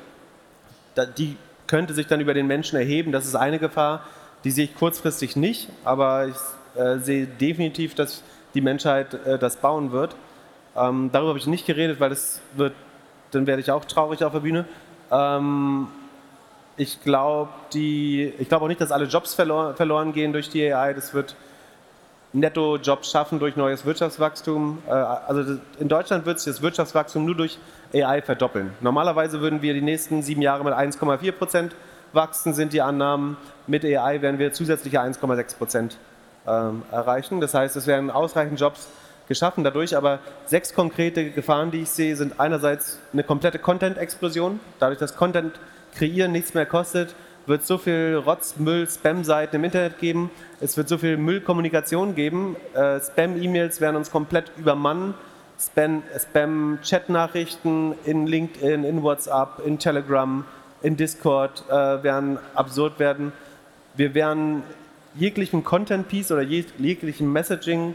Da, 0.95 1.07
die 1.07 1.37
könnte 1.67 1.95
sich 1.95 2.07
dann 2.07 2.21
über 2.21 2.35
den 2.35 2.47
Menschen 2.47 2.77
erheben. 2.77 3.13
Das 3.13 3.25
ist 3.25 3.35
eine 3.35 3.59
Gefahr, 3.59 4.05
die 4.45 4.51
sehe 4.51 4.65
ich 4.65 4.75
kurzfristig 4.75 5.37
nicht, 5.37 5.69
aber 5.85 6.29
ich 6.29 6.81
äh, 6.81 6.99
sehe 6.99 7.27
definitiv, 7.27 7.95
dass 7.95 8.23
die 8.55 8.61
Menschheit 8.61 9.15
äh, 9.27 9.39
das 9.39 9.57
bauen 9.57 9.93
wird. 9.93 10.17
Ähm, 10.77 11.11
darüber 11.13 11.31
habe 11.31 11.39
ich 11.39 11.47
nicht 11.47 11.67
geredet, 11.67 12.01
weil 12.01 12.11
das 12.11 12.41
wird, 12.55 12.73
dann 13.31 13.47
werde 13.47 13.61
ich 13.61 13.71
auch 13.71 13.85
traurig 13.85 14.25
auf 14.25 14.33
der 14.33 14.41
Bühne. 14.41 14.65
Ähm, 15.11 15.89
ich 16.77 17.03
glaube 17.03 17.51
glaub 17.71 18.63
auch 18.63 18.69
nicht, 18.69 18.81
dass 18.81 18.93
alle 18.93 19.05
Jobs 19.05 19.35
verlor, 19.35 19.75
verloren 19.75 20.13
gehen 20.13 20.33
durch 20.33 20.49
die 20.49 20.73
AI. 20.73 20.95
Das 20.95 21.13
wird 21.13 21.37
netto 22.33 22.77
Jobs 22.77 23.11
schaffen 23.11 23.39
durch 23.39 23.57
neues 23.57 23.85
Wirtschaftswachstum. 23.85 24.79
Äh, 24.87 24.93
also 24.93 25.59
in 25.79 25.89
Deutschland 25.89 26.25
wird 26.25 26.41
sich 26.41 26.53
das 26.53 26.63
Wirtschaftswachstum 26.63 27.25
nur 27.25 27.35
durch 27.35 27.59
AI 27.93 28.23
verdoppeln. 28.23 28.73
Normalerweise 28.81 29.41
würden 29.41 29.61
wir 29.61 29.75
die 29.75 29.83
nächsten 29.83 30.23
sieben 30.23 30.43
Jahre 30.43 30.65
mit 30.65 30.73
1,4 30.73 31.33
Prozent 31.33 31.77
wachsen, 32.15 32.55
sind 32.55 32.73
die 32.73 32.81
Annahmen. 32.81 33.37
Mit 33.67 33.85
AI 33.85 34.23
werden 34.23 34.39
wir 34.39 34.53
zusätzliche 34.53 35.01
1,6 35.01 35.57
Prozent 35.57 35.99
ähm, 36.47 36.83
erreichen. 36.91 37.41
Das 37.41 37.55
heißt, 37.55 37.77
es 37.77 37.87
werden 37.87 38.11
ausreichend 38.11 38.59
Jobs 38.59 38.89
geschaffen 39.33 39.65
dadurch, 39.65 39.97
aber 39.97 40.19
sechs 40.45 40.75
konkrete 40.75 41.31
Gefahren, 41.31 41.71
die 41.71 41.81
ich 41.83 41.89
sehe, 41.89 42.15
sind 42.17 42.39
einerseits 42.39 42.99
eine 43.15 43.25
komplette 43.25 43.59
Content-Explosion. 43.59 44.61
Dadurch, 44.79 44.99
dass 44.99 45.17
Content 45.17 45.59
kreieren 45.95 46.33
nichts 46.33 46.53
mehr 46.53 46.67
kostet, 46.67 47.15
wird 47.47 47.65
so 47.67 47.79
viel 47.79 48.21
Rotz, 48.25 48.57
Müll, 48.59 48.87
Spam-Seiten 48.87 49.57
im 49.57 49.65
Internet 49.65 49.99
geben. 49.99 50.31
Es 50.61 50.77
wird 50.77 50.87
so 50.89 50.99
viel 50.99 51.17
Müllkommunikation 51.17 52.15
geben. 52.15 52.57
Äh, 52.75 53.01
Spam-E-Mails 53.01 53.81
werden 53.81 53.97
uns 53.97 54.11
komplett 54.11 54.53
übermannen. 54.59 55.15
Spam-Chat-Nachrichten 55.59 57.95
in 58.05 58.27
LinkedIn, 58.27 58.85
in 58.85 59.03
WhatsApp, 59.03 59.63
in 59.65 59.79
Telegram, 59.79 60.45
in 60.83 60.99
Discord 60.99 61.65
äh, 61.69 62.03
werden 62.03 62.39
absurd 62.55 62.99
werden. 62.99 63.33
Wir 63.95 64.15
werden 64.15 64.63
jeglichen 65.15 65.65
Content-Piece 65.65 66.33
oder 66.33 66.43
jeglichen 66.43 67.33
Messaging 67.33 67.95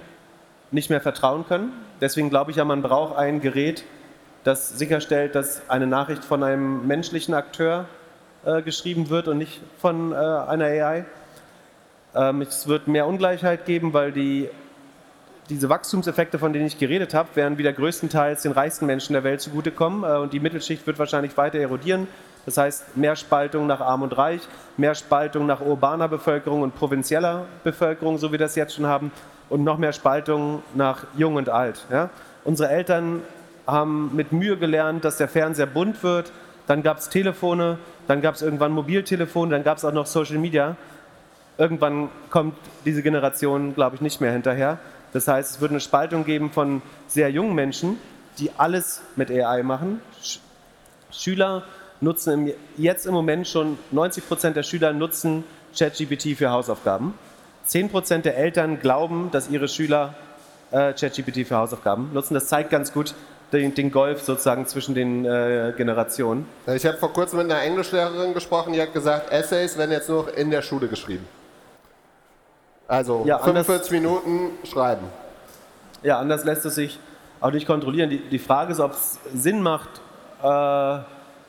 nicht 0.72 0.90
mehr 0.90 1.02
vertrauen 1.02 1.46
können. 1.48 1.72
Deswegen 2.02 2.30
glaube 2.30 2.52
ich 2.52 2.58
ja, 2.58 2.66
man 2.66 2.82
braucht 2.82 3.18
ein 3.18 3.42
Gerät, 3.42 3.84
das 4.44 4.78
sicherstellt, 4.78 5.36
dass 5.36 5.70
eine 5.70 5.88
Nachricht 5.88 6.24
von 6.24 6.44
einem 6.44 6.88
menschlichen 6.88 7.34
Akteur 7.34 7.86
äh, 8.46 8.62
geschrieben 8.62 9.10
wird 9.10 9.28
und 9.28 9.38
nicht 9.38 9.62
von 9.80 10.12
äh, 10.12 10.16
einer 10.16 10.66
AI. 10.66 11.06
Ähm, 12.16 12.42
es 12.42 12.68
wird 12.68 12.88
mehr 12.88 13.08
Ungleichheit 13.08 13.66
geben, 13.66 13.94
weil 13.94 14.12
die, 14.12 14.50
diese 15.50 15.70
Wachstumseffekte, 15.70 16.40
von 16.40 16.54
denen 16.54 16.66
ich 16.66 16.78
geredet 16.78 17.14
habe, 17.14 17.30
werden 17.36 17.58
wieder 17.58 17.74
größtenteils 17.74 18.44
den 18.44 18.52
reichsten 18.52 18.86
Menschen 18.86 19.14
der 19.14 19.24
Welt 19.24 19.42
zugutekommen 19.42 20.04
äh, 20.04 20.18
und 20.18 20.34
die 20.34 20.40
Mittelschicht 20.40 20.88
wird 20.88 21.00
wahrscheinlich 21.00 21.36
weiter 21.36 21.60
erodieren. 21.60 22.08
Das 22.48 22.56
heißt, 22.58 22.96
mehr 22.96 23.18
Spaltung 23.18 23.68
nach 23.68 23.82
Arm 23.82 24.04
und 24.04 24.18
Reich, 24.18 24.40
mehr 24.78 24.96
Spaltung 24.96 25.46
nach 25.48 25.60
urbaner 25.60 26.08
Bevölkerung 26.08 26.62
und 26.62 26.74
provinzieller 26.74 27.44
Bevölkerung, 27.66 28.18
so 28.18 28.30
wie 28.30 28.32
wir 28.32 28.40
das 28.40 28.56
jetzt 28.56 28.76
schon 28.76 28.86
haben, 28.86 29.12
und 29.50 29.66
noch 29.66 29.78
mehr 29.78 29.92
Spaltung 29.92 30.64
nach 30.74 31.04
Jung 31.18 31.36
und 31.36 31.50
Alt. 31.50 31.86
Ja? 31.92 32.10
Unsere 32.46 32.70
Eltern 32.70 33.22
haben 33.68 34.16
mit 34.16 34.32
Mühe 34.32 34.56
gelernt, 34.56 35.04
dass 35.04 35.18
der 35.18 35.28
Fernseher 35.28 35.66
bunt 35.66 36.04
wird. 36.04 36.32
Dann 36.68 36.84
gab 36.84 37.00
es 37.00 37.10
Telefone, 37.10 37.80
dann 38.08 38.22
gab 38.22 38.36
es 38.36 38.42
irgendwann 38.42 38.72
Mobiltelefon, 38.72 39.50
dann 39.50 39.66
gab 39.66 39.78
es 39.78 39.84
auch 39.84 39.92
noch 39.92 40.06
Social 40.06 40.38
Media. 40.38 40.78
Irgendwann 41.58 42.08
kommt 42.30 42.56
diese 42.86 43.04
Generation, 43.04 43.76
glaube 43.76 43.98
ich, 43.98 44.02
nicht 44.02 44.22
mehr 44.22 44.32
hinterher. 44.32 44.80
Das 45.12 45.28
heißt, 45.28 45.56
es 45.56 45.60
wird 45.60 45.72
eine 45.72 45.82
Spaltung 45.82 46.24
geben 46.24 46.50
von 46.50 46.82
sehr 47.08 47.30
jungen 47.30 47.56
Menschen, 47.56 47.98
die 48.40 48.52
alles 48.58 49.02
mit 49.18 49.30
AI 49.30 49.64
machen. 49.64 50.00
Schüler 51.12 51.64
nutzen 52.02 52.48
im, 52.48 52.54
jetzt 52.78 53.06
im 53.06 53.14
Moment 53.14 53.48
schon 53.48 53.78
90 53.92 54.28
Prozent 54.28 54.56
der 54.56 54.64
Schüler 54.64 54.94
nutzen 54.94 55.44
ChatGPT 55.78 56.38
für 56.38 56.52
Hausaufgaben. 56.52 57.14
10 57.66 57.90
Prozent 57.90 58.26
der 58.26 58.38
Eltern 58.38 58.80
glauben, 58.80 59.30
dass 59.32 59.50
ihre 59.50 59.68
Schüler 59.68 60.14
äh, 60.72 60.94
ChatGPT 60.94 61.48
für 61.48 61.58
Hausaufgaben 61.58 62.12
nutzen. 62.14 62.34
Das 62.34 62.48
zeigt 62.48 62.70
ganz 62.70 62.94
gut 62.94 63.14
den, 63.52 63.74
den 63.74 63.92
Golf 63.92 64.22
sozusagen 64.22 64.66
zwischen 64.68 64.96
den 64.96 65.26
äh, 65.26 65.74
Generationen. 65.76 66.48
Ich 66.68 66.86
habe 66.86 66.98
vor 66.98 67.14
kurzem 67.14 67.40
mit 67.40 67.52
einer 67.52 67.62
Englischlehrerin 67.62 68.34
gesprochen, 68.34 68.74
die 68.74 68.82
hat 68.82 68.94
gesagt, 68.94 69.32
Essays 69.32 69.78
werden 69.78 69.92
jetzt 69.92 70.10
nur 70.10 70.36
in 70.38 70.52
der 70.52 70.62
Schule 70.62 70.88
geschrieben. 70.88 71.26
Also 72.88 73.24
ja, 73.26 73.40
45 73.40 73.92
Minuten 73.92 74.52
schreiben. 74.64 75.08
Ja, 76.04 76.20
anders 76.20 76.46
lässt 76.46 76.66
es 76.66 76.76
sich 76.76 77.00
auch 77.42 77.52
nicht 77.52 77.68
kontrollieren. 77.68 78.10
Die, 78.10 78.20
die 78.20 78.40
Frage 78.40 78.72
ist, 78.72 78.80
ob 78.80 78.92
es 78.92 79.20
Sinn 79.34 79.62
macht, 79.62 79.90
äh, 80.42 81.00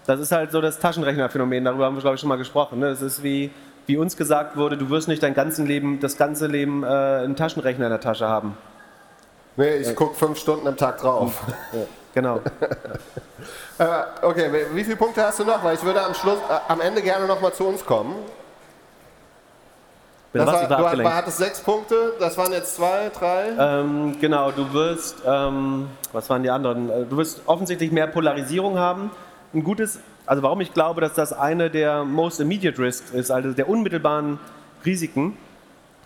das 0.08 0.20
ist 0.20 0.32
halt 0.32 0.50
so 0.52 0.62
das 0.62 0.78
Taschenrechnerphänomen, 0.78 1.66
darüber 1.66 1.84
haben 1.84 1.94
wir, 1.94 2.00
glaube 2.00 2.14
ich, 2.14 2.20
schon 2.20 2.30
mal 2.30 2.38
gesprochen. 2.38 2.78
Ne? 2.78 2.88
Das 2.88 3.02
ist 3.02 3.22
wie, 3.22 3.50
wie 3.86 3.98
uns 3.98 4.16
gesagt 4.16 4.56
wurde, 4.56 4.78
du 4.78 4.88
wirst 4.88 5.06
nicht 5.06 5.22
dein 5.22 5.34
ganzes 5.34 5.66
Leben, 5.66 6.00
das 6.00 6.16
ganze 6.16 6.46
Leben 6.46 6.82
äh, 6.82 6.86
einen 6.86 7.36
Taschenrechner 7.36 7.84
in 7.84 7.90
der 7.90 8.00
Tasche 8.00 8.26
haben. 8.26 8.56
Nee, 9.56 9.76
ich 9.76 9.94
gucke 9.94 10.14
fünf 10.14 10.38
Stunden 10.38 10.66
am 10.66 10.76
Tag 10.76 10.98
drauf. 10.98 11.42
Ja, 11.72 11.80
genau. 12.14 12.36
äh, 13.78 13.84
okay, 14.22 14.50
wie 14.72 14.82
viele 14.82 14.96
Punkte 14.96 15.22
hast 15.22 15.40
du 15.40 15.44
noch? 15.44 15.62
Weil 15.62 15.74
ich 15.74 15.84
würde 15.84 16.02
am 16.02 16.14
Schluss, 16.14 16.38
äh, 16.48 16.72
am 16.72 16.80
Ende 16.80 17.02
gerne 17.02 17.26
nochmal 17.26 17.52
zu 17.52 17.66
uns 17.66 17.84
kommen. 17.84 18.14
Das 20.32 20.46
war, 20.46 20.96
du 20.96 21.04
hattest 21.04 21.38
sechs 21.38 21.60
Punkte, 21.60 22.14
das 22.18 22.36
waren 22.38 22.52
jetzt 22.52 22.76
zwei, 22.76 23.10
drei. 23.10 23.48
Ähm, 23.58 24.16
genau, 24.20 24.50
du 24.52 24.72
wirst, 24.72 25.16
ähm, 25.26 25.88
was 26.12 26.30
waren 26.30 26.42
die 26.42 26.50
anderen? 26.50 26.88
Äh, 26.88 27.04
du 27.04 27.18
wirst 27.18 27.42
offensichtlich 27.46 27.92
mehr 27.92 28.06
Polarisierung 28.06 28.78
haben 28.78 29.10
ein 29.54 29.64
gutes, 29.64 30.00
also 30.26 30.42
warum 30.42 30.60
ich 30.60 30.74
glaube, 30.74 31.00
dass 31.00 31.14
das 31.14 31.32
eine 31.32 31.70
der 31.70 32.04
most 32.04 32.40
immediate 32.40 32.78
risks 32.78 33.10
ist, 33.10 33.30
also 33.30 33.52
der 33.52 33.68
unmittelbaren 33.68 34.38
Risiken. 34.84 35.36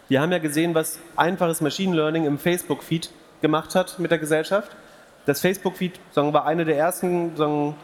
Wir 0.09 0.21
haben 0.21 0.33
ja 0.33 0.39
gesehen, 0.39 0.75
was 0.75 0.99
einfaches 1.17 1.61
Machine 1.61 1.97
Learning 1.97 2.25
im 2.25 2.39
Facebook-Feed 2.39 3.11
gemacht 3.41 3.75
hat 3.75 3.99
mit 3.99 4.11
der 4.11 4.19
Gesellschaft. 4.19 4.71
Das 5.27 5.41
Facebook-Feed 5.41 5.99
war 6.15 6.47
eine 6.47 6.65
der 6.65 6.77
ersten 6.77 7.37
sagen, 7.37 7.75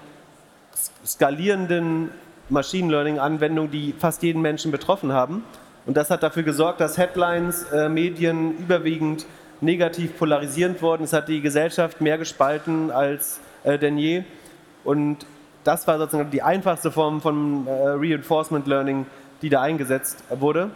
skalierenden 1.05 2.10
Machine 2.48 2.90
Learning-Anwendungen, 2.90 3.70
die 3.70 3.94
fast 3.98 4.22
jeden 4.22 4.43
Menschen 4.43 4.70
betroffen 4.70 5.12
haben. 5.12 5.44
Und 5.86 5.97
das 5.97 6.10
hat 6.10 6.22
dafür 6.22 6.43
gesorgt, 6.43 6.80
dass 6.80 6.98
Headlines, 6.98 7.64
äh, 7.64 7.89
Medien 7.89 8.56
überwiegend 8.59 9.26
negativ 9.60 10.16
polarisierend 10.18 10.82
wurden. 10.82 11.05
Es 11.05 11.12
hat 11.12 11.28
die 11.28 11.40
Gesellschaft 11.40 12.01
mehr 12.01 12.18
gespalten 12.18 12.90
als 12.90 13.40
äh, 13.64 13.78
denn 13.78 13.98
je. 13.98 14.22
Und 14.85 15.26
das 15.68 15.86
war 15.86 15.98
sozusagen 15.98 16.30
die 16.30 16.40
einfachste 16.40 16.90
Form 16.90 17.20
von 17.20 17.66
äh, 17.66 17.70
Reinforcement 17.70 18.66
Learning, 18.66 19.04
die 19.42 19.50
da 19.50 19.60
eingesetzt 19.60 20.24
wurde. 20.30 20.70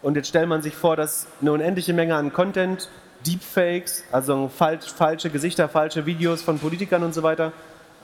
Und 0.00 0.14
jetzt 0.14 0.28
stellt 0.28 0.48
man 0.48 0.62
sich 0.62 0.76
vor, 0.76 0.94
dass 0.94 1.26
eine 1.40 1.50
unendliche 1.50 1.92
Menge 1.92 2.14
an 2.14 2.32
Content, 2.32 2.88
Deepfakes, 3.26 4.04
also 4.12 4.48
falsch, 4.48 4.92
falsche 4.92 5.28
Gesichter, 5.28 5.68
falsche 5.68 6.06
Videos 6.06 6.40
von 6.40 6.60
Politikern 6.60 7.02
und 7.02 7.14
so 7.14 7.24
weiter 7.24 7.52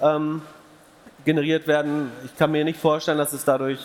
ähm, 0.01 0.43
generiert 1.25 1.69
werden. 1.69 2.11
Ich 2.25 2.37
kann 2.37 2.51
mir 2.51 2.65
nicht 2.65 2.81
vorstellen, 2.81 3.19
dass 3.19 3.33
es 3.33 3.45
dadurch 3.45 3.79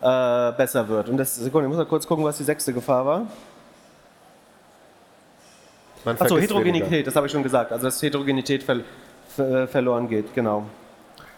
äh, 0.00 0.50
besser 0.50 0.88
wird. 0.88 1.08
Und 1.08 1.16
das, 1.16 1.36
Sekunde, 1.36 1.66
ich 1.66 1.68
muss 1.68 1.78
mal 1.78 1.86
kurz 1.86 2.08
gucken, 2.08 2.24
was 2.24 2.38
die 2.38 2.44
sechste 2.44 2.72
Gefahr 2.72 3.06
war. 3.06 3.26
Achso, 6.04 6.38
Heterogenität, 6.38 6.90
weniger. 6.90 7.04
das 7.04 7.14
habe 7.14 7.26
ich 7.26 7.32
schon 7.32 7.44
gesagt. 7.44 7.70
Also 7.70 7.84
dass 7.84 8.02
Heterogenität 8.02 8.64
ver 8.64 8.80
ver 9.28 9.68
verloren 9.68 10.08
geht, 10.08 10.34
genau. 10.34 10.66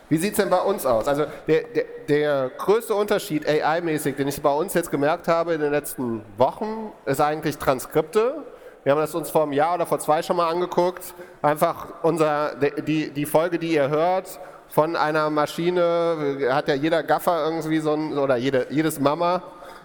Wie 0.09 0.17
sieht 0.17 0.33
es 0.33 0.37
denn 0.39 0.49
bei 0.49 0.61
uns 0.61 0.87
aus? 0.87 1.07
Also 1.07 1.27
der, 1.47 1.65
der, 1.65 1.85
der 2.09 2.51
größte 2.57 2.95
Unterschied 2.95 3.47
AI-mäßig, 3.47 4.17
den 4.17 4.29
ich 4.29 4.41
bei 4.41 4.53
uns 4.53 4.75
jetzt 4.75 4.91
gemerkt 4.91 5.29
habe 5.29 5.55
in 5.55 5.61
den 5.61 5.71
letzten 5.71 6.23
Wochen, 6.39 6.93
ist 7.05 7.21
eigentlich 7.21 7.59
Transkripte. 7.59 8.43
Wir 8.85 8.93
haben 8.93 9.01
das 9.01 9.15
uns 9.15 9.29
vor 9.29 9.43
einem 9.43 9.53
Jahr 9.53 9.75
oder 9.75 9.87
vor 9.87 9.99
zwei 9.99 10.23
schon 10.23 10.37
mal 10.37 10.49
angeguckt. 10.49 11.13
Einfach 11.43 11.89
unser, 12.03 12.55
die, 12.57 13.11
die 13.11 13.27
Folge, 13.27 13.59
die 13.59 13.75
ihr 13.75 13.91
hört, 13.91 14.41
von 14.69 14.97
einer 14.97 15.29
Maschine, 15.31 16.39
hat 16.51 16.69
ja 16.69 16.75
jeder 16.75 17.03
Gaffer 17.03 17.45
irgendwie 17.45 17.81
so 17.81 17.93
ein, 17.93 18.17
oder 18.17 18.37
jede, 18.37 18.67
jedes 18.71 19.01
Mama 19.01 19.43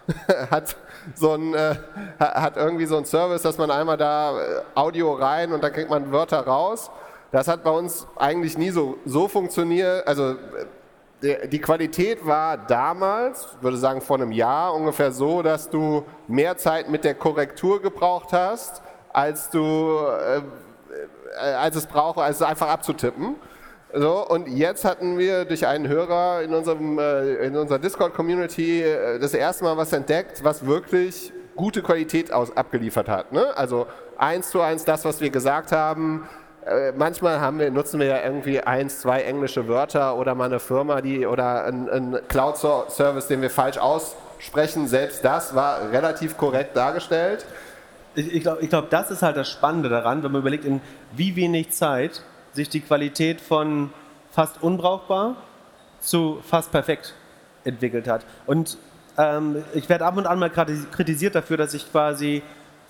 hat 0.52 0.76
so 1.16 1.34
ein, 1.34 1.54
äh, 1.54 1.76
hat 2.20 2.58
irgendwie 2.58 2.86
so 2.86 2.98
ein 2.98 3.06
Service, 3.06 3.42
dass 3.42 3.58
man 3.58 3.72
einmal 3.72 3.98
da 3.98 4.40
äh, 4.40 4.62
Audio 4.76 5.14
rein 5.14 5.52
und 5.52 5.64
dann 5.64 5.74
kriegt 5.74 5.90
man 5.90 6.12
Wörter 6.12 6.42
raus. 6.46 6.92
Das 7.34 7.48
hat 7.48 7.64
bei 7.64 7.72
uns 7.72 8.06
eigentlich 8.16 8.60
nie 8.60 8.70
so, 8.70 9.00
so 9.06 9.28
funktioniert. 9.28 10.06
Also 10.06 10.36
die 11.22 11.60
Qualität 11.60 12.24
war 12.28 12.58
damals, 12.58 13.48
würde 13.60 13.78
sagen 13.78 14.02
vor 14.02 14.18
einem 14.18 14.32
Jahr 14.32 14.72
ungefähr 14.76 15.12
so, 15.12 15.42
dass 15.42 15.68
du 15.68 16.04
mehr 16.28 16.58
Zeit 16.58 16.90
mit 16.90 17.04
der 17.04 17.16
Korrektur 17.16 17.82
gebraucht 17.82 18.34
hast, 18.34 18.84
als 19.12 19.50
du 19.50 19.98
äh, 19.98 20.42
als 21.42 21.76
es 21.76 21.88
braucht, 21.88 22.20
als 22.20 22.36
es 22.36 22.42
einfach 22.44 22.68
abzutippen. 22.68 23.38
So, 23.96 24.28
und 24.28 24.48
jetzt 24.48 24.86
hatten 24.86 25.18
wir 25.18 25.46
durch 25.46 25.66
einen 25.66 25.88
Hörer 25.88 26.44
in, 26.44 26.54
unserem, 26.54 27.00
äh, 27.00 27.48
in 27.48 27.56
unserer 27.56 27.80
Discord-Community 27.80 28.84
äh, 28.84 29.18
das 29.18 29.34
erste 29.34 29.64
Mal 29.64 29.76
was 29.76 29.92
entdeckt, 29.92 30.44
was 30.44 30.68
wirklich 30.68 31.34
gute 31.56 31.82
Qualität 31.82 32.32
aus, 32.32 32.56
abgeliefert 32.56 33.10
hat. 33.10 33.32
Ne? 33.32 33.58
Also 33.58 33.88
eins 34.18 34.52
zu 34.52 34.62
eins 34.62 34.86
das, 34.86 35.04
was 35.04 35.20
wir 35.20 35.32
gesagt 35.32 35.72
haben, 35.72 36.28
äh, 36.28 36.43
manchmal 36.96 37.40
haben 37.40 37.60
wir, 37.60 37.72
nutzen 37.72 38.00
wir 38.00 38.08
ja 38.08 38.24
irgendwie 38.24 38.60
eins, 38.62 39.02
zwei 39.02 39.22
englische 39.22 39.68
Wörter 39.68 40.18
oder 40.18 40.36
mal 40.36 40.46
eine 40.46 40.60
Firma, 40.60 41.02
die 41.02 41.26
oder 41.26 41.66
ein, 41.66 41.90
ein 41.90 42.20
Cloud-Service, 42.28 43.28
den 43.28 43.42
wir 43.42 43.50
falsch 43.50 43.78
aussprechen. 43.78 44.88
Selbst 44.88 45.24
das 45.26 45.56
war 45.56 45.92
relativ 45.92 46.38
korrekt 46.38 46.76
dargestellt. 46.76 47.46
Ich, 48.16 48.32
ich 48.34 48.42
glaube, 48.44 48.66
glaub, 48.68 48.90
das 48.90 49.12
ist 49.12 49.24
halt 49.24 49.38
das 49.38 49.50
Spannende 49.50 49.90
daran, 49.90 50.24
wenn 50.24 50.32
man 50.32 50.42
überlegt, 50.42 50.66
in 50.66 50.82
wie 51.14 51.36
wenig 51.36 51.72
Zeit 51.72 52.22
sich 52.54 52.70
die 52.70 52.82
Qualität 52.82 53.42
von 53.42 53.92
fast 54.32 54.62
unbrauchbar 54.62 55.36
zu 56.00 56.42
fast 56.48 56.72
perfekt 56.72 57.14
entwickelt 57.64 58.08
hat. 58.08 58.26
Und 58.46 58.78
ähm, 59.18 59.64
ich 59.74 59.90
werde 59.90 60.06
ab 60.06 60.18
und 60.18 60.28
an 60.28 60.40
mal 60.40 60.50
kritisiert 60.50 61.36
dafür, 61.36 61.58
dass 61.58 61.74
ich 61.74 61.92
quasi 61.92 62.42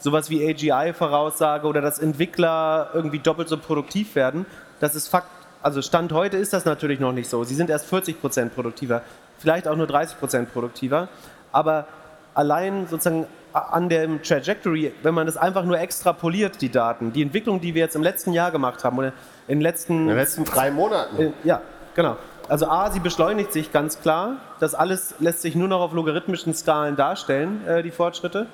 sowas 0.03 0.29
wie 0.29 0.45
AGI-Voraussage 0.47 1.65
oder 1.65 1.81
dass 1.81 1.97
Entwickler 1.97 2.89
irgendwie 2.93 3.19
doppelt 3.19 3.47
so 3.47 3.57
produktiv 3.57 4.15
werden. 4.15 4.45
Das 4.79 4.95
ist 4.95 5.07
Fakt. 5.07 5.27
Also 5.61 5.81
Stand 5.81 6.11
heute 6.11 6.35
ist 6.35 6.51
das 6.51 6.65
natürlich 6.65 6.99
noch 6.99 7.13
nicht 7.13 7.29
so. 7.29 7.45
Sie 7.45 7.55
sind 7.55 7.69
erst 7.69 7.85
40 7.85 8.19
Prozent 8.19 8.53
produktiver, 8.53 9.01
vielleicht 9.39 9.65
auch 9.65 9.77
nur 9.77 9.87
30 9.87 10.19
Prozent 10.19 10.51
produktiver. 10.51 11.07
Aber 11.53 11.87
allein 12.33 12.85
sozusagen 12.87 13.27
an 13.53 13.87
der 13.87 14.21
Trajectory, 14.21 14.93
wenn 15.03 15.13
man 15.13 15.25
das 15.25 15.37
einfach 15.37 15.63
nur 15.63 15.79
extrapoliert, 15.79 16.59
die 16.61 16.69
Daten, 16.69 17.13
die 17.13 17.21
Entwicklung, 17.21 17.61
die 17.61 17.73
wir 17.75 17.83
jetzt 17.83 17.95
im 17.95 18.03
letzten 18.03 18.33
Jahr 18.33 18.51
gemacht 18.51 18.83
haben 18.83 18.97
oder 18.97 19.13
in 19.47 19.59
den 19.59 19.61
letzten, 19.61 19.93
in 20.01 20.07
den 20.07 20.17
letzten 20.17 20.43
drei 20.43 20.69
Monaten. 20.69 21.21
Äh, 21.21 21.31
ja, 21.45 21.61
genau. 21.95 22.17
Also 22.49 22.67
A, 22.67 22.91
sie 22.91 22.99
beschleunigt 22.99 23.53
sich 23.53 23.71
ganz 23.71 24.01
klar. 24.01 24.37
Das 24.59 24.75
alles 24.75 25.15
lässt 25.19 25.41
sich 25.41 25.55
nur 25.55 25.69
noch 25.69 25.79
auf 25.79 25.93
logarithmischen 25.93 26.53
Skalen 26.53 26.97
darstellen, 26.97 27.65
äh, 27.65 27.83
die 27.83 27.91
Fortschritte. 27.91 28.47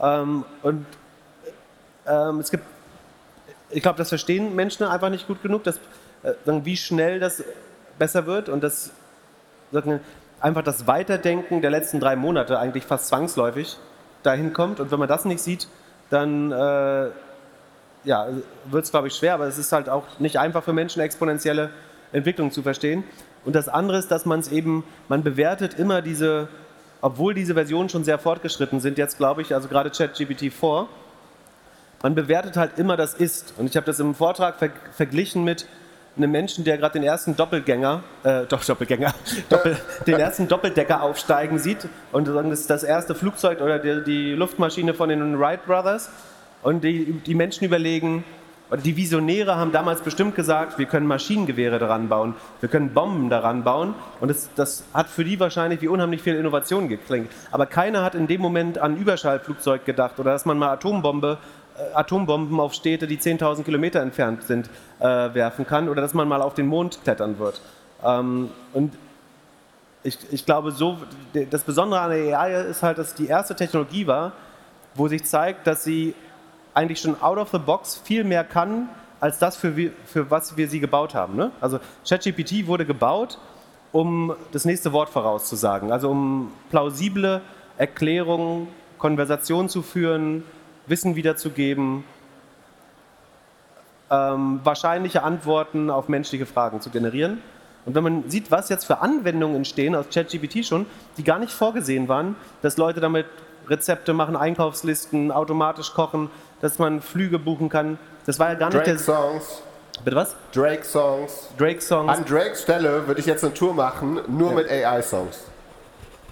Ähm, 0.00 0.44
und 0.62 0.86
ähm, 2.06 2.40
es 2.40 2.50
gibt, 2.50 2.64
ich 3.70 3.82
glaube, 3.82 3.98
das 3.98 4.08
verstehen 4.08 4.54
Menschen 4.54 4.84
einfach 4.86 5.10
nicht 5.10 5.26
gut 5.26 5.42
genug, 5.42 5.64
dass, 5.64 5.78
äh, 6.22 6.32
wie 6.46 6.76
schnell 6.76 7.20
das 7.20 7.42
besser 7.98 8.26
wird 8.26 8.48
und 8.48 8.62
das 8.62 8.90
sagen, 9.72 10.00
einfach 10.40 10.62
das 10.62 10.86
Weiterdenken 10.86 11.62
der 11.62 11.70
letzten 11.70 12.00
drei 12.00 12.16
Monate 12.16 12.58
eigentlich 12.58 12.84
fast 12.84 13.08
zwangsläufig 13.08 13.78
dahin 14.22 14.52
kommt. 14.52 14.80
Und 14.80 14.90
wenn 14.90 14.98
man 14.98 15.08
das 15.08 15.24
nicht 15.24 15.40
sieht, 15.40 15.68
dann 16.10 16.52
äh, 16.52 17.08
ja, 18.04 18.28
wird 18.66 18.84
es, 18.84 18.90
glaube 18.90 19.08
ich, 19.08 19.14
schwer. 19.14 19.34
Aber 19.34 19.46
es 19.46 19.58
ist 19.58 19.72
halt 19.72 19.88
auch 19.88 20.04
nicht 20.18 20.38
einfach 20.38 20.62
für 20.62 20.72
Menschen, 20.72 21.00
exponentielle 21.00 21.70
Entwicklung 22.12 22.52
zu 22.52 22.62
verstehen. 22.62 23.04
Und 23.44 23.54
das 23.54 23.68
andere 23.68 23.98
ist, 23.98 24.10
dass 24.10 24.26
man 24.26 24.40
es 24.40 24.50
eben, 24.50 24.84
man 25.08 25.22
bewertet 25.22 25.78
immer 25.78 26.02
diese, 26.02 26.48
obwohl 27.06 27.34
diese 27.34 27.54
Versionen 27.54 27.88
schon 27.88 28.02
sehr 28.02 28.18
fortgeschritten 28.18 28.80
sind, 28.80 28.98
jetzt 28.98 29.16
glaube 29.16 29.40
ich, 29.40 29.54
also 29.54 29.68
gerade 29.68 29.90
ChatGPT 29.90 30.52
4, 30.52 30.88
man 32.02 32.16
bewertet 32.16 32.56
halt 32.56 32.80
immer 32.80 32.96
das 32.96 33.14
Ist. 33.14 33.54
Und 33.56 33.70
ich 33.70 33.76
habe 33.76 33.86
das 33.86 34.00
im 34.00 34.12
Vortrag 34.12 34.58
ver 34.58 34.70
verglichen 34.90 35.44
mit 35.44 35.68
einem 36.16 36.32
Menschen, 36.32 36.64
der 36.64 36.78
gerade 36.78 36.94
den 36.94 37.04
ersten 37.04 37.36
Doppelgänger, 37.36 38.02
äh, 38.24 38.46
doch 38.46 38.64
Doppelgänger, 38.64 39.14
Doppel, 39.48 39.76
den 40.08 40.18
ersten 40.18 40.48
Doppeldecker 40.48 41.00
aufsteigen 41.00 41.60
sieht 41.60 41.88
und 42.10 42.26
das 42.26 42.44
ist 42.60 42.70
das 42.70 42.82
erste 42.82 43.14
Flugzeug 43.14 43.60
oder 43.60 43.78
die, 43.78 44.02
die 44.02 44.32
Luftmaschine 44.32 44.92
von 44.92 45.08
den 45.08 45.38
Wright 45.38 45.64
Brothers 45.64 46.10
und 46.64 46.82
die, 46.82 47.20
die 47.24 47.34
Menschen 47.36 47.66
überlegen, 47.66 48.24
die 48.70 48.96
Visionäre 48.96 49.56
haben 49.56 49.70
damals 49.70 50.00
bestimmt 50.00 50.34
gesagt, 50.34 50.78
wir 50.78 50.86
können 50.86 51.06
Maschinengewehre 51.06 51.78
daran 51.78 52.08
bauen, 52.08 52.34
wir 52.60 52.68
können 52.68 52.92
Bomben 52.92 53.30
daran 53.30 53.62
bauen. 53.62 53.94
Und 54.20 54.28
das, 54.28 54.50
das 54.56 54.84
hat 54.92 55.08
für 55.08 55.24
die 55.24 55.38
wahrscheinlich 55.38 55.82
wie 55.82 55.88
unheimlich 55.88 56.22
viel 56.22 56.34
Innovation 56.34 56.88
geklingt. 56.88 57.30
Aber 57.52 57.66
keiner 57.66 58.02
hat 58.02 58.16
in 58.16 58.26
dem 58.26 58.40
Moment 58.40 58.78
an 58.78 58.96
Überschallflugzeug 58.96 59.84
gedacht 59.84 60.18
oder 60.18 60.32
dass 60.32 60.46
man 60.46 60.58
mal 60.58 60.70
Atombombe, 60.70 61.38
äh, 61.78 61.94
Atombomben 61.94 62.58
auf 62.58 62.74
Städte, 62.74 63.06
die 63.06 63.18
10.000 63.18 63.62
Kilometer 63.62 64.00
entfernt 64.00 64.42
sind, 64.42 64.68
äh, 64.98 65.04
werfen 65.04 65.64
kann 65.64 65.88
oder 65.88 66.00
dass 66.00 66.12
man 66.12 66.26
mal 66.26 66.42
auf 66.42 66.54
den 66.54 66.66
Mond 66.66 66.98
klettern 67.04 67.38
wird. 67.38 67.60
Ähm, 68.04 68.50
und 68.72 68.94
ich, 70.02 70.18
ich 70.32 70.44
glaube, 70.44 70.72
so, 70.72 70.98
das 71.50 71.62
Besondere 71.62 72.00
an 72.00 72.10
der 72.10 72.38
AI 72.38 72.62
ist 72.62 72.82
halt, 72.82 72.98
dass 72.98 73.14
die 73.14 73.26
erste 73.26 73.54
Technologie 73.54 74.06
war, 74.06 74.32
wo 74.94 75.08
sich 75.08 75.24
zeigt, 75.24 75.66
dass 75.66 75.84
sie 75.84 76.14
eigentlich 76.76 77.00
schon 77.00 77.20
out 77.22 77.38
of 77.38 77.50
the 77.50 77.58
box 77.58 78.00
viel 78.04 78.22
mehr 78.22 78.44
kann, 78.44 78.88
als 79.18 79.38
das, 79.38 79.56
für, 79.56 79.72
für 80.04 80.30
was 80.30 80.56
wir 80.56 80.68
sie 80.68 80.78
gebaut 80.78 81.14
haben. 81.14 81.34
Ne? 81.34 81.50
Also 81.60 81.80
ChatGPT 82.06 82.66
wurde 82.66 82.84
gebaut, 82.84 83.38
um 83.92 84.34
das 84.52 84.66
nächste 84.66 84.92
Wort 84.92 85.08
vorauszusagen, 85.08 85.90
also 85.90 86.10
um 86.10 86.52
plausible 86.70 87.40
Erklärungen, 87.78 88.68
Konversationen 88.98 89.68
zu 89.68 89.82
führen, 89.82 90.44
Wissen 90.86 91.16
wiederzugeben, 91.16 92.04
ähm, 94.10 94.60
wahrscheinliche 94.62 95.22
Antworten 95.22 95.90
auf 95.90 96.08
menschliche 96.08 96.46
Fragen 96.46 96.80
zu 96.80 96.90
generieren. 96.90 97.42
Und 97.86 97.94
wenn 97.94 98.02
man 98.02 98.30
sieht, 98.30 98.50
was 98.50 98.68
jetzt 98.68 98.84
für 98.84 99.00
Anwendungen 99.00 99.56
entstehen 99.56 99.94
aus 99.94 100.06
ChatGPT 100.12 100.64
schon, 100.64 100.86
die 101.16 101.24
gar 101.24 101.38
nicht 101.38 101.52
vorgesehen 101.52 102.08
waren, 102.08 102.36
dass 102.60 102.76
Leute 102.76 103.00
damit 103.00 103.26
Rezepte 103.68 104.12
machen, 104.12 104.36
Einkaufslisten, 104.36 105.32
automatisch 105.32 105.92
kochen, 105.92 106.30
dass 106.60 106.78
man 106.78 107.00
Flüge 107.00 107.38
buchen 107.38 107.68
kann. 107.68 107.98
Das 108.24 108.38
war 108.38 108.48
ja 108.48 108.54
gar 108.54 108.66
nicht 108.68 108.78
Drake 108.78 108.90
der. 108.90 108.98
Songs. 108.98 109.62
Bitte 110.04 110.16
was? 110.16 110.36
Drake 110.52 110.84
Songs. 110.84 111.48
Drake 111.58 111.80
Songs. 111.80 112.10
An 112.10 112.24
Drakes 112.24 112.62
Stelle 112.62 113.06
würde 113.06 113.20
ich 113.20 113.26
jetzt 113.26 113.44
eine 113.44 113.54
Tour 113.54 113.74
machen, 113.74 114.20
nur 114.28 114.52
mit 114.52 114.70
AI-Songs. 114.70 115.44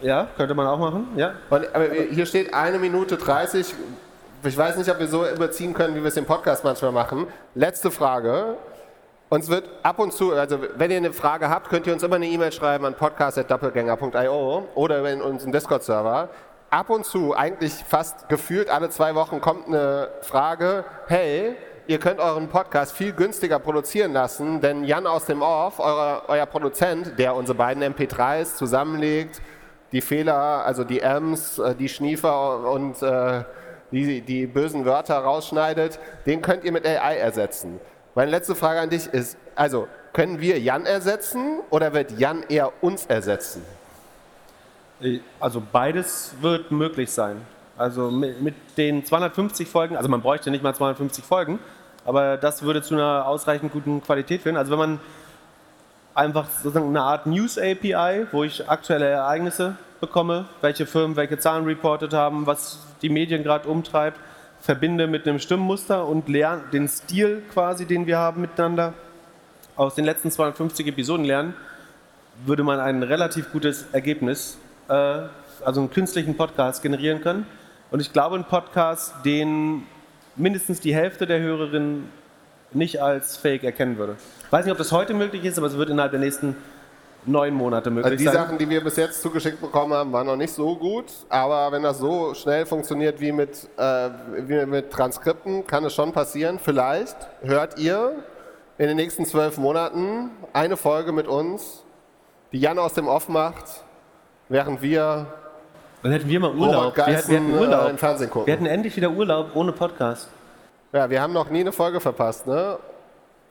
Ja, 0.03 0.29
könnte 0.37 0.55
man 0.55 0.67
auch 0.67 0.79
machen. 0.79 1.09
Ja. 1.17 1.33
Und, 1.49 1.75
aber 1.75 1.87
hier 2.11 2.27
steht 2.27 2.53
eine 2.53 2.79
Minute 2.79 3.17
30. 3.17 3.75
Ich 4.43 4.57
weiß 4.57 4.77
nicht, 4.77 4.91
ob 4.91 4.99
wir 4.99 5.09
so 5.09 5.27
überziehen 5.27 5.73
können, 5.73 5.95
wie 5.95 6.01
wir 6.01 6.09
es 6.09 6.17
im 6.17 6.27
Podcast 6.27 6.63
manchmal 6.65 6.93
machen. 6.93 7.27
Letzte 7.55 7.91
Frage. 7.91 8.57
Uns 9.31 9.49
wird 9.49 9.69
ab 9.83 9.99
und 9.99 10.13
zu, 10.13 10.33
also 10.35 10.59
wenn 10.77 10.91
ihr 10.91 10.99
eine 10.99 11.13
Frage 11.13 11.49
habt, 11.49 11.71
könnt 11.71 11.87
ihr 11.87 11.95
uns 11.95 12.03
immer 12.03 12.17
eine 12.17 12.27
E-Mail 12.27 12.53
schreiben 12.53 12.85
an 12.85 12.95
podcast.doppelgänger.io 12.95 14.69
oder 14.75 15.11
in 15.11 15.23
unseren 15.23 15.51
Discord-Server 15.51 16.29
ab 16.75 16.91
und 16.91 17.07
zu, 17.07 17.37
eigentlich 17.37 17.73
fast 17.73 18.29
gefühlt 18.29 18.69
alle 18.69 18.91
zwei 18.91 19.15
Wochen, 19.15 19.41
kommt 19.41 19.69
eine 19.69 20.09
Frage, 20.23 20.85
hey, 21.07 21.55
ihr 21.87 22.01
könnt 22.01 22.19
euren 22.19 22.49
Podcast 22.49 22.97
viel 22.97 23.13
günstiger 23.13 23.61
produzieren 23.61 24.13
lassen, 24.13 24.61
denn 24.61 24.83
Jan 24.83 25.07
aus 25.07 25.27
dem 25.27 25.41
Off, 25.41 25.79
euer, 25.79 26.25
euer 26.27 26.47
Produzent, 26.47 27.17
der 27.17 27.37
unsere 27.37 27.57
beiden 27.57 27.83
MP3s 27.85 28.57
zusammenlegt, 28.57 29.41
die 29.93 30.01
Fehler, 30.01 30.65
also 30.67 30.83
die 30.83 30.99
Ms, 30.99 31.61
äh, 31.61 31.77
die 31.77 31.89
Schniefer 31.89 32.69
und 32.69 33.01
äh, 33.03 33.45
die, 33.93 34.23
die 34.23 34.49
bösen 34.49 34.85
Wörter 34.85 35.19
rausschneidet, 35.19 36.01
den 36.27 36.43
könnt 36.43 36.65
ihr 36.65 36.73
mit 36.73 36.85
AI 36.85 37.19
ersetzen. 37.19 37.79
Meine 38.17 38.33
letzte 38.33 38.57
Frage 38.57 38.81
an 38.81 38.91
dich 38.91 39.07
ist, 39.07 39.39
also 39.55 39.87
können 40.13 40.41
wir 40.41 40.59
Jan 40.59 40.87
ersetzen 40.87 41.61
oder 41.71 41.95
wird 41.95 42.19
Jan 42.19 42.43
eher 42.49 42.73
uns 42.83 43.07
ersetzen? 43.07 43.63
Also 45.40 45.62
beides 45.72 46.35
wird 46.40 46.70
möglich 46.70 47.10
sein. 47.10 47.36
Also 47.76 48.10
mit, 48.10 48.55
den 48.76 49.05
250 49.05 49.68
Folgen, 49.68 49.97
also 49.97 50.09
man 50.09 50.20
bräuchte 50.20 50.51
nicht 50.51 50.62
mal 50.62 50.74
250 50.74 51.24
Folgen, 51.24 51.59
aber 52.05 52.36
das 52.36 52.62
würde 52.62 52.82
zu 52.82 52.94
einer 52.94 53.26
ausreichend 53.26 53.72
guten 53.72 54.01
Qualität 54.02 54.43
führen. 54.43 54.56
Also 54.56 54.70
wenn 54.72 54.78
man 54.78 55.01
einfach 56.14 56.48
sozusagen 56.48 56.89
eine 56.89 57.02
Art 57.02 57.26
News 57.26 57.59
API, 57.59 58.26
wo 58.31 58.44
ich 58.44 58.68
aktuelle 58.68 59.06
Ereignisse 59.06 59.76
bekomme, 60.01 60.47
welche 60.60 60.86
Firmen 60.86 61.16
welche 61.16 61.39
Zahlen 61.39 61.64
reportet 61.64 62.12
haben, 62.12 62.47
was 62.47 62.78
die 63.02 63.09
Medien 63.09 63.43
gerade 63.43 63.68
umtreibt, 63.68 64.18
verbinde 64.60 65.06
mit 65.06 65.26
einem 65.26 65.40
Stimmmuster 65.40 66.06
und 66.06 66.28
lerne 66.28 66.62
den 66.72 66.89
Stil 66.89 67.43
quasi, 67.52 67.86
den 67.86 68.06
wir 68.06 68.18
haben 68.18 68.40
miteinander, 68.40 68.94
aus 69.76 69.97
den 69.97 70.05
letzten 70.05 70.31
250 70.31 70.86
Episoden 70.86 71.24
lernen, 71.24 71.55
würde 72.47 72.62
man 72.62 72.78
ein 72.78 73.02
relativ 73.02 73.51
gutes 73.51 73.86
Ergebnis 73.93 74.59
also 74.89 75.81
einen 75.81 75.90
künstlichen 75.90 76.36
Podcast 76.36 76.82
generieren 76.82 77.20
können. 77.20 77.47
Und 77.90 78.01
ich 78.01 78.12
glaube, 78.12 78.36
ein 78.36 78.44
Podcast, 78.44 79.15
den 79.24 79.86
mindestens 80.36 80.81
die 80.81 80.94
Hälfte 80.94 81.27
der 81.27 81.40
Hörerinnen 81.40 82.09
nicht 82.73 83.01
als 83.01 83.36
Fake 83.36 83.62
erkennen 83.62 83.98
würde. 83.98 84.16
Ich 84.47 84.52
weiß 84.52 84.65
nicht, 84.65 84.73
ob 84.73 84.78
das 84.78 84.93
heute 84.93 85.15
möglich 85.15 85.44
ist, 85.44 85.59
aber 85.59 85.69
es 85.69 85.77
wird 85.77 85.90
innerhalb 85.90 86.11
der 86.11 86.20
nächsten 86.20 86.56
neun 87.27 87.55
Monate 87.55 87.90
möglich 87.90 88.12
also 88.12 88.16
die 88.19 88.24
sein. 88.24 88.35
Sachen, 88.35 88.59
die 88.59 88.69
wir 88.69 88.82
bis 88.82 88.97
jetzt 88.97 89.23
zugeschickt 89.23 89.61
bekommen 89.61 89.93
haben, 89.93 90.12
waren 90.12 90.27
noch 90.27 90.36
nicht 90.36 90.52
so 90.52 90.77
gut. 90.77 91.06
Aber 91.28 91.73
wenn 91.73 91.82
das 91.82 91.98
so 91.98 92.35
schnell 92.35 92.66
funktioniert 92.66 93.20
wie 93.20 93.32
mit, 93.32 93.69
äh, 93.77 94.11
wie 94.47 94.66
mit 94.66 94.90
Transkripten, 94.90 95.66
kann 95.66 95.85
es 95.85 95.94
schon 95.94 96.12
passieren. 96.12 96.59
Vielleicht 96.59 97.16
hört 97.43 97.78
ihr 97.78 98.12
in 98.78 98.89
den 98.89 98.97
nächsten 98.97 99.24
zwölf 99.24 99.56
Monaten 99.56 100.31
eine 100.52 100.77
Folge 100.77 101.12
mit 101.12 101.28
uns, 101.28 101.85
die 102.52 102.59
Jan 102.59 102.78
aus 102.78 102.94
dem 102.94 103.09
Off 103.09 103.28
macht, 103.28 103.84
während 104.55 104.81
wir. 104.81 105.26
Dann 106.02 106.12
hätten 106.12 106.28
wir 106.28 106.40
mal 106.40 106.55
Urlaub. 106.55 106.97
Wir, 106.97 107.05
hätten, 107.06 107.28
wir 107.28 107.36
hätten 107.39 107.55
Urlaub. 107.55 107.86
Äh, 107.86 107.90
im 107.90 107.98
Fernsehen 107.98 108.31
gucken. 108.31 108.47
Wir 108.47 108.55
hätten 108.55 108.66
endlich 108.66 108.97
wieder 108.97 109.10
Urlaub 109.10 109.51
ohne 109.55 109.72
Podcast. 109.72 110.28
Ja, 110.93 111.10
wir 111.10 111.20
haben 111.20 111.32
noch 111.32 111.51
nie 111.51 111.60
eine 111.60 111.72
Folge 111.72 112.01
verpasst, 112.01 112.47
ne? 112.47 112.78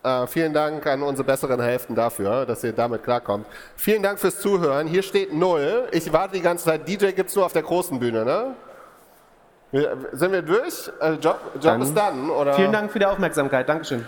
Äh, 0.04 0.28
vielen 0.28 0.54
Dank 0.54 0.86
an 0.88 1.02
unsere 1.02 1.26
besseren 1.26 1.62
Hälften 1.62 1.96
dafür, 1.96 2.46
dass 2.46 2.64
ihr 2.64 2.74
damit 2.74 3.04
klarkommt. 3.04 3.46
Vielen 3.76 4.02
Dank 4.02 4.20
fürs 4.20 4.40
Zuhören. 4.40 4.88
Hier 4.88 5.04
steht 5.04 5.34
null. 5.34 5.88
Ich 5.92 6.12
warte 6.14 6.36
die 6.36 6.42
ganze 6.42 6.66
Zeit. 6.66 6.88
DJ 6.88 7.08
gibt 7.08 7.30
es 7.30 7.36
nur 7.36 7.46
auf 7.46 7.54
der 7.54 7.64
großen 7.64 8.00
Bühne, 8.00 8.24
ne? 8.24 8.56
Sind 10.12 10.32
wir 10.32 10.42
durch? 10.42 10.90
Äh, 11.02 11.14
Job, 11.14 11.40
Job 11.60 11.82
ist 11.82 11.96
dann, 11.96 12.30
oder? 12.30 12.54
Vielen 12.54 12.72
Dank 12.72 12.92
für 12.92 13.00
die 13.00 13.06
Aufmerksamkeit. 13.06 13.68
Dankeschön. 13.68 14.06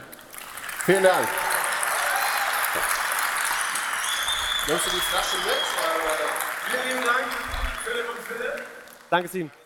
Vielen 0.86 1.04
Dank. 1.04 1.28
Nimmst 4.68 4.86
du 4.86 4.90
die 4.92 4.98
Flasche 4.98 5.38
mit? 5.38 5.75
Danke, 9.10 9.28
Steven. 9.28 9.65